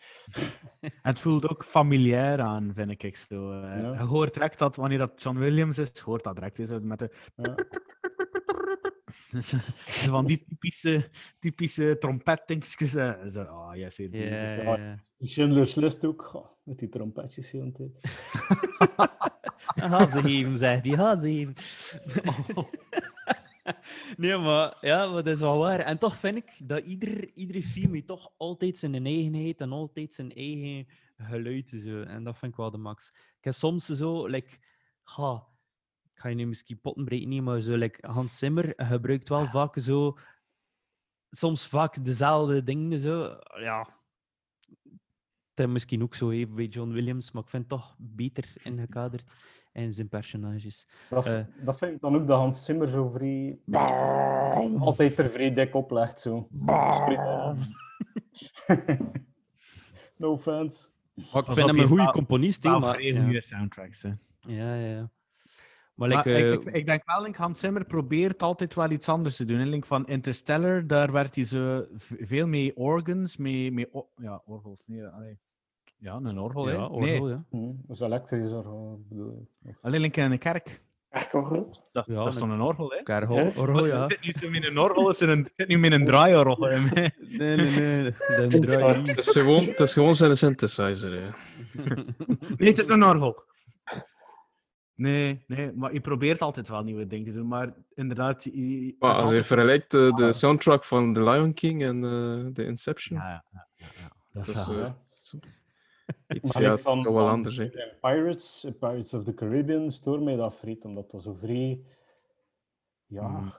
Het 1.01 1.19
voelt 1.19 1.49
ook 1.49 1.65
familiair 1.65 2.41
aan, 2.41 2.71
vind 2.75 3.03
ik. 3.03 3.15
Zo. 3.15 3.51
eh. 3.61 3.81
Ja. 3.81 3.91
Je 3.93 4.03
hoort 4.03 4.33
direct 4.33 4.59
dat 4.59 4.75
wanneer 4.75 4.97
dat 4.97 5.21
John 5.21 5.37
Williams 5.37 5.77
is, 5.77 5.99
hoort 5.99 6.23
dat 6.23 6.35
direct. 6.35 6.59
Is, 6.59 6.69
met 6.81 6.99
de... 6.99 7.09
Ja. 7.35 7.55
Zo 9.41 9.57
van 10.11 10.25
die 10.25 10.43
typische, 10.47 11.09
typische 11.39 11.97
trompetdingetjes. 11.99 12.95
eh, 12.95 13.13
Zo, 13.31 13.41
oh, 13.41 13.71
yes, 13.75 13.97
Ja, 13.97 14.07
ja. 14.55 14.99
Schindler's 15.19 15.75
List 15.75 16.05
ook, 16.05 16.51
met 16.63 16.77
die 16.79 16.89
trompetjes 16.89 17.51
heel 17.51 17.71
de 17.71 17.71
tijd. 17.71 17.99
Geven, 19.65 20.57
zegt 20.57 20.83
ze 20.83 20.91
geven. 21.21 21.55
nee, 24.17 24.37
maar 24.37 24.77
ja, 24.81 25.05
maar 25.05 25.23
dat 25.23 25.33
is 25.33 25.39
wel 25.39 25.57
waar. 25.57 25.79
En 25.79 25.97
toch 25.97 26.17
vind 26.17 26.37
ik 26.37 26.59
dat 26.63 26.85
ieder, 26.85 27.33
iedere 27.33 27.63
film 27.63 28.05
toch 28.05 28.33
altijd 28.37 28.77
zijn 28.77 29.05
eigenheid 29.05 29.61
en 29.61 29.71
altijd 29.71 30.13
zijn 30.13 30.33
eigen 30.33 30.87
geluid. 31.17 31.69
Zo. 31.69 32.01
En 32.01 32.23
dat 32.23 32.37
vind 32.37 32.51
ik 32.51 32.57
wel 32.57 32.71
de 32.71 32.77
max. 32.77 33.09
Ik 33.37 33.43
heb 33.43 33.53
soms 33.53 33.85
zo, 33.85 34.27
like, 34.27 34.57
ha, 35.03 35.47
ik 36.03 36.19
ga 36.19 36.29
je 36.29 36.35
nu 36.35 36.45
misschien 36.45 36.79
niet, 37.05 37.41
maar 37.41 37.61
zo, 37.61 37.75
like, 37.75 38.07
Hans 38.07 38.37
Zimmer 38.37 38.73
gebruikt 38.75 39.29
wel 39.29 39.47
vaak 39.47 39.79
zo 39.79 40.17
soms 41.35 41.67
vaak 41.67 42.05
dezelfde 42.05 42.63
dingen 42.63 42.99
zo. 42.99 43.37
Ja. 43.59 44.01
Het 45.55 45.65
is 45.65 45.71
misschien 45.73 46.03
ook 46.03 46.15
zo 46.15 46.29
even 46.29 46.55
bij 46.55 46.65
John 46.65 46.91
Williams, 46.91 47.31
maar 47.31 47.43
ik 47.43 47.49
vind 47.49 47.63
het 47.69 47.79
toch 47.79 47.95
beter 47.97 48.53
ingekaderd 48.63 49.35
in 49.73 49.93
zijn 49.93 50.09
personages. 50.09 50.87
Dat, 51.09 51.25
Eh. 51.25 51.41
dat 51.63 51.77
vind 51.77 51.91
ik 51.91 52.01
dan 52.01 52.15
ook 52.15 52.27
dat 52.27 52.39
Hans 52.39 52.65
Zimmer 52.65 52.87
zo 52.87 53.09
vrij... 53.09 53.59
Altijd 54.79 55.19
er 55.19 55.29
vrij 55.29 55.53
dik 55.53 55.75
oplegt, 55.75 56.19
zo. 56.21 56.47
no 60.17 60.31
offense. 60.31 60.87
Maar 61.13 61.41
ik 61.41 61.51
vind 61.51 61.61
op, 61.61 61.67
hem 61.67 61.79
een 61.79 61.87
goede 61.87 62.11
componist, 62.11 62.63
hè, 62.63 62.79
maar... 62.79 62.93
vrij 62.93 63.05
Ja, 63.05 63.23
goede 63.23 63.41
soundtracks, 63.41 64.01
hè. 64.01 64.09
ja, 64.39 64.75
ja. 64.75 64.87
ja. 64.89 65.11
Maar, 65.95 66.09
Maar 66.09 66.17
like, 66.17 66.29
ik, 66.29 66.43
eh, 66.45 66.51
ik, 66.51 66.75
ik 66.75 66.85
denk 66.85 67.01
wel, 67.05 67.21
like, 67.23 67.41
Hans 67.41 67.59
Zimmer 67.59 67.85
probeert 67.85 68.41
altijd 68.41 68.73
wel 68.73 68.89
iets 68.91 69.09
anders 69.09 69.35
te 69.35 69.45
doen. 69.45 69.57
hè. 69.59 69.65
Like 69.65 69.87
van 69.87 70.07
Interstellar, 70.07 70.87
daar 70.87 71.11
werd 71.11 71.35
hij 71.35 71.45
zo 71.45 71.85
veel 72.19 72.47
mee 72.47 72.75
organs, 72.77 73.37
mee, 73.37 73.71
mee 73.71 73.87
ja, 74.17 74.41
orgels. 74.45 74.79
Nee, 74.85 75.05
allee. 75.05 75.37
Ja, 75.97 76.19
een 76.23 76.39
orgel, 76.39 76.65
hè? 76.65 76.71
ja, 76.73 76.79
nee, 76.79 76.89
orgel, 76.89 77.29
ja. 77.29 77.43
Hm, 77.49 77.65
Dat 77.87 77.95
is 77.95 77.99
elektrisch, 77.99 78.51
or, 78.51 78.97
bedoel 79.09 79.47
ik. 79.65 79.75
alleen 79.81 80.11
in 80.11 80.31
een 80.31 80.37
kerk. 80.37 80.81
Kerkorgel? 81.09 81.75
Dat, 81.91 82.05
Ja, 82.05 82.13
dat 82.13 82.27
is 82.27 82.35
een- 82.35 82.41
toch 82.41 82.49
een 82.51 82.61
orgel, 82.61 82.89
hè? 82.89 83.13
Ja. 83.13 83.51
orgel, 83.55 83.85
ja. 83.85 84.07
Zit 84.09 84.21
niet 84.21 84.37
zo 84.41 84.49
met 84.49 84.65
een 84.67 84.79
orgel, 84.79 85.07
het 85.07 85.17
zit 85.17 85.67
nu 85.67 85.77
met 85.77 85.91
een 85.91 86.05
draaiorgel. 86.05 86.67
hè. 86.67 86.79
Nee, 86.89 87.11
nee, 87.55 87.55
nee. 87.57 88.13
Dan 88.49 88.61
draai 88.61 89.01
Het 89.05 89.17
is 89.17 89.31
gewoon, 89.31 89.65
het 89.65 89.79
is 89.79 89.93
gewoon 89.93 90.15
zijn 90.15 90.37
synthesizer. 90.37 91.11
Hè. 91.11 91.29
Nee, 92.57 92.69
het 92.69 92.79
is 92.79 92.87
een 92.87 93.03
orgel. 93.03 93.43
Nee, 94.95 95.43
nee, 95.47 95.71
maar 95.71 95.93
je 95.93 96.01
probeert 96.01 96.41
altijd 96.41 96.67
wel 96.67 96.83
nieuwe 96.83 97.07
dingen 97.07 97.25
te 97.25 97.33
doen, 97.33 97.47
maar 97.47 97.73
inderdaad... 97.93 98.43
Je, 98.43 98.95
Maar 98.99 99.09
als 99.09 99.17
je 99.19 99.23
altijd- 99.25 99.45
vergelijkt 99.45 99.91
de, 99.91 100.11
de 100.15 100.33
soundtrack 100.33 100.83
van 100.85 101.13
The 101.13 101.23
Lion 101.23 101.53
King 101.53 101.83
en 101.83 102.03
eh 102.03 102.53
The 102.53 102.65
Inception, 102.65 103.19
Ja, 103.19 103.27
ja, 103.29 103.43
ja, 103.51 103.67
ja, 103.75 103.85
ja. 103.99 104.07
Dat 104.31 104.45
dat 104.45 104.55
is 104.55 104.67
wel- 104.67 104.83
eh, 104.85 104.91
iets 106.27 106.53
ja, 106.57 106.73
ik 106.73 106.79
van, 106.79 107.03
toch 107.03 107.13
wel 107.13 107.23
van 107.25 107.31
anders. 107.33 107.57
Hè. 107.57 107.69
Pirates, 108.01 108.63
eh, 108.63 108.71
Pirates 108.79 109.13
of 109.13 109.23
the 109.23 109.33
Caribbean, 109.33 109.91
stoor 109.91 110.21
mij 110.21 110.35
dat 110.35 110.55
vreet, 110.55 110.85
omdat 110.85 111.11
dat 111.11 111.21
zo 111.23 111.33
vrij... 111.33 111.79
Ja, 113.05 113.27
Hmm. 113.27 113.53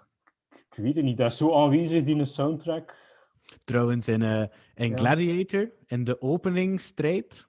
ik, 0.50 0.74
weet 0.76 0.96
het 0.96 1.04
niet. 1.04 1.16
Dat 1.16 1.30
is 1.30 1.36
zo 1.36 1.54
aanwezig, 1.62 2.04
die 2.04 2.24
soundtrack. 2.24 2.94
Trouwens, 3.64 4.08
in, 4.08 4.22
eh, 4.22 4.44
in 4.74 4.88
Ja. 4.90 4.96
Gladiator, 4.96 5.70
in 5.86 6.04
de 6.04 6.20
openingsstrijd, 6.22 7.48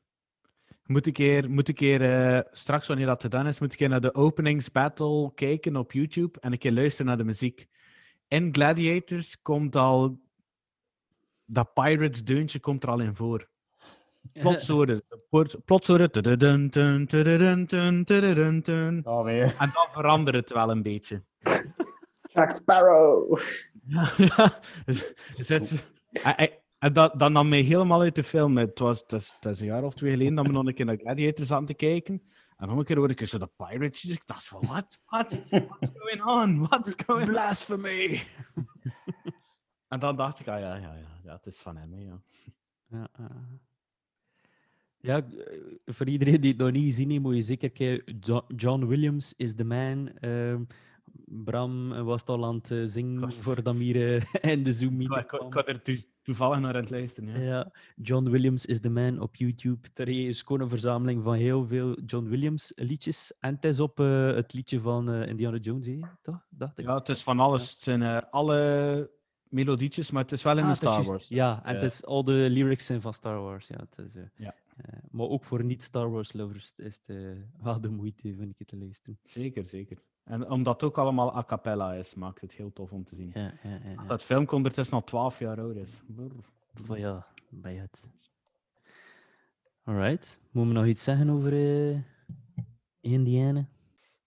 moet 0.86 1.06
ik 1.06 1.14
keer, 1.14 1.50
moet 1.50 1.68
ik 1.68 1.76
keer 1.76 2.02
eh, 2.02 2.42
straks 2.52 2.88
wanneer 2.88 3.06
dat 3.06 3.22
gedaan 3.22 3.48
is, 3.48 3.60
moet 3.60 3.72
ik 3.72 3.78
keer 3.78 3.90
naar 3.90 4.02
de 4.02 4.14
openingsbattle 4.14 5.32
kijken 5.34 5.76
op 5.76 5.92
YouTube 5.92 6.40
en 6.40 6.52
een 6.52 6.58
keer 6.58 6.72
luisteren 6.72 7.06
naar 7.06 7.18
de 7.18 7.24
muziek. 7.24 7.68
In 8.28 8.50
Gladiators 8.54 9.42
komt 9.42 9.76
al 9.76 10.20
dat 11.46 11.74
Pirates 11.74 12.24
deuntje 12.24 12.60
komt 12.60 12.84
er 12.84 12.90
al 12.90 13.00
in 13.00 13.16
voor. 13.16 13.48
Plots 14.42 14.70
nee. 19.24 19.42
En 19.42 19.72
dan 19.74 19.88
verandert 19.92 20.36
het 20.36 20.52
wel 20.52 20.70
een 20.70 20.82
beetje. 20.82 21.24
Jack 22.22 22.52
Sparrow! 22.52 23.40
Ja, 23.86 24.12
ja. 24.38 24.60
Dus- 24.86 25.14
dus 25.36 25.48
het 25.48 26.65
en- 26.80 26.94
dat, 26.94 27.20
dat 27.20 27.32
nam 27.32 27.50
mij 27.50 27.62
helemaal 27.62 28.02
uit 28.02 28.16
de 28.16 28.24
film. 28.24 28.58
Het 28.58 28.80
was 28.80 29.00
het 29.00 29.12
is, 29.14 29.36
het 29.40 29.46
is 29.46 29.60
een 29.60 29.66
jaar 29.66 29.84
of 29.84 29.94
twee 29.94 30.12
geleden 30.12 30.36
dat 30.36 30.46
we 30.48 30.52
nog 30.52 30.66
een 30.66 30.74
keer 30.74 30.86
naar 30.86 30.98
Gladiators 30.98 31.52
aan 31.52 31.66
te 31.66 31.74
kijken. 31.74 32.22
En 32.58 32.68
nog 32.68 32.78
een 32.78 32.84
keer 32.86 32.98
hoorde 32.98 33.14
ik 33.16 33.28
zo 33.28 33.38
de 33.38 33.50
Pirates. 33.58 34.04
Ik 34.06 34.22
dacht 34.28 34.48
van, 34.48 34.62
what? 34.66 35.00
What? 35.06 35.42
What's 35.50 35.90
going 35.98 36.24
on? 36.26 36.60
What's 36.68 36.94
going 37.06 37.28
on? 37.28 37.34
Blasphemy! 37.34 38.22
En 39.88 40.00
dan 40.00 40.16
dacht 40.16 40.40
ik, 40.40 40.48
ah 40.48 40.60
ja, 40.60 40.76
ja, 40.76 40.94
ja, 40.96 41.20
ja 41.24 41.34
het 41.36 41.46
is 41.46 41.60
van 41.60 41.78
hem. 41.78 41.94
hè, 41.94 42.00
Ja. 42.00 42.22
Ja, 42.88 43.08
ja, 44.98 45.18
eh, 45.18 45.62
voor 45.86 46.08
iedereen 46.08 46.42
die 46.42 46.50
het 46.52 46.60
nog 46.60 46.72
niet 46.72 46.84
gezien 46.84 47.10
heeft, 47.10 47.22
moet 47.22 47.36
je 47.36 47.42
zeker 47.42 47.72
kijken. 47.72 48.18
Jo- 48.20 48.46
John 48.56 48.86
Williams 48.86 49.34
is 49.38 49.56
the 49.56 49.64
man. 49.64 50.10
Ehm, 50.18 50.64
Bram 51.26 52.04
was 52.04 52.20
het 52.22 52.30
al 52.30 52.46
aan 52.46 52.56
het 52.56 52.72
eh, 52.72 52.84
zingen 52.86 53.34
voordat 53.34 53.76
we 53.78 53.84
hier 53.84 53.96
eh, 54.42 54.52
in 54.52 54.64
de 54.64 54.74
Zoom 54.74 55.02
Ik, 55.02 55.30
had 55.50 55.68
er 55.68 55.82
to- 55.82 55.94
toevallig 56.22 56.60
naar 56.60 56.76
aan 56.76 56.82
het 56.82 56.90
luisteren. 56.90 57.30
Ja. 57.30 57.40
Ja, 57.40 57.72
John 57.96 58.30
Williams 58.30 58.66
is 58.66 58.80
the 58.80 58.90
man 58.90 59.20
op 59.20 59.36
YouTube. 59.36 59.88
Er 59.94 60.08
is 60.28 60.42
gewoon 60.42 60.62
een 60.62 60.70
verzameling 60.70 61.24
van 61.24 61.34
heel 61.34 61.66
veel 61.68 62.00
John 62.06 62.28
Williams 62.28 62.72
liedjes. 62.76 63.34
En 63.40 63.56
het 63.56 63.66
is 63.66 63.80
op 63.80 64.00
eh, 64.00 64.26
het 64.34 64.54
liedje 64.54 64.80
van 64.80 65.12
eh, 65.12 65.28
Indiana 65.28 65.58
Jones, 65.58 65.86
hè? 65.86 66.00
toch? 66.22 66.46
Dacht 66.50 66.80
ik. 66.80 66.86
ja, 66.86 66.96
het 66.96 67.10
is 67.10 67.24
van 67.24 67.40
alles. 67.40 67.72
Het 67.72 67.84
zijn 67.84 68.02
eh, 68.02 68.18
alle 68.32 69.12
melodietjes, 69.50 70.12
maar 70.12 70.22
het 70.24 70.32
is 70.32 70.44
wel 70.44 70.58
in 70.58 70.64
Ah, 70.64 70.70
de 70.70 70.76
Star 70.76 71.04
Wars. 71.04 71.28
Ja, 71.28 71.64
en 71.66 71.74
het 71.74 71.84
is 71.84 72.06
al 72.06 72.24
de 72.24 72.48
lyrics 72.50 72.86
zijn 72.86 73.02
van 73.02 73.14
Star 73.14 73.42
Wars. 73.42 73.68
Ja, 73.68 73.78
het 73.90 74.06
is, 74.06 74.16
eh, 74.16 74.24
Ja. 74.36 74.56
eh, 74.78 74.94
maar 75.12 75.28
ook 75.28 75.44
voor 75.44 75.64
niet-Star 75.64 76.12
Wars 76.12 76.34
lovers 76.34 76.74
is 76.78 77.00
het 77.06 77.18
eh, 77.18 77.32
wel 77.64 77.82
de 77.82 77.90
moeite, 77.90 78.22
vind 78.22 78.50
ik, 78.52 78.56
het 78.58 78.68
te 78.68 78.78
luisteren. 78.78 79.20
Zeker, 79.24 79.68
zeker. 79.68 79.98
En 80.26 80.50
omdat 80.50 80.74
het 80.74 80.84
ook 80.84 80.98
allemaal 80.98 81.38
a 81.38 81.44
cappella 81.44 81.94
is, 81.94 82.16
maakt 82.16 82.42
het 82.42 82.52
heel 82.52 82.74
tof 82.74 82.92
om 82.92 83.04
te 83.06 83.16
zien. 83.16 83.32
Ja, 83.34 83.54
ja, 83.64 83.70
ja. 83.70 83.80
ja. 83.96 84.04
Dat 84.08 84.24
film 84.24 84.48
ondertussen 84.50 84.96
al 84.96 85.04
12 85.04 85.40
jaar 85.40 85.60
oud 85.60 85.76
is. 85.76 86.02
Maar 86.88 87.00
ja, 87.00 87.28
bij 87.50 87.76
het. 87.76 88.10
Alright. 89.84 90.40
Moeten 90.52 90.74
we 90.74 90.80
nog 90.80 90.88
iets 90.90 91.04
zeggen 91.04 91.30
over 91.30 91.54
eh 91.54 92.00
Indiana? 93.02 93.68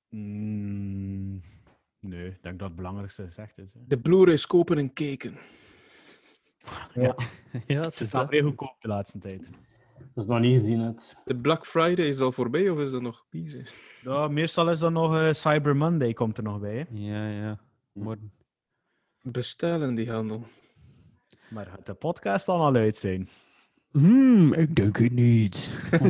Mm, 0.08 1.42
nee, 2.00 2.26
ik 2.28 2.42
denk 2.42 2.58
dat 2.58 2.68
het 2.68 2.76
belangrijkste 2.76 3.24
gezegd 3.24 3.58
is. 3.58 3.72
Hè. 3.74 3.80
De 3.86 3.98
Blu-rays 3.98 4.46
kopen 4.46 4.78
en 4.78 4.92
kijken. 4.92 5.38
ja, 6.94 7.14
het 7.50 7.62
Het 7.66 7.94
is 7.94 8.00
is 8.00 8.10
wel. 8.10 8.26
vrij 8.26 8.42
goedkoop 8.42 8.76
de 8.80 8.88
laatste 8.88 9.18
tijd. 9.18 9.50
Dat 10.18 10.26
is 10.26 10.32
nog 10.32 10.42
niet 10.42 10.60
gezien. 10.60 10.80
Het. 10.80 11.22
De 11.24 11.36
Black 11.36 11.66
Friday 11.66 12.06
is 12.06 12.20
al 12.20 12.32
voorbij 12.32 12.70
of 12.70 12.78
is 12.78 12.90
dat 12.90 13.02
nog 13.02 13.26
bezig? 13.30 13.74
Ja, 14.02 14.28
meestal 14.28 14.70
is 14.70 14.78
dat 14.78 14.92
nog 14.92 15.16
eh, 15.16 15.32
Cyber 15.32 15.76
Monday 15.76 16.12
komt 16.12 16.36
er 16.36 16.42
nog 16.42 16.60
bij. 16.60 16.76
Hè. 16.76 16.84
Ja, 16.90 17.28
ja. 17.28 17.60
Morgen. 17.92 18.32
Bestellen 19.22 19.94
die 19.94 20.10
handel. 20.10 20.46
Maar 21.50 21.66
gaat 21.66 21.86
de 21.86 21.94
podcast 21.94 22.46
dan 22.46 22.60
al 22.60 22.74
uit 22.74 22.96
zijn? 22.96 23.28
Hmm, 23.90 24.52
ik 24.52 24.76
denk 24.76 24.96
het 24.96 25.12
niet. 25.12 25.74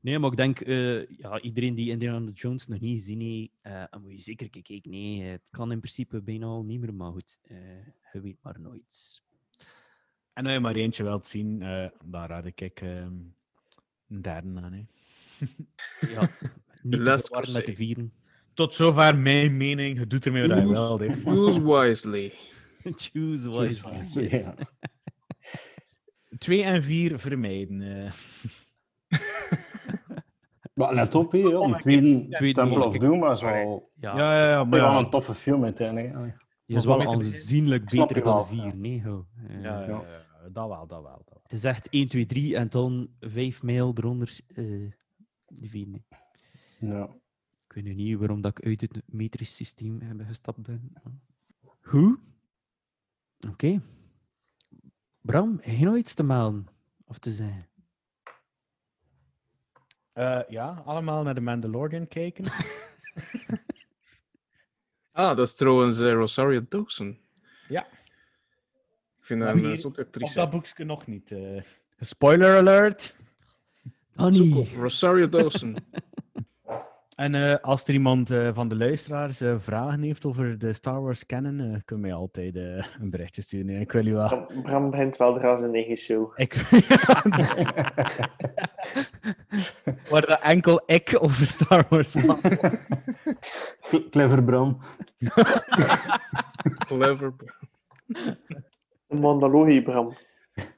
nee, 0.00 0.18
maar 0.18 0.30
ik 0.30 0.36
denk, 0.36 0.60
eh, 0.60 1.08
ja, 1.08 1.40
iedereen 1.40 1.74
die 1.74 1.90
Indiana 1.90 2.30
Jones 2.30 2.66
nog 2.66 2.80
niet 2.80 2.96
gezien 2.96 3.20
heeft, 3.20 3.50
eh, 3.60 3.84
dan 3.90 4.02
moet 4.02 4.12
je 4.12 4.20
zeker 4.20 4.50
kijken. 4.50 4.90
Nee, 4.90 5.22
het 5.22 5.50
kan 5.50 5.72
in 5.72 5.80
principe 5.80 6.22
bijna 6.22 6.46
al 6.46 6.64
niet 6.64 6.80
meer, 6.80 6.94
maar 6.94 7.12
goed, 7.12 7.38
eh, 7.42 7.56
je 8.12 8.20
weet 8.20 8.38
maar 8.42 8.60
nooit. 8.60 9.22
En 10.32 10.44
als 10.44 10.52
je 10.54 10.60
maar 10.60 10.74
eentje 10.74 11.02
wilt 11.02 11.26
zien, 11.26 11.62
eh, 11.62 11.86
dan 12.04 12.26
raad 12.26 12.44
ik 12.60 12.80
ehm, 12.80 13.12
een 14.08 14.22
derde 14.22 14.60
aan. 14.60 14.72
Hè. 14.72 14.82
Ja, 16.14 16.28
niet 16.82 17.04
te 17.04 17.50
met 17.52 17.66
de 17.66 17.74
vieren. 17.74 18.12
Tot 18.54 18.74
zover 18.74 19.18
mijn 19.18 19.56
mening. 19.56 19.98
Je 19.98 20.06
doet 20.06 20.26
ermee 20.26 20.48
wat 20.48 20.58
je 20.58 20.68
wil. 20.68 20.98
hè. 20.98 21.06
Use 21.30 21.62
wisely. 21.72 22.32
Choose 22.94 23.50
wisely. 23.60 24.28
ja. 24.38 24.54
Twee 26.38 26.62
en 26.62 26.82
vier 26.82 27.18
vermijden. 27.18 27.82
eh. 27.82 28.12
Maar 30.74 30.94
let 30.94 31.14
op, 31.14 31.32
ja, 31.32 31.40
een 31.44 31.78
tweede 31.78 32.28
Tweede 32.28 32.60
Temple 32.60 32.84
of 32.84 32.98
Doom 32.98 33.30
is 33.30 33.40
wel, 33.40 33.90
Ja, 34.00 34.16
Ja, 34.16 34.34
ja, 34.36 34.50
ja, 34.50 34.64
maar 34.64 34.80
wel 34.80 34.90
ja. 34.92 34.98
een 34.98 35.10
toffe 35.10 35.34
film 35.34 35.64
uiteindelijk. 35.64 36.36
die 36.66 36.76
is 36.76 36.84
wel 36.84 37.06
aanzienlijk 37.06 37.84
beter 37.90 38.16
je 38.16 38.22
dan 38.22 38.46
vier. 38.46 38.76
Nee, 38.76 39.02
ho. 39.02 39.26
Ja, 39.48 39.58
ja, 39.62 39.80
ja, 39.80 39.86
ja, 39.86 40.21
dat 40.52 40.68
wel, 40.68 40.86
dat 40.86 41.02
wel. 41.02 41.16
Dat 41.16 41.28
wel. 41.28 41.40
Het 41.42 41.52
is 41.52 41.64
echt 41.64 41.88
1, 41.88 42.08
2, 42.08 42.26
3 42.26 42.56
en 42.56 42.68
dan 42.68 43.08
5 43.20 43.62
mijl 43.62 43.92
eronder. 43.96 44.38
eh 44.46 44.90
die 45.54 45.70
vier. 45.70 45.86
nee. 45.88 46.04
Ja. 46.78 47.04
Ik 47.66 47.72
weet 47.72 47.84
nu 47.84 47.94
niet 47.94 48.18
waarom 48.18 48.40
dat 48.40 48.58
ik 48.58 48.64
uit 48.64 48.80
het 48.80 49.02
metrisch 49.06 49.56
systeem 49.56 50.00
heb 50.00 50.20
gestapt 50.26 50.62
ben. 50.62 50.92
Hoe? 51.80 52.18
Oké. 53.48 53.82
Bram, 55.20 55.58
heb 55.62 55.76
je 55.76 55.84
nog 55.84 55.96
iets 55.96 56.14
te 56.14 56.22
melden? 56.22 56.66
Of 57.04 57.18
te 57.18 57.30
zeggen? 57.32 57.68
Eh, 60.12 60.40
ja, 60.48 60.82
allemaal 60.84 61.22
naar 61.22 61.34
de 61.34 61.40
Mandalorian 61.40 62.08
kijken. 62.08 62.44
Ah, 65.14 65.36
dat 65.36 65.46
is 65.46 65.54
trouwens 65.54 65.98
eh, 66.00 66.12
Rosario 66.12 66.64
Dawson. 66.68 67.18
Ja. 67.68 67.86
Ik 69.22 69.28
vind 69.28 69.42
haar 69.42 69.54
een 69.54 69.78
zotte 69.78 70.00
Of 70.00 70.06
actrice. 70.06 70.34
dat 70.34 70.50
boekje 70.50 70.84
nog 70.84 71.06
niet. 71.06 71.30
eh. 71.32 71.62
Spoiler 72.00 72.56
alert. 72.56 73.16
Annie! 74.16 74.68
Rosario 74.76 75.28
Dawson. 75.28 75.76
En 77.12 77.34
eh, 77.34 77.54
als 77.62 77.84
er 77.84 77.92
iemand 77.94 78.30
eh, 78.30 78.48
van 78.54 78.68
de 78.68 78.76
luisteraars 78.76 79.40
eh, 79.40 79.58
vragen 79.58 80.02
heeft 80.02 80.24
over 80.24 80.58
de 80.58 80.72
Star 80.72 81.02
Wars 81.02 81.26
canon, 81.26 81.60
eh 81.60 81.80
kun 81.84 81.96
je 81.96 82.02
mij 82.02 82.12
altijd 82.14 82.56
eh, 82.56 82.84
een 83.00 83.10
berichtje 83.10 83.42
sturen. 83.42 83.68
hè. 83.74 83.80
Ik 83.80 83.92
wil 83.92 84.06
u 84.06 84.12
wel. 84.12 84.28
Bram, 84.28 84.62
Bram 84.62 84.90
begint 84.90 85.16
wel 85.16 85.36
er 85.40 85.50
aan 85.50 85.58
zijn 85.58 85.74
eigen 85.74 85.96
show. 85.96 86.32
Ik... 86.40 86.54
Waar 90.10 90.26
dat 90.26 90.40
enkel 90.40 90.82
ik 90.86 91.16
over 91.20 91.46
Star 91.46 91.86
Wars 91.88 92.14
Clever 94.10 94.44
Bram. 94.44 94.78
Een 99.12 99.18
Mandalorian, 99.20 99.82
Bram. 99.82 100.14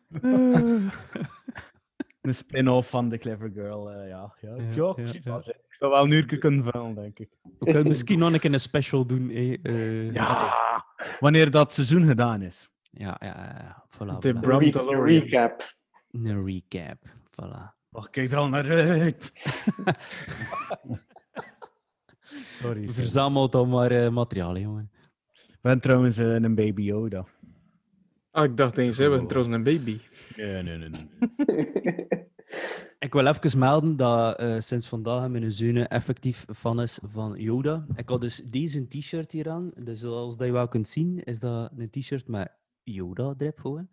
Een 2.21 2.35
spin-off 2.35 2.89
van 2.91 3.09
The 3.11 3.19
Clever 3.19 3.51
Girl, 3.55 3.91
eh, 3.91 4.09
ja. 4.09 4.35
Ja, 4.41 4.55
Ja, 4.57 4.65
ja, 4.71 4.95
ja, 4.97 5.13
ik 5.13 5.25
ja. 5.25 5.41
zou 5.79 5.91
wel 5.93 6.05
een 6.05 6.11
uur 6.11 6.39
kunnen 6.39 6.65
vullen, 6.65 6.95
denk 6.95 7.19
ik. 7.19 7.29
We 7.43 7.65
kunnen 7.65 7.87
misschien 7.87 8.19
nog 8.19 8.33
een 8.33 8.39
keer 8.41 8.53
een 8.53 8.61
special 8.61 9.07
doen. 9.07 9.31
eh, 9.31 9.59
eh, 9.63 10.13
Ja, 10.13 10.55
wanneer 11.21 11.51
dat 11.51 11.73
seizoen 11.73 12.07
gedaan 12.07 12.43
is. 12.43 12.69
Ja, 12.91 13.17
ja, 13.21 13.57
ja. 13.63 13.85
Voilà, 13.95 14.19
De 14.19 14.35
voilà. 14.35 14.39
Bram 14.41 14.61
recap. 15.05 15.63
Een 16.11 16.45
recap. 16.45 16.99
Voilà. 17.31 17.73
Wacht, 17.89 18.11
kijk 18.11 18.31
er 18.33 18.39
al 18.39 18.49
naar 18.49 18.71
uit. 18.71 19.33
Sorry. 22.61 22.89
Verzamelt 22.89 23.55
al 23.55 23.67
maar 23.67 23.91
eh, 23.91 24.09
materiaal, 24.11 24.57
jongen. 24.59 24.91
Ik 25.55 25.59
ben 25.61 25.81
trouwens 25.81 26.17
een 26.17 26.55
baby 26.55 26.83
Yoda. 26.83 27.25
Ah, 28.35 28.45
ik 28.45 28.57
dacht 28.57 28.79
eens, 28.79 28.97
ze 28.97 29.03
hebben 29.03 29.27
trouwens 29.27 29.55
een 29.55 29.63
baby. 29.63 29.99
Nee, 30.37 30.63
nee, 30.63 30.77
nee. 30.77 30.89
nee. 30.89 31.09
Ik 32.99 33.13
wil 33.13 33.27
even 33.27 33.59
melden 33.59 33.97
dat 33.97 34.39
eh, 34.39 34.61
sinds 34.61 34.89
vandaag 34.89 35.29
mijn 35.29 35.53
zoon 35.53 35.77
effectief 35.77 36.45
fan 36.55 36.81
is 36.81 36.99
van 37.03 37.35
Yoda. 37.37 37.87
Ik 37.97 38.09
had 38.09 38.21
dus 38.21 38.43
deze 38.45 38.89
t-shirt 38.89 39.33
hier 39.33 39.51
aan. 39.51 39.71
Dus 39.75 40.01
zoals 40.01 40.37
dat 40.37 40.47
je 40.47 40.53
wel 40.53 40.69
kunt 40.69 40.89
zien, 40.89 41.25
is 41.25 41.39
dat 41.39 41.71
een 41.77 41.91
t-shirt 41.91 42.29
met 42.29 42.53
Yoda-drip 42.83 43.59
gewoon. 43.59 43.89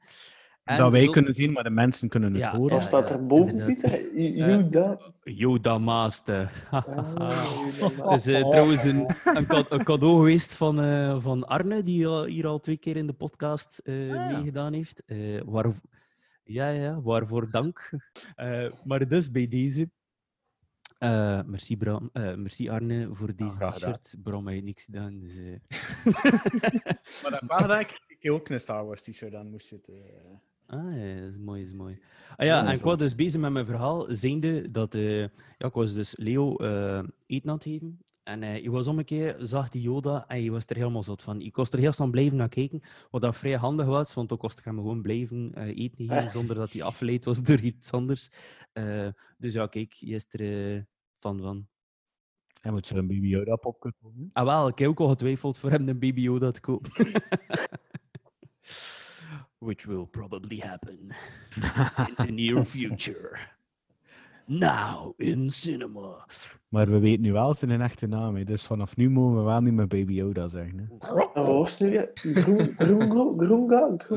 En 0.64 0.78
dat 0.78 0.92
wij 0.92 1.04
zo- 1.04 1.12
kunnen 1.12 1.34
zien, 1.34 1.52
maar 1.52 1.64
de 1.64 1.70
mensen 1.70 2.10
kunnen 2.10 2.34
het 2.34 2.42
Ja, 2.42 2.56
horen. 2.56 2.74
Wat 2.74 2.84
staat 2.84 3.10
er 3.10 3.26
boven. 3.26 3.66
Pieter? 3.66 4.16
Juda. 4.16 5.00
Yoda 5.24 5.78
Master. 5.78 6.52
Ah, 6.72 7.66
Het 7.66 8.26
is 8.28 8.28
eh, 8.28 8.50
trouwens 8.50 8.84
een, 8.84 9.10
een, 9.26 9.46
ca- 9.46 9.66
een 9.70 9.84
cadeau 9.84 10.16
geweest 10.18 10.56
van, 10.56 10.82
eh, 10.82 11.22
van 11.22 11.44
Arne, 11.48 11.84
die 11.84 12.08
al- 12.08 12.26
hier 12.26 12.48
al 12.48 12.60
twee 12.60 12.78
keer 12.78 12.98
in 12.98 13.08
de 13.08 13.14
podcast 13.14 13.78
eh, 13.78 13.96
meegedaan 14.28 14.74
heeft. 14.74 15.04
Eh, 15.06 15.42
waar, 15.46 15.72
ja, 16.44 16.70
ja, 16.70 17.02
waarvoor 17.02 17.50
dank. 17.52 17.90
Eh, 18.36 18.72
maar 18.84 19.08
dus 19.08 19.32
bij 19.32 19.48
deze. 19.48 19.90
eh, 20.98 21.42
merci, 21.46 21.78
Bram, 21.78 22.10
eh, 22.14 22.36
merci 22.36 22.70
Arne 22.70 23.10
voor 23.12 23.36
deze 23.36 23.66
t-shirt. 23.70 24.16
Bram 24.24 24.48
heeft 24.48 24.64
niks 24.64 24.84
gedaan. 24.84 25.20
Dus, 25.20 25.38
eh. 25.38 25.56
Maar 27.24 27.32
dat 27.32 27.42
mag 27.48 27.68
dat 27.68 27.80
ik 27.80 28.02
ik 28.20 28.32
ook 28.32 28.50
een 28.50 28.60
Star 28.60 28.86
Wars 28.86 29.04
t-shirt 29.04 29.34
aan 29.36 29.50
moest 29.50 29.68
zitten. 29.68 29.94
Eh. 30.72 30.78
Ah, 30.80 30.96
ja, 30.98 31.20
dat 31.22 31.30
is 31.30 31.38
mooi, 31.38 31.62
dat 31.62 31.72
is 31.72 31.78
mooi. 31.78 32.00
Ah, 32.38 32.46
ja, 32.46 32.66
en 32.68 32.74
ik 32.74 32.82
was 32.82 32.98
dus 32.98 33.16
bezig 33.16 33.42
met 33.42 33.52
mijn 33.52 33.66
verhaal, 33.66 34.06
zijnde 34.10 34.72
dat... 34.72 34.96
eh, 34.96 35.20
ja, 35.22 35.68
ik 35.68 35.74
was 35.74 35.94
dus 35.94 36.18
Leo 36.18 36.56
eh, 36.56 37.04
eten 37.26 37.50
aan 37.50 37.56
het 37.56 37.64
geven. 37.64 38.00
En 38.24 38.44
eh 38.44 38.64
je 38.64 38.72
was 38.72 38.88
om 38.88 38.98
een 38.98 39.06
keer, 39.06 39.36
zag 39.40 39.70
die 39.70 39.82
Yoda 39.82 40.28
en 40.28 40.44
je 40.44 40.52
was 40.52 40.64
er 40.68 40.76
helemaal 40.76 41.04
zot 41.04 41.22
van. 41.22 41.42
Ik 41.42 41.56
was 41.56 41.70
er 41.70 41.80
heel 41.80 41.92
snel 41.92 42.10
blijven 42.10 42.38
naar 42.38 42.50
kijken, 42.50 42.82
wat 43.12 43.22
dat 43.22 43.38
vrij 43.38 43.56
handig 43.58 43.86
was, 43.86 44.14
want 44.14 44.32
ook 44.32 44.42
was 44.42 44.54
ik 44.56 44.64
hem 44.64 44.76
gewoon 44.76 45.02
blijven 45.02 45.52
eh, 45.54 45.68
eten 45.68 46.08
geven, 46.08 46.32
zonder 46.32 46.56
dat 46.56 46.72
hij 46.72 46.84
afgeleid 46.84 47.26
was 47.26 47.44
door 47.48 47.60
iets 47.60 47.92
anders. 47.92 48.30
Eh, 48.74 49.08
dus 49.38 49.54
ja, 49.54 49.68
kijk, 49.68 49.94
je 49.94 50.16
is 50.16 50.26
er 50.30 50.74
eh, 50.76 50.82
fan 51.20 51.42
van. 51.42 51.68
Hij 52.62 52.72
moet 52.72 52.88
zo'n 52.88 53.08
baby 53.08 53.28
Yoda 53.28 53.56
popcorn 53.56 53.96
komen. 54.02 54.30
Ah 54.34 54.46
wel, 54.46 54.68
ik 54.68 54.78
heb 54.80 54.90
ook 54.90 55.00
al 55.00 55.08
getwijfeld 55.08 55.58
voor 55.58 55.70
hem 55.70 55.90
een 55.90 56.00
baby 56.00 56.22
Yoda 56.22 56.52
te 56.52 56.60
kopen. 56.62 56.92
Which 59.62 59.86
will 59.86 60.08
probably 60.08 60.58
happen 60.60 60.98
in 62.08 62.16
the 62.26 62.32
near 62.32 62.66
future. 62.66 63.38
Now 64.48 65.14
in 65.18 65.50
cinema. 65.50 66.26
Maar 66.70 66.90
we 66.90 67.00
weten 67.00 67.22
nu 67.22 67.32
wel 67.32 67.54
zijn 67.54 67.82
echte 67.82 68.08
naam. 68.08 68.36
hè. 68.36 68.44
Dus 68.44 68.66
vanaf 68.66 68.96
nu 68.96 69.10
mogen 69.10 69.38
we 69.38 69.44
wel 69.44 69.62
niet 69.62 69.74
meer 69.74 69.88
baby 69.88 70.14
Yoda 70.14 70.48
zeggen. 70.48 70.78
Hè. 70.80 70.86
Wat 71.14 71.32
was 71.34 71.80
het 71.80 71.90
nu 71.90 71.90
weer? 71.90 72.12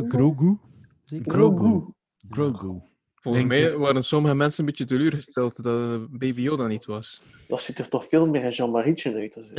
Grogu. 0.09 0.59
Zeker? 1.05 1.33
Grogu. 1.33 1.93
Grogu. 2.31 2.81
Volgens 3.15 3.45
Denk 3.45 3.63
mij 3.63 3.77
waren 3.77 4.05
sommige 4.05 4.35
mensen 4.35 4.61
een 4.61 4.67
beetje 4.71 4.85
teleurgesteld 4.85 5.63
dat 5.63 6.11
Baby 6.11 6.41
Yoda 6.41 6.67
niet 6.67 6.85
was. 6.85 7.23
Dat 7.49 7.61
ziet 7.61 7.79
er 7.79 7.89
toch 7.89 8.05
veel 8.09 8.29
meer 8.29 8.45
een 8.45 8.51
Jean-Marietje 8.51 9.15
uit. 9.15 9.53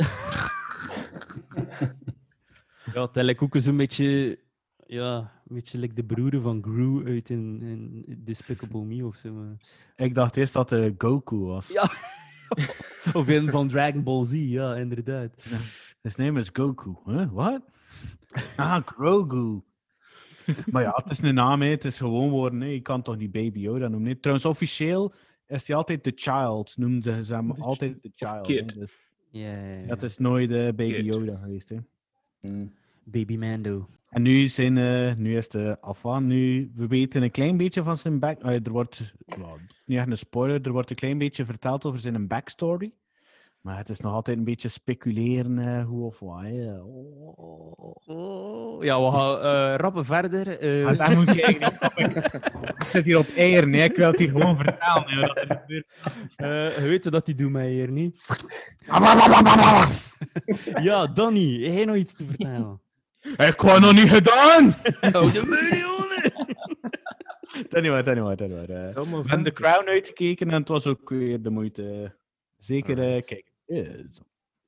Ja, 2.94 3.06
tel 3.06 3.26
ik 3.26 3.42
ook 3.42 3.54
zo'n 3.58 3.76
beetje... 3.76 4.38
Ja, 4.86 5.18
een 5.48 5.54
beetje 5.54 5.78
like 5.78 5.94
de 5.94 6.04
broer 6.04 6.40
van 6.40 6.62
Gru 6.62 7.04
uit 7.06 7.30
in, 7.30 7.62
in 7.62 8.04
Despicable 8.24 8.84
Me 8.84 9.06
of 9.06 9.16
zo. 9.16 9.32
maar- 9.32 9.56
Ik 9.96 10.14
dacht 10.14 10.36
eerst 10.36 10.52
dat 10.52 10.70
het 10.70 10.94
Goku 10.98 11.36
was. 11.38 11.68
Ja. 11.68 11.82
of 13.20 13.28
in 13.28 13.50
van 13.50 13.68
Dragon 13.68 14.02
Ball 14.02 14.24
Z, 14.24 14.32
ja, 14.32 14.74
inderdaad. 14.74 15.46
His 16.02 16.16
name 16.16 16.40
is 16.40 16.50
Goku. 16.52 16.94
Huh? 17.04 17.32
What? 17.32 17.62
Ah, 18.56 18.82
Grogu. 18.86 19.60
maar 20.70 20.82
ja, 20.82 20.92
het 21.02 21.10
is 21.10 21.18
een 21.18 21.34
naam, 21.34 21.62
hè. 21.62 21.68
het 21.68 21.84
is 21.84 21.96
gewoon 21.98 22.30
woorden. 22.30 22.60
hè. 22.60 22.66
Je 22.66 22.80
kan 22.80 23.02
toch 23.02 23.16
niet 23.16 23.32
Baby 23.32 23.58
Yoda 23.58 23.88
noemen? 23.88 24.08
hè. 24.10 24.16
Trouwens, 24.16 24.46
officieel 24.46 25.14
is 25.46 25.66
hij 25.66 25.76
altijd 25.76 26.02
The 26.02 26.12
Child. 26.14 26.76
Noemden 26.76 27.24
ze 27.24 27.34
hem 27.34 27.50
altijd 27.50 28.02
The 28.02 28.10
Child. 28.14 28.46
Kid. 28.46 28.74
Dus 28.74 28.92
Ja, 29.30 29.52
ja, 29.66 29.74
ja. 29.78 29.86
dat 29.86 30.02
is 30.02 30.18
nooit 30.18 30.50
eh, 30.50 30.56
Baby 30.56 30.92
Kid. 30.92 31.04
Yoda 31.04 31.36
geweest. 31.36 31.68
Hè. 31.68 31.76
Baby 33.08 33.36
Mando. 33.36 33.88
En 34.08 34.22
nu, 34.22 34.46
zijn, 34.48 34.78
eh, 34.78 35.14
nu 35.16 35.36
is 35.36 35.48
de 35.48 35.76
afaan. 35.80 36.26
Nu, 36.26 36.70
we 36.74 36.86
weten 36.86 37.22
een 37.22 37.30
klein 37.30 37.56
beetje 37.56 37.82
van 37.82 37.96
zijn 37.96 38.18
back... 38.18 38.42
eh, 38.42 38.54
er 38.66 38.70
wordt, 38.70 39.12
well, 39.26 39.46
niet 39.84 39.98
echt 39.98 40.06
een 40.10 40.18
spoiler, 40.18 40.60
er 40.62 40.72
wordt 40.72 40.90
een 40.90 40.96
klein 40.96 41.18
beetje 41.18 41.44
verteld 41.44 41.84
over 41.84 42.00
zijn 42.00 42.26
backstory. 42.26 42.92
Maar 43.60 43.76
het 43.76 43.88
is 43.88 44.00
nog 44.00 44.12
altijd 44.12 44.38
een 44.38 44.44
beetje 44.44 44.68
speculeren 44.68 45.58
eh, 45.58 45.84
hoe 45.84 46.04
of 46.04 46.18
wat. 46.20 46.42
hè. 46.42 46.80
Oh. 46.80 47.94
Oh, 48.06 48.84
ja, 48.84 49.00
we 49.04 49.10
gaan 49.18 49.38
eh, 49.38 49.74
rappen 49.76 50.04
verder. 50.04 50.58
eh. 50.58 50.84
Maar 50.84 50.96
daar 50.96 51.16
moet 51.16 51.34
je 51.34 51.42
eigenlijk 51.42 51.96
niet 51.96 52.16
op. 52.34 52.64
Ik 52.78 52.86
zit 52.86 53.04
hier 53.04 53.18
op 53.18 53.26
eieren, 53.36 53.70
nee. 53.70 53.82
ik 53.84 53.96
wil 53.96 54.10
het 54.10 54.18
hier 54.18 54.30
gewoon 54.30 54.56
vertellen. 54.56 55.04
hè, 55.10 55.20
wat 55.26 55.36
er 55.36 55.46
gebeurt. 55.60 55.86
Eh, 56.36 56.78
je 56.78 56.82
weet 56.88 57.10
dat 57.10 57.26
die 57.26 57.34
doet 57.34 57.50
mij 57.50 57.70
hier 57.70 57.90
niet. 57.90 58.26
ja, 60.82 61.06
Danny, 61.06 61.62
heb 61.64 61.72
jij 61.74 61.84
nog 61.84 61.96
iets 61.96 62.14
te 62.14 62.24
vertellen? 62.24 62.80
Ik 63.36 63.60
heb 63.60 63.78
nog 63.78 63.92
niet 63.92 64.08
gedaan! 64.08 64.74
Oh, 65.16 65.32
de 65.32 65.42
miljoenen! 65.44 66.04
Niet 67.82 67.90
waar, 67.90 68.14
niet 68.14 68.52
waar, 68.52 68.68
eh. 68.68 68.94
Helemaal 68.94 69.22
We 69.22 69.28
hebben 69.28 69.44
de 69.44 69.52
Crown 69.52 69.88
uitgekeken 69.88 70.50
en 70.50 70.58
het 70.58 70.68
was 70.68 70.86
ook 70.86 71.08
weer 71.08 71.42
de 71.42 71.50
moeite. 71.50 72.14
Zeker 72.56 72.98
eh, 72.98 73.22
kijken. 73.22 73.52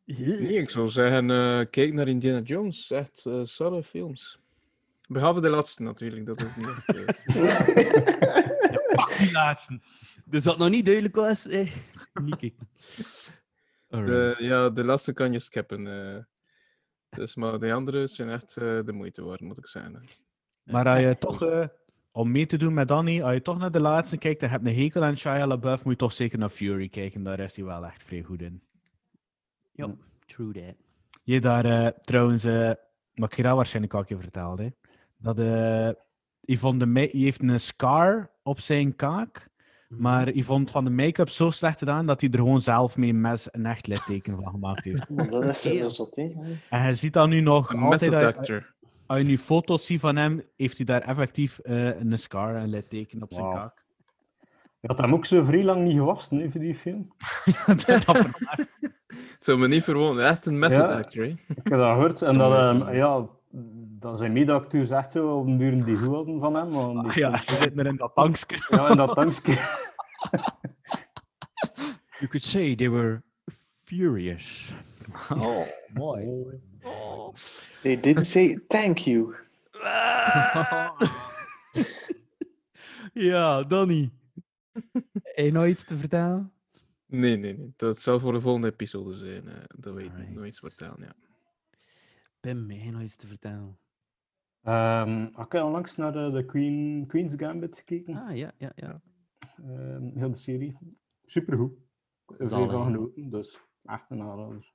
Yes. 0.05 0.39
Nee, 0.41 0.61
ik 0.61 0.71
zou 0.71 0.91
zeggen, 0.91 1.31
eh, 1.31 1.61
kijk 1.71 1.93
naar 1.93 2.09
Indiana 2.09 2.41
Jones. 2.41 2.91
Echt 2.91 3.27
eh 3.27 3.41
salle 3.45 3.83
films. 3.83 4.39
Behalve 5.09 5.41
de 5.41 5.49
laatste 5.49 5.83
natuurlijk, 5.83 6.27
dat 6.27 6.43
is 6.43 6.57
niet 6.57 6.67
echt... 6.67 6.89
eh, 7.37 9.19
Die 9.19 9.33
laatste. 9.33 9.81
Dus 10.25 10.45
dat 10.45 10.59
nog 10.59 10.69
niet 10.69 10.85
duidelijk 10.85 11.15
was, 11.15 11.47
eh. 11.47 11.73
niet 12.23 12.37
kijken. 12.37 12.69
de, 13.89 14.37
ja, 14.39 14.71
de 14.71 14.85
laatste 14.85 15.13
kan 15.13 15.33
je 15.33 15.41
skippen. 15.41 15.87
Dus, 17.19 17.35
maar 17.35 17.59
de 17.59 17.73
andere 17.73 18.07
zijn 18.07 18.29
echt 18.29 18.57
eh, 18.57 18.85
de 18.85 18.93
moeite 18.93 19.23
waard, 19.23 19.41
moet 19.41 19.59
ik 19.59 19.67
zeggen. 19.67 20.03
Maar 20.65 20.89
als 20.89 21.01
je 21.01 21.17
toch, 21.19 21.43
eh, 21.43 21.67
om 22.11 22.31
mee 22.31 22.47
te 22.47 22.57
doen 22.57 22.75
met 22.75 22.89
Danny, 22.89 23.23
als 23.23 23.35
je 23.35 23.43
toch 23.43 23.59
naar 23.59 23.71
de 23.71 23.81
laatste 23.81 24.17
kijkt 24.17 24.43
en 24.43 24.47
je 24.47 24.53
hebt 24.53 24.67
een 24.67 24.77
hekel 24.77 25.05
aan 25.05 25.17
Shia 25.17 25.47
LaBeouf, 25.47 25.85
moet 25.85 25.93
je 25.93 25.99
toch 25.99 26.13
zeker 26.13 26.39
naar 26.39 26.49
Fury 26.49 26.89
kijken. 26.89 27.23
Daar 27.23 27.41
is 27.41 27.57
hij 27.57 27.65
wel 27.65 27.87
echt 27.87 28.03
vrij 28.03 28.23
goed 28.23 28.43
in. 28.43 28.63
Ja, 29.73 29.95
true 30.27 30.53
that. 30.53 30.75
Je 31.23 31.41
daar 31.41 31.65
eh, 31.65 31.87
trouwens, 32.03 32.45
eh 32.45 32.73
maar 33.15 33.31
ik 33.31 33.37
heb 33.37 33.47
dat 33.47 33.57
waarschijnlijk 33.57 33.95
al 33.95 34.01
een 34.01 34.07
keer 34.07 34.21
verteld, 34.21 34.59
hè, 34.59 34.69
dat 35.17 35.39
Yvonne 36.41 36.85
de 36.85 37.09
die 37.13 37.25
heeft 37.25 37.43
een 37.43 37.61
scar 37.61 38.31
op 38.43 38.61
zijn 38.61 38.97
kaak, 38.97 39.48
maar 39.89 40.31
Yvonne 40.33 40.67
van 40.67 40.85
de 40.85 40.91
make-up 40.91 41.29
zo 41.29 41.51
slecht 41.51 41.79
gedaan 41.79 42.07
dat 42.07 42.21
hij 42.21 42.31
er 42.31 42.39
gewoon 42.39 42.61
zelf 42.61 42.97
mee 42.97 43.11
een 43.11 43.21
mes 43.21 43.49
een 43.51 43.67
echt 43.67 43.87
litteken 43.87 44.37
van 44.43 44.51
gemaakt 44.53 44.85
heeft. 44.85 45.17
Dat 45.31 45.45
is 45.45 45.63
zo 45.63 45.89
zot, 45.89 46.17
hè. 46.17 46.31
En 46.71 46.87
je 46.87 46.95
ziet 46.95 47.13
dat 47.13 47.29
nu 47.29 47.41
nog 47.41 47.73
Een 47.73 47.79
altijd, 47.81 48.11
method 48.11 48.27
als, 48.27 48.37
actor. 48.37 48.73
als 49.07 49.19
je 49.19 49.25
nu 49.25 49.39
foto's 49.39 49.87
ziet 49.87 50.01
van 50.01 50.17
hem, 50.17 50.43
heeft 50.57 50.77
hij 50.77 50.87
daar 50.87 51.01
effectief 51.03 51.59
eh, 51.59 52.01
een 52.01 52.19
scar, 52.19 52.55
een 52.57 52.69
litteken 52.69 53.23
op 53.23 53.33
zijn 53.33 53.51
kaak. 53.53 53.87
Je 54.81 54.89
had 54.89 54.99
hem 54.99 55.15
ook 55.15 55.27
zo 55.27 55.43
vrij 55.45 55.65
lang 55.65 55.85
niet 55.85 55.97
gewassen, 55.97 56.51
voor 56.53 56.61
die 56.61 56.75
film. 56.75 57.13
dat, 57.67 57.87
dat 57.87 58.17
Het 59.09 59.47
zou 59.47 59.59
me 59.59 59.69
niet 59.69 59.85
verwonen. 59.85 60.25
Echt 60.27 60.47
een 60.47 60.59
method 60.59 60.89
Ja. 60.91 60.97
actor, 60.99 61.23
hè. 61.25 61.29
Ik 61.29 61.39
heb 61.47 61.65
dat 61.79 61.89
gehoord. 61.93 62.23
En 62.23 62.39
dat, 62.39 62.53
ehm, 62.53 62.95
ja, 62.95 63.27
dat 63.99 64.19
zijn 64.19 64.33
mede-acteurs 64.33 64.91
echt 64.91 65.11
zo 65.13 65.37
op 65.39 65.47
een 65.47 65.59
duur 65.59 65.85
die 65.85 65.97
goed 65.97 66.15
hadden 66.15 66.41
van 66.41 66.55
hem. 66.55 66.71
want 66.71 67.01
die 67.03 67.11
Ah, 67.11 67.17
ja, 67.17 67.41
ze 67.41 67.53
zitten 67.63 67.79
er 67.79 67.87
in 67.87 67.97
dat 67.97 68.15
tankske. 68.15 68.55
Ja, 68.77 68.89
en 68.89 68.97
dat 68.97 69.15
dankje. 69.15 69.53
You 72.19 72.29
could 72.29 72.45
say 72.45 72.75
they 72.77 72.91
were 72.91 73.23
furious. 73.83 74.75
Oh, 75.33 75.67
mooi. 75.95 76.45
They 77.83 78.01
didn't 78.01 78.27
say 78.27 78.59
thank 78.69 78.99
you. 78.99 79.35
ja, 83.13 83.63
Danny. 83.63 84.11
Heb 85.23 85.45
je 85.45 85.53
nog 85.53 85.67
iets 85.67 85.85
te 85.85 85.97
vertellen? 85.97 86.53
Nee, 87.07 87.37
nee, 87.37 87.57
nee. 87.57 87.73
Dat 87.77 87.99
zal 87.99 88.21
voor 88.21 88.33
de 88.33 88.41
volgende 88.41 88.69
episode 88.69 89.15
zijn. 89.15 89.49
eh, 89.49 89.55
dat 89.77 89.95
weet 89.95 90.07
ik 90.19 90.31
nog 90.31 90.45
iets 90.45 90.59
vertellen, 90.59 90.97
ja. 91.01 91.15
Pim, 92.41 92.71
heb 92.71 92.81
je 92.85 92.91
nog 92.91 93.03
iets 93.03 93.17
te 93.17 93.27
vertellen? 93.27 93.79
Ehm, 94.69 95.23
ik 95.23 95.53
heb 95.53 95.63
onlangs 95.63 95.97
naar 95.97 96.13
de, 96.13 96.31
de 96.31 96.45
Queen, 96.45 97.05
Queen's 97.07 97.35
Gambit 97.37 97.77
gekeken. 97.77 98.17
Ah, 98.17 98.37
ja, 98.37 98.53
ja, 98.59 98.73
ja. 98.77 99.01
Ehm, 99.57 100.03
heel 100.19 100.31
de 100.31 100.37
serie. 100.37 100.77
Supergoed. 101.25 101.73
Ik 101.73 101.79
heb 102.27 102.41
er 102.41 102.47
Zalig, 102.47 102.71
veel 102.71 102.79
van 102.83 102.93
genoten, 102.93 103.31
dus 103.31 103.61
echt 103.85 104.05
een 104.11 104.23
aanrader. 104.23 104.73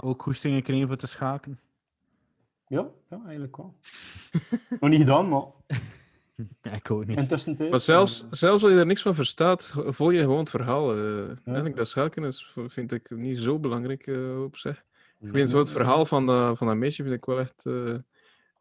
Ook 0.00 0.22
goesting 0.22 0.54
gekregen 0.54 0.86
voor 0.86 0.96
te 0.96 1.06
schaken. 1.06 1.60
Ja, 2.66 2.88
ja, 3.10 3.20
eigenlijk 3.24 3.56
wel. 3.56 3.74
Nog 4.80 4.90
niet 4.90 5.00
gedaan, 5.00 5.28
maar 5.28 5.44
Ja, 6.62 6.70
ik 6.72 6.90
ook 6.90 7.06
niet. 7.06 7.18
intussen. 7.18 7.56
Maar 7.70 7.80
zelfs, 7.80 8.28
zelfs 8.30 8.62
als 8.62 8.72
je 8.72 8.78
er 8.78 8.86
niks 8.86 9.02
van 9.02 9.14
verstaat, 9.14 9.74
volg 9.76 10.12
je 10.12 10.18
gewoon 10.20 10.38
het 10.38 10.50
verhaal. 10.50 10.94
eh. 10.96 11.28
Eigenlijk 11.44 11.76
dat 11.76 11.88
schaken 11.88 12.24
is, 12.24 12.52
vind 12.66 12.92
ik 12.92 13.10
niet 13.10 13.38
zo 13.38 13.58
belangrijk 13.58 14.06
eh, 14.06 14.42
op 14.42 14.56
zich. 14.56 14.84
Ik 15.20 15.30
vind 15.30 15.48
zo 15.50 15.58
het 15.58 15.70
verhaal 15.70 16.06
van 16.06 16.26
dat, 16.26 16.58
van 16.58 16.66
dat 16.66 16.76
meisje 16.76 17.02
vind 17.02 17.14
ik 17.14 17.24
wel 17.24 17.38
echt... 17.38 17.66
eh, 17.66 17.94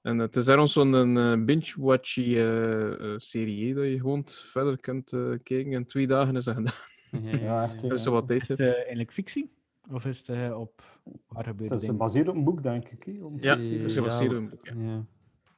en 0.01 0.17
het 0.17 0.35
is 0.35 0.45
daarom 0.45 0.67
zo'n 0.67 1.17
eh, 1.17 1.43
binge-watchy 1.45 2.21
eh, 2.35 2.91
eh, 3.13 3.13
serie, 3.17 3.73
dat 3.73 3.83
je 3.83 3.99
gewoon 3.99 4.23
verder 4.27 4.77
kunt 4.79 5.09
kijken. 5.43 5.71
In 5.71 5.85
twee 5.85 6.07
dagen 6.07 6.35
is 6.35 6.43
dat 6.43 6.55
gedaan. 6.55 7.39
Ja, 7.39 7.63
echt. 7.63 7.81
Dat 7.87 7.97
is 7.97 8.03
zo 8.03 8.11
wat 8.11 8.27
tijd 8.27 8.41
Is 8.41 8.47
het 8.47 8.59
eigenlijk 8.59 9.11
fictie? 9.11 9.51
Of 9.91 10.05
is 10.05 10.23
het 10.25 10.53
op 10.53 10.83
waar 11.27 11.43
gebeurde 11.43 11.73
Het 11.73 11.83
is 11.83 11.89
gebaseerd 11.89 12.27
op 12.27 12.35
een 12.35 12.43
boek, 12.43 12.63
denk 12.63 12.87
ik. 12.87 13.05
Ja, 13.39 13.57
het 13.57 13.83
is 13.83 13.93
gebaseerd 13.93 14.31
op 14.31 14.37
een 14.37 14.49
boek. 14.49 14.65
Ja. 14.65 14.73
Ja. 14.83 15.05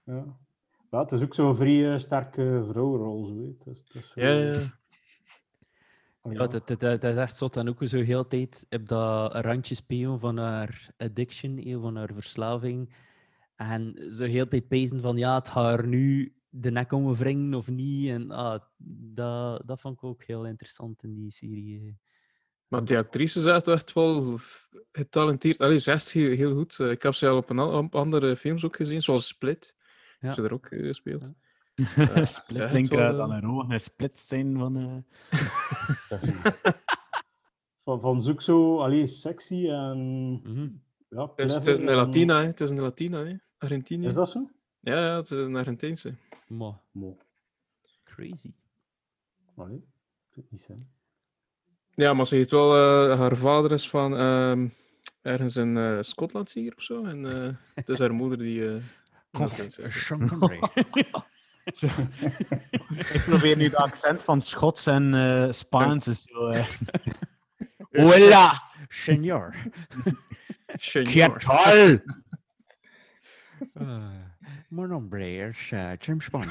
Ja. 0.05 0.25
Ja, 0.91 0.99
het 1.01 1.11
is 1.11 1.21
ook 1.21 1.33
zo'n 1.33 1.55
vrij 1.55 1.99
sterke 1.99 2.63
vrouwenrol. 2.69 3.25
Zo, 3.25 3.35
hè. 3.37 3.47
het 3.57 3.67
is, 3.67 3.83
het 3.87 3.95
is 3.95 4.11
zo- 4.11 4.21
Ja, 4.21 4.29
ja. 4.29 4.81
Oh, 6.21 6.33
Ja, 6.33 6.47
dat, 6.47 6.67
dat, 6.67 6.79
dat 6.79 7.03
is 7.03 7.15
echt 7.15 7.37
zot. 7.37 7.57
En 7.57 7.69
ook 7.69 7.77
zo 7.83 8.01
heel 8.01 8.27
tijd 8.27 8.65
op 8.69 8.87
dat 8.87 9.33
randje 9.35 9.75
spelen 9.75 10.19
van 10.19 10.37
haar 10.37 10.89
addiction, 10.97 11.79
van 11.81 11.95
haar 11.95 12.09
verslaving. 12.13 12.93
En 13.71 14.13
zo 14.13 14.25
heel 14.25 14.43
de 14.43 14.49
tijd 14.49 14.67
pezen 14.67 15.01
van 15.01 15.17
ja, 15.17 15.35
het 15.35 15.49
gaat 15.49 15.63
haar 15.63 15.87
nu 15.87 16.33
de 16.49 16.71
nek 16.71 16.91
omwringen 16.91 17.53
of 17.53 17.69
niet. 17.69 18.09
En 18.09 18.31
ah, 18.31 18.59
dat, 19.13 19.61
dat 19.67 19.81
vond 19.81 19.95
ik 19.95 20.03
ook 20.03 20.23
heel 20.23 20.45
interessant 20.45 21.03
in 21.03 21.13
die 21.15 21.31
serie. 21.31 21.79
eh. 21.79 21.93
Maar 22.67 22.85
die 22.85 22.97
actrice 22.97 23.39
is 23.39 23.45
echt, 23.45 23.93
wel 23.93 24.39
getalenteerd. 24.91 25.59
Allee, 25.59 25.79
ze 25.79 25.91
is 25.91 25.95
echt 25.95 26.11
heel, 26.11 26.35
heel 26.35 26.55
goed. 26.55 26.79
Eh, 26.79 26.91
Ik 26.91 27.01
heb 27.01 27.13
ze 27.13 27.27
al 27.27 27.37
op, 27.37 27.49
een, 27.49 27.59
op 27.59 27.95
andere 27.95 28.35
films 28.37 28.65
ook 28.65 28.75
gezien, 28.75 29.01
zoals 29.01 29.27
Split. 29.27 29.75
Ja. 30.19 30.27
Heb 30.27 30.35
ze 30.35 30.43
er 30.43 30.53
ook 30.53 30.65
eh, 30.65 30.85
gespeeld. 30.85 31.31
split 32.23 32.71
denk 32.71 32.91
eh, 32.91 33.19
aan 33.19 33.31
een. 33.31 33.71
Een 33.71 33.79
split 33.79 34.17
zijn 34.19 34.57
van... 34.57 34.77
eh, 34.77 35.39
Van, 37.83 37.99
van 38.01 38.21
zoek 38.21 38.41
zo, 38.41 38.79
allee, 38.79 39.07
sexy 39.07 39.67
en 39.69 40.31
Mhm. 40.43 40.67
ja, 41.09 41.31
Het 41.35 41.45
is, 41.49 41.53
het 41.53 41.67
is 41.67 41.77
een 41.77 41.87
en- 41.89 41.95
Latina, 41.95 42.39
hè. 42.41 42.45
het 42.45 42.61
is 42.61 42.69
een 42.69 42.79
Latina, 42.79 43.23
hè. 43.25 43.35
Argentinië. 43.63 44.07
Is 44.07 44.13
dat 44.13 44.29
zo? 44.29 44.49
Ja, 44.79 44.95
ja, 44.95 45.15
het 45.15 45.23
is 45.25 45.29
een 45.31 45.55
Argentijnse. 45.55 46.15
Maar 46.47 46.73
Mo. 46.91 47.17
crazy. 48.03 48.51
Allee, 49.55 49.85
dat 50.35 50.45
niet 50.49 50.61
zijn. 50.61 50.89
Ja, 51.95 52.13
maar 52.13 52.27
ze 52.27 52.35
heeft 52.35 52.51
wel, 52.51 52.75
eh, 53.11 53.19
haar 53.19 53.37
vader 53.37 53.71
is 53.71 53.89
van 53.89 54.17
ehm, 54.17 54.67
ergens 55.21 55.55
in 55.55 55.77
eh, 55.77 55.97
Schotland 56.01 56.51
hier 56.51 56.73
of 56.75 56.83
zo. 56.83 57.05
En 57.05 57.25
eh, 57.25 57.55
het 57.73 57.89
is 57.89 57.99
haar 57.99 58.13
moeder 58.13 58.37
die. 58.37 58.67
eh 58.75 58.81
Latijns 59.31 59.77
is. 59.77 60.05
Sean 60.05 60.27
Connery. 60.29 60.59
ik 63.13 63.23
probeer 63.25 63.57
nu 63.57 63.69
de 63.69 63.77
accent 63.77 64.23
van 64.23 64.41
Schots 64.41 64.85
en 64.85 65.13
eh, 65.13 65.51
Spaans. 65.51 66.07
is 66.07 66.21
zo, 66.21 66.47
eh. 66.47 66.67
Hola! 68.11 68.63
Senior. 68.87 69.55
Senior. 70.75 71.39
tal? 71.39 71.97
Uh, 73.73 74.09
mijn 74.69 74.89
nombre 74.89 75.35
is 75.47 75.69
eh, 75.71 75.91
James 75.99 76.29
Bond. 76.29 76.45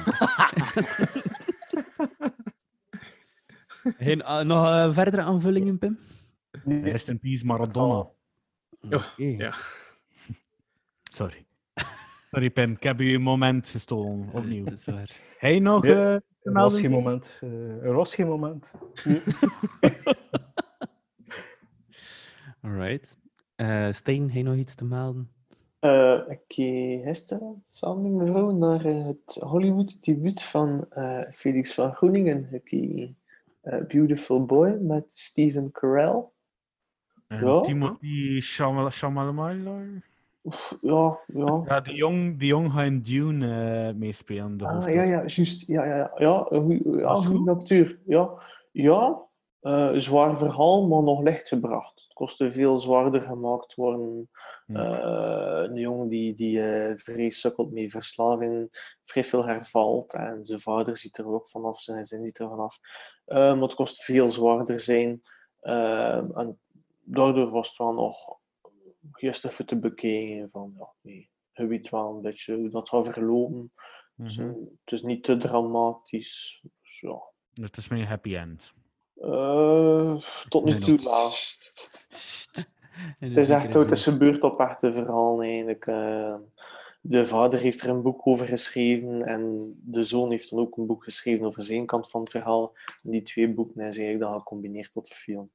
Geen, 3.97 4.21
eh, 4.21 4.39
nog 4.41 4.65
eh, 4.65 4.93
verdere 4.93 5.21
aanvullingen, 5.21 5.77
Pim? 5.77 5.99
Rest 6.65 7.07
in 7.09 7.19
peace 7.19 7.45
Maradona. 7.45 8.07
Oké. 8.81 9.23
ja. 9.23 9.53
Sorry. 11.17 11.45
Sorry 12.31 12.49
Pim, 12.49 12.71
ik 12.71 12.83
heb 12.83 12.99
u 13.01 13.13
een 13.13 13.21
moment 13.21 13.67
gestolen. 13.67 14.29
Opnieuw. 14.33 14.63
Het 14.65 14.73
is 14.73 14.85
waar. 14.85 15.19
Hij 15.37 15.59
nog 15.59 15.85
Ja, 15.85 15.91
eh, 15.93 16.13
Er 16.41 16.53
was 16.53 16.79
geen 16.79 16.91
moment. 16.91 17.37
eh, 17.41 17.83
er 17.83 17.93
was 17.93 18.15
geen 18.15 18.27
moment. 18.27 18.73
Alright. 22.61 23.17
Eh 23.55 23.91
Steen, 23.91 24.21
heb 24.23 24.31
je 24.33 24.43
nog 24.43 24.55
iets 24.55 24.75
te 24.75 24.85
melden? 24.85 25.29
Eh, 25.83 26.19
ik 26.27 26.39
keek 26.47 27.03
gisteren 27.03 27.61
samen 27.63 28.01
met 28.01 28.11
mijn 28.13 28.27
vrouw 28.27 28.51
naar 28.51 28.85
eh, 28.85 29.05
het 29.05 29.37
Hollywood-debuut 29.39 30.43
van 30.43 30.85
eh, 30.89 31.21
Felix 31.21 31.73
van 31.73 31.93
Groeningen 31.93 32.47
gekeken. 32.51 33.17
Eh, 33.61 33.85
Beautiful 33.87 34.45
Boy 34.45 34.69
met 34.69 35.11
Steven 35.11 35.71
Carell. 35.71 36.23
En 37.27 37.45
Ja. 37.45 37.61
Timothy 37.61 38.39
Chalamet. 38.41 40.03
Ja, 40.81 41.19
ja. 41.27 41.63
Ja, 41.67 41.79
die 41.79 41.95
jong, 41.95 42.39
die 42.39 42.47
jong 42.47 42.71
gaat 42.71 42.85
in 42.85 43.01
Dune 43.01 43.93
meespelen. 43.93 44.57
De 44.57 44.65
Ah, 44.65 44.93
ja, 44.93 45.01
ja, 45.03 45.17
juist. 45.25 45.67
Ja, 45.67 45.85
ja, 45.85 45.95
ja. 45.97 46.11
ja 46.17 46.45
een 46.49 46.81
goede 47.25 47.51
acteur. 47.51 47.99
Ja, 48.05 48.29
ja 48.71 49.21
eh, 49.63 49.91
zwaar 49.93 50.37
verhaal, 50.37 50.87
maar 50.87 51.03
nog 51.03 51.21
licht 51.21 51.47
gebracht. 51.47 52.03
Het 52.03 52.13
kostte 52.13 52.51
veel 52.51 52.77
zwaarder 52.77 53.21
gemaakt 53.21 53.75
worden. 53.75 54.29
Hm. 54.65 54.75
Eh, 54.75 55.63
een 55.67 55.79
jongen 55.79 56.07
die, 56.07 56.33
die 56.33 56.61
eh 56.61 56.97
vrij 56.97 57.29
sukkelt 57.29 57.71
met 57.71 57.91
verslaving, 57.91 58.67
vrij 59.03 59.23
veel 59.23 59.45
hervalt. 59.45 60.13
En 60.13 60.45
zijn 60.45 60.59
vader 60.59 60.97
ziet 60.97 61.17
er 61.17 61.27
ook 61.27 61.49
vanaf, 61.49 61.81
zijn 61.81 61.97
gezin 61.97 62.25
ziet 62.25 62.39
er 62.39 62.49
vanaf. 62.49 62.79
Maar 63.25 63.57
het 63.57 63.75
kost 63.75 64.03
veel 64.03 64.29
zwaarder 64.29 64.79
zijn. 64.79 65.21
En 65.61 66.59
daardoor 67.03 67.51
was 67.51 67.67
het 67.67 67.77
wel 67.77 67.93
nog 67.93 68.39
juist 69.11 69.45
even 69.45 69.65
te 69.65 69.79
bekijken 69.79 70.49
van, 70.49 70.73
ja, 70.77 70.93
nee, 71.01 71.29
je 71.51 71.67
weet 71.67 71.89
wel 71.89 72.15
een 72.15 72.21
beetje 72.21 72.55
hoe 72.55 72.69
dat 72.69 72.89
gaat 72.89 73.07
verlopen. 73.13 73.73
Dus, 74.15 74.35
het 74.35 74.91
is 74.91 75.01
niet 75.01 75.23
te 75.23 75.37
dramatisch. 75.37 76.63
Dus, 76.81 76.99
ja. 76.99 77.21
Het 77.53 77.77
is 77.77 77.87
mijn 77.87 78.05
happy 78.05 78.35
end. 78.35 78.73
Eh, 79.15 80.15
tot 80.49 80.65
nu 80.65 80.79
toe. 80.79 80.99
In 83.19 83.29
Het 83.29 83.37
is 83.37 83.49
echt 83.49 83.75
ook, 83.75 83.97
gebeurd 83.97 84.41
op 84.41 84.59
echte 84.59 84.93
verhalen 84.93 85.45
eigenlijk. 85.45 85.85
Eh, 85.85 86.35
de 87.01 87.25
vader 87.25 87.59
heeft 87.59 87.81
er 87.81 87.89
een 87.89 88.01
boek 88.01 88.27
over 88.27 88.47
geschreven 88.47 89.21
en 89.21 89.73
de 89.83 90.03
zoon 90.03 90.29
heeft 90.29 90.49
dan 90.49 90.59
ook 90.59 90.77
een 90.77 90.85
boek 90.85 91.03
geschreven 91.03 91.45
over 91.45 91.61
zijn 91.61 91.85
kant 91.85 92.09
van 92.09 92.21
het 92.21 92.29
verhaal. 92.29 92.73
En 93.03 93.11
die 93.11 93.21
twee 93.21 93.53
boeken 93.53 93.81
is 93.81 93.97
eigenlijk 93.97 94.19
dan 94.19 94.33
gecombineerd 94.33 94.93
tot 94.93 95.09
een 95.09 95.15
film. 95.15 95.49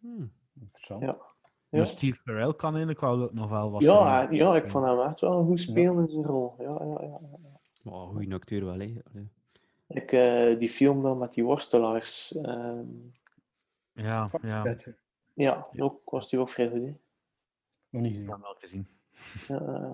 Hmm. 0.00 0.32
Interessant. 0.60 1.02
Ja. 1.02 1.18
Ja. 1.68 1.78
Ja. 1.78 1.84
Steve 1.84 2.22
Carell 2.24 2.54
kan 2.54 2.70
eigenlijk 2.70 3.00
wel 3.00 3.28
nog 3.32 3.50
wel 3.50 3.70
wat 3.70 3.82
Ja, 3.82 4.28
ja, 4.30 4.56
ik 4.56 4.68
vond 4.68 4.86
hem 4.86 5.00
echt 5.00 5.20
wel 5.20 5.38
een 5.38 5.46
goed 5.46 5.60
spelen 5.60 5.98
in 5.98 6.08
zijn 6.08 6.24
rol. 6.24 6.54
Ja, 6.58 6.80
ja, 6.84 7.02
ja. 7.02 7.20
Oh, 7.92 8.08
goeie 8.08 8.34
acteur 8.34 8.64
wel, 8.64 8.78
hè. 8.78 8.94
Ik, 9.92 10.12
eh, 10.12 10.58
die 10.58 10.68
film 10.68 11.02
dan 11.02 11.18
met 11.18 11.32
die 11.32 11.44
worstelaars. 11.44 12.36
ehm, 12.42 12.84
Ja, 13.92 14.30
ja. 14.42 14.64
Ik 14.64 14.94
ja, 15.34 15.66
ook, 15.76 16.10
was 16.10 16.28
die 16.30 16.38
ook 16.38 16.48
vrij 16.48 16.68
goed. 16.68 16.82
Hè? 16.82 16.94
Nog 17.90 18.02
niet 18.02 18.12
gezien. 18.12 18.30
hem 18.30 18.40
wel 18.40 18.56
gezien. 18.58 18.88
Ja, 19.48 19.58
eh, 19.60 19.92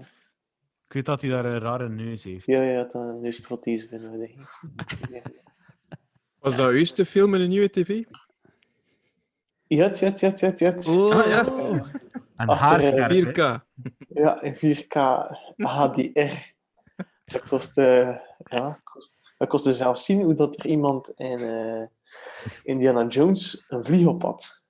Ik 0.86 0.92
weet 0.92 1.04
dat 1.06 1.20
hij 1.20 1.30
daar 1.30 1.44
een 1.44 1.58
rare 1.58 1.88
neus 1.88 2.24
heeft. 2.24 2.46
ja, 2.46 2.62
ja, 2.62 2.84
dan 2.84 3.02
een 3.02 3.20
neusprothese 3.20 3.88
vinden 3.88 4.10
we. 4.10 4.18
denk 4.18 4.30
ik. 4.30 5.08
Ja. 5.10 5.22
Was 6.40 6.56
dat 6.56 6.68
uw 6.70 6.76
eerste 6.76 7.06
film 7.06 7.34
in 7.34 7.40
een 7.40 7.48
nieuwe 7.48 7.70
tv? 7.70 7.88
Ja, 9.68 9.90
ja, 9.94 10.12
ja, 10.16 10.32
ja, 10.34 10.52
ja. 10.56 10.74
Ah, 11.10 11.26
ja. 11.26 11.44
En 12.36 12.48
Achter, 12.48 12.94
eh, 12.98 13.08
hè. 13.08 13.08
4K. 13.32 13.64
Ja, 14.08 14.42
in 14.42 14.54
4K 14.56 14.94
HDR. 15.56 16.54
Dat 17.24 17.48
kost, 17.48 17.78
eh, 17.78 18.16
ja, 18.44 18.80
dat 19.36 19.48
kostte 19.48 19.72
zelfs 19.72 20.04
zien 20.04 20.22
hoe 20.22 20.34
dat 20.34 20.58
er 20.58 20.66
iemand 20.66 21.12
in 21.16 21.38
eh, 21.40 21.82
Indiana 22.62 23.06
Jones 23.06 23.64
een 23.68 23.84
vlieg 23.84 24.06
op 24.06 24.22
had. 24.22 24.62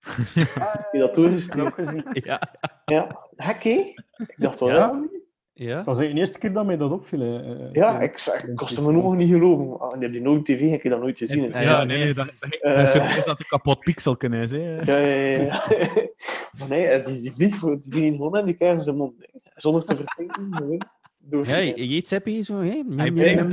Heb 0.34 0.88
je 0.92 0.98
dat 0.98 1.14
doorgestuurd? 1.14 1.74
Ja. 2.26 2.40
Ja, 2.84 3.26
hek? 3.34 3.64
Ik 3.64 4.34
dacht 4.36 4.60
wel, 4.60 4.68
Ja? 4.68 4.76
ja. 4.76 5.20
Ja? 5.54 5.76
Dat 5.76 5.84
was 5.84 5.98
de 5.98 6.08
eerste 6.12 6.38
keer 6.38 6.52
dat 6.52 6.66
mij 6.66 6.76
dat 6.76 6.90
opviel. 6.90 7.20
hè, 7.20 7.54
eh, 7.66 7.72
Ja, 7.72 7.96
eh, 7.98 8.02
ik, 8.02 8.52
kostte 8.54 8.82
me 8.82 8.92
nog 8.92 9.16
niet 9.16 9.28
geloven. 9.28 9.80
Ah, 9.80 9.92
die 9.92 10.02
heb 10.02 10.12
je 10.12 10.20
nooit 10.20 10.44
tv, 10.44 10.70
heb 10.70 10.82
je 10.82 10.88
dat 10.88 11.00
nooit 11.00 11.18
gezien. 11.18 11.42
Ja, 11.48 11.60
Ja, 11.60 11.70
ja, 11.70 11.84
nee, 11.84 12.14
dat, 12.14 12.32
dat, 12.40 12.54
Eh. 12.60 12.94
dat 12.94 13.16
is 13.16 13.24
dat 13.24 13.38
een 13.40 13.46
kapot 13.48 13.78
pixelken 13.78 14.32
is. 14.32 14.50
Hè. 14.50 14.80
Ja, 14.80 14.96
ja, 14.98 15.14
ja. 15.14 15.42
ja. 15.42 15.62
maar 16.58 16.68
nee, 16.68 16.86
eh, 16.86 17.04
die, 17.04 17.20
die 17.20 17.32
vlieg 17.32 17.56
voor- 17.56 17.78
die 17.80 17.90
vliegen 17.90 18.16
gewoon 18.16 18.38
in 18.38 18.44
die 18.44 18.54
krijgen 18.54 18.80
zijn 18.80 18.96
mond. 18.96 19.14
Zonder 19.54 19.84
te 19.84 19.96
gewoon 20.06 20.82
Door 21.18 21.46
Ja, 21.46 21.56
je 21.56 21.74
eet 21.76 22.08
zeppie 22.08 22.44
zo, 22.44 22.60
hè? 22.60 22.82
Njam, 22.86 22.98
Hij 23.16 23.34
njam, 23.34 23.50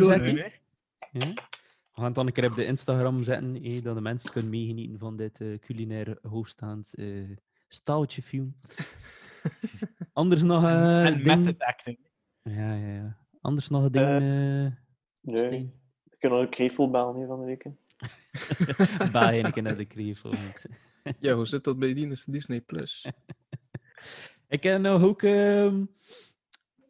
Ja. 1.11 1.33
We 1.33 2.05
gaan 2.05 2.05
het 2.05 2.15
dan 2.15 2.27
een 2.27 2.33
keer 2.33 2.49
op 2.49 2.55
de 2.55 2.65
Instagram 2.65 3.23
zetten, 3.23 3.63
hè, 3.63 3.81
dat 3.81 3.95
de 3.95 4.01
mensen 4.01 4.31
kunnen 4.31 4.51
meegenieten 4.51 4.99
van 4.99 5.17
dit 5.17 5.41
eh, 5.41 5.59
culinair 5.59 6.17
hoogstaand 6.21 6.93
eh 6.95 7.29
staaltje 7.67 8.21
film. 8.21 8.55
Anders 10.13 10.43
nog... 10.43 10.63
eh 10.63 11.05
En 11.05 11.23
ding- 11.23 11.43
method 11.43 11.59
acting. 11.63 11.97
Ja, 12.43 12.73
ja, 12.73 12.93
ja. 12.93 13.17
Anders 13.41 13.67
nog 13.69 13.83
een 13.83 13.91
ding. 13.91 14.05
eh 14.05 14.71
Nee, 15.21 15.73
kan 16.19 16.31
nog 16.31 16.39
een 16.41 16.49
krevel 16.49 16.89
bellen 16.89 17.15
hier 17.15 17.27
van 17.27 17.39
de 17.39 17.45
week. 17.45 17.63
hè. 17.63 17.71
Baai 19.11 19.43
een 19.43 19.51
keer 19.51 19.63
naar 19.63 19.77
de 19.77 19.85
krevel. 19.85 20.33
Ja, 21.19 21.33
hoe 21.33 21.45
zit 21.45 21.63
dat 21.63 21.79
bij 21.79 21.93
Dis- 21.93 22.25
Disney 22.25 22.61
Plus? 22.61 23.05
Ik 24.47 24.63
heb 24.63 24.81
nog 24.81 25.03
ook. 25.03 25.23
ehm, 25.23 25.83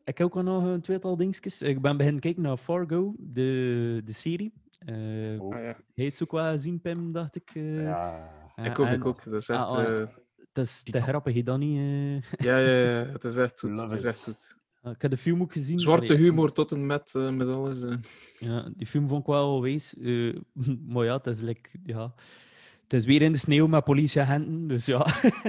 ik 0.09 0.17
heb 0.17 0.27
ook 0.27 0.35
al 0.35 0.43
nog 0.43 0.63
een 0.63 0.81
tweetal 0.81 1.15
dingetjes. 1.17 1.61
Ik 1.61 1.81
ben 1.81 1.97
beginnen 1.97 2.21
kijken 2.21 2.41
naar 2.41 2.57
Fargo, 2.57 3.13
de, 3.17 4.01
de 4.05 4.13
serie. 4.13 4.53
Eh 4.79 5.41
Oh. 5.41 5.55
Ja. 5.61 5.75
Heet 5.93 6.15
ze 6.15 6.23
ook 6.23 6.31
wel 6.31 6.57
zien, 6.59 6.81
Pim, 6.81 7.11
dacht 7.11 7.35
ik. 7.35 7.51
eh. 7.53 7.81
Ja. 7.83 8.29
Ik 8.63 8.79
ook, 8.79 8.85
en- 8.87 8.93
ik 8.93 9.05
ook. 9.05 9.23
Dat 9.23 9.41
is 9.41 9.49
echt... 9.49 9.59
Ah, 9.59 9.71
oh, 9.71 9.83
eh, 10.01 10.07
Het 10.53 10.57
is 10.67 10.83
te 10.83 11.01
grappig, 11.01 11.43
dan 11.43 11.59
niet. 11.59 11.77
eh. 11.77 12.45
ja, 12.45 12.57
ja, 12.57 12.79
ja, 12.79 13.05
het 13.11 13.23
is 13.23 13.35
echt 13.35 13.59
goed. 13.59 13.79
Het 13.79 13.91
is 13.91 14.03
echt 14.03 14.23
goed. 14.23 14.55
ik 14.83 15.01
heb 15.01 15.11
de 15.11 15.17
film 15.17 15.41
ook 15.41 15.51
gezien. 15.51 15.79
Zwarte 15.79 16.13
humor 16.13 16.51
tot 16.51 16.71
en 16.71 16.85
met, 16.85 17.15
eh, 17.15 17.29
met 17.31 17.47
alles. 17.47 17.81
eh. 17.81 17.95
Ja, 18.39 18.69
die 18.75 18.87
film 18.87 19.07
vond 19.07 19.21
ik 19.21 19.27
wel 19.27 19.61
wees. 19.61 19.97
eh, 19.97 20.35
maar 20.93 21.05
ja, 21.05 21.13
het 21.17 21.27
is, 21.27 21.41
like, 21.41 21.69
ja, 21.83 22.13
het 22.89 22.99
is 22.99 23.05
weer 23.05 23.21
in 23.21 23.31
de 23.31 23.37
sneeuw 23.37 23.67
met 23.67 23.83
politieagenten. 23.83 24.67
Dus 24.67 24.85
ja. 24.85 25.05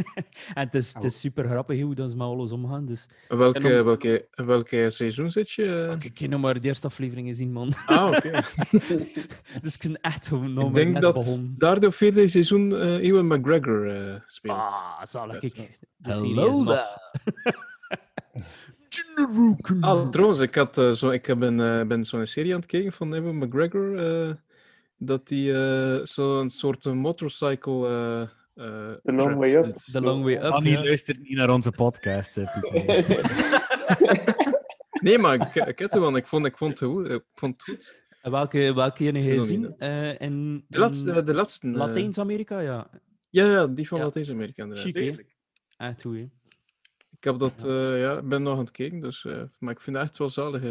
en 0.55 0.65
het 0.65 0.75
is, 0.75 0.95
het 0.95 1.05
is 1.05 1.21
super 1.21 1.45
grappig 1.45 1.81
hoe 1.81 1.95
dat 1.95 2.11
ze 2.11 2.17
met 2.17 2.27
alles 2.27 2.51
omgaan. 2.53 2.87
Dus 2.87 3.07
Welke, 3.29 3.83
welke, 3.83 4.29
welke 4.35 4.91
seizoen 4.91 5.31
zit 5.31 5.51
je? 5.51 5.87
eh? 6.01 6.05
ik 6.05 6.19
heb 6.19 6.31
nog 6.31 6.41
maar 6.41 6.61
de 6.61 6.69
eerste 6.69 6.87
aflevering 6.87 7.29
gezien, 7.29 7.53
man. 7.53 7.73
Ah, 7.87 8.07
oké. 8.07 8.31
dus 9.63 9.75
ik 9.75 9.83
ben 9.83 10.01
echt 10.01 10.27
gewoon 10.27 10.53
nog 10.53 10.69
Ik 10.69 10.75
denk 10.75 11.01
dat 11.01 11.15
begonnen. 11.15 11.55
daar 11.59 11.81
de 11.81 11.91
vierde 11.91 12.29
seizoen 12.29 12.77
eh 12.77 13.09
Ewan 13.09 13.27
McGregor 13.27 13.97
eh, 13.97 14.15
speelt. 14.27 14.57
Ah, 14.59 15.03
zal 15.03 15.35
ik. 15.35 15.57
Ja, 15.57 15.65
De 15.97 16.85
Ah, 19.81 20.09
trouwens, 20.09 20.41
ik, 20.41 20.55
had, 20.55 20.75
zo, 20.95 21.11
ik 21.11 21.27
heb 21.27 21.41
een, 21.41 21.61
eh, 21.61 21.87
ben 21.87 22.05
zo'n 22.05 22.27
serie 22.27 22.53
aan 22.55 22.61
het 22.61 22.69
kijken 22.69 22.93
van 22.93 23.15
Ewan 23.15 23.39
McGregor. 23.39 23.97
Eh, 25.01 25.07
dat 25.07 25.29
die 25.29 25.53
eh, 25.53 26.05
zo'n 26.05 26.51
soort 26.51 26.85
een 26.85 26.99
motorcycle. 26.99 27.87
eh, 27.89 28.21
eh, 28.67 28.97
The 29.03 29.13
Long 29.13 29.37
Way 29.37 29.55
Up. 29.57 29.77
The 29.93 30.01
Long 30.01 30.23
Way 30.25 30.35
Up. 30.37 30.43
Annie 30.43 30.73
ja. 30.73 30.83
luistert 30.85 31.19
niet 31.19 31.37
naar 31.37 31.51
onze 31.51 31.71
podcast. 31.71 32.37
eh. 32.37 32.57
Nee, 35.03 35.19
maar 35.19 35.35
ik, 35.35 35.55
ik 35.55 35.79
heb 35.79 35.91
het 35.91 36.01
wel. 36.01 36.17
Ik 36.17 36.27
vond, 36.27 36.47
ik 36.47 36.57
vond 36.57 36.79
het 36.81 36.89
goed. 36.91 37.09
Ik 37.11 37.23
vond 37.35 37.53
het 37.53 37.63
goed. 37.63 37.95
Welke, 38.33 38.75
welke 38.75 39.11
nog 39.11 39.23
gezien? 39.23 39.75
Eh, 39.79 40.21
in, 40.21 40.65
De 40.69 40.79
laatste. 40.79 41.23
De 41.23 41.35
laatste 41.35 41.67
eh, 41.69 41.75
Latijns-Amerika, 41.75 42.59
ja. 42.61 42.91
ja, 43.31 43.45
ja, 43.51 43.67
die 43.67 43.89
van 43.89 43.99
Ja. 43.99 44.05
Latijns-Amerika. 44.05 44.63
inderdaad. 44.63 44.85
Chic? 44.95 45.25
Echt 45.77 46.03
goed, 46.03 46.17
hè? 46.17 46.29
Ik 47.17 47.25
heb 47.25 47.39
dat, 47.39 47.65
eh, 47.65 48.01
ja, 48.01 48.19
ik 48.19 48.29
ben 48.29 48.43
nog 48.43 48.53
aan 48.53 48.59
het 48.59 48.71
kijken, 48.71 49.01
dus, 49.01 49.25
eh, 49.25 49.43
maar 49.59 49.73
ik 49.75 49.81
vind 49.81 49.97
het 49.97 50.05
echt 50.05 50.19
wel 50.19 50.31
zalig. 50.31 50.63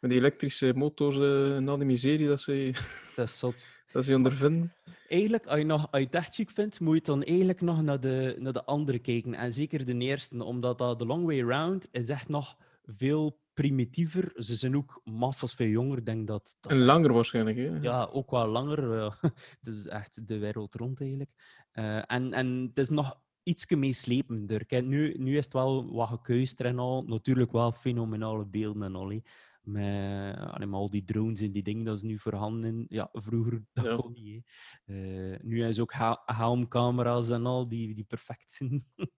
Met 0.00 0.10
die 0.10 0.18
elektrische 0.18 0.72
motors 0.74 1.18
eh, 1.18 1.56
en 1.56 1.68
al 1.68 1.76
die 1.76 1.86
miserie 1.86 2.26
dat 2.26 2.40
ze, 2.40 2.74
Dat 3.16 3.28
is 3.28 3.38
zot. 3.38 3.76
dat 3.92 4.04
ze 4.04 4.14
ondervinden. 4.14 4.74
Eigenlijk, 5.08 5.46
als 5.46 5.58
je, 5.58 5.64
nog, 5.64 5.90
als 5.90 6.00
je 6.00 6.06
het 6.06 6.14
echt 6.14 6.34
chic 6.34 6.50
vindt, 6.50 6.80
moet 6.80 6.94
je 6.94 7.02
dan 7.02 7.22
eigenlijk 7.22 7.60
nog 7.60 7.82
naar 7.82 8.00
de, 8.00 8.36
naar 8.38 8.52
de 8.52 8.64
andere 8.64 8.98
kijken. 8.98 9.34
En 9.34 9.52
zeker 9.52 9.84
de 9.84 9.94
eerste, 9.98 10.44
omdat 10.44 10.78
dat 10.78 10.98
The 10.98 11.06
Long 11.06 11.24
Way 11.24 11.40
Round 11.40 11.88
is 11.90 12.08
echt 12.08 12.28
nog 12.28 12.56
veel 12.84 13.38
primitiever. 13.54 14.32
Ze 14.34 14.56
zijn 14.56 14.76
ook 14.76 15.00
massas 15.04 15.54
veel 15.54 15.66
jonger. 15.66 16.04
Denk 16.04 16.26
dat, 16.26 16.56
dat 16.60 16.72
En 16.72 16.78
langer 16.78 17.12
waarschijnlijk. 17.12 17.56
Hè? 17.56 17.78
Ja, 17.80 18.08
ook 18.12 18.30
wel 18.30 18.46
langer. 18.46 19.02
het 19.60 19.74
is 19.74 19.86
echt 19.86 20.28
de 20.28 20.38
wereld 20.38 20.74
rond 20.74 21.00
eigenlijk. 21.00 21.30
Eh, 21.72 22.12
en, 22.12 22.32
en 22.32 22.66
het 22.68 22.78
is 22.78 22.88
nog 22.88 23.20
iets 23.42 23.66
meeslepender. 23.66 24.64
Nu, 24.68 25.14
nu 25.18 25.36
is 25.36 25.44
het 25.44 25.52
wel 25.52 25.92
wat 25.92 26.08
gekuister 26.08 26.66
en 26.66 26.78
al. 26.78 27.04
Natuurlijk 27.06 27.52
wel 27.52 27.72
fenomenale 27.72 28.46
beelden 28.46 28.82
en 28.82 28.94
al. 28.94 29.20
Met, 29.62 30.36
allee, 30.38 30.66
met 30.66 30.78
al 30.78 30.90
die 30.90 31.04
drones 31.04 31.40
en 31.40 31.52
die 31.52 31.62
dingen 31.62 31.84
dat 31.84 31.96
is 31.96 32.02
nu 32.02 32.18
voorhanden. 32.18 32.84
Ja, 32.88 33.08
vroeger 33.12 33.62
dat 33.72 33.84
Ja. 33.84 33.96
kon 33.96 34.12
niet. 34.12 34.50
Eh, 34.84 35.38
nu 35.42 35.64
is 35.66 35.78
ook 35.80 35.92
helmcamera's 36.24 37.28
en 37.30 37.46
al 37.46 37.68
die, 37.68 37.94
die 37.94 38.04
perfect 38.04 38.52
zijn. 38.52 38.86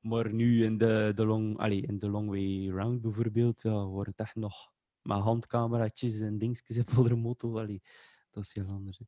maar 0.00 0.32
nu 0.32 0.64
in 0.64 0.78
de, 0.78 1.12
de, 1.14 1.26
long, 1.26 1.58
allee, 1.58 1.82
in 1.82 1.98
de 1.98 2.08
Long 2.08 2.28
Way 2.28 2.68
Round 2.68 3.00
bijvoorbeeld, 3.00 3.62
ja, 3.62 3.84
wordt 3.84 4.10
het 4.10 4.20
echt 4.20 4.34
nog 4.34 4.70
met 5.02 5.18
handcameraatjes 5.18 6.20
en 6.20 6.38
dingetjes 6.38 6.78
op 6.78 7.08
de 7.08 7.16
motor. 7.16 7.58
Allee, 7.60 7.82
dat 8.30 8.42
is 8.42 8.54
heel 8.54 8.66
anders. 8.68 8.98
hè. 8.98 9.04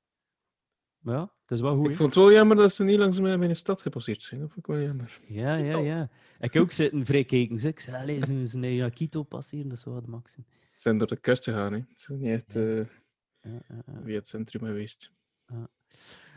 Maar 1.04 1.14
ja, 1.14 1.20
het 1.20 1.50
is 1.50 1.60
wel 1.60 1.76
goed. 1.76 1.90
Ik 1.90 1.96
vond 1.96 2.14
het 2.14 2.24
wel 2.24 2.32
jammer 2.32 2.56
dat 2.56 2.74
ze 2.74 2.84
niet 2.84 2.96
langs 2.96 3.20
mij 3.20 3.32
in 3.32 3.40
de 3.40 3.54
stad 3.54 3.82
gepasseerd 3.82 4.22
zijn. 4.22 4.40
Dat 4.40 4.50
vond 4.52 4.68
ik 4.68 4.74
wel 4.74 4.82
jammer. 4.82 5.20
Ja, 5.26 5.56
ja, 5.56 5.78
ja. 5.78 6.10
Ik 6.40 6.52
heb 6.52 6.62
ook 6.62 6.72
zitten 6.72 7.06
vrij 7.06 7.24
kijken. 7.24 7.66
Ik 7.66 7.80
zei, 7.80 7.96
allee, 7.96 8.46
ze 8.48 8.58
naar 8.58 8.90
Quito 8.90 9.22
passeren, 9.22 9.68
dat 9.68 9.78
zou 9.78 9.94
wat 9.94 10.06
max 10.06 10.32
zijn. 10.32 10.46
Ze 10.48 10.80
zijn 10.80 10.98
door 10.98 11.06
de 11.06 11.16
kust 11.16 11.44
gegaan. 11.44 11.72
Hè. 11.72 11.78
Ze 11.78 12.04
zijn 12.04 12.18
niet 12.18 12.30
echt 12.30 12.56
eh, 12.56 12.76
Ja, 12.76 13.60
ja, 13.68 13.82
ja. 13.86 14.00
via 14.04 14.14
het 14.14 14.28
centrum 14.28 14.64
geweest. 14.64 15.10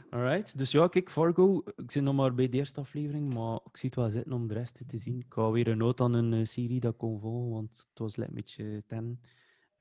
Alright, 0.09 0.57
dus 0.57 0.71
ja, 0.71 0.87
kijk, 0.87 1.11
Fargo. 1.11 1.63
Ik 1.75 1.91
zit 1.91 2.03
nog 2.03 2.15
maar 2.15 2.33
bij 2.33 2.49
de 2.49 2.57
eerste 2.57 2.79
aflevering, 2.79 3.33
maar 3.33 3.59
ik 3.63 3.77
zie 3.77 3.89
het 3.89 3.95
wel 3.95 4.09
zitten 4.09 4.33
om 4.33 4.47
de 4.47 4.53
rest 4.53 4.83
te 4.87 4.97
zien. 4.97 5.19
Ik 5.19 5.33
hou 5.33 5.53
weer 5.53 5.67
een 5.67 5.77
noot 5.77 6.01
aan 6.01 6.13
een 6.13 6.33
eh, 6.33 6.45
serie 6.45 6.79
dat 6.79 6.91
ik 6.91 6.97
kon 6.97 7.19
volgen, 7.19 7.51
want 7.51 7.87
het 7.89 7.99
was 7.99 8.15
net 8.15 8.27
een 8.27 8.33
beetje 8.33 8.83
ten. 8.87 9.21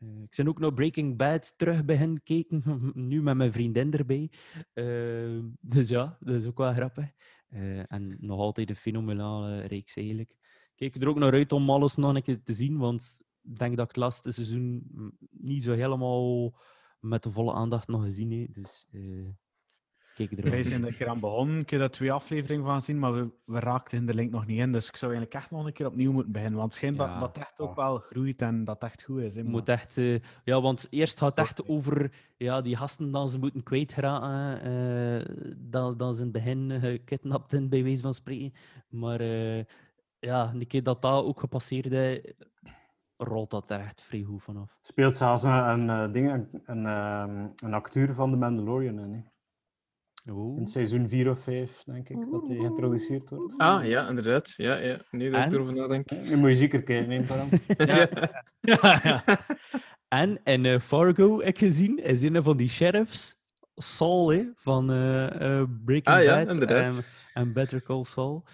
Eh, 0.06 0.22
ik 0.22 0.34
ben 0.36 0.48
ook 0.48 0.58
nog 0.58 0.74
Breaking 0.74 1.16
Bad 1.16 1.58
terug 1.58 1.84
beginnen 1.84 2.22
kijken, 2.22 2.62
nu 3.08 3.22
met 3.22 3.36
mijn 3.36 3.52
vriendin 3.52 3.92
erbij. 3.92 4.30
Eh, 4.72 5.38
dus 5.60 5.88
ja, 5.88 6.16
dat 6.20 6.34
is 6.34 6.46
ook 6.46 6.58
wel 6.58 6.72
grappig. 6.72 7.10
Eh, 7.48 7.92
en 7.92 8.16
nog 8.20 8.38
altijd 8.38 8.70
een 8.70 8.76
fenomenale 8.76 9.60
reeks 9.60 9.96
eigenlijk. 9.96 10.30
Ik 10.30 10.92
kijk 10.92 11.02
er 11.02 11.08
ook 11.08 11.18
naar 11.18 11.32
uit 11.32 11.52
om 11.52 11.70
alles 11.70 11.96
nog 11.96 12.14
een 12.14 12.22
keer 12.22 12.42
te 12.42 12.52
zien, 12.52 12.78
want 12.78 13.20
ik 13.42 13.58
denk 13.58 13.76
dat 13.76 13.88
ik 13.88 13.94
het 13.94 14.04
laatste 14.04 14.32
seizoen 14.32 14.82
niet 15.30 15.62
zo 15.62 15.72
helemaal 15.72 16.54
met 17.00 17.22
de 17.22 17.32
volle 17.32 17.52
aandacht 17.52 17.88
nog 17.88 18.04
gezien 18.04 18.40
heb. 18.40 18.54
Dus 18.54 18.86
Wij 20.16 20.62
zijn 20.62 20.82
er 20.82 20.88
een 20.88 20.96
keer 20.96 21.08
aan 21.08 21.20
begonnen. 21.20 21.58
Ik 21.60 21.70
heb 21.70 21.80
daar 21.80 21.90
twee 21.90 22.12
afleveringen 22.12 22.64
van 22.64 22.74
gezien, 22.74 22.98
maar 22.98 23.12
we, 23.12 23.28
we 23.44 23.58
raakten 23.58 23.98
in 23.98 24.06
de 24.06 24.14
link 24.14 24.30
nog 24.30 24.46
niet 24.46 24.58
in. 24.58 24.72
Dus 24.72 24.88
ik 24.88 24.96
zou 24.96 25.12
eigenlijk 25.12 25.42
echt 25.42 25.50
nog 25.52 25.66
een 25.66 25.72
keer 25.72 25.86
opnieuw 25.86 26.12
moeten 26.12 26.32
beginnen. 26.32 26.58
Want 26.58 26.68
het 26.68 26.78
schijnt 26.78 26.96
Ja. 26.96 27.20
dat 27.20 27.34
dat 27.34 27.44
echt 27.44 27.60
ook 27.60 27.74
wel 27.76 27.98
groeit 27.98 28.42
en 28.42 28.64
dat 28.64 28.74
het 28.74 28.90
echt 28.90 29.02
goed 29.02 29.20
is. 29.20 29.42
Moet 29.42 29.68
echt, 29.68 29.96
eh, 29.96 30.18
ja, 30.44 30.60
want 30.60 30.86
eerst 30.90 31.18
gaat 31.18 31.30
het 31.36 31.46
echt 31.46 31.68
over 31.68 32.12
ja, 32.36 32.60
die 32.60 32.76
gasten 32.76 33.10
dat 33.10 33.30
ze 33.30 33.38
moeten 33.38 33.62
kwijtraken. 33.62 34.60
eh 34.62 35.54
dat, 35.58 35.98
dat 35.98 36.14
ze 36.14 36.20
in 36.20 36.28
het 36.28 36.32
begin 36.44 36.70
eh, 36.70 36.80
gekidnapt 36.80 37.50
zijn, 37.50 37.68
bij 37.68 37.82
wijze 37.82 38.02
van 38.02 38.14
spreken. 38.14 38.52
Maar 38.88 39.20
eh, 39.20 39.64
ja, 40.18 40.50
een 40.54 40.66
keer 40.66 40.82
dat 40.82 41.02
dat 41.02 41.24
ook 41.24 41.40
gepasseerd 41.40 41.92
is, 41.92 42.32
rolt 43.16 43.50
dat 43.50 43.70
er 43.70 43.80
echt 43.80 44.02
vrij 44.02 44.22
goed 44.22 44.42
vanaf. 44.42 44.78
Speelt 44.80 45.16
zelfs 45.16 45.42
een, 45.42 45.50
een, 45.50 45.90
eh, 45.90 46.12
ding, 46.12 46.32
een, 46.32 46.48
een, 46.66 46.86
ehm, 46.86 47.46
een 47.64 47.74
acteur 47.74 48.14
van 48.14 48.30
The 48.30 48.36
Mandalorian 48.36 48.98
in. 48.98 49.26
Oeh. 50.28 50.60
In 50.60 50.66
seizoen 50.66 51.08
4 51.08 51.30
of 51.30 51.38
5, 51.40 51.82
denk 51.84 52.08
ik, 52.08 52.16
dat 52.30 52.46
hij 52.46 52.56
geïntroduceerd 52.56 53.30
wordt. 53.30 53.54
Ah, 53.56 53.86
ja, 53.86 54.08
inderdaad. 54.08 54.54
Ja, 54.56 54.76
ja. 54.76 54.96
Nu 55.10 55.30
dat 55.30 55.38
ik 55.40 55.46
En? 55.46 55.52
erover 55.54 55.74
nadenk. 55.74 56.10
Nu 56.10 56.36
moet 56.36 56.48
je 56.48 56.56
zeker 56.56 56.82
kijken, 56.82 57.08
neem. 57.08 57.24
Ja. 57.76 58.08
Ja, 58.60 59.00
ja. 59.02 59.24
En 60.08 60.40
in 60.44 60.64
eh, 60.64 60.78
Fargo, 60.80 61.38
heb 61.38 61.46
ik 61.48 61.58
gezien, 61.58 61.98
is 61.98 62.22
een 62.22 62.42
van 62.42 62.56
die 62.56 62.68
sheriffs, 62.68 63.36
Saul, 63.74 64.28
hè, 64.32 64.44
van 64.54 64.90
eh, 64.90 65.58
eh, 65.60 65.68
Breaking 65.84 66.16
Ah, 66.16 66.22
ja, 66.22 66.44
Bad 66.44 66.52
inderdaad. 66.52 66.96
en, 66.96 67.04
en 67.34 67.52
Better 67.52 67.82
Call 67.82 68.04
Saul. 68.04 68.44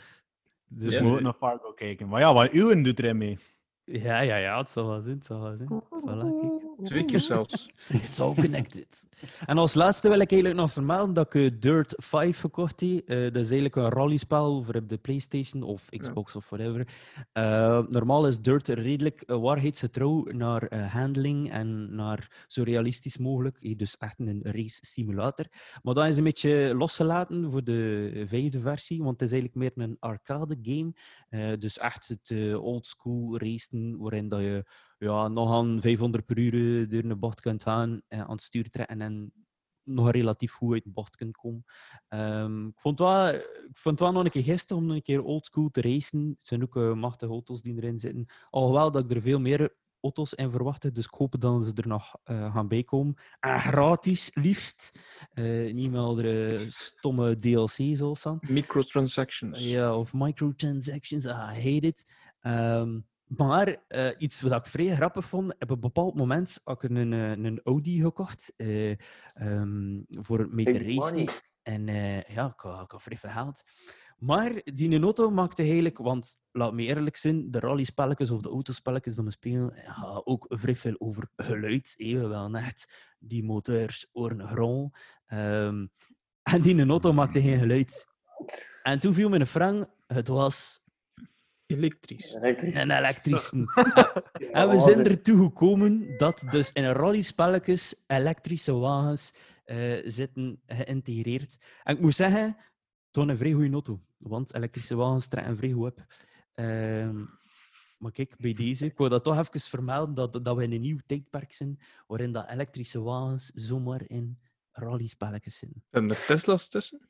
Dus, 0.68 0.92
Ja. 0.92 0.98
we 0.98 1.04
moeten 1.06 1.24
naar 1.24 1.34
Fargo 1.34 1.72
kijken. 1.72 2.08
Maar 2.08 2.20
ja, 2.20 2.34
wat 2.34 2.52
Uwen 2.52 2.82
doet 2.82 2.98
erin 2.98 3.16
mee. 3.18 3.38
Ja, 3.84 4.20
ja, 4.20 4.36
ja, 4.36 4.58
het 4.58 4.70
zal 4.70 4.86
wel 4.88 5.00
zijn, 5.02 5.16
het 5.16 5.26
zal 5.26 5.40
wel 5.40 5.56
zijn. 5.56 5.68
Voilà. 5.82 6.82
Twee 6.82 7.04
keer 7.04 7.20
zelfs. 7.20 7.70
It's 7.88 8.20
all 8.20 8.34
connected. 8.34 9.06
En 9.46 9.58
als 9.58 9.74
laatste 9.74 10.08
wil 10.08 10.20
ik 10.20 10.30
eigenlijk 10.30 10.60
nog 10.60 10.72
vermelden 10.72 11.14
dat 11.14 11.34
ik 11.34 11.52
eh, 11.52 11.60
Dirt 11.60 11.94
5 11.96 12.40
gekocht 12.40 12.80
heb. 12.80 13.08
Eh, 13.08 13.22
dat 13.22 13.36
is 13.36 13.50
eigenlijk 13.50 13.76
een 13.76 13.88
rallyspel 13.88 14.62
voor 14.62 14.74
op 14.74 14.88
de 14.88 14.96
PlayStation 14.96 15.62
of 15.62 15.88
Xbox 15.88 16.36
of 16.36 16.48
whatever. 16.48 16.88
Eh, 17.32 17.86
normaal 17.88 18.26
is 18.26 18.40
Dirt 18.40 18.68
redelijk 18.68 19.22
waarheidsgetrouw 19.26 20.24
naar 20.24 20.88
handling 20.88 21.50
en 21.50 21.94
naar 21.94 22.44
zo 22.46 22.62
realistisch 22.62 23.18
mogelijk. 23.18 23.78
Dus 23.78 23.96
echt 23.96 24.20
een 24.20 24.40
race 24.42 24.78
simulator. 24.80 25.46
Maar 25.82 25.94
dat 25.94 26.06
is 26.06 26.16
een 26.16 26.24
beetje 26.24 26.74
losgelaten 26.74 27.50
voor 27.50 27.64
de 27.64 28.24
vijfde 28.28 28.60
versie, 28.60 29.02
want 29.02 29.20
het 29.20 29.32
is 29.32 29.40
eigenlijk 29.40 29.74
meer 29.76 29.86
een 29.86 29.96
arcade 30.00 30.58
game. 30.62 30.92
Dus 31.58 31.78
echt 31.78 32.08
het 32.08 32.30
eh, 32.30 32.64
oldschool 32.64 33.38
racen, 33.38 33.98
waarin 33.98 34.28
dat 34.28 34.40
je 34.40 34.64
ja, 35.02 35.28
nog 35.28 35.52
aan 35.52 35.80
500 35.80 36.26
per 36.26 36.38
uur 36.38 36.82
eh, 36.82 36.88
door 36.88 37.10
een 37.10 37.18
bocht 37.18 37.40
kunt 37.40 37.62
gaan, 37.62 38.02
eh, 38.08 38.20
aan 38.20 38.30
het 38.30 38.42
stuur 38.42 38.70
trekken 38.70 39.00
en 39.00 39.32
nog 39.82 40.10
relatief 40.10 40.52
goed 40.52 40.72
uit 40.72 40.84
de 40.84 40.90
bocht 40.90 41.16
kunt 41.16 41.36
komen. 41.36 41.64
Ehm, 42.08 42.66
ik, 42.66 42.80
vond 42.80 42.98
het 42.98 43.08
wel, 43.08 43.28
ik 43.34 43.76
vond 43.76 43.98
het 43.98 44.00
wel 44.00 44.12
nog 44.12 44.24
een 44.24 44.30
keer 44.30 44.42
gisteren 44.42 44.82
om 44.82 44.88
nog 44.88 44.96
een 44.96 45.02
keer 45.02 45.22
oldschool 45.22 45.70
te 45.70 45.80
racen. 45.80 46.34
Het 46.36 46.46
zijn 46.46 46.62
ook 46.62 46.76
eh, 46.76 46.92
machtige 46.92 47.32
auto's 47.32 47.62
die 47.62 47.76
erin 47.76 47.98
zitten. 47.98 48.26
Alhoewel 48.50 48.90
dat 48.90 49.04
ik 49.04 49.10
er 49.10 49.22
veel 49.22 49.40
meer 49.40 49.74
auto's 50.00 50.34
in 50.34 50.50
verwachtte, 50.50 50.92
dus 50.92 51.04
ik 51.04 51.14
hoop 51.14 51.40
dat 51.40 51.64
ze 51.64 51.72
er 51.74 51.88
nog 51.88 52.16
gaan 52.24 52.68
bijkomen. 52.68 53.14
En 53.40 53.60
gratis, 53.60 54.30
liefst. 54.34 54.98
Eh, 55.32 55.72
niet 55.72 56.74
stomme 56.74 57.38
DLC 57.38 57.96
zoals 57.96 58.22
dan. 58.22 58.38
Microtransactions. 58.48 59.60
Ja, 59.60 59.96
of 59.96 60.12
microtransactions. 60.12 61.26
Ah, 61.26 61.56
I 61.56 61.72
hate 61.72 61.86
it. 61.86 62.04
Ehm, 62.40 62.98
Maar 63.36 63.76
eh, 63.88 64.10
iets 64.18 64.40
wat 64.40 64.52
ik 64.52 64.66
vrij 64.66 64.94
grappig 64.94 65.24
vond, 65.24 65.54
op 65.58 65.70
een 65.70 65.80
bepaald 65.80 66.14
moment 66.14 66.60
had 66.64 66.82
ik 66.82 66.90
een, 66.90 67.12
een 67.12 67.60
Audi 67.64 68.00
gekocht 68.00 68.52
eh, 68.56 68.90
ehm, 69.34 70.00
voor 70.08 70.48
mee 70.50 70.64
te 70.64 70.78
racen. 70.78 70.94
money. 70.94 71.28
En 71.62 71.88
eh, 71.88 72.22
ja, 72.22 72.46
ik 72.46 72.60
had, 72.60 72.82
ik 72.82 72.90
had 72.90 73.02
vrij 73.02 73.16
veel 73.16 73.30
geld. 73.30 73.62
Maar 74.18 74.60
die 74.64 75.00
auto 75.00 75.30
maakte 75.30 75.62
eigenlijk, 75.62 75.98
want 75.98 76.36
laat 76.50 76.72
me 76.72 76.82
eerlijk 76.82 77.16
zijn, 77.16 77.50
de 77.50 77.58
rallyspelletjes 77.58 78.30
of 78.30 78.40
de 78.40 78.48
autospelletjes 78.48 79.14
die 79.14 79.24
we 79.24 79.30
spelen, 79.30 79.72
ja, 79.84 80.20
ook 80.24 80.46
vrij 80.48 80.76
veel 80.76 80.94
over 80.98 81.28
geluid. 81.36 81.94
We 81.96 82.26
wel 82.26 82.54
echt 82.54 83.12
die 83.18 83.44
motors 83.44 84.08
horen 84.12 84.48
grol. 84.48 84.90
Ehm, 85.26 85.86
en 86.42 86.62
die 86.62 86.86
auto 86.86 87.12
maakte 87.12 87.40
geen 87.40 87.58
geluid. 87.58 88.06
En 88.82 88.98
toen 88.98 89.14
viel 89.14 89.28
me 89.28 89.40
een 89.40 89.46
frank, 89.46 89.88
het 90.06 90.28
was 90.28 90.81
Elektrisch. 91.72 92.32
Elektrisch. 92.32 92.74
een 92.74 92.90
elektrische. 92.90 93.56
En 94.52 94.68
we 94.70 94.78
zijn 94.78 95.06
ertoe 95.06 95.42
gekomen 95.42 96.16
dat 96.18 96.44
dus 96.50 96.72
in 96.72 96.84
rallyspelletjes 96.84 97.94
elektrische 98.06 98.72
wagens 98.72 99.32
eh, 99.64 100.00
zitten 100.04 100.60
geïntegreerd. 100.66 101.58
En 101.82 101.94
ik 101.94 102.00
moet 102.00 102.14
zeggen, 102.14 102.44
het 103.06 103.16
was 103.16 103.26
een 103.26 103.36
vrij 103.36 103.52
goede 103.52 103.72
auto. 103.72 104.00
Want 104.18 104.54
elektrische 104.54 104.94
wagens 104.94 105.26
trekken 105.26 105.56
vrij 105.56 105.70
goed 105.70 105.86
op. 105.86 106.06
Ehm, 106.54 107.24
maar 107.98 108.12
kijk, 108.12 108.34
bij 108.36 108.54
deze, 108.54 108.84
ik 108.84 108.98
wil 108.98 109.08
dat 109.08 109.24
toch 109.24 109.38
even 109.38 109.60
vermelden, 109.60 110.14
dat, 110.14 110.44
dat 110.44 110.56
we 110.56 110.62
in 110.62 110.72
een 110.72 110.80
nieuw 110.80 110.98
tijdperk 111.06 111.52
zijn, 111.52 111.78
waarin 112.06 112.32
dat 112.32 112.48
elektrische 112.48 113.00
wagens 113.00 113.50
zomaar 113.54 114.02
in 114.06 114.38
rallyspelletjes 114.72 115.56
zitten. 115.56 115.84
En 115.90 116.08
er 116.08 116.24
Tesla's 116.26 116.68
tussen? 116.68 117.00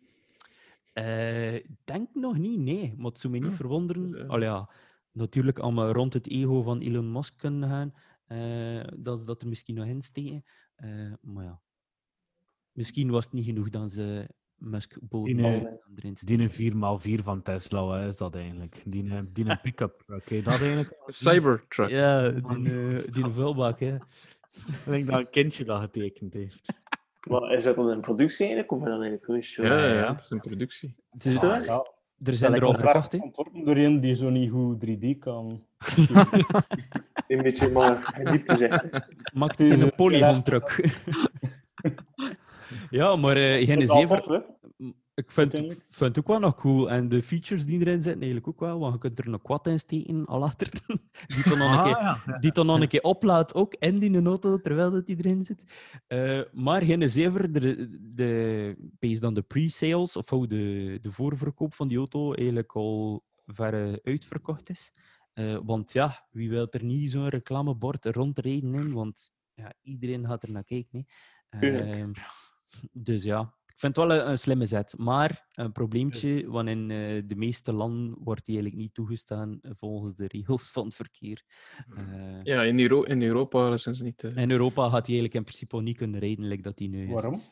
Eh, 0.93 1.55
Ik 1.55 1.66
denk 1.85 2.09
nog 2.14 2.39
niet, 2.39 2.59
nee. 2.60 2.94
Maar 2.97 3.06
het 3.10 3.20
zou 3.20 3.32
me 3.32 3.39
niet 3.39 3.51
Ah, 3.51 3.56
verwonderen. 3.56 4.02
dus, 4.02 4.12
eh, 4.20 4.28
Al 4.28 4.43
ja, 4.43 4.70
natuurlijk 5.12 5.59
allemaal 5.59 5.90
rond 5.93 6.12
het 6.14 6.28
ego 6.28 6.62
van 6.62 6.81
Elon 6.81 7.12
Musk 7.12 7.39
kunnen 7.39 7.69
gaan. 7.69 7.94
eh, 8.27 8.85
dat 8.97 9.19
ze 9.19 9.24
dat 9.24 9.43
er 9.43 9.48
misschien 9.48 9.74
nog 9.74 9.86
in 9.86 10.02
steken. 10.02 10.44
Eh, 10.74 11.12
maar 11.20 11.44
ja. 11.44 11.60
Misschien 12.73 13.10
was 13.10 13.24
het 13.24 13.32
niet 13.32 13.44
genoeg 13.44 13.69
dan 13.70 13.89
ze 13.89 14.28
Musk 14.55 14.97
boden 15.01 15.36
erin 15.97 16.14
te 16.14 16.20
steken. 16.24 16.27
Die 16.27 16.73
een 16.73 17.01
4x4 17.20 17.23
van 17.24 17.43
Tesla, 17.43 17.85
wat 17.85 18.05
is 18.06 18.16
dat 18.16 18.35
eigenlijk? 18.35 18.82
Die, 18.86 19.10
een- 19.10 19.32
die 19.32 19.44
een 19.48 19.60
pick-up 19.60 20.02
truck, 20.06 20.28
hè? 20.28 20.43
dat 20.43 20.60
eigenlijk? 20.60 20.94
Cybertruck. 21.06 21.89
Ja, 21.90 22.28
die, 22.31 22.62
die 23.12 23.24
een 23.24 23.32
vuilbak, 23.32 23.81
hè. 23.81 23.94
Ik 23.94 24.85
denk 24.85 25.06
dat 25.06 25.19
een 25.19 25.31
kindje 25.31 25.64
dat 25.64 25.81
getekend 25.81 26.32
heeft. 26.32 26.81
Maar 27.28 27.52
is 27.52 27.64
dat 27.64 27.76
dan 27.76 27.90
in 27.90 28.00
productie 28.00 28.46
eigenlijk? 28.46 28.72
Of 28.72 28.78
is 28.78 28.84
dat 28.84 28.92
eigenlijk 28.94 29.24
gewoon 29.24 29.42
show? 29.42 29.66
Ja, 29.66 29.78
ja, 29.78 29.94
ja. 29.94 30.12
het 30.12 30.20
is 30.20 30.30
een 30.30 30.40
productie. 30.40 30.94
Het 31.10 31.24
is-? 31.24 31.40
Ja, 31.40 31.86
er 32.24 32.34
zijn 32.34 32.54
er 32.54 32.62
al 32.62 32.68
ontwerp- 32.68 32.90
verkocht, 32.90 33.12
hè. 33.12 33.18
Ontworpen 33.18 33.64
door 33.64 33.76
een 33.76 34.00
die 34.00 34.14
zo 34.14 34.30
niet 34.30 34.50
goed 34.50 34.84
3D 34.86 35.18
kan. 35.18 35.62
Een 37.28 37.42
beetje 37.42 37.68
maar 37.70 38.18
in 38.18 38.30
diepte 38.30 38.56
zeggen. 38.56 38.90
Maakt 39.34 39.58
Het 39.58 39.66
is 39.70 39.74
geen 39.74 39.82
een 39.82 39.94
polygon-truck. 39.94 40.88
ja, 42.90 43.16
maar 43.16 43.36
eh 43.36 43.66
geen 43.66 43.86
Dat 43.86 44.44
Ik 45.14 45.30
vind, 45.30 45.51
vind 45.90 45.98
het 45.98 46.18
ook 46.18 46.26
wel 46.26 46.39
nog 46.39 46.55
cool. 46.55 46.90
En 46.90 47.09
de 47.09 47.22
features 47.22 47.64
die 47.64 47.80
erin 47.80 48.02
zitten, 48.02 48.22
eigenlijk 48.22 48.48
ook 48.48 48.60
wel. 48.60 48.78
Want 48.78 48.93
je 48.93 48.98
kunt 48.98 49.18
er 49.18 49.26
een 49.26 49.43
quad 49.43 49.66
in 49.66 49.78
steken, 49.78 50.26
al 50.26 50.39
later. 50.39 50.70
Die 51.34 51.48
dan 51.48 51.59
nog 51.59 51.76
een 51.76 51.82
keer, 51.82 52.02
ja. 52.02 52.39
die 52.39 52.52
dan 52.52 52.66
nog 52.66 52.80
een 52.80 52.89
keer 52.89 53.02
oplaadt, 53.02 53.55
ook 53.55 53.74
in 53.74 53.98
die 53.98 54.24
auto, 54.24 54.60
terwijl 54.60 54.90
dat 54.90 55.06
die 55.06 55.16
erin 55.16 55.44
zit. 55.44 55.64
Eh, 56.06 56.40
maar 56.52 56.82
geen 56.82 57.09
zever, 57.09 57.52
de, 57.52 57.89
de, 58.14 58.74
based 58.98 59.20
dan 59.20 59.34
de 59.34 59.43
pre-sales, 59.43 60.16
of 60.16 60.30
hoe 60.30 60.47
de, 60.47 60.98
de 61.02 61.12
voorverkoop 61.12 61.74
van 61.74 61.89
die 61.89 61.98
auto 61.98 62.32
eigenlijk 62.32 62.72
al 62.72 63.24
ver 63.47 64.01
uitverkocht 64.02 64.70
is. 64.70 64.93
Eh, 65.32 65.59
want 65.62 65.93
ja, 65.93 66.26
wie 66.30 66.51
wil 66.51 66.66
er 66.70 66.84
niet 66.84 67.10
zo'n 67.10 67.28
reclamebord 67.28 68.06
rondrijden 68.06 68.74
in? 68.74 68.93
Want 68.93 69.32
ja, 69.55 69.72
iedereen 69.82 70.26
gaat 70.26 70.43
er 70.43 70.51
naar 70.51 70.64
kijken. 70.64 71.06
Ehm, 71.48 72.12
dus 72.93 73.22
ja, 73.22 73.55
ik 73.72 73.78
vind 73.78 73.96
het 73.96 74.06
wel 74.06 74.16
een, 74.16 74.28
een 74.28 74.38
slimme 74.38 74.66
zet. 74.66 74.94
Maar 74.98 75.46
een 75.52 75.72
probleempje, 75.72 76.50
want 76.50 76.68
in 76.68 76.90
eh, 76.90 77.22
de 77.26 77.36
meeste 77.36 77.72
landen 77.72 78.16
wordt 78.18 78.44
die 78.44 78.54
eigenlijk 78.54 78.84
niet 78.84 78.94
toegestaan 78.94 79.58
eh, 79.62 79.70
volgens 79.74 80.14
de 80.14 80.26
regels 80.26 80.70
van 80.70 80.84
het 80.84 80.94
verkeer. 80.94 81.42
Eh, 81.96 82.42
Ja, 82.42 82.62
in, 82.62 82.80
Euro 82.80 83.02
in 83.02 83.22
Europa 83.22 83.76
zijn 83.76 83.94
ze 83.94 84.04
niet... 84.04 84.22
In 84.22 84.50
Europa 84.50 84.82
gaat 84.82 85.06
hij 85.06 85.16
eigenlijk 85.16 85.34
in 85.34 85.44
principe 85.44 85.82
niet 85.82 85.96
kunnen 85.96 86.20
rijden, 86.20 86.46
like 86.46 86.62
dat 86.62 86.78
hij 86.78 86.88
nu 86.88 87.06
is. 87.06 87.12
Waarom? 87.12 87.42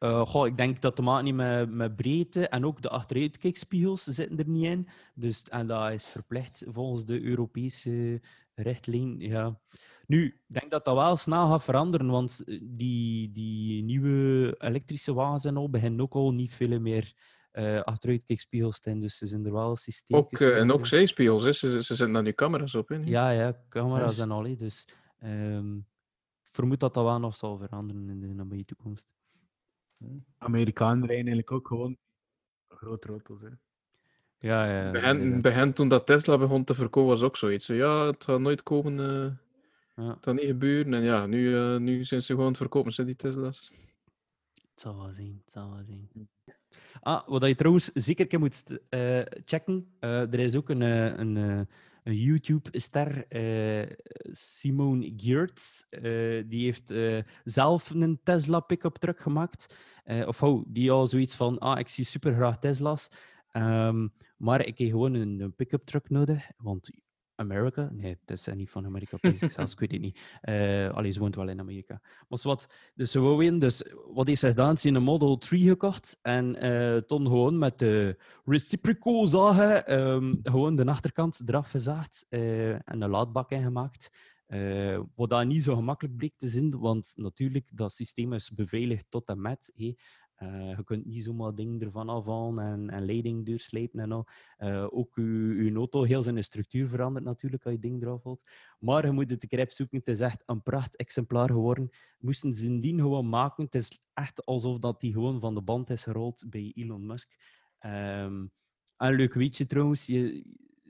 Eh, 0.00 0.26
goh, 0.26 0.46
ik 0.46 0.56
denk 0.56 0.80
dat 0.80 0.96
de 0.96 1.02
maat 1.02 1.22
niet 1.22 1.34
met, 1.34 1.70
met 1.70 1.96
breedte 1.96 2.48
en 2.48 2.64
ook 2.64 2.82
de 2.82 2.88
achteruitkijkspiegels 2.88 4.04
zitten 4.04 4.38
er 4.38 4.48
niet 4.48 4.64
in. 4.64 4.88
Dus, 5.14 5.42
en 5.48 5.66
dat 5.66 5.92
is 5.92 6.06
verplicht 6.06 6.64
volgens 6.66 7.04
de 7.04 7.22
Europese 7.22 8.20
richtlijn. 8.54 9.18
Ja. 9.18 9.60
Nu, 10.10 10.24
ik 10.24 10.54
denk 10.54 10.70
dat 10.70 10.84
dat 10.84 10.94
wel 10.94 11.16
snel 11.16 11.48
gaat 11.48 11.64
veranderen, 11.64 12.06
want 12.06 12.42
eh, 12.46 12.60
die, 12.62 13.32
die 13.32 13.82
nieuwe 13.82 14.54
elektrische 14.58 15.14
wagens 15.14 15.44
en 15.44 15.56
al 15.56 15.70
beginnen 15.70 16.00
ook 16.00 16.14
al 16.14 16.32
niet 16.32 16.52
veel 16.52 16.80
meer 16.80 17.12
eh 17.50 17.80
achteruitkijkspiegels 17.80 18.80
te 18.80 18.88
hebben. 18.88 19.06
Dus 19.06 19.18
ze 19.18 19.26
zijn 19.26 19.46
er 19.46 19.52
wel 19.52 19.76
systemen. 19.76 20.22
ook, 20.22 20.32
eh, 20.32 20.58
en 20.58 20.72
ook 20.72 20.86
zijspiegels, 20.86 21.44
hè. 21.44 21.52
Ze, 21.52 21.70
ze 21.70 21.94
zetten 21.94 22.12
daar 22.12 22.22
nu 22.22 22.32
camera's 22.32 22.74
op. 22.74 22.88
Nu. 22.88 23.06
Ja, 23.06 23.30
ja, 23.30 23.56
camera's 23.68 24.18
en 24.18 24.30
al. 24.30 24.44
hè. 24.44 24.56
Dus 24.56 24.88
ehm, 25.18 25.76
ik 25.76 26.50
vermoed 26.50 26.80
dat 26.80 26.94
dat 26.94 27.04
wel 27.04 27.18
nog 27.18 27.36
zal 27.36 27.58
veranderen 27.58 28.08
in 28.08 28.20
de 28.20 28.26
nabije 28.26 28.64
toekomst. 28.64 29.06
Amerikanen 30.38 31.06
rijden 31.06 31.26
eigenlijk 31.26 31.52
ook 31.52 31.66
gewoon 31.66 31.96
grote 32.68 33.08
auto's. 33.08 33.42
Hè. 33.42 33.48
Ja, 34.38 34.64
ja. 34.64 35.00
Hen, 35.50 35.72
toen 35.72 35.88
dat 35.88 36.06
Tesla 36.06 36.38
begon 36.38 36.64
te 36.64 36.74
verkopen, 36.74 37.10
was 37.10 37.22
ook 37.22 37.36
zoiets. 37.36 37.66
Zo, 37.66 37.74
ja, 37.74 38.06
het 38.06 38.24
gaat 38.24 38.40
nooit 38.40 38.62
komen, 38.62 39.00
eh, 39.00 39.32
Ja. 39.94 40.08
het 40.14 40.24
gaat 40.24 40.34
niet 40.34 40.44
gebeuren. 40.44 40.94
En 40.94 41.02
ja, 41.02 41.26
nu, 41.26 41.56
eh, 41.56 41.76
nu 41.76 42.04
zijn 42.04 42.20
ze 42.20 42.26
gewoon 42.26 42.42
aan 42.42 42.48
het 42.48 42.56
verkopen, 42.60 42.92
zijn 42.92 43.06
die 43.06 43.16
Tesla's. 43.16 43.70
Het 44.52 44.80
zal 44.80 44.96
wel 44.96 45.12
zijn, 45.12 45.40
het 45.44 45.50
zal 45.52 45.70
wel 45.74 45.84
zijn. 45.84 46.10
Ah, 47.00 47.28
wat 47.28 47.46
je 47.46 47.54
trouwens 47.54 47.90
zeker 47.94 48.38
moet 48.38 48.62
eh, 48.88 49.20
checken. 49.44 49.94
eh, 49.98 50.20
er 50.32 50.38
is 50.38 50.56
ook 50.56 50.68
een, 50.68 50.82
eh, 50.82 51.04
een, 51.18 51.36
eh, 51.36 51.60
een 52.04 52.16
YouTube-ster, 52.16 53.26
eh, 53.28 53.96
Simone 54.32 55.12
Geertz. 55.16 55.82
eh, 55.90 56.02
die 56.48 56.64
heeft 56.64 56.90
eh, 56.90 57.18
zelf 57.44 57.90
een 57.90 58.20
Tesla 58.22 58.60
pick-up 58.60 58.94
truck 58.96 59.20
gemaakt. 59.20 59.76
Eh, 60.04 60.26
of 60.26 60.42
oh, 60.42 60.64
die 60.68 60.90
al 60.90 61.06
zoiets 61.06 61.34
van, 61.36 61.58
ah, 61.58 61.78
ik 61.78 61.88
zie 61.88 62.04
super 62.04 62.34
graag 62.34 62.58
Tesla's. 62.58 63.08
Ehm, 63.50 64.08
maar 64.36 64.66
ik 64.66 64.78
heb 64.78 64.88
gewoon 64.88 65.14
een, 65.14 65.40
een 65.40 65.54
pick-up 65.54 65.84
truck 65.84 66.10
nodig, 66.10 66.50
want 66.56 66.90
Amerika? 67.40 67.90
Nee, 67.92 68.18
dat 68.24 68.36
is 68.36 68.46
niet 68.46 68.70
van 68.70 68.86
Amerika, 68.86 69.18
zelfs, 69.34 69.72
ik 69.72 69.78
weet 69.80 69.92
het 69.92 70.00
niet. 70.00 70.18
Eh 70.40 70.90
allee, 70.90 71.10
ze 71.10 71.20
woont 71.20 71.34
wel 71.34 71.48
in 71.48 71.60
Amerika. 71.60 72.00
Maar 72.28 72.38
zo 72.38 72.48
wat, 72.48 72.74
dus 72.94 73.10
ze 73.10 73.20
wou 73.20 73.44
in, 73.44 73.58
dus 73.58 73.82
wat 74.12 74.26
heeft 74.26 74.40
ze 74.40 74.48
gedaan? 74.48 74.76
Ze 74.76 74.88
heeft 74.88 75.00
een 75.00 75.06
Model 75.06 75.38
3 75.38 75.68
gekocht 75.68 76.18
en 76.22 76.56
eh 76.56 76.96
toen 76.96 77.26
gewoon 77.26 77.58
met 77.58 77.78
de 77.78 78.18
reciprocal 78.44 79.26
zagen 79.26 79.86
ehm, 79.86 80.34
gewoon 80.42 80.76
de 80.76 80.86
achterkant 80.86 81.42
eraf 81.46 81.70
gezaagd 81.70 82.26
eh, 82.28 82.70
en 82.72 83.02
een 83.02 83.10
laadbak 83.10 83.50
ingemaakt. 83.50 84.10
Eh, 84.46 85.00
wat 85.14 85.30
dat 85.30 85.46
niet 85.46 85.62
zo 85.62 85.74
gemakkelijk 85.74 86.16
bleek 86.16 86.36
te 86.36 86.48
zijn, 86.48 86.78
want 86.78 87.12
natuurlijk, 87.16 87.70
dat 87.74 87.92
systeem 87.92 88.32
is 88.32 88.50
beveiligd 88.50 89.06
tot 89.08 89.28
en 89.28 89.40
met. 89.40 89.72
Eh, 90.40 90.76
je 90.76 90.84
kunt 90.84 91.06
niet 91.06 91.24
zomaar 91.24 91.54
dingen 91.54 91.80
ervan 91.80 92.08
afhalen 92.08 92.64
en, 92.64 92.90
en 92.90 93.04
leiding 93.04 93.46
doorslepen 93.46 94.00
en 94.00 94.12
al. 94.12 94.26
Eh, 94.56 94.86
ook 94.90 95.16
je, 95.16 95.72
auto, 95.74 96.02
heel 96.02 96.22
zijn 96.22 96.44
structuur 96.44 96.88
verandert 96.88 97.24
natuurlijk 97.24 97.64
als 97.64 97.74
je 97.74 97.80
ding 97.80 98.02
eraf 98.02 98.24
haalt. 98.24 98.42
Maar 98.78 99.06
je 99.06 99.12
moet 99.12 99.30
het 99.30 99.42
een 99.42 99.48
keer 99.48 99.60
opzoeken. 99.60 99.98
Het 99.98 100.08
is 100.08 100.20
echt 100.20 100.42
een 100.46 100.62
pracht 100.62 100.96
exemplaar 100.96 101.48
geworden. 101.48 101.90
Moesten 102.18 102.54
ze 102.54 102.64
indien 102.64 102.98
gewoon 102.98 103.28
maken. 103.28 103.64
Het 103.64 103.74
is 103.74 104.02
echt 104.14 104.44
alsof 104.44 104.78
dat 104.78 105.00
die 105.00 105.12
gewoon 105.12 105.40
van 105.40 105.54
de 105.54 105.62
band 105.62 105.90
is 105.90 106.02
gerold 106.02 106.44
bij 106.46 106.72
Elon 106.74 107.06
Musk. 107.06 107.36
Ehm 107.78 108.46
een 108.96 109.14
leuk 109.14 109.34
weetje 109.34 109.66
trouwens. 109.66 110.06
Je, 110.06 110.44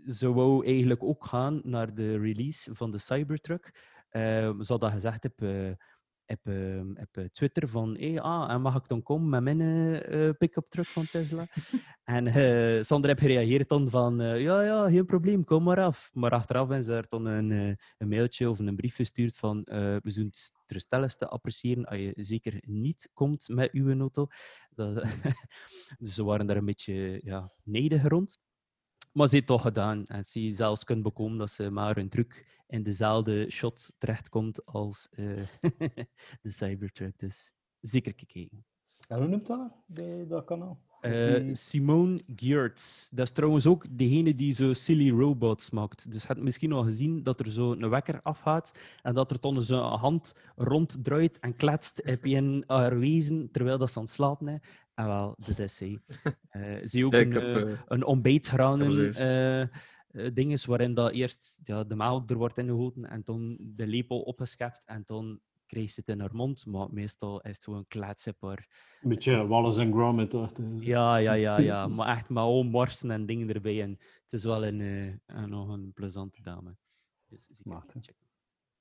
ze 0.07 0.33
wou 0.33 0.67
eigenlijk 0.67 1.03
ook 1.03 1.25
gaan 1.25 1.61
naar 1.65 1.95
de 1.95 2.19
release 2.19 2.75
van 2.75 2.91
de 2.91 2.99
Cybertruck. 2.99 3.75
Ehm 4.11 4.63
ze 4.63 4.73
hadden 4.73 4.91
gezegd 4.91 5.25
op, 5.25 5.43
eh, 5.43 5.71
op, 6.31 6.53
op 7.01 7.17
eh, 7.17 7.25
Twitter 7.25 7.69
van 7.69 7.97
hey, 7.99 8.21
ah, 8.21 8.51
en 8.51 8.61
mag 8.61 8.77
ik 8.77 8.89
dan 8.89 9.03
komen 9.03 9.29
met 9.29 9.57
mijn 9.57 9.61
eh, 10.03 10.31
pick-up 10.39 10.67
truck 10.69 10.87
van 10.87 11.07
Tesla? 11.07 11.47
en 12.05 12.27
eh 12.27 12.83
Sander 12.83 13.11
heeft 13.11 13.23
gereageerd 13.23 13.69
dan 13.69 13.91
van 13.91 14.19
ja, 14.19 14.63
ja, 14.63 14.89
geen 14.89 15.05
probleem, 15.05 15.45
kom 15.45 15.63
maar 15.63 15.81
af. 15.81 16.11
Maar 16.13 16.31
achteraf 16.31 16.71
is 16.71 16.89
er 16.89 17.07
dan 17.09 17.25
een, 17.25 17.51
een 17.99 18.09
mailtje 18.09 18.51
of 18.51 18.59
een 18.59 18.77
brief 18.77 18.95
gestuurd 18.95 19.37
van 19.37 19.63
we 19.65 20.11
zullen 20.11 20.29
het 20.29 20.53
ter 20.67 20.81
stelligste 20.81 21.27
appreciëren 21.29 21.85
als 21.85 21.99
je 21.99 22.13
zeker 22.17 22.63
niet 22.67 23.11
komt 23.13 23.49
met 23.49 23.73
uw 23.73 23.99
auto. 23.99 24.27
Dat, 24.71 24.95
dus 25.99 26.15
ze 26.15 26.25
waren 26.25 26.47
daar 26.47 26.57
een 26.57 26.65
beetje 26.65 27.21
ja, 27.25 27.53
nederig 27.65 28.09
rond. 28.09 28.39
Maar 29.13 29.29
ze 29.29 29.35
heeft 29.35 29.47
toch 29.47 29.63
gedaan. 29.63 30.07
En 30.07 30.25
ze 30.25 30.51
zelfs 30.53 30.85
kunnen 30.85 31.05
bekomen 31.05 31.39
dat 31.39 31.51
ze 31.51 31.71
maar 31.71 31.97
een 31.97 32.09
truc 32.09 32.60
in 32.71 32.83
dezelfde 32.83 33.51
shot 33.51 33.95
terechtkomt 33.99 34.67
als 34.67 35.09
eh, 35.11 35.47
de 36.43 36.51
Cybertruck. 36.51 37.19
Dus 37.19 37.53
zeker 37.81 38.15
kijken. 38.15 38.65
En 39.09 39.19
hoe 39.19 39.29
noemt 39.29 39.47
dat, 39.47 39.73
de, 39.87 40.25
dat 40.29 40.45
kanaal? 40.45 40.81
Eh, 41.01 41.51
Simone 41.53 42.23
Geertz. 42.37 43.09
Dat 43.09 43.27
is 43.27 43.33
trouwens 43.33 43.67
ook 43.67 43.87
degene 43.91 44.35
die 44.35 44.55
zo 44.55 44.73
silly 44.73 45.11
robots 45.11 45.71
maakt. 45.71 46.11
Dus 46.11 46.23
je 46.23 46.29
hebt 46.29 46.41
misschien 46.41 46.73
al 46.73 46.83
gezien 46.83 47.23
dat 47.23 47.41
er 47.41 47.51
zo 47.51 47.73
een 47.73 47.89
wekker 47.89 48.23
afgaat 48.23 48.79
en 49.03 49.15
dat 49.15 49.31
er 49.31 49.41
dan 49.41 49.63
zo'n 49.63 49.99
hand 49.99 50.35
ronddraait 50.57 51.39
en 51.39 51.57
kletst 51.57 52.03
op 52.05 52.19
een 52.23 52.65
wezen 52.99 53.51
terwijl 53.51 53.79
dat 53.79 53.91
ze 53.91 53.99
aan 53.99 54.05
het 54.05 54.13
slapen 54.13 54.49
is. 54.49 54.59
En 54.95 55.07
wel, 55.07 55.35
dat 55.47 55.59
is 55.59 55.77
zij. 55.77 55.99
Eh 56.49 56.77
zie 56.83 57.07
ook 57.07 57.13
Ja, 57.13 57.19
ik 57.19 57.35
een, 57.35 57.57
heb, 57.57 57.85
een 57.87 58.05
ontbijtgranen 58.05 58.95
precies. 58.95 59.19
Eh, 60.13 60.31
ding 60.35 60.53
is 60.53 60.65
waarin 60.65 60.95
dat 60.95 61.13
eerst 61.13 61.61
ja, 61.63 61.85
de 61.85 61.97
melk 61.97 62.31
er 62.31 62.37
wordt 62.37 62.59
ingegoten 62.59 63.05
en 63.05 63.21
dan 63.25 63.57
de 63.61 63.87
lepel 63.87 64.21
opgeschept 64.21 64.85
en 64.85 65.03
dan 65.05 65.41
krijgt 65.67 65.93
ze 65.95 66.01
het 66.01 66.09
in 66.09 66.21
haar 66.21 66.35
mond. 66.35 66.67
Maar 66.67 66.93
meestal 66.93 67.41
is 67.41 67.55
het 67.55 67.65
gewoon 67.65 67.85
kletsenbaar. 67.89 68.69
Een 69.03 69.09
beetje 69.09 69.47
Wallace 69.47 69.81
en 69.81 69.93
Gromit. 69.93 70.31
toch? 70.31 70.51
Ja, 70.79 71.17
ja, 71.17 71.33
ja, 71.33 71.59
ja. 71.59 71.87
Maar 71.89 72.17
echt 72.17 72.29
maar 72.29 72.43
al 72.43 72.63
morsen 72.63 73.11
en 73.11 73.27
dingen 73.27 73.49
erbij. 73.55 73.83
En 73.83 73.91
het 74.23 74.33
is 74.33 74.45
wel 74.45 74.67
een, 74.67 74.81
eh, 74.81 75.37
een- 75.37 75.49
nog 75.51 75.69
een 75.69 75.93
plezante 75.93 76.43
dame. 76.43 76.77
Dus 77.29 77.47
zie 77.51 77.65
ik 77.75 77.85
even 77.89 78.03
checken. 78.03 78.27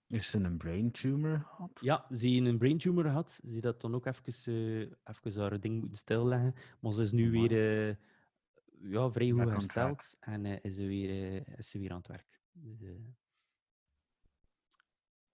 Is 0.08 0.30
ze 0.30 0.38
een 0.38 0.58
brain 0.58 0.92
tumor 0.92 1.40
gehad? 1.50 1.72
Ja, 1.82 2.06
ze 2.16 2.28
heeft 2.28 2.46
een 2.46 2.58
brain 2.58 2.78
tumor 2.78 3.04
gehad. 3.04 3.40
Ze 3.44 3.60
dat 3.60 3.82
dan 3.82 3.96
ook 3.96 4.06
even, 4.06 4.54
eh 4.54 5.26
even 5.26 5.42
haar 5.42 5.60
ding 5.60 5.80
moeten 5.80 5.98
stilleggen. 6.00 6.56
Maar 6.80 6.94
ze 6.94 7.02
is 7.02 7.12
nu 7.12 7.32
weer 7.32 7.88
eh, 7.90 7.96
ja, 8.82 9.10
vrij 9.12 9.30
goed 9.30 9.50
hersteld. 9.50 10.16
En 10.20 10.46
eh, 10.46 10.58
is, 10.62 10.76
ze 10.76 10.86
weer, 10.86 11.10
eh, 11.46 11.58
is 11.58 11.70
ze 11.70 11.80
weer 11.80 11.92
aan 11.92 11.98
het 11.98 12.08
werk. 12.08 12.42
Dus, 12.52 12.82
eh, 12.82 12.90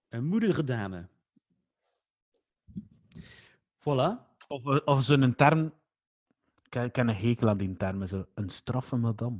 een 0.08 0.24
moedige 0.24 0.64
dame. 0.64 1.08
Voilà. 3.78 4.24
Of, 4.48 4.64
of 4.84 5.02
ze 5.02 5.14
een 5.14 5.34
term... 5.34 5.64
Ik 6.62 6.70
ken- 6.72 6.84
ik 6.84 6.92
ken 6.92 7.08
een 7.08 7.14
hekel 7.16 7.48
aan 7.48 7.56
die 7.58 7.76
termen. 7.76 8.08
Zo. 8.08 8.26
Een 8.34 8.50
straffe 8.50 8.96
madame. 8.96 9.38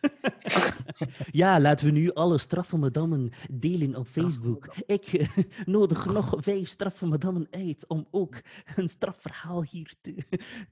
Ja, 1.30 1.60
laten 1.60 1.86
we 1.86 1.92
nu 1.92 2.12
alle 2.12 2.38
straffe 2.38 2.76
madammen 2.76 3.30
delen 3.50 3.96
op 3.96 4.06
Facebook. 4.06 4.74
Ik 4.86 5.12
eh, 5.12 5.28
nodig 5.64 6.06
nog 6.06 6.34
vijf 6.38 6.68
straffe 6.68 7.06
madammen 7.06 7.46
uit 7.50 7.86
om 7.88 8.06
ook 8.10 8.40
een 8.76 8.88
strafverhaal 8.88 9.62
hier 9.62 9.94
te, 10.00 10.14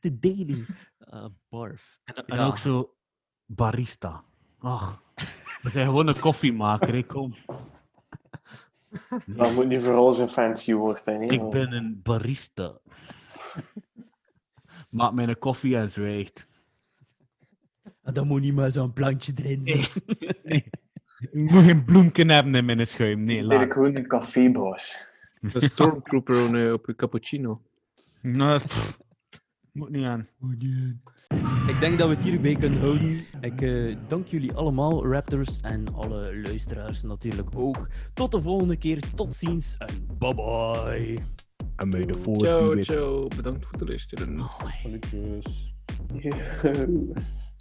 te 0.01 0.19
delen. 0.19 0.67
Ah, 0.99 1.25
barf. 1.49 2.01
En, 2.05 2.15
en 2.27 2.37
Ja. 2.37 2.47
ook 2.47 2.59
zo 2.59 2.95
barista. 3.47 4.25
Ach, 4.59 5.03
we 5.63 5.71
zijn 5.71 5.87
gewoon 5.87 6.07
een 6.07 6.21
koffiemaker. 6.21 6.95
Ik 6.95 7.07
kom. 7.07 7.35
Dat 9.27 9.53
moet 9.53 9.67
niet 9.67 9.85
vooral 9.85 10.13
zijn 10.13 10.29
fancy 10.29 10.75
woord 10.75 11.03
zijn. 11.05 11.23
Ik 11.31 11.51
ben 11.51 11.73
een 11.73 12.01
barista. 12.03 12.81
Maak 14.91 15.13
mij 15.13 15.29
een 15.29 15.39
koffie 15.39 15.77
en 15.77 15.91
zwijgt. 15.91 16.49
En 18.03 18.15
dan 18.15 18.27
moet 18.27 18.41
niet 18.41 18.55
maar 18.55 18.73
zo'n 18.73 18.93
plantje 18.93 19.33
erin 19.37 19.63
Nee. 19.63 19.85
zitten. 19.85 20.17
nee. 20.45 20.65
Ik 21.21 21.35
moet 21.35 21.65
geen 21.65 21.85
bloemken 21.85 22.31
hebben 22.31 22.55
in 22.55 22.65
mijn 22.65 22.87
schuim. 22.87 23.25
Nee, 23.25 23.35
laat. 23.43 23.51
eigenlijk 23.59 23.73
gewoon 23.73 23.95
een 23.97 24.07
cafébaas. 24.09 25.09
Een 25.41 25.63
stormtrooper 25.63 26.45
op 26.47 26.53
een- 26.53 26.73
op 26.73 26.89
een 26.89 26.97
cappuccino. 26.97 27.63
Nee, 28.23 28.59
pff, 28.59 28.99
moet 29.73 29.91
niet 29.91 30.05
aan. 30.05 30.29
Ik 31.69 31.77
denk 31.81 31.99
dat 31.99 32.09
we 32.09 32.15
het 32.15 32.23
hierbij 32.25 32.55
kunnen 32.55 32.79
houden. 32.79 33.19
Ik 33.41 33.61
eh, 33.61 33.97
dank 34.09 34.27
jullie 34.27 34.53
allemaal, 34.53 35.07
Raptors, 35.07 35.61
en 35.61 35.95
alle 35.95 36.41
luisteraars 36.43 37.03
natuurlijk 37.03 37.49
ook. 37.57 37.89
Tot 38.15 38.31
de 38.31 38.43
volgende 38.43 38.77
keer. 38.77 39.01
Tot 39.15 39.35
ziens 39.35 39.77
en 39.79 40.07
bye 40.19 40.35
bye. 40.35 41.19
En 41.77 41.89
may 41.89 42.05
the 42.05 42.15
force 42.19 42.41
be 42.41 42.47
Ciao, 42.47 42.75
with 42.75 42.85
ciao. 42.85 43.29
Bedankt 43.37 43.65
voor 43.67 43.79
het 43.79 43.89
luisteren. 43.89 44.51
Salutjes. 44.83 45.75
Yo. 46.19 46.33